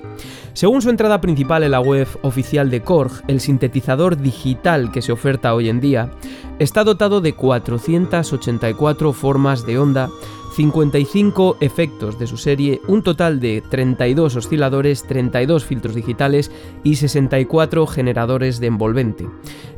Según 0.54 0.84
su 0.84 0.92
entrada 0.92 1.22
principal 1.22 1.64
en 1.64 1.72
la 1.72 1.80
web 1.80 2.08
oficial 2.22 2.70
de 2.70 2.82
Korg, 2.82 3.24
el 3.28 3.40
sintetizador 3.40 4.22
digital 4.22 4.92
que 4.92 5.02
se 5.02 5.12
oferta 5.12 5.56
hoy 5.56 5.70
en 5.70 5.80
día 5.80 6.12
está 6.60 6.84
dotado 6.84 7.20
de 7.20 7.34
484 7.34 9.12
formas 9.12 9.66
de 9.66 9.80
onda 9.80 10.10
55 10.54 11.58
efectos 11.62 12.20
de 12.20 12.28
su 12.28 12.38
serie, 12.38 12.80
un 12.88 13.02
total 13.02 13.40
de 13.40 13.64
32 13.68 14.36
osciladores, 14.36 15.04
32 15.04 15.66
filtros 15.66 15.96
digitales 15.96 16.52
y 16.84 16.96
64 16.96 17.88
generadores 17.88 18.60
de 18.60 18.68
envolvente. 18.68 19.28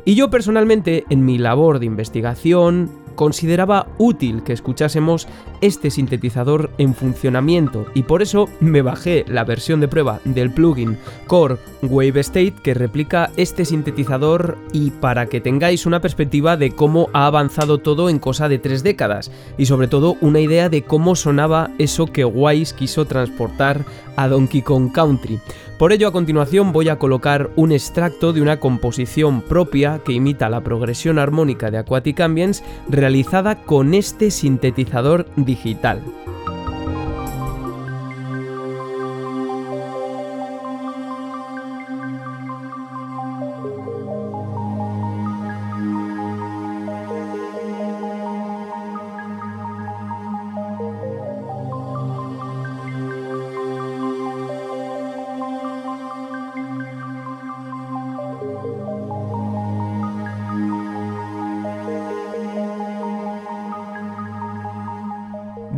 Y 0.04 0.14
yo 0.14 0.28
personalmente, 0.28 1.04
en 1.08 1.24
mi 1.24 1.38
labor 1.38 1.78
de 1.78 1.86
investigación, 1.86 2.90
consideraba 3.16 3.88
útil 3.98 4.44
que 4.44 4.52
escuchásemos 4.52 5.26
este 5.60 5.90
sintetizador 5.90 6.70
en 6.78 6.94
funcionamiento 6.94 7.86
y 7.94 8.04
por 8.04 8.22
eso 8.22 8.48
me 8.60 8.82
bajé 8.82 9.24
la 9.26 9.44
versión 9.44 9.80
de 9.80 9.88
prueba 9.88 10.20
del 10.24 10.52
plugin 10.52 10.98
Core 11.26 11.56
Wave 11.82 12.20
State 12.20 12.54
que 12.62 12.74
replica 12.74 13.30
este 13.36 13.64
sintetizador 13.64 14.56
y 14.72 14.90
para 14.90 15.26
que 15.26 15.40
tengáis 15.40 15.86
una 15.86 16.00
perspectiva 16.00 16.56
de 16.56 16.70
cómo 16.70 17.08
ha 17.12 17.26
avanzado 17.26 17.78
todo 17.78 18.08
en 18.08 18.18
cosa 18.18 18.48
de 18.48 18.58
tres 18.58 18.82
décadas 18.82 19.30
y 19.58 19.66
sobre 19.66 19.88
todo 19.88 20.16
una 20.20 20.40
idea 20.40 20.68
de 20.68 20.82
cómo 20.82 21.16
sonaba 21.16 21.70
eso 21.78 22.06
que 22.06 22.24
Wise 22.24 22.74
quiso 22.74 23.06
transportar 23.06 23.84
a 24.16 24.28
Donkey 24.28 24.62
Kong 24.62 24.90
Country. 24.92 25.40
Por 25.78 25.92
ello, 25.92 26.08
a 26.08 26.12
continuación 26.12 26.72
voy 26.72 26.88
a 26.88 26.98
colocar 26.98 27.50
un 27.56 27.72
extracto 27.72 28.32
de 28.32 28.42
una 28.42 28.58
composición 28.58 29.42
propia 29.42 30.00
que 30.04 30.12
imita 30.12 30.48
la 30.48 30.62
progresión 30.62 31.18
armónica 31.18 31.70
de 31.70 31.78
Aquatic 31.78 32.20
Ambience 32.20 32.64
realizada 32.88 33.62
con 33.62 33.94
este 33.94 34.30
sintetizador 34.30 35.26
digital. 35.36 36.02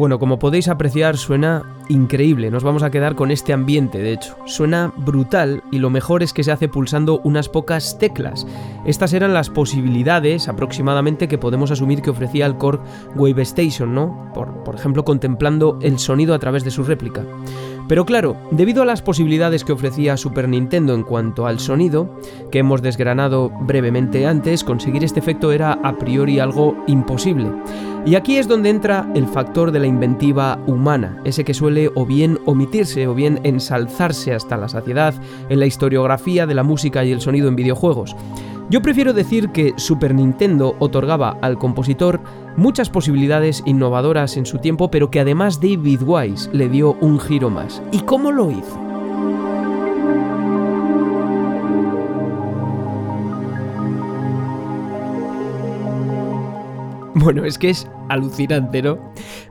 Bueno, 0.08 0.20
como 0.20 0.38
podéis 0.38 0.68
apreciar, 0.68 1.18
suena 1.18 1.64
increíble. 1.90 2.50
Nos 2.50 2.64
vamos 2.64 2.82
a 2.82 2.90
quedar 2.90 3.14
con 3.14 3.30
este 3.30 3.52
ambiente, 3.52 3.98
de 3.98 4.14
hecho. 4.14 4.38
Suena 4.46 4.90
brutal 4.96 5.62
y 5.70 5.80
lo 5.80 5.90
mejor 5.90 6.22
es 6.22 6.32
que 6.32 6.42
se 6.42 6.50
hace 6.50 6.66
pulsando 6.66 7.20
unas 7.24 7.50
pocas 7.50 7.98
teclas. 7.98 8.46
Estas 8.86 9.12
eran 9.12 9.34
las 9.34 9.50
posibilidades 9.50 10.48
aproximadamente 10.48 11.28
que 11.28 11.36
podemos 11.36 11.70
asumir 11.70 12.00
que 12.00 12.08
ofrecía 12.08 12.46
el 12.46 12.56
Korg 12.56 12.80
Wave 13.16 13.42
Station, 13.42 13.92
¿no? 13.92 14.30
Por, 14.32 14.64
por 14.64 14.76
ejemplo, 14.76 15.04
contemplando 15.04 15.78
el 15.82 15.98
sonido 15.98 16.32
a 16.32 16.38
través 16.38 16.64
de 16.64 16.70
su 16.70 16.84
réplica. 16.84 17.26
Pero 17.88 18.04
claro, 18.04 18.36
debido 18.50 18.82
a 18.82 18.86
las 18.86 19.00
posibilidades 19.00 19.64
que 19.64 19.72
ofrecía 19.72 20.18
Super 20.18 20.46
Nintendo 20.46 20.94
en 20.94 21.02
cuanto 21.02 21.46
al 21.46 21.58
sonido, 21.58 22.20
que 22.52 22.58
hemos 22.58 22.82
desgranado 22.82 23.50
brevemente 23.62 24.26
antes, 24.26 24.62
conseguir 24.62 25.04
este 25.04 25.20
efecto 25.20 25.52
era 25.52 25.72
a 25.72 25.96
priori 25.96 26.38
algo 26.38 26.76
imposible. 26.86 27.50
Y 28.04 28.14
aquí 28.14 28.36
es 28.36 28.46
donde 28.46 28.68
entra 28.68 29.10
el 29.14 29.26
factor 29.26 29.72
de 29.72 29.80
la 29.80 29.86
inventiva 29.86 30.58
humana, 30.66 31.20
ese 31.24 31.44
que 31.44 31.54
suele 31.54 31.90
o 31.94 32.04
bien 32.04 32.38
omitirse 32.44 33.06
o 33.06 33.14
bien 33.14 33.40
ensalzarse 33.42 34.34
hasta 34.34 34.58
la 34.58 34.68
saciedad 34.68 35.14
en 35.48 35.58
la 35.58 35.66
historiografía 35.66 36.46
de 36.46 36.54
la 36.54 36.62
música 36.62 37.04
y 37.04 37.12
el 37.12 37.22
sonido 37.22 37.48
en 37.48 37.56
videojuegos. 37.56 38.14
Yo 38.70 38.82
prefiero 38.82 39.14
decir 39.14 39.48
que 39.48 39.72
Super 39.76 40.14
Nintendo 40.14 40.76
otorgaba 40.78 41.38
al 41.40 41.56
compositor 41.56 42.20
muchas 42.56 42.90
posibilidades 42.90 43.62
innovadoras 43.64 44.36
en 44.36 44.44
su 44.44 44.58
tiempo, 44.58 44.90
pero 44.90 45.10
que 45.10 45.20
además 45.20 45.58
David 45.58 46.02
Wise 46.02 46.50
le 46.52 46.68
dio 46.68 46.92
un 47.00 47.18
giro 47.18 47.48
más. 47.48 47.82
¿Y 47.92 48.00
cómo 48.00 48.30
lo 48.30 48.50
hizo? 48.50 48.87
Bueno, 57.28 57.44
es 57.44 57.58
que 57.58 57.70
es 57.70 57.86
alucinante, 58.08 58.80
¿no? 58.80 58.98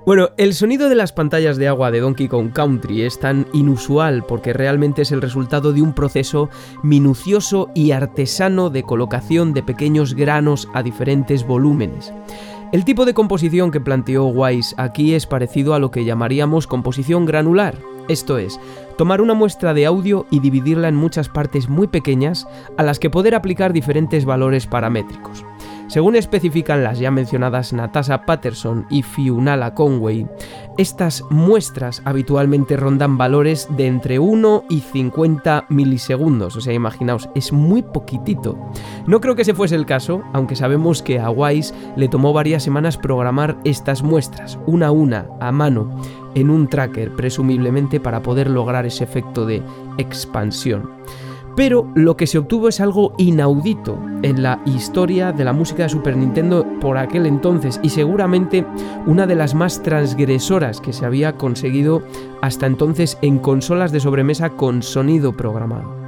Bueno, 0.05 0.29
el 0.37 0.53
sonido 0.53 0.89
de 0.89 0.95
las 0.95 1.11
pantallas 1.11 1.57
de 1.57 1.67
agua 1.67 1.91
de 1.91 1.99
Donkey 1.99 2.27
Kong 2.27 2.51
Country 2.53 3.01
es 3.01 3.19
tan 3.19 3.45
inusual 3.53 4.23
porque 4.25 4.53
realmente 4.53 5.01
es 5.01 5.11
el 5.11 5.21
resultado 5.21 5.73
de 5.73 5.81
un 5.81 5.93
proceso 5.93 6.49
minucioso 6.81 7.69
y 7.75 7.91
artesano 7.91 8.69
de 8.69 8.83
colocación 8.83 9.53
de 9.53 9.63
pequeños 9.63 10.13
granos 10.13 10.69
a 10.73 10.81
diferentes 10.81 11.45
volúmenes. 11.45 12.13
El 12.71 12.85
tipo 12.85 13.05
de 13.05 13.13
composición 13.13 13.71
que 13.71 13.81
planteó 13.81 14.25
Wise 14.25 14.73
aquí 14.77 15.13
es 15.13 15.25
parecido 15.25 15.73
a 15.73 15.79
lo 15.79 15.91
que 15.91 16.05
llamaríamos 16.05 16.67
composición 16.67 17.25
granular, 17.25 17.75
esto 18.07 18.37
es, 18.37 18.59
tomar 18.97 19.21
una 19.21 19.33
muestra 19.33 19.73
de 19.73 19.85
audio 19.85 20.25
y 20.31 20.39
dividirla 20.39 20.87
en 20.87 20.95
muchas 20.95 21.27
partes 21.27 21.67
muy 21.67 21.87
pequeñas 21.87 22.47
a 22.77 22.83
las 22.83 22.99
que 22.99 23.09
poder 23.09 23.35
aplicar 23.35 23.73
diferentes 23.73 24.23
valores 24.23 24.67
paramétricos. 24.67 25.45
Según 25.87 26.17
especifican 26.17 26.83
las 26.83 26.99
ya 26.99 27.11
mencionadas 27.11 27.71
Natasha 27.71 28.25
Patterson 28.25 28.85
y 28.89 29.03
Fiunala 29.03 29.73
Conway, 29.73 30.27
estas 30.77 31.23
muestras 31.29 32.01
habitualmente 32.03 32.75
rondan 32.75 33.17
valores 33.17 33.69
de 33.77 33.87
entre 33.87 34.19
1 34.19 34.65
y 34.69 34.81
50 34.81 35.65
milisegundos, 35.69 36.57
o 36.57 36.61
sea, 36.61 36.73
imaginaos, 36.73 37.29
es 37.35 37.53
muy 37.53 37.83
poquitito. 37.83 38.57
No 39.07 39.21
creo 39.21 39.35
que 39.35 39.43
ese 39.43 39.53
fuese 39.53 39.75
el 39.75 39.85
caso, 39.85 40.23
aunque 40.33 40.57
sabemos 40.57 41.01
que 41.01 41.19
a 41.19 41.29
Wise 41.29 41.73
le 41.95 42.09
tomó 42.09 42.33
varias 42.33 42.63
semanas 42.63 42.97
programar 42.97 43.57
estas 43.63 44.03
muestras, 44.03 44.59
una 44.67 44.87
a 44.87 44.91
una, 44.91 45.27
a 45.39 45.53
mano, 45.53 46.01
en 46.35 46.49
un 46.49 46.67
tracker, 46.67 47.15
presumiblemente 47.15 48.01
para 48.01 48.21
poder 48.21 48.49
lograr 48.49 48.85
ese 48.85 49.05
efecto 49.05 49.45
de 49.45 49.63
expansión. 49.97 50.89
Pero 51.57 51.89
lo 51.95 52.15
que 52.15 52.27
se 52.27 52.37
obtuvo 52.37 52.69
es 52.69 52.79
algo 52.79 53.15
inaudito 53.17 53.97
en 54.21 54.43
la 54.43 54.61
historia 54.65 55.31
de 55.31 55.43
la 55.43 55.53
música 55.53 55.83
de 55.83 55.89
Super 55.89 56.15
Nintendo 56.15 56.63
por 56.79 56.99
aquel 56.99 57.25
entonces 57.25 57.79
y 57.81 57.89
seguramente 57.89 58.63
una 59.07 59.25
de 59.25 59.33
las 59.33 59.55
más 59.55 59.81
transgresoras 59.81 60.79
que 60.79 60.93
se 60.93 61.03
había 61.03 61.33
conseguido 61.33 62.03
hasta 62.43 62.67
entonces 62.67 63.17
en 63.23 63.39
consolas 63.39 63.91
de 63.91 63.99
sobremesa 63.99 64.51
con 64.51 64.83
sonido 64.83 65.35
programado. 65.35 66.06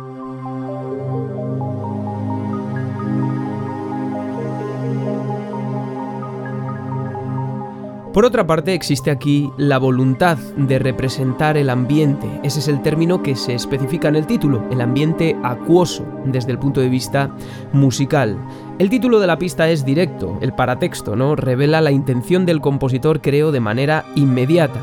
Por 8.13 8.25
otra 8.25 8.47
parte, 8.47 8.73
existe 8.73 9.11
aquí 9.11 9.51
la 9.55 9.77
voluntad 9.77 10.37
de 10.57 10.79
representar 10.79 11.57
el 11.57 11.69
ambiente. 11.69 12.27
Ese 12.43 12.59
es 12.59 12.67
el 12.67 12.81
término 12.81 13.21
que 13.21 13.35
se 13.35 13.53
especifica 13.53 14.07
en 14.07 14.15
el 14.15 14.25
título, 14.25 14.63
el 14.71 14.81
ambiente 14.81 15.37
acuoso 15.43 16.07
desde 16.25 16.51
el 16.51 16.57
punto 16.57 16.81
de 16.81 16.89
vista 16.89 17.29
musical. 17.71 18.35
El 18.79 18.89
título 18.89 19.19
de 19.19 19.27
la 19.27 19.37
pista 19.37 19.69
es 19.69 19.85
directo, 19.85 20.39
el 20.41 20.53
paratexto, 20.53 21.15
¿no? 21.15 21.35
Revela 21.35 21.81
la 21.81 21.91
intención 21.91 22.47
del 22.47 22.61
compositor, 22.61 23.21
creo, 23.21 23.51
de 23.51 23.59
manera 23.59 24.05
inmediata. 24.15 24.81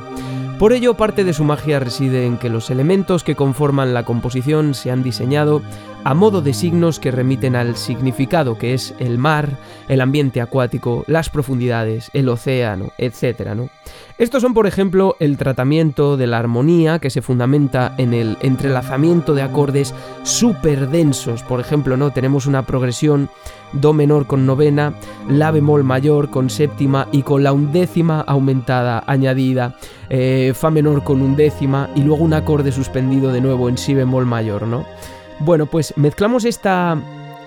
Por 0.61 0.73
ello, 0.73 0.95
parte 0.95 1.25
de 1.25 1.35
su 1.35 1.45
magia 1.45 1.81
reside 1.81 2.27
en 2.27 2.39
que 2.39 2.49
los 2.49 2.71
elementos 2.71 3.25
que 3.25 3.35
conforman 3.35 3.93
la 3.93 4.05
composición 4.05 4.73
se 4.73 4.91
han 4.91 5.03
diseñado 5.03 5.63
a 6.07 6.15
modo 6.15 6.41
de 6.41 6.55
signos 6.55 7.01
que 7.01 7.11
remiten 7.11 7.57
al 7.57 7.75
significado 7.77 8.57
que 8.57 8.75
es 8.75 8.95
el 9.01 9.19
mar, 9.19 9.57
el 9.89 10.01
ambiente 10.01 10.41
acuático, 10.41 11.03
las 11.09 11.31
profundidades, 11.31 12.13
el 12.13 12.29
océano, 12.29 12.93
etc. 12.97 13.55
¿no? 13.57 13.71
Estos 14.17 14.41
son, 14.43 14.55
por 14.55 14.69
ejemplo, 14.69 15.17
el 15.19 15.37
tratamiento 15.37 16.17
de 16.17 16.29
la 16.29 16.39
armonía 16.39 17.01
que 17.01 17.11
se 17.11 17.23
fundamenta 17.23 17.93
en 17.99 18.15
el 18.15 18.39
entrelazamiento 18.41 19.35
de 19.35 19.43
acordes 19.43 19.95
súper 20.23 20.91
densos. 20.91 21.43
Por 21.43 21.59
ejemplo, 21.59 21.97
¿no? 21.97 22.13
tenemos 22.13 22.47
una 22.47 22.65
progresión 22.67 23.29
Do 23.73 23.93
menor 23.93 24.29
con 24.29 24.47
novena, 24.47 24.95
La 25.29 25.51
bemol 25.51 25.83
mayor 25.83 26.31
con 26.31 26.51
séptima 26.51 27.09
y 27.11 27.23
con 27.23 27.43
la 27.43 27.53
undécima 27.53 28.21
aumentada 28.21 29.03
añadida, 29.09 29.75
eh, 30.09 30.53
Fa 30.55 30.71
menor 30.71 31.03
con 31.03 31.21
undécima 31.21 31.91
y 31.97 32.03
luego 32.03 32.23
un 32.23 32.33
acorde 32.33 32.71
suspendido 32.71 33.33
de 33.33 33.41
nuevo 33.41 33.69
en 33.69 33.77
Si 33.77 33.93
bemol 33.93 34.25
mayor, 34.25 34.69
¿no? 34.69 34.87
Bueno, 35.41 35.67
pues 35.67 35.93
mezclamos 35.97 36.45
esta, 36.45 36.99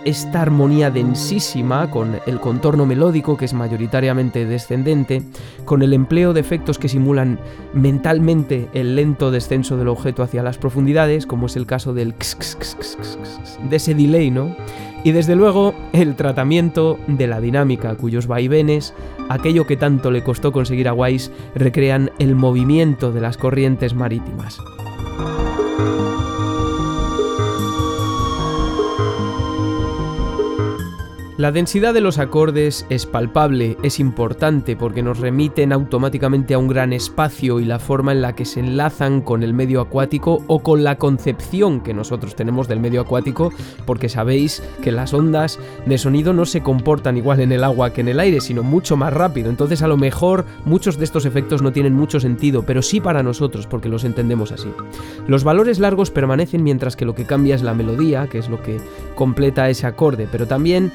esta 0.05 0.41
armonía 0.41 0.91
densísima 0.91 1.89
con 1.89 2.19
el 2.27 2.39
contorno 2.39 2.85
melódico 2.85 3.35
que 3.35 3.45
es 3.45 3.53
mayoritariamente 3.53 4.45
descendente, 4.45 5.23
con 5.65 5.81
el 5.81 5.93
empleo 5.93 6.33
de 6.33 6.39
efectos 6.39 6.77
que 6.77 6.87
simulan 6.87 7.39
mentalmente 7.73 8.69
el 8.73 8.95
lento 8.95 9.31
descenso 9.31 9.75
del 9.75 9.87
objeto 9.87 10.23
hacia 10.23 10.43
las 10.43 10.57
profundidades, 10.57 11.25
como 11.25 11.47
es 11.47 11.55
el 11.55 11.65
caso 11.65 11.93
del 11.93 12.13
de 13.69 13.75
ese 13.75 13.95
delay, 13.95 14.31
¿no? 14.31 14.55
Y 15.03 15.11
desde 15.11 15.35
luego 15.35 15.73
el 15.93 16.15
tratamiento 16.15 16.99
de 17.07 17.27
la 17.27 17.39
dinámica, 17.39 17.95
cuyos 17.95 18.27
vaivenes, 18.27 18.93
aquello 19.29 19.65
que 19.65 19.77
tanto 19.77 20.11
le 20.11 20.23
costó 20.23 20.51
conseguir 20.51 20.89
a 20.89 20.93
Wise, 20.93 21.31
recrean 21.55 22.11
el 22.19 22.35
movimiento 22.35 23.11
de 23.11 23.21
las 23.21 23.37
corrientes 23.37 23.93
marítimas. 23.93 24.59
La 31.39 31.53
densidad 31.53 31.93
de 31.93 32.01
los 32.01 32.19
acordes 32.19 32.85
es 32.89 33.05
palpable, 33.05 33.77
es 33.81 34.01
importante 34.01 34.75
porque 34.75 35.01
nos 35.01 35.19
remiten 35.19 35.71
automáticamente 35.71 36.53
a 36.53 36.57
un 36.57 36.67
gran 36.67 36.91
espacio 36.91 37.61
y 37.61 37.63
la 37.63 37.79
forma 37.79 38.11
en 38.11 38.21
la 38.21 38.35
que 38.35 38.43
se 38.43 38.59
enlazan 38.59 39.21
con 39.21 39.41
el 39.41 39.53
medio 39.53 39.79
acuático 39.79 40.43
o 40.47 40.59
con 40.59 40.83
la 40.83 40.97
concepción 40.97 41.79
que 41.79 41.93
nosotros 41.93 42.35
tenemos 42.35 42.67
del 42.67 42.81
medio 42.81 42.99
acuático, 42.99 43.53
porque 43.85 44.09
sabéis 44.09 44.61
que 44.83 44.91
las 44.91 45.13
ondas 45.13 45.59
de 45.85 45.97
sonido 45.97 46.33
no 46.33 46.43
se 46.43 46.59
comportan 46.59 47.15
igual 47.15 47.39
en 47.39 47.53
el 47.53 47.63
agua 47.63 47.93
que 47.93 48.01
en 48.01 48.09
el 48.09 48.19
aire, 48.19 48.41
sino 48.41 48.61
mucho 48.61 48.97
más 48.97 49.13
rápido. 49.13 49.49
Entonces 49.49 49.81
a 49.81 49.87
lo 49.87 49.95
mejor 49.95 50.43
muchos 50.65 50.97
de 50.97 51.05
estos 51.05 51.23
efectos 51.23 51.61
no 51.61 51.71
tienen 51.71 51.93
mucho 51.93 52.19
sentido, 52.19 52.63
pero 52.63 52.81
sí 52.81 52.99
para 52.99 53.23
nosotros 53.23 53.65
porque 53.65 53.87
los 53.87 54.03
entendemos 54.03 54.51
así. 54.51 54.67
Los 55.25 55.45
valores 55.45 55.79
largos 55.79 56.11
permanecen 56.11 56.65
mientras 56.65 56.97
que 56.97 57.05
lo 57.05 57.15
que 57.15 57.23
cambia 57.23 57.55
es 57.55 57.63
la 57.63 57.73
melodía, 57.73 58.27
que 58.27 58.39
es 58.39 58.49
lo 58.49 58.61
que 58.61 58.81
completa 59.15 59.69
ese 59.69 59.87
acorde, 59.87 60.27
pero 60.29 60.45
también 60.45 60.91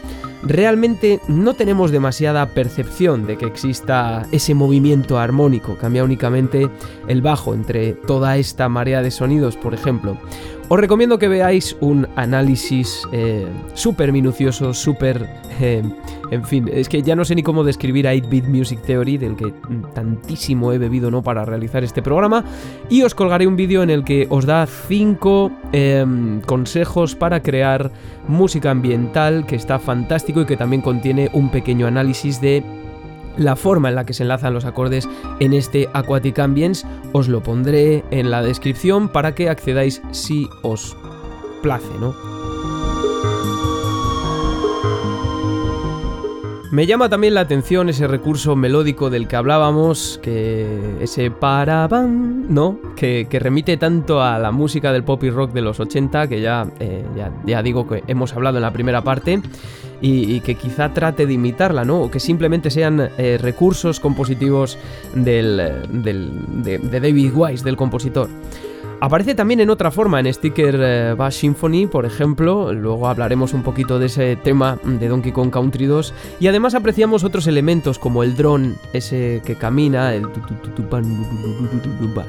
realmente 0.47 1.21
no 1.29 1.55
tenemos 1.55 1.91
demasiada 1.91 2.47
percepción 2.47 3.27
de 3.27 3.37
que 3.37 3.47
exista 3.47 4.27
ese 4.33 4.55
movimiento 4.55 5.19
armónico, 5.19 5.77
cambia 5.77 6.05
únicamente 6.05 6.71
el 7.09 7.23
bajo 7.23 7.55
entre 7.55 7.93
toda 7.93 8.37
esta 8.37 8.69
marea 8.69 9.03
de 9.03 9.11
sonidos, 9.11 9.57
por 9.57 9.75
ejemplo. 9.75 10.19
Os 10.67 10.81
recomiendo 10.81 11.19
que 11.19 11.29
veáis 11.29 11.77
un 11.81 12.09
análisis 12.17 13.07
eh, 13.13 13.47
súper 13.75 14.13
minucioso, 14.13 14.73
súper... 14.73 15.29
Eh, 15.61 15.83
en 16.31 16.45
fin, 16.45 16.71
es 16.73 16.89
que 16.89 17.03
ya 17.03 17.15
no 17.15 17.25
sé 17.27 17.35
ni 17.35 17.43
cómo 17.43 17.65
describir 17.65 18.09
a 18.09 18.15
8-Bit 18.15 18.47
Music 18.47 18.81
Theory, 18.81 19.19
del 19.19 19.37
que 19.37 19.53
tantísimo 19.95 20.73
he 20.73 20.79
bebido 20.79 21.11
¿no? 21.11 21.23
para 21.23 21.45
realizar 21.45 21.85
este 21.85 22.01
programa, 22.01 22.45
y 22.89 23.03
os 23.03 23.15
colgaré 23.15 23.47
un 23.47 23.57
vídeo 23.57 23.83
en 23.83 23.91
el 23.91 24.05
que 24.05 24.27
os 24.31 24.47
da 24.47 24.67
5 24.67 25.53
em, 25.73 26.41
consejos 26.41 27.15
para 27.15 27.43
crear 27.43 27.93
música 28.27 28.71
ambiental, 28.71 29.45
que 29.47 29.57
está 29.57 29.79
fantástico 29.79 30.41
y 30.41 30.47
que 30.47 30.57
también 30.57 30.81
contiene 30.81 31.29
un 31.35 31.51
pequeño 31.51 31.87
análisis 31.87 32.41
de 32.41 32.65
la 33.37 33.57
forma 33.57 33.89
en 33.89 33.95
la 33.95 34.05
que 34.05 34.15
se 34.15 34.23
enlazan 34.23 34.55
los 34.55 34.65
acordes 34.65 35.09
en 35.41 35.53
este 35.53 35.89
Aquatic 35.93 36.39
Ambience 36.39 36.87
os 37.13 37.29
lo 37.29 37.43
pondré 37.43 38.05
en 38.11 38.31
la 38.31 38.43
descripción 38.43 39.09
para 39.09 39.35
que 39.35 39.49
accedáis 39.49 40.03
si 40.13 40.49
os 40.63 40.97
place, 41.63 41.89
¿no? 42.01 42.34
Me 46.75 46.87
llama 46.87 47.09
también 47.09 47.35
la 47.35 47.43
atención 47.43 47.89
ese 47.89 48.09
recurso 48.09 48.57
melódico 48.57 49.09
del 49.09 49.29
que 49.29 49.37
hablábamos, 49.37 50.19
que 50.21 50.97
ese 51.01 51.31
paraban, 51.31 52.53
¿no? 52.53 52.81
Que, 52.97 53.29
remite 53.31 53.77
tanto 53.77 54.21
a 54.21 54.41
la 54.41 54.51
música 54.51 54.93
del 54.93 55.05
pop 55.05 55.23
y 55.23 55.31
rock 55.31 55.53
de 55.53 55.63
los 55.63 55.79
80, 55.79 56.27
que 56.27 56.41
ya, 56.41 56.67
eh, 56.81 57.05
ya, 57.47 57.63
digo 57.63 57.87
que 57.87 58.03
hemos 58.09 58.33
hablado 58.33 58.59
en 58.59 58.63
la 58.63 58.73
primera 58.73 59.05
parte, 59.05 59.41
y, 60.01 60.41
que 60.41 60.57
quizá 60.57 60.93
trate 60.93 61.27
de 61.27 61.35
imitarla, 61.35 61.85
¿no? 61.85 62.01
O 62.01 62.11
que 62.11 62.19
simplemente 62.19 62.73
sean 62.73 63.09
eh, 63.19 63.39
recursos 63.41 64.01
compositivos 64.01 64.77
del, 65.15 65.57
de, 66.03 66.79
de 66.79 67.01
David 67.01 67.31
Wise, 67.37 67.63
del 67.63 67.77
compositor. 67.77 68.29
Aparece 69.01 69.35
también 69.35 69.61
en 69.61 69.71
otra 69.71 69.91
forma 69.91 70.21
en 70.21 70.33
Sticker 70.33 70.77
eh, 70.81 71.15
Bass 71.17 71.35
Symphony, 71.35 71.87
por 71.87 72.07
ejemplo, 72.07 72.73
luego 72.73 73.09
hablaremos 73.09 73.53
un 73.53 73.63
poquito 73.63 73.99
de 73.99 74.07
ese 74.07 74.37
tema 74.37 74.79
de 74.83 75.09
Donkey 75.09 75.33
Kong 75.33 75.51
Country 75.51 75.87
2 75.87 76.15
y 76.41 76.47
además 76.47 76.75
apreciamos 76.75 77.23
otros 77.23 77.47
elementos 77.47 77.99
como 77.99 78.23
el 78.23 78.35
dron, 78.35 78.77
ese 78.93 79.43
que 79.45 79.57
camina, 79.57 80.13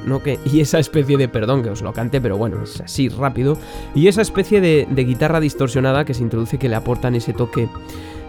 ¿no? 0.06 0.22
y 0.46 0.60
esa 0.60 0.80
especie 0.80 1.18
de, 1.18 1.30
perdón 1.30 1.64
que 1.64 1.70
os 1.70 1.82
lo 1.82 1.94
cante, 1.94 2.20
pero 2.20 2.38
bueno, 2.38 2.64
es 2.64 2.82
así 2.82 3.08
rápido, 3.08 3.58
y 3.94 4.08
esa 4.08 4.22
especie 4.22 4.60
de, 4.60 4.88
de 4.90 5.04
guitarra 5.06 5.40
distorsionada 5.40 6.04
que 6.04 6.14
se 6.14 6.24
introduce 6.24 6.58
que 6.58 6.68
le 6.68 6.76
aportan 6.76 7.16
ese 7.16 7.32
toque 7.32 7.70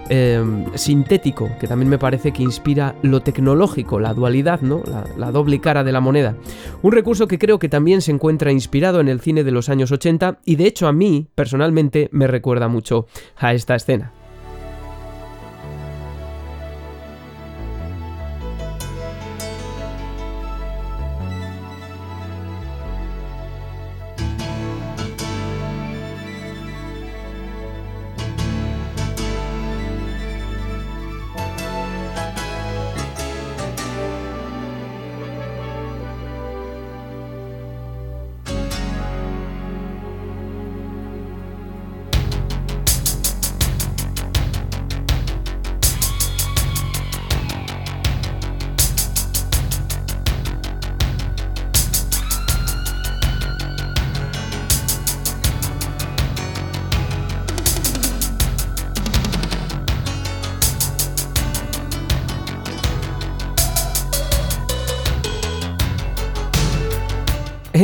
Em, 0.08 0.66
sintético, 0.76 1.50
que 1.58 1.66
también 1.66 1.88
me 1.88 1.98
parece 1.98 2.32
que 2.32 2.44
inspira 2.44 2.94
lo 3.02 3.22
tecnológico, 3.22 3.98
la 3.98 4.14
dualidad, 4.14 4.60
¿no? 4.60 4.82
La, 4.86 5.04
la, 5.16 5.32
doble 5.32 5.60
cara 5.60 5.82
de 5.82 5.90
la 5.90 6.00
moneda. 6.00 6.36
Un 6.82 6.92
recurso 6.92 7.26
que 7.26 7.40
creo 7.40 7.58
que 7.58 7.68
también 7.68 8.00
se 8.02 8.12
encuentra 8.12 8.52
inspirado 8.52 9.00
en 9.00 9.08
el 9.08 9.20
cine 9.20 9.42
de 9.42 9.50
los 9.50 9.68
años 9.68 9.90
80 9.90 10.38
y 10.44 10.54
de 10.54 10.66
hecho 10.66 10.86
a 10.86 10.92
mí, 10.92 11.26
personalmente, 11.34 12.08
me 12.12 12.28
recuerda 12.28 12.68
mucho 12.68 13.06
a 13.36 13.52
esta 13.52 13.74
escena. 13.74 14.12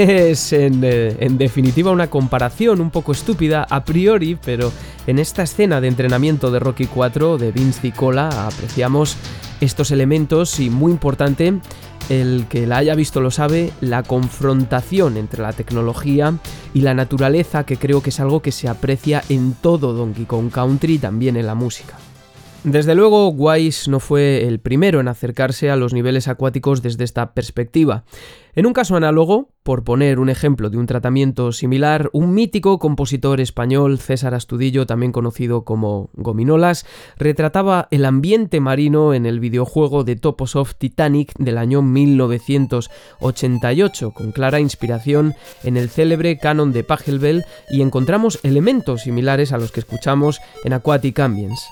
Es 0.02 0.52
eh, 0.52 0.66
en, 0.66 1.38
definitiva 1.38 1.92
una 1.92 2.10
comparación 2.10 2.80
un 2.80 2.90
poco 2.90 3.12
estúpida 3.12 3.64
a 3.70 3.84
priori, 3.84 4.36
pero 4.44 4.72
en 5.06 5.20
esta 5.20 5.44
escena 5.44 5.80
de 5.80 5.86
entrenamiento 5.86 6.50
de 6.50 6.58
Rocky 6.58 6.86
4 6.86 7.38
de 7.38 7.52
Vince 7.52 7.80
Dicola 7.82 8.48
apreciamos 8.48 9.16
estos 9.60 9.92
elementos 9.92 10.58
y 10.58 10.70
muy 10.70 10.90
importante, 10.90 11.54
el 12.08 12.46
que 12.48 12.66
la 12.66 12.78
haya 12.78 12.96
visto 12.96 13.20
lo 13.20 13.30
sabe, 13.30 13.70
la 13.80 14.02
confrontación 14.02 15.16
entre 15.16 15.40
la 15.40 15.52
tecnología 15.52 16.34
y 16.74 16.80
la 16.80 16.94
naturaleza 16.94 17.62
que 17.62 17.76
creo 17.76 18.02
que 18.02 18.10
es 18.10 18.18
algo 18.18 18.42
que 18.42 18.50
se 18.50 18.66
aprecia 18.66 19.22
en 19.28 19.54
todo 19.54 19.92
Donkey 19.92 20.24
Kong 20.24 20.50
Country 20.50 20.94
y 20.94 20.98
también 20.98 21.36
en 21.36 21.46
la 21.46 21.54
música. 21.54 21.94
Desde 22.64 22.94
luego, 22.94 23.30
Wise 23.30 23.90
no 23.90 23.98
fue 23.98 24.46
el 24.46 24.60
primero 24.60 25.00
en 25.00 25.08
acercarse 25.08 25.68
a 25.68 25.74
los 25.74 25.92
niveles 25.92 26.28
acuáticos 26.28 26.80
desde 26.80 27.02
esta 27.02 27.34
perspectiva. 27.34 28.04
En 28.54 28.66
un 28.66 28.72
caso 28.72 28.94
análogo, 28.94 29.48
por 29.64 29.82
poner 29.82 30.20
un 30.20 30.28
ejemplo 30.28 30.70
de 30.70 30.76
un 30.76 30.86
tratamiento 30.86 31.50
similar, 31.50 32.08
un 32.12 32.34
mítico 32.34 32.78
compositor 32.78 33.40
español, 33.40 33.98
César 33.98 34.32
Astudillo, 34.34 34.86
también 34.86 35.10
conocido 35.10 35.64
como 35.64 36.10
Gominolas, 36.12 36.86
retrataba 37.16 37.88
el 37.90 38.04
ambiente 38.04 38.60
marino 38.60 39.12
en 39.12 39.26
el 39.26 39.40
videojuego 39.40 40.04
de 40.04 40.14
Toposoft 40.14 40.76
Titanic 40.76 41.34
del 41.38 41.58
año 41.58 41.82
1988, 41.82 44.12
con 44.12 44.30
clara 44.30 44.60
inspiración 44.60 45.34
en 45.64 45.76
el 45.76 45.90
célebre 45.90 46.38
canon 46.38 46.72
de 46.72 46.84
Pachelbel 46.84 47.44
y 47.72 47.82
encontramos 47.82 48.38
elementos 48.44 49.02
similares 49.02 49.52
a 49.52 49.58
los 49.58 49.72
que 49.72 49.80
escuchamos 49.80 50.40
en 50.62 50.74
Aquatic 50.74 51.18
Ambience. 51.18 51.64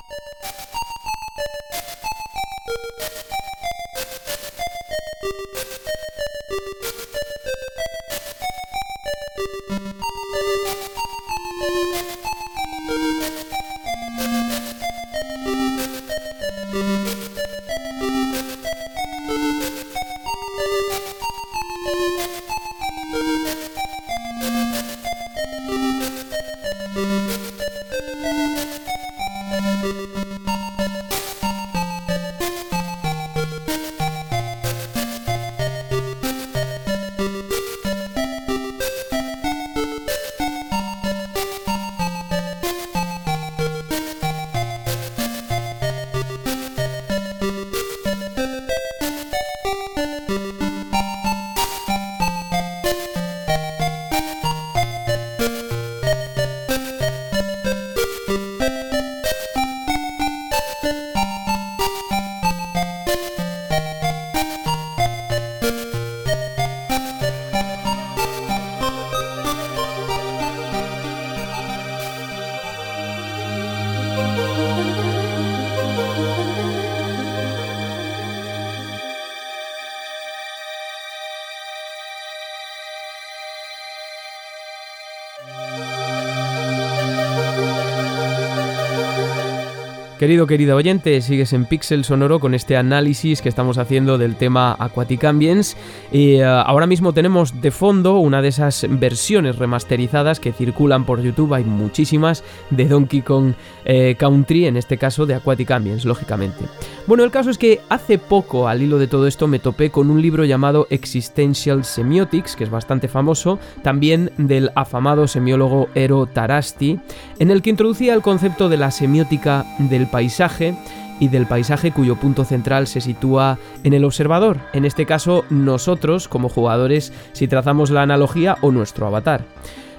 Querido, 90.21 90.47
querida 90.47 90.75
oyente, 90.75 91.19
sigues 91.23 91.55
en 91.55 91.65
Pixel 91.65 92.05
Sonoro 92.05 92.41
con 92.41 92.53
este 92.53 92.77
análisis 92.77 93.41
que 93.41 93.49
estamos 93.49 93.79
haciendo 93.79 94.19
del 94.19 94.37
tema 94.37 94.77
Aquatic 94.79 95.25
Ambience. 95.25 95.79
Y 96.13 96.35
eh, 96.35 96.45
ahora 96.45 96.87
mismo 96.87 97.15
tenemos 97.15 97.63
de 97.63 97.71
fondo 97.71 98.19
una 98.19 98.43
de 98.43 98.49
esas 98.49 98.87
versiones 98.87 99.57
remasterizadas 99.57 100.39
que 100.39 100.53
circulan 100.53 101.07
por 101.07 101.23
YouTube. 101.23 101.55
Hay 101.55 101.65
muchísimas 101.65 102.45
de 102.69 102.87
Donkey 102.87 103.23
Kong 103.23 103.55
eh, 103.87 104.15
Country, 104.19 104.67
en 104.67 104.77
este 104.77 104.99
caso 104.99 105.25
de 105.25 105.37
Aquatic 105.37 105.71
Ambience, 105.71 106.07
lógicamente. 106.07 106.67
Bueno, 107.07 107.25
el 107.25 107.31
caso 107.31 107.49
es 107.49 107.57
que 107.57 107.81
hace 107.89 108.19
poco, 108.19 108.69
al 108.69 108.83
hilo 108.83 108.99
de 108.99 109.09
todo 109.09 109.27
esto, 109.27 109.49
me 109.49 109.59
topé 109.59 109.91
con 109.91 110.11
un 110.11 110.21
libro 110.21 110.45
llamado 110.45 110.87
Existential 110.91 111.83
Semiotics, 111.83 112.57
que 112.57 112.65
es 112.65 112.71
bastante 112.71 113.09
famoso, 113.09 113.59
también 113.83 114.31
del 114.37 114.71
afamado 114.75 115.27
semiólogo 115.27 115.89
Ero 115.95 116.27
Tarasti, 116.27 117.01
en 117.39 117.51
el 117.51 117.63
que 117.63 117.71
introducía 117.71 118.13
el 118.13 118.21
concepto 118.21 118.69
de 118.69 118.77
la 118.77 118.91
semiótica 118.91 119.65
del 119.79 120.10
paisaje 120.11 120.75
y 121.21 121.29
del 121.29 121.47
paisaje 121.47 121.93
cuyo 121.93 122.17
punto 122.17 122.45
central 122.45 122.87
se 122.87 123.01
sitúa 123.01 123.59
en 123.85 123.93
el 123.93 124.05
observador, 124.05 124.59
en 124.73 124.85
este 124.85 125.07
caso 125.07 125.45
nosotros 125.51 126.29
como 126.29 126.49
jugadores 126.49 127.13
si 127.33 127.47
trazamos 127.47 127.91
la 127.91 128.03
analogía 128.03 128.57
o 128.63 128.73
nuestro 128.73 129.07
avatar. 129.07 129.45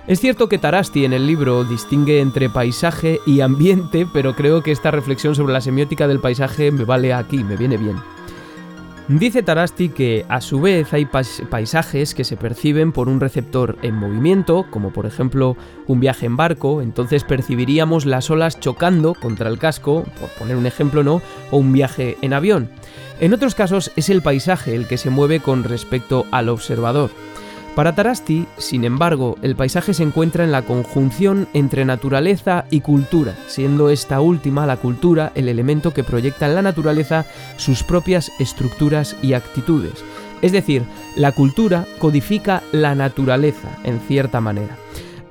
Es 0.07 0.19
cierto 0.19 0.49
que 0.49 0.57
Tarasti 0.57 1.05
en 1.05 1.13
el 1.13 1.27
libro 1.27 1.63
distingue 1.63 2.21
entre 2.21 2.49
paisaje 2.49 3.19
y 3.27 3.41
ambiente, 3.41 4.07
pero 4.11 4.35
creo 4.35 4.63
que 4.63 4.71
esta 4.71 4.89
reflexión 4.89 5.35
sobre 5.35 5.53
la 5.53 5.61
semiótica 5.61 6.07
del 6.07 6.19
paisaje 6.19 6.71
me 6.71 6.85
vale 6.85 7.13
aquí, 7.13 7.43
me 7.43 7.55
viene 7.55 7.77
bien. 7.77 7.97
Dice 9.07 9.43
Tarasti 9.43 9.89
que 9.89 10.25
a 10.29 10.39
su 10.39 10.61
vez 10.61 10.93
hay 10.93 11.05
paisajes 11.05 12.15
que 12.15 12.23
se 12.23 12.37
perciben 12.37 12.91
por 12.93 13.09
un 13.09 13.19
receptor 13.19 13.77
en 13.81 13.95
movimiento, 13.95 14.65
como 14.69 14.93
por 14.93 15.05
ejemplo 15.05 15.57
un 15.87 15.99
viaje 15.99 16.27
en 16.27 16.37
barco, 16.37 16.81
entonces 16.81 17.25
percibiríamos 17.25 18.05
las 18.05 18.29
olas 18.29 18.59
chocando 18.59 19.13
contra 19.13 19.49
el 19.49 19.57
casco, 19.57 20.05
por 20.19 20.29
poner 20.29 20.55
un 20.55 20.65
ejemplo, 20.65 21.03
¿no? 21.03 21.21
O 21.49 21.57
un 21.57 21.73
viaje 21.73 22.17
en 22.21 22.33
avión. 22.33 22.69
En 23.19 23.33
otros 23.33 23.53
casos 23.53 23.91
es 23.95 24.09
el 24.09 24.21
paisaje 24.21 24.75
el 24.75 24.87
que 24.87 24.97
se 24.97 25.09
mueve 25.09 25.41
con 25.41 25.63
respecto 25.63 26.25
al 26.31 26.47
observador. 26.47 27.11
Para 27.75 27.95
Tarasti, 27.95 28.47
sin 28.57 28.83
embargo, 28.83 29.37
el 29.41 29.55
paisaje 29.55 29.93
se 29.93 30.03
encuentra 30.03 30.43
en 30.43 30.51
la 30.51 30.63
conjunción 30.63 31.47
entre 31.53 31.85
naturaleza 31.85 32.65
y 32.69 32.81
cultura, 32.81 33.33
siendo 33.47 33.89
esta 33.89 34.19
última, 34.19 34.65
la 34.65 34.75
cultura, 34.75 35.31
el 35.35 35.47
elemento 35.47 35.93
que 35.93 36.03
proyecta 36.03 36.47
en 36.47 36.55
la 36.55 36.61
naturaleza 36.61 37.25
sus 37.55 37.83
propias 37.83 38.29
estructuras 38.39 39.15
y 39.21 39.33
actitudes. 39.33 40.03
Es 40.41 40.51
decir, 40.51 40.83
la 41.15 41.31
cultura 41.31 41.85
codifica 41.99 42.61
la 42.73 42.93
naturaleza, 42.93 43.77
en 43.85 44.01
cierta 44.01 44.41
manera. 44.41 44.75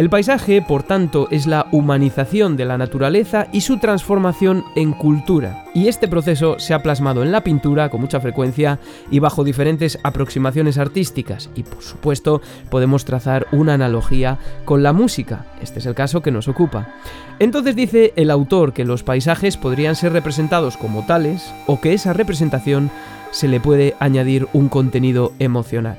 El 0.01 0.09
paisaje, 0.09 0.63
por 0.63 0.83
tanto, 0.83 1.29
es 1.31 1.47
la 1.47 1.67
humanización 1.73 2.57
de 2.57 2.65
la 2.65 2.79
naturaleza 2.79 3.49
y 3.53 3.61
su 3.61 3.79
transformación 3.79 4.65
en 4.75 4.93
cultura. 4.93 5.67
Y 5.75 5.89
este 5.89 6.09
proceso 6.09 6.59
se 6.59 6.73
ha 6.73 6.83
plasmado 6.83 7.23
en 7.23 7.31
la 7.31 7.45
pintura 7.45 7.91
con 7.91 8.01
mucha 8.01 8.19
frecuencia 8.19 8.81
y 9.11 9.19
bajo 9.19 9.45
diferentes 9.45 9.99
aproximaciones 10.03 10.79
artísticas. 10.79 11.51
Y 11.55 11.65
por 11.65 11.83
supuesto, 11.83 12.41
podemos 12.71 13.05
trazar 13.05 13.47
una 13.53 13.75
analogía 13.75 14.39
con 14.65 14.83
la 14.83 14.95
música. 14.95 15.45
Este 15.61 15.81
es 15.81 15.85
el 15.85 15.95
caso 15.95 16.23
que 16.23 16.31
nos 16.31 16.49
ocupa. 16.49 16.95
Entonces 17.39 17.77
dice 17.77 18.15
el 18.17 18.31
autor 18.31 18.73
que 18.73 18.87
los 18.87 19.03
paisajes 19.03 19.59
podrían 19.59 19.97
ser 19.97 20.15
representados 20.15 20.79
como 20.79 21.05
tales 21.05 21.53
o 21.67 21.79
que 21.83 21.93
esa 21.93 22.15
representación 22.15 22.91
se 23.33 23.49
le 23.49 23.61
puede 23.61 23.97
añadir 24.01 24.49
un 24.55 24.71
contenido 24.71 25.35
emocional. 25.39 25.99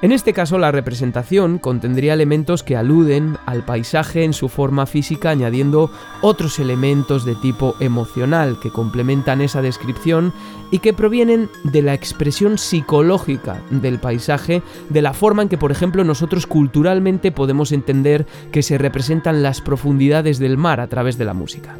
En 0.00 0.12
este 0.12 0.32
caso, 0.32 0.58
la 0.58 0.70
representación 0.70 1.58
contendría 1.58 2.14
elementos 2.14 2.62
que 2.62 2.76
aluden 2.76 3.36
al 3.46 3.64
paisaje 3.64 4.22
en 4.22 4.32
su 4.32 4.48
forma 4.48 4.86
física, 4.86 5.30
añadiendo 5.30 5.90
otros 6.22 6.60
elementos 6.60 7.24
de 7.24 7.34
tipo 7.34 7.74
emocional 7.80 8.60
que 8.62 8.70
complementan 8.70 9.40
esa 9.40 9.60
descripción 9.60 10.32
y 10.70 10.78
que 10.78 10.92
provienen 10.92 11.50
de 11.64 11.82
la 11.82 11.94
expresión 11.94 12.58
psicológica 12.58 13.60
del 13.70 13.98
paisaje, 13.98 14.62
de 14.88 15.02
la 15.02 15.14
forma 15.14 15.42
en 15.42 15.48
que, 15.48 15.58
por 15.58 15.72
ejemplo, 15.72 16.04
nosotros 16.04 16.46
culturalmente 16.46 17.32
podemos 17.32 17.72
entender 17.72 18.24
que 18.52 18.62
se 18.62 18.78
representan 18.78 19.42
las 19.42 19.60
profundidades 19.60 20.38
del 20.38 20.56
mar 20.58 20.78
a 20.78 20.86
través 20.86 21.18
de 21.18 21.24
la 21.24 21.34
música. 21.34 21.74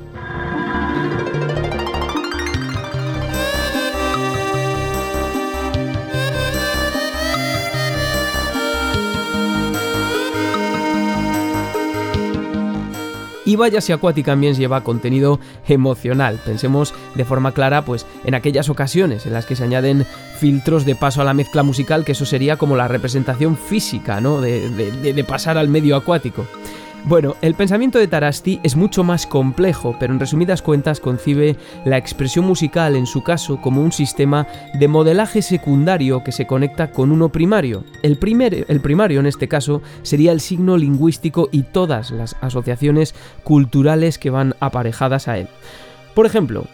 Y 13.48 13.56
vaya 13.56 13.80
si 13.80 13.92
Aquatic 13.92 14.28
Ambience 14.28 14.60
lleva 14.60 14.84
contenido 14.84 15.40
emocional. 15.66 16.38
Pensemos 16.44 16.92
de 17.14 17.24
forma 17.24 17.52
clara 17.52 17.82
pues 17.82 18.04
en 18.24 18.34
aquellas 18.34 18.68
ocasiones 18.68 19.24
en 19.24 19.32
las 19.32 19.46
que 19.46 19.56
se 19.56 19.64
añaden 19.64 20.04
filtros 20.38 20.84
de 20.84 20.94
paso 20.94 21.22
a 21.22 21.24
la 21.24 21.32
mezcla 21.32 21.62
musical, 21.62 22.04
que 22.04 22.12
eso 22.12 22.26
sería 22.26 22.58
como 22.58 22.76
la 22.76 22.88
representación 22.88 23.56
física, 23.56 24.20
¿no? 24.20 24.42
de, 24.42 24.68
de 24.68 25.24
pasar 25.24 25.56
al 25.56 25.68
medio 25.68 25.96
acuático. 25.96 26.44
Bueno, 27.04 27.36
el 27.40 27.54
pensamiento 27.54 27.98
de 27.98 28.06
Tarasti 28.06 28.60
es 28.62 28.76
mucho 28.76 29.02
más 29.02 29.26
complejo, 29.26 29.96
pero 29.98 30.12
en 30.12 30.20
resumidas 30.20 30.60
cuentas 30.60 31.00
concibe 31.00 31.56
la 31.86 31.96
expresión 31.96 32.44
musical 32.44 32.96
en 32.96 33.06
su 33.06 33.22
caso 33.22 33.60
como 33.62 33.80
un 33.80 33.92
sistema 33.92 34.46
de 34.74 34.88
modelaje 34.88 35.40
secundario 35.40 36.22
que 36.22 36.32
se 36.32 36.46
conecta 36.46 36.90
con 36.90 37.10
uno 37.10 37.30
primario. 37.30 37.84
El, 38.02 38.18
primer, 38.18 38.66
el 38.68 38.80
primario 38.80 39.20
en 39.20 39.26
este 39.26 39.48
caso 39.48 39.80
sería 40.02 40.32
el 40.32 40.40
signo 40.40 40.76
lingüístico 40.76 41.48
y 41.50 41.62
todas 41.62 42.10
las 42.10 42.36
asociaciones 42.42 43.14
culturales 43.42 44.18
que 44.18 44.30
van 44.30 44.54
aparejadas 44.60 45.28
a 45.28 45.38
él. 45.38 45.48
Por 46.14 46.26
ejemplo, 46.26 46.66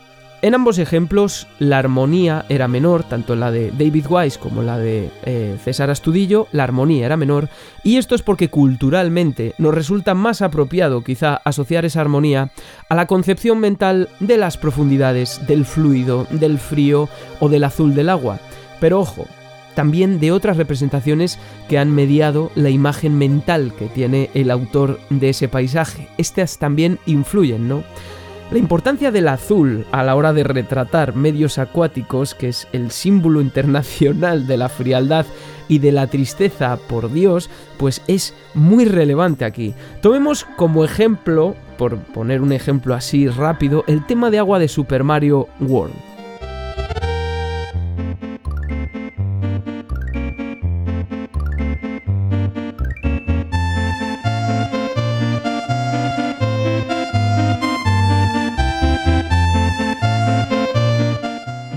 en 0.45 0.55
ambos 0.55 0.77
ejemplos, 0.77 1.47
la 1.59 1.79
armonía 1.79 2.45
era 2.51 2.69
menor, 2.69 3.03
tanto 3.03 3.35
la 3.35 3.51
de 3.51 3.71
David 3.71 4.05
Wise 4.11 4.39
como 4.39 4.61
la 4.61 4.77
de 4.77 5.09
eh, 5.25 5.57
César 5.65 5.89
Astudillo, 5.89 6.49
la 6.53 6.65
armonía 6.65 7.07
era 7.07 7.17
menor, 7.17 7.49
y 7.83 7.97
esto 7.97 8.15
es 8.15 8.21
porque 8.21 8.51
culturalmente 8.51 9.55
nos 9.57 9.73
resulta 9.73 10.13
más 10.13 10.43
apropiado 10.43 11.03
quizá 11.03 11.37
asociar 11.47 11.87
esa 11.87 12.03
armonía 12.03 12.51
a 12.91 12.95
la 12.95 13.07
concepción 13.07 13.59
mental 13.59 14.11
de 14.21 14.37
las 14.37 14.59
profundidades, 14.59 15.41
del 15.47 15.65
fluido, 15.65 16.27
del 16.29 16.59
frío 16.59 17.09
o 17.41 17.49
del 17.49 17.65
azul 17.65 17.95
del 17.95 18.11
agua. 18.11 18.39
Pero 18.81 19.01
ojo, 19.01 19.27
también 19.75 20.21
de 20.21 20.31
otras 20.31 20.59
representaciones 20.59 21.39
que 21.71 21.79
han 21.79 21.91
mediado 21.91 22.51
la 22.55 22.69
imagen 22.69 23.17
mental 23.17 23.73
que 23.79 23.87
tiene 23.87 24.29
el 24.35 24.51
autor 24.51 25.01
de 25.09 25.31
ese 25.31 25.49
paisaje. 25.49 26.07
Estas 26.19 26.59
también 26.59 26.99
influyen, 27.07 27.67
¿no? 27.67 27.83
La 28.51 28.59
importancia 28.59 29.11
del 29.11 29.29
azul 29.29 29.87
a 29.91 30.05
la 30.05 30.15
hora 30.15 30.33
de 30.33 30.45
retratar 30.45 31.17
medios 31.17 31.59
acuáticos, 31.59 32.35
que 32.35 32.49
es 32.49 32.69
el 32.73 32.91
símbolo 32.91 33.41
internacional 33.41 34.47
de 34.47 34.57
la 34.57 34.69
frialdad 34.69 35.27
y 35.67 35.79
de 35.79 35.93
la 35.93 36.07
tristeza 36.07 36.79
por 36.89 37.11
Dios, 37.11 37.49
pues 37.79 38.03
es 38.07 38.35
muy 38.53 38.85
relevante 38.85 39.45
aquí. 39.45 39.75
Tomemos 40.03 40.45
como 40.57 40.85
ejemplo, 40.85 41.57
por 41.79 41.99
poner 41.99 42.43
un 42.43 42.53
ejemplo 42.53 42.95
así 42.95 43.29
rápido, 43.29 43.83
el 43.87 44.07
tema 44.07 44.31
de 44.31 44.39
agua 44.39 44.59
de 44.59 44.69
Super 44.69 45.05
Mario 45.05 45.49
World. 45.61 46.14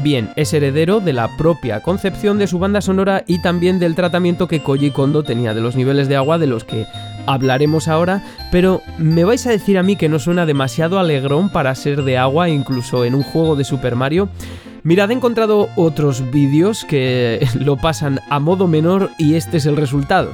Bien 0.08 0.30
es 0.38 0.54
heredero 0.54 1.02
de 1.02 1.12
la 1.12 1.36
propia 1.36 1.82
concepción 1.82 2.38
de 2.38 2.48
su 2.48 2.60
banda 2.60 2.80
sonora 2.80 3.26
y 3.28 3.42
también 3.42 3.78
del 3.78 3.94
tratamiento 3.94 4.48
que 4.48 4.62
Koji 4.62 4.92
Kondo 4.92 5.24
tenía 5.24 5.54
de 5.54 5.60
los 5.60 5.76
niveles 5.76 6.08
de 6.08 6.16
agua 6.16 6.38
de 6.38 6.48
los 6.48 6.64
que 6.64 6.88
hablaremos 7.26 7.90
ahora, 7.90 8.24
pero 8.50 8.82
me 8.98 9.26
vais 9.26 9.46
a 9.46 9.50
decir 9.50 9.78
a 9.78 9.84
mí 9.84 9.98
que 9.98 10.08
no 10.08 10.18
suena 10.18 10.46
demasiado 10.46 10.98
alegrón 10.98 11.50
para 11.50 11.76
ser 11.76 12.04
de 12.04 12.18
agua 12.18 12.48
incluso 12.48 13.04
en 13.04 13.16
un 13.16 13.24
juego 13.24 13.58
de 13.58 13.66
Super 13.66 13.98
Mario. 13.98 14.30
Mirad, 14.84 15.12
he 15.12 15.14
encontrado 15.14 15.68
otros 15.76 16.32
vídeos 16.32 16.86
que 16.86 17.46
lo 17.60 17.76
pasan 17.76 18.22
a 18.30 18.40
modo 18.40 18.70
menor 18.70 19.10
y 19.18 19.34
este 19.34 19.58
es 19.58 19.66
el 19.66 19.76
resultado. 19.76 20.32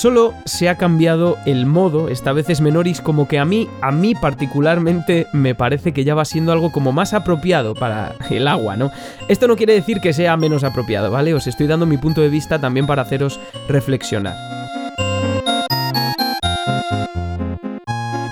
Solo 0.00 0.32
se 0.46 0.70
ha 0.70 0.78
cambiado 0.78 1.36
el 1.44 1.66
modo, 1.66 2.08
esta 2.08 2.32
vez 2.32 2.48
es 2.48 2.62
menoris, 2.62 3.02
como 3.02 3.28
que 3.28 3.38
a 3.38 3.44
mí, 3.44 3.68
a 3.82 3.92
mí 3.92 4.14
particularmente 4.14 5.26
me 5.34 5.54
parece 5.54 5.92
que 5.92 6.04
ya 6.04 6.14
va 6.14 6.24
siendo 6.24 6.52
algo 6.52 6.72
como 6.72 6.90
más 6.90 7.12
apropiado 7.12 7.74
para 7.74 8.14
el 8.30 8.48
agua, 8.48 8.78
¿no? 8.78 8.90
Esto 9.28 9.46
no 9.46 9.56
quiere 9.56 9.74
decir 9.74 10.00
que 10.00 10.14
sea 10.14 10.38
menos 10.38 10.64
apropiado, 10.64 11.10
¿vale? 11.10 11.34
Os 11.34 11.46
estoy 11.46 11.66
dando 11.66 11.84
mi 11.84 11.98
punto 11.98 12.22
de 12.22 12.30
vista 12.30 12.58
también 12.58 12.86
para 12.86 13.02
haceros 13.02 13.38
reflexionar. 13.68 14.59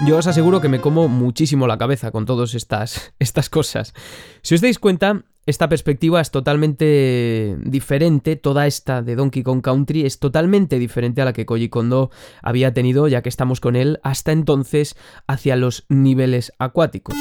Yo 0.09 0.17
os 0.17 0.27
aseguro 0.27 0.63
que 0.63 0.71
me 0.71 0.81
como 0.81 1.07
muchísimo 1.07 1.67
la 1.67 1.77
cabeza 1.77 2.11
con 2.11 2.25
todas 2.25 2.55
estas, 2.55 3.13
estas 3.19 3.51
cosas. 3.51 3.93
Si 4.41 4.55
os 4.55 4.63
dais 4.63 4.79
cuenta, 4.79 5.25
esta 5.45 5.69
perspectiva 5.69 6.23
es 6.23 6.31
totalmente 6.31 7.59
diferente, 7.61 8.37
toda 8.37 8.67
esta 8.67 9.03
de 9.03 9.17
Donkey 9.17 9.43
Kong 9.43 9.61
Country 9.61 10.07
es 10.07 10.19
totalmente 10.19 10.79
diferente 10.79 11.21
a 11.21 11.27
la 11.27 11.35
que 11.35 11.45
Koji 11.45 11.69
Kondo 11.69 12.11
había 12.41 12.73
tenido, 12.73 13.07
ya 13.07 13.21
que 13.21 13.29
estamos 13.29 13.61
con 13.61 13.77
él 13.77 14.01
hasta 14.03 14.33
entonces 14.33 14.97
hacia 15.27 15.57
los 15.57 15.85
niveles 15.91 16.55
acuáticos. 16.59 17.15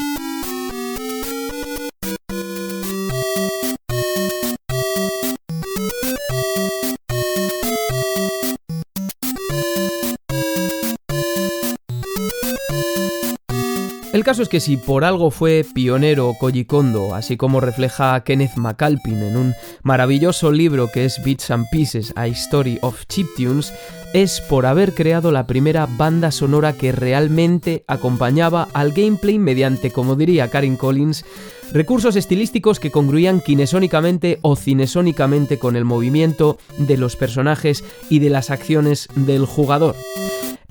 El 14.17 14.23
caso 14.23 14.41
es 14.41 14.49
que 14.49 14.59
si 14.59 14.77
por 14.77 15.05
algo 15.05 15.29
fue 15.29 15.63
pionero 15.75 16.33
Koji 16.39 16.65
Kondo, 16.65 17.13
así 17.13 17.37
como 17.37 17.59
refleja 17.59 18.23
Kenneth 18.23 18.55
McAlpin 18.55 19.21
en 19.21 19.37
un 19.37 19.53
maravilloso 19.83 20.51
libro 20.51 20.89
que 20.91 21.05
es 21.05 21.23
Bits 21.23 21.51
and 21.51 21.67
Pieces, 21.69 22.13
A 22.15 22.25
Story 22.25 22.79
of 22.81 23.05
Chiptunes, 23.05 23.71
es 24.15 24.41
por 24.41 24.65
haber 24.65 24.95
creado 24.95 25.31
la 25.31 25.45
primera 25.45 25.85
banda 25.85 26.31
sonora 26.31 26.73
que 26.73 26.91
realmente 26.91 27.83
acompañaba 27.87 28.69
al 28.73 28.91
gameplay 28.91 29.37
mediante, 29.37 29.91
como 29.91 30.15
diría 30.15 30.49
Karen 30.49 30.77
Collins, 30.77 31.23
recursos 31.71 32.15
estilísticos 32.15 32.79
que 32.79 32.89
congruían 32.89 33.39
kinesónicamente 33.39 34.39
o 34.41 34.55
cinesónicamente 34.55 35.59
con 35.59 35.75
el 35.75 35.85
movimiento 35.85 36.57
de 36.79 36.97
los 36.97 37.15
personajes 37.17 37.83
y 38.09 38.17
de 38.17 38.31
las 38.31 38.49
acciones 38.49 39.09
del 39.15 39.45
jugador. 39.45 39.95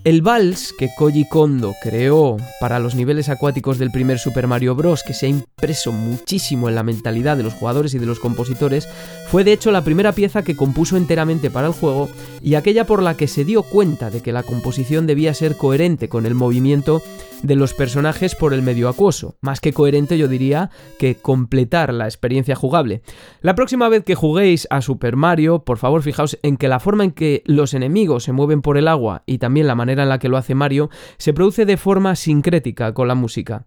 El 0.04 0.22
vals 0.22 0.72
que 0.78 0.88
Koji 0.96 1.28
Kondo 1.28 1.74
creó 1.82 2.36
para 2.60 2.78
los 2.78 2.94
niveles 2.94 3.28
acuáticos 3.28 3.78
del 3.78 3.90
primer 3.90 4.18
Super 4.18 4.46
Mario 4.46 4.74
Bros., 4.74 5.02
que 5.02 5.14
se 5.14 5.26
ha 5.26 5.28
impreso 5.58 5.90
muchísimo 5.90 6.68
en 6.68 6.74
la 6.74 6.82
mentalidad 6.82 7.34
de 7.34 7.42
los 7.42 7.54
jugadores 7.54 7.94
y 7.94 7.98
de 7.98 8.04
los 8.04 8.20
compositores, 8.20 8.86
fue 9.30 9.42
de 9.42 9.54
hecho 9.54 9.70
la 9.70 9.82
primera 9.82 10.12
pieza 10.12 10.44
que 10.44 10.54
compuso 10.54 10.98
enteramente 10.98 11.50
para 11.50 11.68
el 11.68 11.72
juego 11.72 12.10
y 12.42 12.56
aquella 12.56 12.84
por 12.84 13.02
la 13.02 13.16
que 13.16 13.26
se 13.26 13.46
dio 13.46 13.62
cuenta 13.62 14.10
de 14.10 14.20
que 14.20 14.32
la 14.32 14.42
composición 14.42 15.06
debía 15.06 15.32
ser 15.32 15.56
coherente 15.56 16.10
con 16.10 16.26
el 16.26 16.34
movimiento 16.34 17.00
de 17.42 17.56
los 17.56 17.72
personajes 17.72 18.34
por 18.34 18.52
el 18.52 18.60
medio 18.60 18.88
acuoso. 18.88 19.36
Más 19.40 19.60
que 19.60 19.72
coherente 19.72 20.18
yo 20.18 20.28
diría 20.28 20.70
que 20.98 21.14
completar 21.14 21.92
la 21.94 22.04
experiencia 22.04 22.54
jugable. 22.54 23.00
La 23.40 23.54
próxima 23.54 23.88
vez 23.88 24.04
que 24.04 24.14
juguéis 24.14 24.66
a 24.68 24.82
Super 24.82 25.16
Mario, 25.16 25.60
por 25.64 25.78
favor 25.78 26.02
fijaos 26.02 26.38
en 26.42 26.58
que 26.58 26.68
la 26.68 26.80
forma 26.80 27.04
en 27.04 27.12
que 27.12 27.42
los 27.46 27.72
enemigos 27.72 28.24
se 28.24 28.32
mueven 28.32 28.60
por 28.60 28.76
el 28.76 28.88
agua 28.88 29.22
y 29.24 29.38
también 29.38 29.66
la 29.66 29.74
manera 29.74 30.02
en 30.02 30.10
la 30.10 30.18
que 30.18 30.28
lo 30.28 30.36
hace 30.36 30.54
Mario, 30.54 30.90
se 31.16 31.32
produce 31.32 31.64
de 31.64 31.78
forma 31.78 32.14
sincrética 32.14 32.92
con 32.92 33.08
la 33.08 33.14
música. 33.14 33.64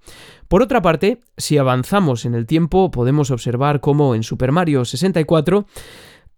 Por 0.50 0.64
otra 0.64 0.82
parte, 0.82 1.20
si 1.38 1.60
avanzamos 1.60 2.26
en 2.26 2.34
el 2.34 2.48
tiempo, 2.48 2.90
podemos 2.90 3.30
observar 3.30 3.82
cómo 3.82 4.16
en 4.16 4.24
Super 4.24 4.52
Mario 4.52 4.84
64 4.84 5.68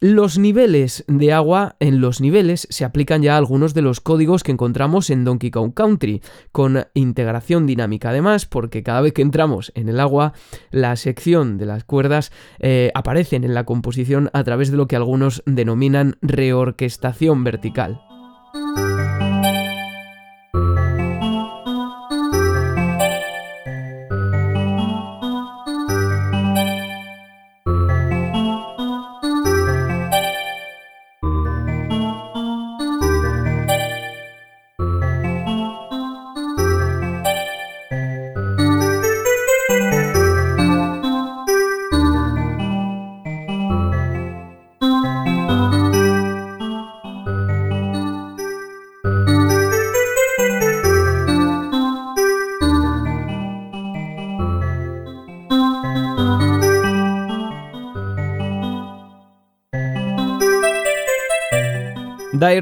los 0.01 0.37
niveles 0.37 1.05
de 1.07 1.31
agua, 1.31 1.77
en 1.79 2.01
los 2.01 2.19
niveles 2.19 2.67
se 2.69 2.83
aplican 2.83 3.21
ya 3.21 3.37
algunos 3.37 3.73
de 3.73 3.83
los 3.83 4.01
códigos 4.01 4.43
que 4.43 4.51
encontramos 4.51 5.09
en 5.11 5.23
Donkey 5.23 5.49
Kong 5.49 5.73
Country, 5.73 6.21
con 6.51 6.87
integración 6.93 7.65
dinámica 7.65 8.09
además, 8.09 8.45
porque 8.45 8.83
cada 8.83 8.99
vez 8.99 9.13
que 9.13 9.21
entramos 9.21 9.71
en 9.75 9.87
el 9.87 10.01
agua, 10.01 10.33
la 10.71 10.97
sección 10.97 11.57
de 11.57 11.67
las 11.67 11.85
cuerdas 11.85 12.33
eh, 12.59 12.91
aparecen 12.93 13.45
en 13.45 13.53
la 13.53 13.63
composición 13.63 14.29
a 14.33 14.43
través 14.43 14.71
de 14.71 14.77
lo 14.77 14.87
que 14.87 14.97
algunos 14.97 15.41
denominan 15.45 16.17
reorquestación 16.21 17.45
vertical. 17.45 18.01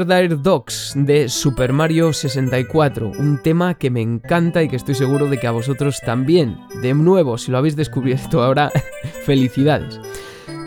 Dire 0.09 0.35
Dogs 0.35 0.93
de 0.95 1.29
Super 1.29 1.71
Mario 1.71 2.11
64, 2.13 3.11
un 3.19 3.39
tema 3.43 3.75
que 3.75 3.91
me 3.91 4.01
encanta 4.01 4.63
y 4.63 4.67
que 4.67 4.75
estoy 4.75 4.95
seguro 4.95 5.27
de 5.27 5.39
que 5.39 5.45
a 5.45 5.51
vosotros 5.51 6.01
también. 6.03 6.57
De 6.81 6.95
nuevo, 6.95 7.37
si 7.37 7.51
lo 7.51 7.59
habéis 7.59 7.75
descubierto 7.75 8.41
ahora, 8.41 8.71
felicidades. 9.23 9.99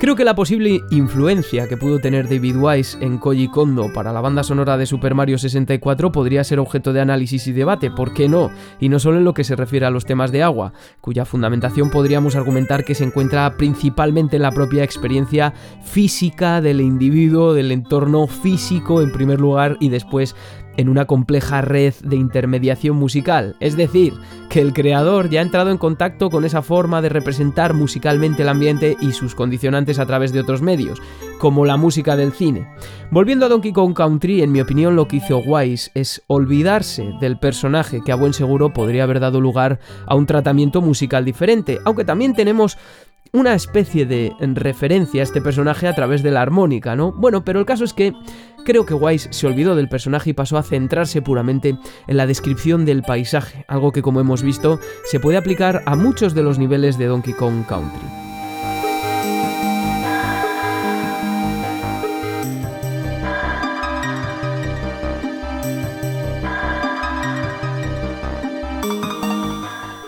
Creo 0.02 0.16
que 0.16 0.24
la 0.24 0.34
posible 0.34 0.82
influencia 0.90 1.68
que 1.68 1.76
pudo 1.76 2.00
tener 2.00 2.28
David 2.28 2.56
Wise 2.56 2.98
en 3.00 3.18
Koji 3.18 3.46
Kondo 3.46 3.92
para 3.92 4.12
la 4.12 4.20
banda 4.20 4.42
sonora 4.42 4.76
de 4.76 4.84
Super 4.84 5.14
Mario 5.14 5.38
64 5.38 6.10
podría 6.10 6.42
ser 6.42 6.58
objeto 6.58 6.92
de 6.92 7.00
análisis 7.00 7.46
y 7.46 7.52
debate, 7.52 7.88
¿por 7.88 8.12
qué 8.12 8.28
no? 8.28 8.50
Y 8.80 8.88
no 8.88 8.98
solo 8.98 9.18
en 9.18 9.24
lo 9.24 9.32
que 9.32 9.44
se 9.44 9.54
refiere 9.54 9.86
a 9.86 9.90
los 9.90 10.04
temas 10.04 10.32
de 10.32 10.42
agua, 10.42 10.72
cuya 11.00 11.24
fundamentación 11.24 11.88
podríamos 11.88 12.34
argumentar 12.34 12.84
que 12.84 12.96
se 12.96 13.04
encuentra 13.04 13.56
principalmente 13.56 14.34
en 14.34 14.42
la 14.42 14.50
propia 14.50 14.82
experiencia 14.82 15.54
física 15.84 16.60
del 16.60 16.80
individuo, 16.80 17.54
del 17.54 17.70
entorno 17.70 18.26
físico 18.26 19.02
en 19.02 19.12
primer 19.12 19.40
lugar 19.40 19.76
y 19.78 19.88
después 19.88 20.34
en 20.76 20.88
una 20.88 21.06
compleja 21.06 21.60
red 21.60 21.94
de 22.02 22.16
intermediación 22.16 22.96
musical, 22.96 23.56
es 23.60 23.76
decir, 23.76 24.14
que 24.48 24.60
el 24.60 24.72
creador 24.72 25.30
ya 25.30 25.40
ha 25.40 25.42
entrado 25.42 25.70
en 25.70 25.78
contacto 25.78 26.28
con 26.28 26.44
esa 26.44 26.62
forma 26.62 27.00
de 27.00 27.08
representar 27.08 27.74
musicalmente 27.74 28.42
el 28.42 28.48
ambiente 28.48 28.96
y 29.00 29.12
sus 29.12 29.34
condicionantes 29.34 29.98
a 29.98 30.06
través 30.06 30.32
de 30.32 30.40
otros 30.40 30.62
medios, 30.62 31.00
como 31.38 31.64
la 31.64 31.76
música 31.76 32.16
del 32.16 32.32
cine. 32.32 32.68
Volviendo 33.10 33.46
a 33.46 33.48
Donkey 33.48 33.72
Kong 33.72 33.94
Country, 33.94 34.42
en 34.42 34.52
mi 34.52 34.60
opinión 34.60 34.96
lo 34.96 35.08
que 35.08 35.16
hizo 35.16 35.38
Wise 35.38 35.90
es 35.94 36.22
olvidarse 36.26 37.12
del 37.20 37.38
personaje 37.38 38.02
que 38.04 38.12
a 38.12 38.16
buen 38.16 38.32
seguro 38.32 38.72
podría 38.72 39.04
haber 39.04 39.20
dado 39.20 39.40
lugar 39.40 39.80
a 40.06 40.14
un 40.14 40.26
tratamiento 40.26 40.80
musical 40.80 41.24
diferente, 41.24 41.78
aunque 41.84 42.04
también 42.04 42.34
tenemos 42.34 42.78
una 43.32 43.54
especie 43.54 44.04
de 44.04 44.34
referencia 44.40 45.22
a 45.22 45.24
este 45.24 45.40
personaje 45.40 45.88
a 45.88 45.94
través 45.94 46.22
de 46.22 46.30
la 46.30 46.42
armónica, 46.42 46.96
¿no? 46.96 47.12
Bueno, 47.12 47.44
pero 47.44 47.60
el 47.60 47.66
caso 47.66 47.84
es 47.84 47.94
que 47.94 48.12
creo 48.66 48.84
que 48.84 48.92
Wise 48.92 49.28
se 49.32 49.46
olvidó 49.46 49.74
del 49.74 49.88
personaje 49.88 50.30
y 50.30 50.34
pasó 50.34 50.58
a 50.58 50.62
centrarse 50.62 51.22
puramente 51.22 51.78
en 52.06 52.16
la 52.16 52.26
descripción 52.26 52.84
del 52.84 53.02
paisaje, 53.02 53.64
algo 53.68 53.90
que 53.90 54.02
como 54.02 54.20
hemos 54.20 54.42
visto 54.42 54.78
se 55.04 55.18
puede 55.18 55.38
aplicar 55.38 55.82
a 55.86 55.96
muchos 55.96 56.34
de 56.34 56.42
los 56.42 56.58
niveles 56.58 56.98
de 56.98 57.06
Donkey 57.06 57.32
Kong 57.32 57.64
Country. 57.66 58.31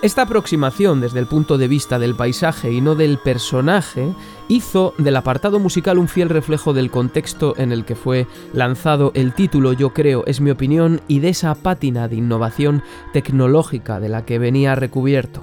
Esta 0.05 0.21
aproximación 0.21 1.01
desde 1.01 1.19
el 1.19 1.27
punto 1.27 1.57
de 1.57 1.67
vista 1.67 1.99
del 1.99 2.15
paisaje 2.15 2.71
y 2.71 2.83
no 2.83 2.95
del 2.95 3.17
personaje 3.17 4.13
hizo 4.49 4.93
del 4.99 5.17
apartado 5.17 5.59
musical 5.59 5.97
un 5.97 6.09
fiel 6.09 6.29
reflejo 6.29 6.75
del 6.75 6.91
contexto 6.91 7.55
en 7.57 7.73
el 7.73 7.87
que 7.87 7.95
fue 7.95 8.27
lanzado 8.53 9.13
el 9.15 9.33
título, 9.33 9.73
yo 9.73 9.95
creo, 9.95 10.23
es 10.27 10.43
mi 10.43 10.51
opinión, 10.51 11.01
y 11.09 11.21
de 11.21 11.31
esa 11.31 11.55
pátina 11.55 12.07
de 12.07 12.17
innovación 12.17 12.83
tecnológica 13.15 13.99
de 13.99 14.11
la 14.11 14.27
que 14.27 14.39
venía 14.39 14.75
recubierto. 14.75 15.43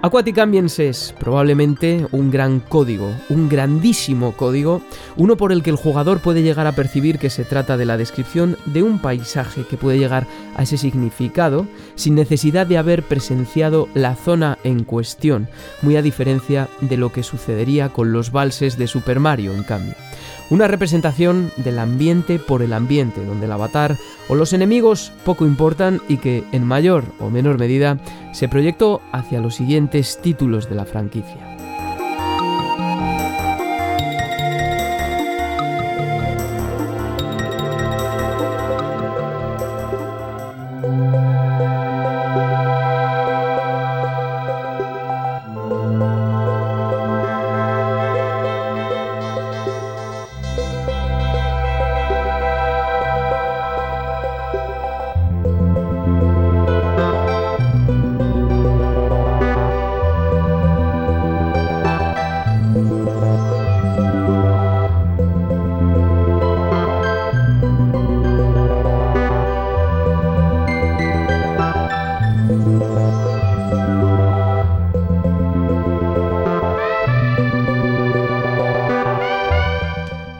Aquatic 0.00 0.38
Ambience 0.38 0.88
es 0.88 1.14
probablemente 1.18 2.06
un 2.12 2.30
gran 2.30 2.60
código, 2.60 3.12
un 3.28 3.48
grandísimo 3.48 4.32
código, 4.32 4.80
uno 5.16 5.36
por 5.36 5.50
el 5.50 5.64
que 5.64 5.70
el 5.70 5.76
jugador 5.76 6.20
puede 6.20 6.42
llegar 6.42 6.68
a 6.68 6.72
percibir 6.72 7.18
que 7.18 7.30
se 7.30 7.44
trata 7.44 7.76
de 7.76 7.84
la 7.84 7.96
descripción 7.96 8.56
de 8.66 8.84
un 8.84 9.00
paisaje 9.00 9.64
que 9.68 9.76
puede 9.76 9.98
llegar 9.98 10.26
a 10.56 10.62
ese 10.62 10.78
significado 10.78 11.66
sin 11.96 12.14
necesidad 12.14 12.66
de 12.66 12.78
haber 12.78 13.02
presenciado 13.02 13.88
la 13.94 14.14
zona 14.14 14.58
en 14.62 14.84
cuestión, 14.84 15.48
muy 15.82 15.96
a 15.96 16.02
diferencia 16.02 16.68
de 16.80 16.96
lo 16.96 17.10
que 17.10 17.24
sucedería 17.24 17.88
con 17.88 18.12
los 18.12 18.30
valses 18.30 18.78
de 18.78 18.86
Super 18.86 19.18
Mario, 19.18 19.52
en 19.52 19.64
cambio. 19.64 19.94
Una 20.50 20.66
representación 20.66 21.52
del 21.56 21.78
ambiente 21.78 22.38
por 22.38 22.62
el 22.62 22.72
ambiente, 22.72 23.24
donde 23.24 23.46
el 23.46 23.52
avatar 23.52 23.96
o 24.28 24.34
los 24.34 24.52
enemigos 24.52 25.12
poco 25.24 25.44
importan 25.44 26.00
y 26.08 26.16
que, 26.16 26.44
en 26.52 26.64
mayor 26.64 27.04
o 27.20 27.28
menor 27.28 27.58
medida, 27.58 27.98
se 28.32 28.48
proyectó 28.48 29.02
hacia 29.12 29.40
los 29.40 29.56
siguientes 29.56 30.18
títulos 30.22 30.68
de 30.68 30.76
la 30.76 30.86
franquicia. 30.86 31.47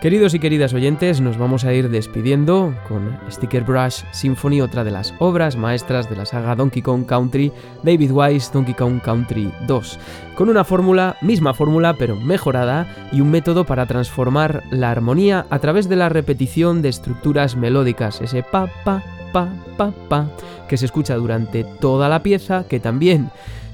Queridos 0.09 0.33
y 0.33 0.39
queridas 0.39 0.73
oyentes, 0.73 1.21
nos 1.21 1.37
vamos 1.37 1.67
a 1.67 1.75
ir 1.75 1.91
despidiendo 1.91 2.75
con 2.89 3.21
Sticker 3.31 3.63
Brush 3.63 4.05
Symphony, 4.11 4.63
otra 4.63 4.83
de 4.83 4.91
las 4.91 5.13
obras 5.19 5.55
maestras 5.55 6.09
de 6.09 6.17
la 6.17 6.25
saga 6.25 6.57
Donkey 6.57 6.81
Kong 6.81 7.05
Country, 7.05 7.53
David 7.83 8.13
Wise 8.13 8.51
Donkey 8.51 8.73
Kong 8.73 9.03
Country 9.03 9.53
2, 9.67 9.99
con 10.35 10.49
una 10.49 10.65
fórmula, 10.65 11.19
misma 11.21 11.53
fórmula 11.53 11.93
pero 11.99 12.17
mejorada 12.17 12.87
y 13.13 13.21
un 13.21 13.31
método 13.31 13.67
para 13.67 13.85
transformar 13.85 14.63
la 14.71 14.91
armonía 14.91 15.45
a 15.51 15.59
través 15.59 15.91
de 15.91 15.97
la 15.97 16.09
repetición 16.09 16.81
de 16.81 16.89
estructuras 16.89 17.55
melódicas, 17.55 18.23
ese 18.23 18.43
pa 18.43 18.67
pa 18.87 19.03
pa 19.35 19.51
pa 19.77 19.93
pa 20.09 20.31
que 20.71 20.79
se 20.79 20.87
escucha 20.87 21.17
durante 21.17 21.65
toda 21.65 22.09
la 22.09 22.23
pieza, 22.23 22.65
que 22.67 22.81
también 22.81 23.31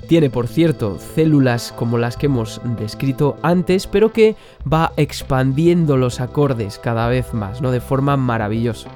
tiene, 0.08 0.30
por 0.30 0.48
cierto, 0.48 0.98
células 0.98 1.72
como 1.72 1.98
las 1.98 2.16
que 2.16 2.26
hemos 2.26 2.60
descrito 2.78 3.36
antes, 3.42 3.86
pero 3.86 4.12
que 4.12 4.36
va 4.70 4.92
expandiendo 4.96 5.96
los 5.96 6.20
acordes 6.20 6.78
cada 6.78 7.08
vez 7.08 7.34
más, 7.34 7.60
¿no? 7.60 7.70
De 7.70 7.80
forma 7.80 8.16
maravillosa. 8.16 8.90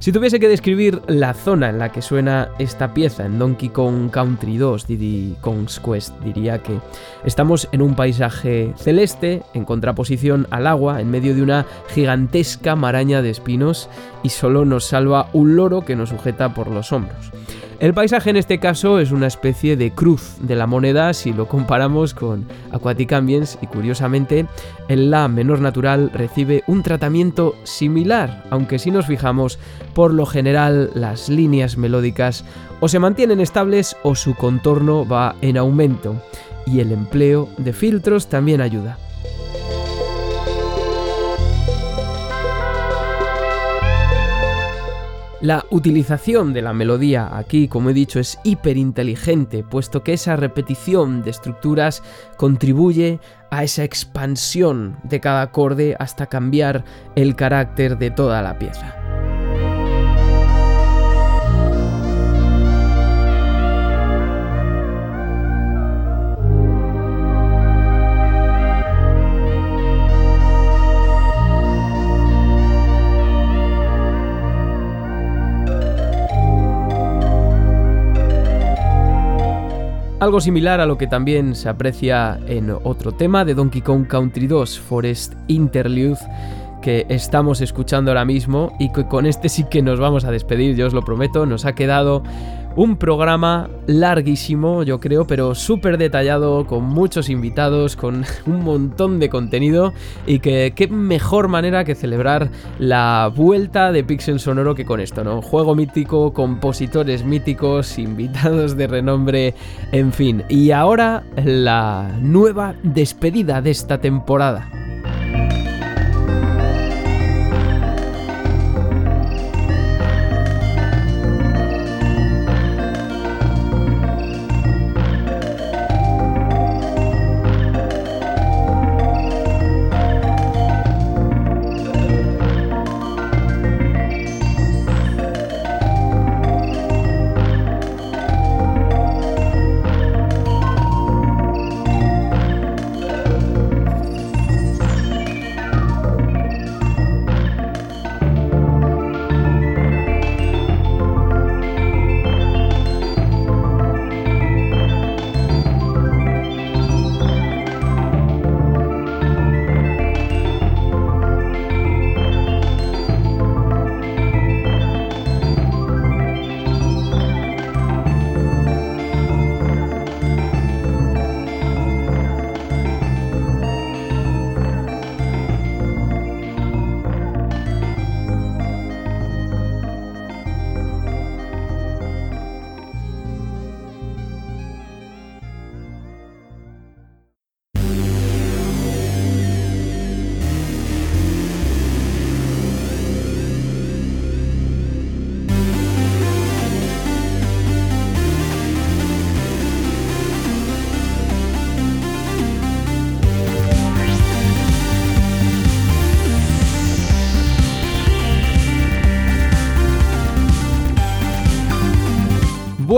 Si 0.00 0.12
tuviese 0.12 0.40
que 0.40 0.48
describir 0.48 1.00
la 1.06 1.34
zona 1.34 1.70
en 1.70 1.78
la 1.78 1.90
que 1.90 2.02
suena 2.02 2.50
esta 2.58 2.92
pieza 2.92 3.24
en 3.24 3.38
Donkey 3.38 3.70
Kong 3.70 4.10
Country 4.10 4.58
2, 4.58 4.86
Diddy 4.86 5.36
Kong's 5.40 5.80
Quest, 5.80 6.18
diría 6.20 6.58
que 6.58 6.78
estamos 7.24 7.68
en 7.72 7.80
un 7.80 7.94
paisaje 7.94 8.74
celeste, 8.76 9.42
en 9.54 9.64
contraposición 9.64 10.46
al 10.50 10.66
agua, 10.66 11.00
en 11.00 11.10
medio 11.10 11.34
de 11.34 11.42
una 11.42 11.64
gigantesca 11.88 12.76
maraña 12.76 13.22
de 13.22 13.30
espinos, 13.30 13.88
y 14.22 14.30
solo 14.30 14.64
nos 14.64 14.84
salva 14.84 15.30
un 15.32 15.56
loro 15.56 15.86
que 15.86 15.96
nos 15.96 16.10
sujeta 16.10 16.52
por 16.52 16.68
los 16.68 16.92
hombros. 16.92 17.30
El 17.80 17.92
paisaje 17.92 18.30
en 18.30 18.36
este 18.36 18.60
caso 18.60 19.00
es 19.00 19.10
una 19.10 19.26
especie 19.26 19.76
de 19.76 19.90
cruz 19.90 20.36
de 20.40 20.54
la 20.54 20.66
moneda 20.66 21.12
si 21.12 21.32
lo 21.32 21.48
comparamos 21.48 22.14
con 22.14 22.46
Aquatic 22.70 23.12
Ambience 23.12 23.58
y 23.60 23.66
curiosamente 23.66 24.46
el 24.88 25.10
La 25.10 25.26
menor 25.28 25.60
natural 25.60 26.10
recibe 26.14 26.62
un 26.66 26.82
tratamiento 26.82 27.56
similar, 27.64 28.44
aunque 28.50 28.78
si 28.78 28.90
nos 28.90 29.06
fijamos, 29.06 29.58
por 29.92 30.14
lo 30.14 30.24
general 30.24 30.90
las 30.94 31.28
líneas 31.28 31.76
melódicas 31.76 32.44
o 32.80 32.88
se 32.88 33.00
mantienen 33.00 33.40
estables 33.40 33.96
o 34.02 34.14
su 34.14 34.34
contorno 34.34 35.06
va 35.06 35.34
en 35.40 35.56
aumento 35.56 36.22
y 36.66 36.80
el 36.80 36.92
empleo 36.92 37.48
de 37.58 37.72
filtros 37.72 38.28
también 38.28 38.60
ayuda. 38.60 38.98
La 45.44 45.66
utilización 45.68 46.54
de 46.54 46.62
la 46.62 46.72
melodía 46.72 47.36
aquí, 47.36 47.68
como 47.68 47.90
he 47.90 47.92
dicho, 47.92 48.18
es 48.18 48.38
hiperinteligente, 48.44 49.62
puesto 49.62 50.02
que 50.02 50.14
esa 50.14 50.36
repetición 50.36 51.22
de 51.22 51.32
estructuras 51.32 52.02
contribuye 52.38 53.20
a 53.50 53.62
esa 53.62 53.84
expansión 53.84 54.96
de 55.02 55.20
cada 55.20 55.42
acorde 55.42 55.96
hasta 55.98 56.28
cambiar 56.28 56.82
el 57.14 57.36
carácter 57.36 57.98
de 57.98 58.10
toda 58.10 58.40
la 58.40 58.58
pieza. 58.58 58.96
Algo 80.24 80.40
similar 80.40 80.80
a 80.80 80.86
lo 80.86 80.96
que 80.96 81.06
también 81.06 81.54
se 81.54 81.68
aprecia 81.68 82.40
en 82.46 82.70
otro 82.70 83.12
tema 83.12 83.44
de 83.44 83.52
Donkey 83.52 83.82
Kong 83.82 84.06
Country 84.06 84.46
2, 84.46 84.80
Forest 84.80 85.34
Interlude, 85.48 86.16
que 86.80 87.04
estamos 87.10 87.60
escuchando 87.60 88.10
ahora 88.10 88.24
mismo 88.24 88.74
y 88.80 88.90
que 88.90 89.06
con 89.06 89.26
este 89.26 89.50
sí 89.50 89.64
que 89.64 89.82
nos 89.82 90.00
vamos 90.00 90.24
a 90.24 90.30
despedir, 90.30 90.76
yo 90.76 90.86
os 90.86 90.94
lo 90.94 91.02
prometo, 91.02 91.44
nos 91.44 91.66
ha 91.66 91.74
quedado 91.74 92.22
un 92.76 92.96
programa 92.96 93.70
larguísimo, 93.86 94.82
yo 94.82 94.98
creo, 95.00 95.26
pero 95.26 95.54
súper 95.54 95.98
detallado, 95.98 96.66
con 96.66 96.84
muchos 96.84 97.28
invitados, 97.28 97.96
con 97.96 98.24
un 98.46 98.64
montón 98.64 99.18
de 99.20 99.28
contenido 99.28 99.92
y 100.26 100.40
que 100.40 100.72
qué 100.74 100.88
mejor 100.88 101.48
manera 101.48 101.84
que 101.84 101.94
celebrar 101.94 102.50
la 102.78 103.30
vuelta 103.34 103.92
de 103.92 104.04
Pixel 104.04 104.40
Sonoro 104.40 104.74
que 104.74 104.84
con 104.84 105.00
esto, 105.00 105.24
¿no? 105.24 105.42
Juego 105.42 105.74
mítico, 105.74 106.32
compositores 106.32 107.24
míticos, 107.24 107.98
invitados 107.98 108.76
de 108.76 108.86
renombre, 108.86 109.54
en 109.92 110.12
fin. 110.12 110.44
Y 110.48 110.70
ahora 110.70 111.24
la 111.36 112.10
nueva 112.20 112.74
despedida 112.82 113.62
de 113.62 113.70
esta 113.70 113.98
temporada. 113.98 114.93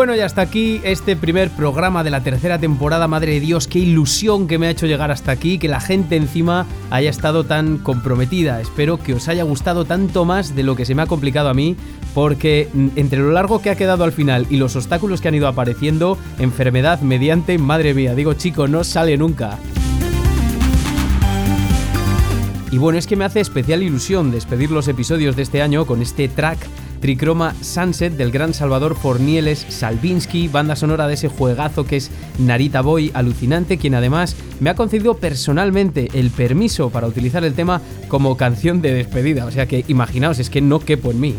Bueno, 0.07 0.20
y 0.20 0.24
hasta 0.24 0.43
aquí 0.43 0.81
este 0.85 1.16
primer 1.16 1.51
programa 1.51 2.05
de 2.05 2.11
la 2.11 2.23
tercera 2.23 2.61
temporada. 2.61 3.09
Madre 3.09 3.33
de 3.33 3.41
Dios, 3.41 3.66
qué 3.66 3.81
ilusión 3.81 4.47
que 4.47 4.57
me 4.57 4.69
ha 4.69 4.70
hecho 4.70 4.87
llegar 4.87 5.11
hasta 5.11 5.33
aquí, 5.33 5.59
que 5.59 5.66
la 5.66 5.81
gente 5.81 6.15
encima 6.15 6.65
haya 6.91 7.11
estado 7.11 7.43
tan 7.43 7.78
comprometida. 7.78 8.61
Espero 8.61 9.03
que 9.03 9.15
os 9.15 9.27
haya 9.27 9.43
gustado 9.43 9.85
tanto 9.85 10.24
más 10.24 10.55
de 10.55 10.62
lo 10.62 10.77
que 10.77 10.85
se 10.85 10.95
me 10.95 11.03
ha 11.03 11.07
complicado 11.07 11.49
a 11.49 11.55
mí, 11.55 11.74
porque 12.15 12.69
entre 12.95 13.19
lo 13.19 13.33
largo 13.33 13.61
que 13.61 13.69
ha 13.70 13.74
quedado 13.74 14.05
al 14.05 14.12
final 14.12 14.47
y 14.49 14.59
los 14.59 14.77
obstáculos 14.77 15.20
que 15.20 15.27
han 15.27 15.35
ido 15.35 15.49
apareciendo, 15.49 16.16
enfermedad 16.39 17.01
mediante, 17.01 17.59
madre 17.59 17.93
mía, 17.93 18.15
digo 18.15 18.35
chico, 18.35 18.69
no 18.69 18.85
sale 18.85 19.16
nunca. 19.16 19.59
Y 22.70 22.78
bueno, 22.78 22.97
es 22.97 23.09
que 23.09 23.16
me 23.16 23.24
hace 23.24 23.41
especial 23.41 23.83
ilusión 23.83 24.31
despedir 24.31 24.70
los 24.70 24.87
episodios 24.87 25.35
de 25.35 25.43
este 25.43 25.62
año 25.62 25.85
con 25.85 26.01
este 26.01 26.28
track 26.28 26.59
Tricroma 27.01 27.55
Sunset 27.60 28.12
del 28.14 28.31
gran 28.31 28.55
Salvador 28.55 28.97
Fornieles 28.97 29.66
Salvinsky, 29.68 30.48
banda 30.48 30.77
sonora 30.77 31.06
de 31.06 31.14
ese 31.14 31.28
juegazo 31.28 31.85
que 31.85 31.97
es 31.97 32.10
Narita 32.39 32.81
Boy, 32.81 33.10
alucinante, 33.14 33.78
quien 33.78 33.94
además 33.94 34.36
me 34.60 34.70
ha 34.70 34.74
concedido 34.74 35.16
personalmente 35.18 36.09
el 36.14 36.31
permiso 36.31 36.90
para 36.90 37.06
utilizar 37.06 37.44
el 37.44 37.55
tema 37.55 37.81
como 38.09 38.36
canción 38.36 38.82
de 38.82 38.94
despedida. 38.94 39.47
O 39.47 39.51
sea 39.51 39.66
que 39.66 39.85
imaginaos, 39.89 40.39
es 40.39 40.51
que 40.51 40.60
no 40.60 40.81
quepo 40.81 41.10
en 41.10 41.20
mí. 41.20 41.35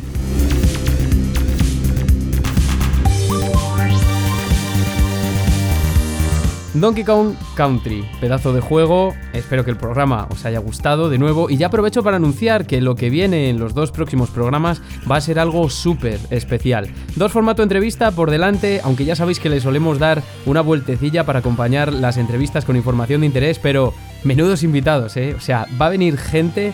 Donkey 6.79 7.03
Kong 7.03 7.33
Country, 7.55 8.05
pedazo 8.21 8.53
de 8.53 8.61
juego, 8.61 9.15
espero 9.33 9.65
que 9.65 9.71
el 9.71 9.77
programa 9.77 10.27
os 10.29 10.45
haya 10.45 10.59
gustado 10.59 11.09
de 11.09 11.17
nuevo 11.17 11.49
y 11.49 11.57
ya 11.57 11.67
aprovecho 11.67 12.03
para 12.03 12.17
anunciar 12.17 12.67
que 12.67 12.81
lo 12.81 12.95
que 12.95 13.09
viene 13.09 13.49
en 13.49 13.59
los 13.59 13.73
dos 13.73 13.91
próximos 13.91 14.29
programas 14.29 14.81
va 15.09 15.15
a 15.15 15.21
ser 15.21 15.39
algo 15.39 15.69
súper 15.69 16.19
especial. 16.29 16.87
Dos 17.15 17.31
formato 17.31 17.63
entrevista 17.63 18.11
por 18.11 18.29
delante, 18.29 18.81
aunque 18.83 19.05
ya 19.05 19.15
sabéis 19.15 19.39
que 19.39 19.49
le 19.49 19.59
solemos 19.59 19.97
dar 19.97 20.21
una 20.45 20.61
vueltecilla 20.61 21.25
para 21.25 21.39
acompañar 21.39 21.91
las 21.91 22.17
entrevistas 22.17 22.65
con 22.65 22.75
información 22.75 23.21
de 23.21 23.27
interés, 23.27 23.59
pero 23.59 23.93
menudos 24.23 24.61
invitados, 24.63 25.17
¿eh? 25.17 25.33
O 25.35 25.41
sea, 25.41 25.65
va 25.81 25.87
a 25.87 25.89
venir 25.89 26.17
gente 26.17 26.73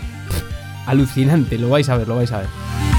alucinante, 0.86 1.58
lo 1.58 1.70
vais 1.70 1.88
a 1.88 1.98
ver, 1.98 2.08
lo 2.08 2.16
vais 2.18 2.32
a 2.32 2.40
ver. 2.40 2.93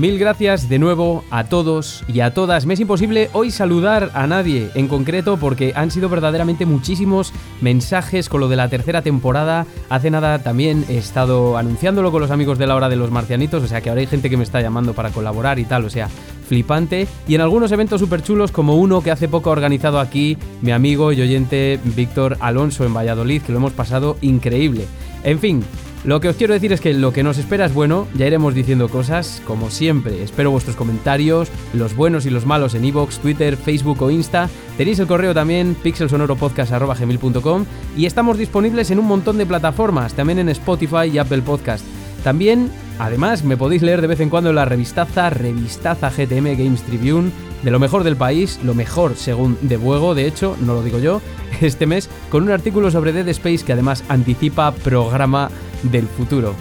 Mil 0.00 0.18
gracias 0.18 0.70
de 0.70 0.78
nuevo 0.78 1.24
a 1.30 1.44
todos 1.44 2.04
y 2.08 2.20
a 2.20 2.32
todas. 2.32 2.64
Me 2.64 2.72
es 2.72 2.80
imposible 2.80 3.28
hoy 3.34 3.50
saludar 3.50 4.10
a 4.14 4.26
nadie 4.26 4.70
en 4.74 4.88
concreto 4.88 5.36
porque 5.36 5.74
han 5.76 5.90
sido 5.90 6.08
verdaderamente 6.08 6.64
muchísimos 6.64 7.34
mensajes 7.60 8.30
con 8.30 8.40
lo 8.40 8.48
de 8.48 8.56
la 8.56 8.70
tercera 8.70 9.02
temporada. 9.02 9.66
Hace 9.90 10.10
nada 10.10 10.38
también 10.38 10.86
he 10.88 10.96
estado 10.96 11.58
anunciándolo 11.58 12.10
con 12.12 12.22
los 12.22 12.30
amigos 12.30 12.56
de 12.56 12.66
la 12.66 12.76
hora 12.76 12.88
de 12.88 12.96
los 12.96 13.10
marcianitos, 13.10 13.62
o 13.62 13.66
sea 13.66 13.82
que 13.82 13.90
ahora 13.90 14.00
hay 14.00 14.06
gente 14.06 14.30
que 14.30 14.38
me 14.38 14.42
está 14.42 14.62
llamando 14.62 14.94
para 14.94 15.10
colaborar 15.10 15.58
y 15.58 15.66
tal, 15.66 15.84
o 15.84 15.90
sea, 15.90 16.08
flipante. 16.48 17.06
Y 17.28 17.34
en 17.34 17.42
algunos 17.42 17.70
eventos 17.70 18.00
súper 18.00 18.22
chulos 18.22 18.52
como 18.52 18.76
uno 18.76 19.02
que 19.02 19.10
hace 19.10 19.28
poco 19.28 19.50
ha 19.50 19.52
organizado 19.52 20.00
aquí 20.00 20.38
mi 20.62 20.70
amigo 20.72 21.12
y 21.12 21.20
oyente 21.20 21.78
Víctor 21.84 22.38
Alonso 22.40 22.86
en 22.86 22.94
Valladolid, 22.94 23.42
que 23.42 23.52
lo 23.52 23.58
hemos 23.58 23.74
pasado 23.74 24.16
increíble. 24.22 24.86
En 25.24 25.38
fin, 25.38 25.62
lo 26.02 26.20
que 26.20 26.28
os 26.30 26.36
quiero 26.36 26.54
decir 26.54 26.72
es 26.72 26.80
que 26.80 26.94
lo 26.94 27.12
que 27.12 27.22
nos 27.22 27.36
espera 27.36 27.66
es 27.66 27.74
bueno, 27.74 28.08
ya 28.14 28.26
iremos 28.26 28.54
diciendo 28.54 28.88
cosas, 28.88 29.42
como 29.46 29.68
siempre. 29.70 30.22
Espero 30.22 30.50
vuestros 30.50 30.74
comentarios, 30.74 31.50
los 31.74 31.94
buenos 31.94 32.24
y 32.24 32.30
los 32.30 32.46
malos 32.46 32.74
en 32.74 32.86
iVoox, 32.86 33.18
Twitter, 33.18 33.56
Facebook 33.56 34.00
o 34.02 34.10
Insta. 34.10 34.48
Tenéis 34.78 34.98
el 34.98 35.06
correo 35.06 35.34
también, 35.34 35.76
pixelsonoropodcast.com 35.82 37.66
y 37.98 38.06
estamos 38.06 38.38
disponibles 38.38 38.90
en 38.90 38.98
un 38.98 39.06
montón 39.06 39.36
de 39.36 39.44
plataformas, 39.44 40.14
también 40.14 40.38
en 40.38 40.48
Spotify 40.48 41.10
y 41.12 41.18
Apple 41.18 41.42
Podcast. 41.42 41.84
También, 42.24 42.70
además, 43.00 43.42
me 43.44 43.56
podéis 43.56 43.82
leer 43.82 44.00
de 44.00 44.06
vez 44.06 44.20
en 44.20 44.30
cuando 44.30 44.52
la 44.52 44.64
revistaza, 44.64 45.30
revistaza 45.30 46.10
GTM 46.10 46.56
Games 46.56 46.82
Tribune, 46.82 47.32
de 47.62 47.70
lo 47.70 47.78
mejor 47.78 48.04
del 48.04 48.16
país, 48.16 48.60
lo 48.62 48.74
mejor 48.74 49.16
según 49.16 49.58
De 49.62 49.76
Buego, 49.76 50.14
de 50.14 50.26
hecho, 50.26 50.56
no 50.60 50.74
lo 50.74 50.82
digo 50.82 50.98
yo, 50.98 51.20
este 51.60 51.86
mes, 51.86 52.08
con 52.30 52.42
un 52.42 52.50
artículo 52.50 52.90
sobre 52.90 53.12
Dead 53.12 53.28
Space 53.28 53.64
que 53.64 53.72
además 53.72 54.04
anticipa 54.08 54.72
programa 54.72 55.50
del 55.82 56.06
futuro. 56.06 56.54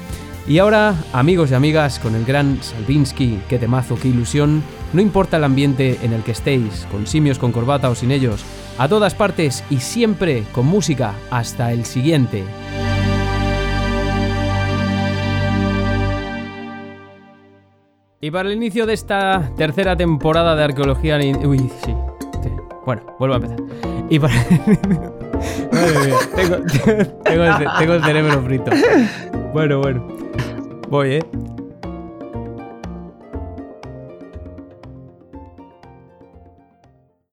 Y 0.48 0.58
ahora, 0.58 0.96
amigos 1.14 1.52
y 1.52 1.54
amigas, 1.54 2.00
con 2.00 2.16
el 2.16 2.26
gran 2.26 2.58
Salvinsky, 2.64 3.42
qué 3.48 3.60
temazo, 3.60 3.98
qué 4.02 4.08
ilusión, 4.08 4.64
no 4.94 5.02
importa 5.02 5.38
el 5.38 5.44
ambiente 5.44 6.00
en 6.02 6.14
el 6.14 6.24
que 6.24 6.32
estéis, 6.32 6.88
con 6.92 7.06
simios 7.06 7.38
con 7.38 7.52
corbata 7.52 7.90
o 7.90 7.96
sin 7.96 8.12
ellos, 8.12 8.44
a 8.80 8.88
todas 8.88 9.14
partes 9.14 9.64
y 9.70 9.78
siempre 9.78 10.46
con 10.52 10.66
música, 10.66 11.14
hasta 11.30 11.72
el 11.72 11.86
siguiente. 11.86 12.44
Y 18.22 18.32
para 18.32 18.50
el 18.50 18.56
inicio 18.56 18.86
de 18.86 18.94
esta 18.94 19.50
tercera 19.56 19.96
temporada 19.96 20.54
de 20.54 20.64
arqueología... 20.66 21.18
Uy, 21.46 21.72
sí. 21.86 21.96
Bueno, 22.86 23.02
vuelvo 23.18 23.36
a 23.36 23.38
empezar. 23.38 23.60
Y 24.10 24.20
para... 24.20 24.34
tengo, 26.36 26.58
tengo, 27.24 27.44
el, 27.46 27.68
tengo 27.80 27.94
el 27.94 28.04
cerebro 28.04 28.42
frito. 28.42 28.72
Bueno, 29.54 29.80
bueno. 29.80 30.06
Voy, 30.90 31.14
¿eh? 31.14 31.26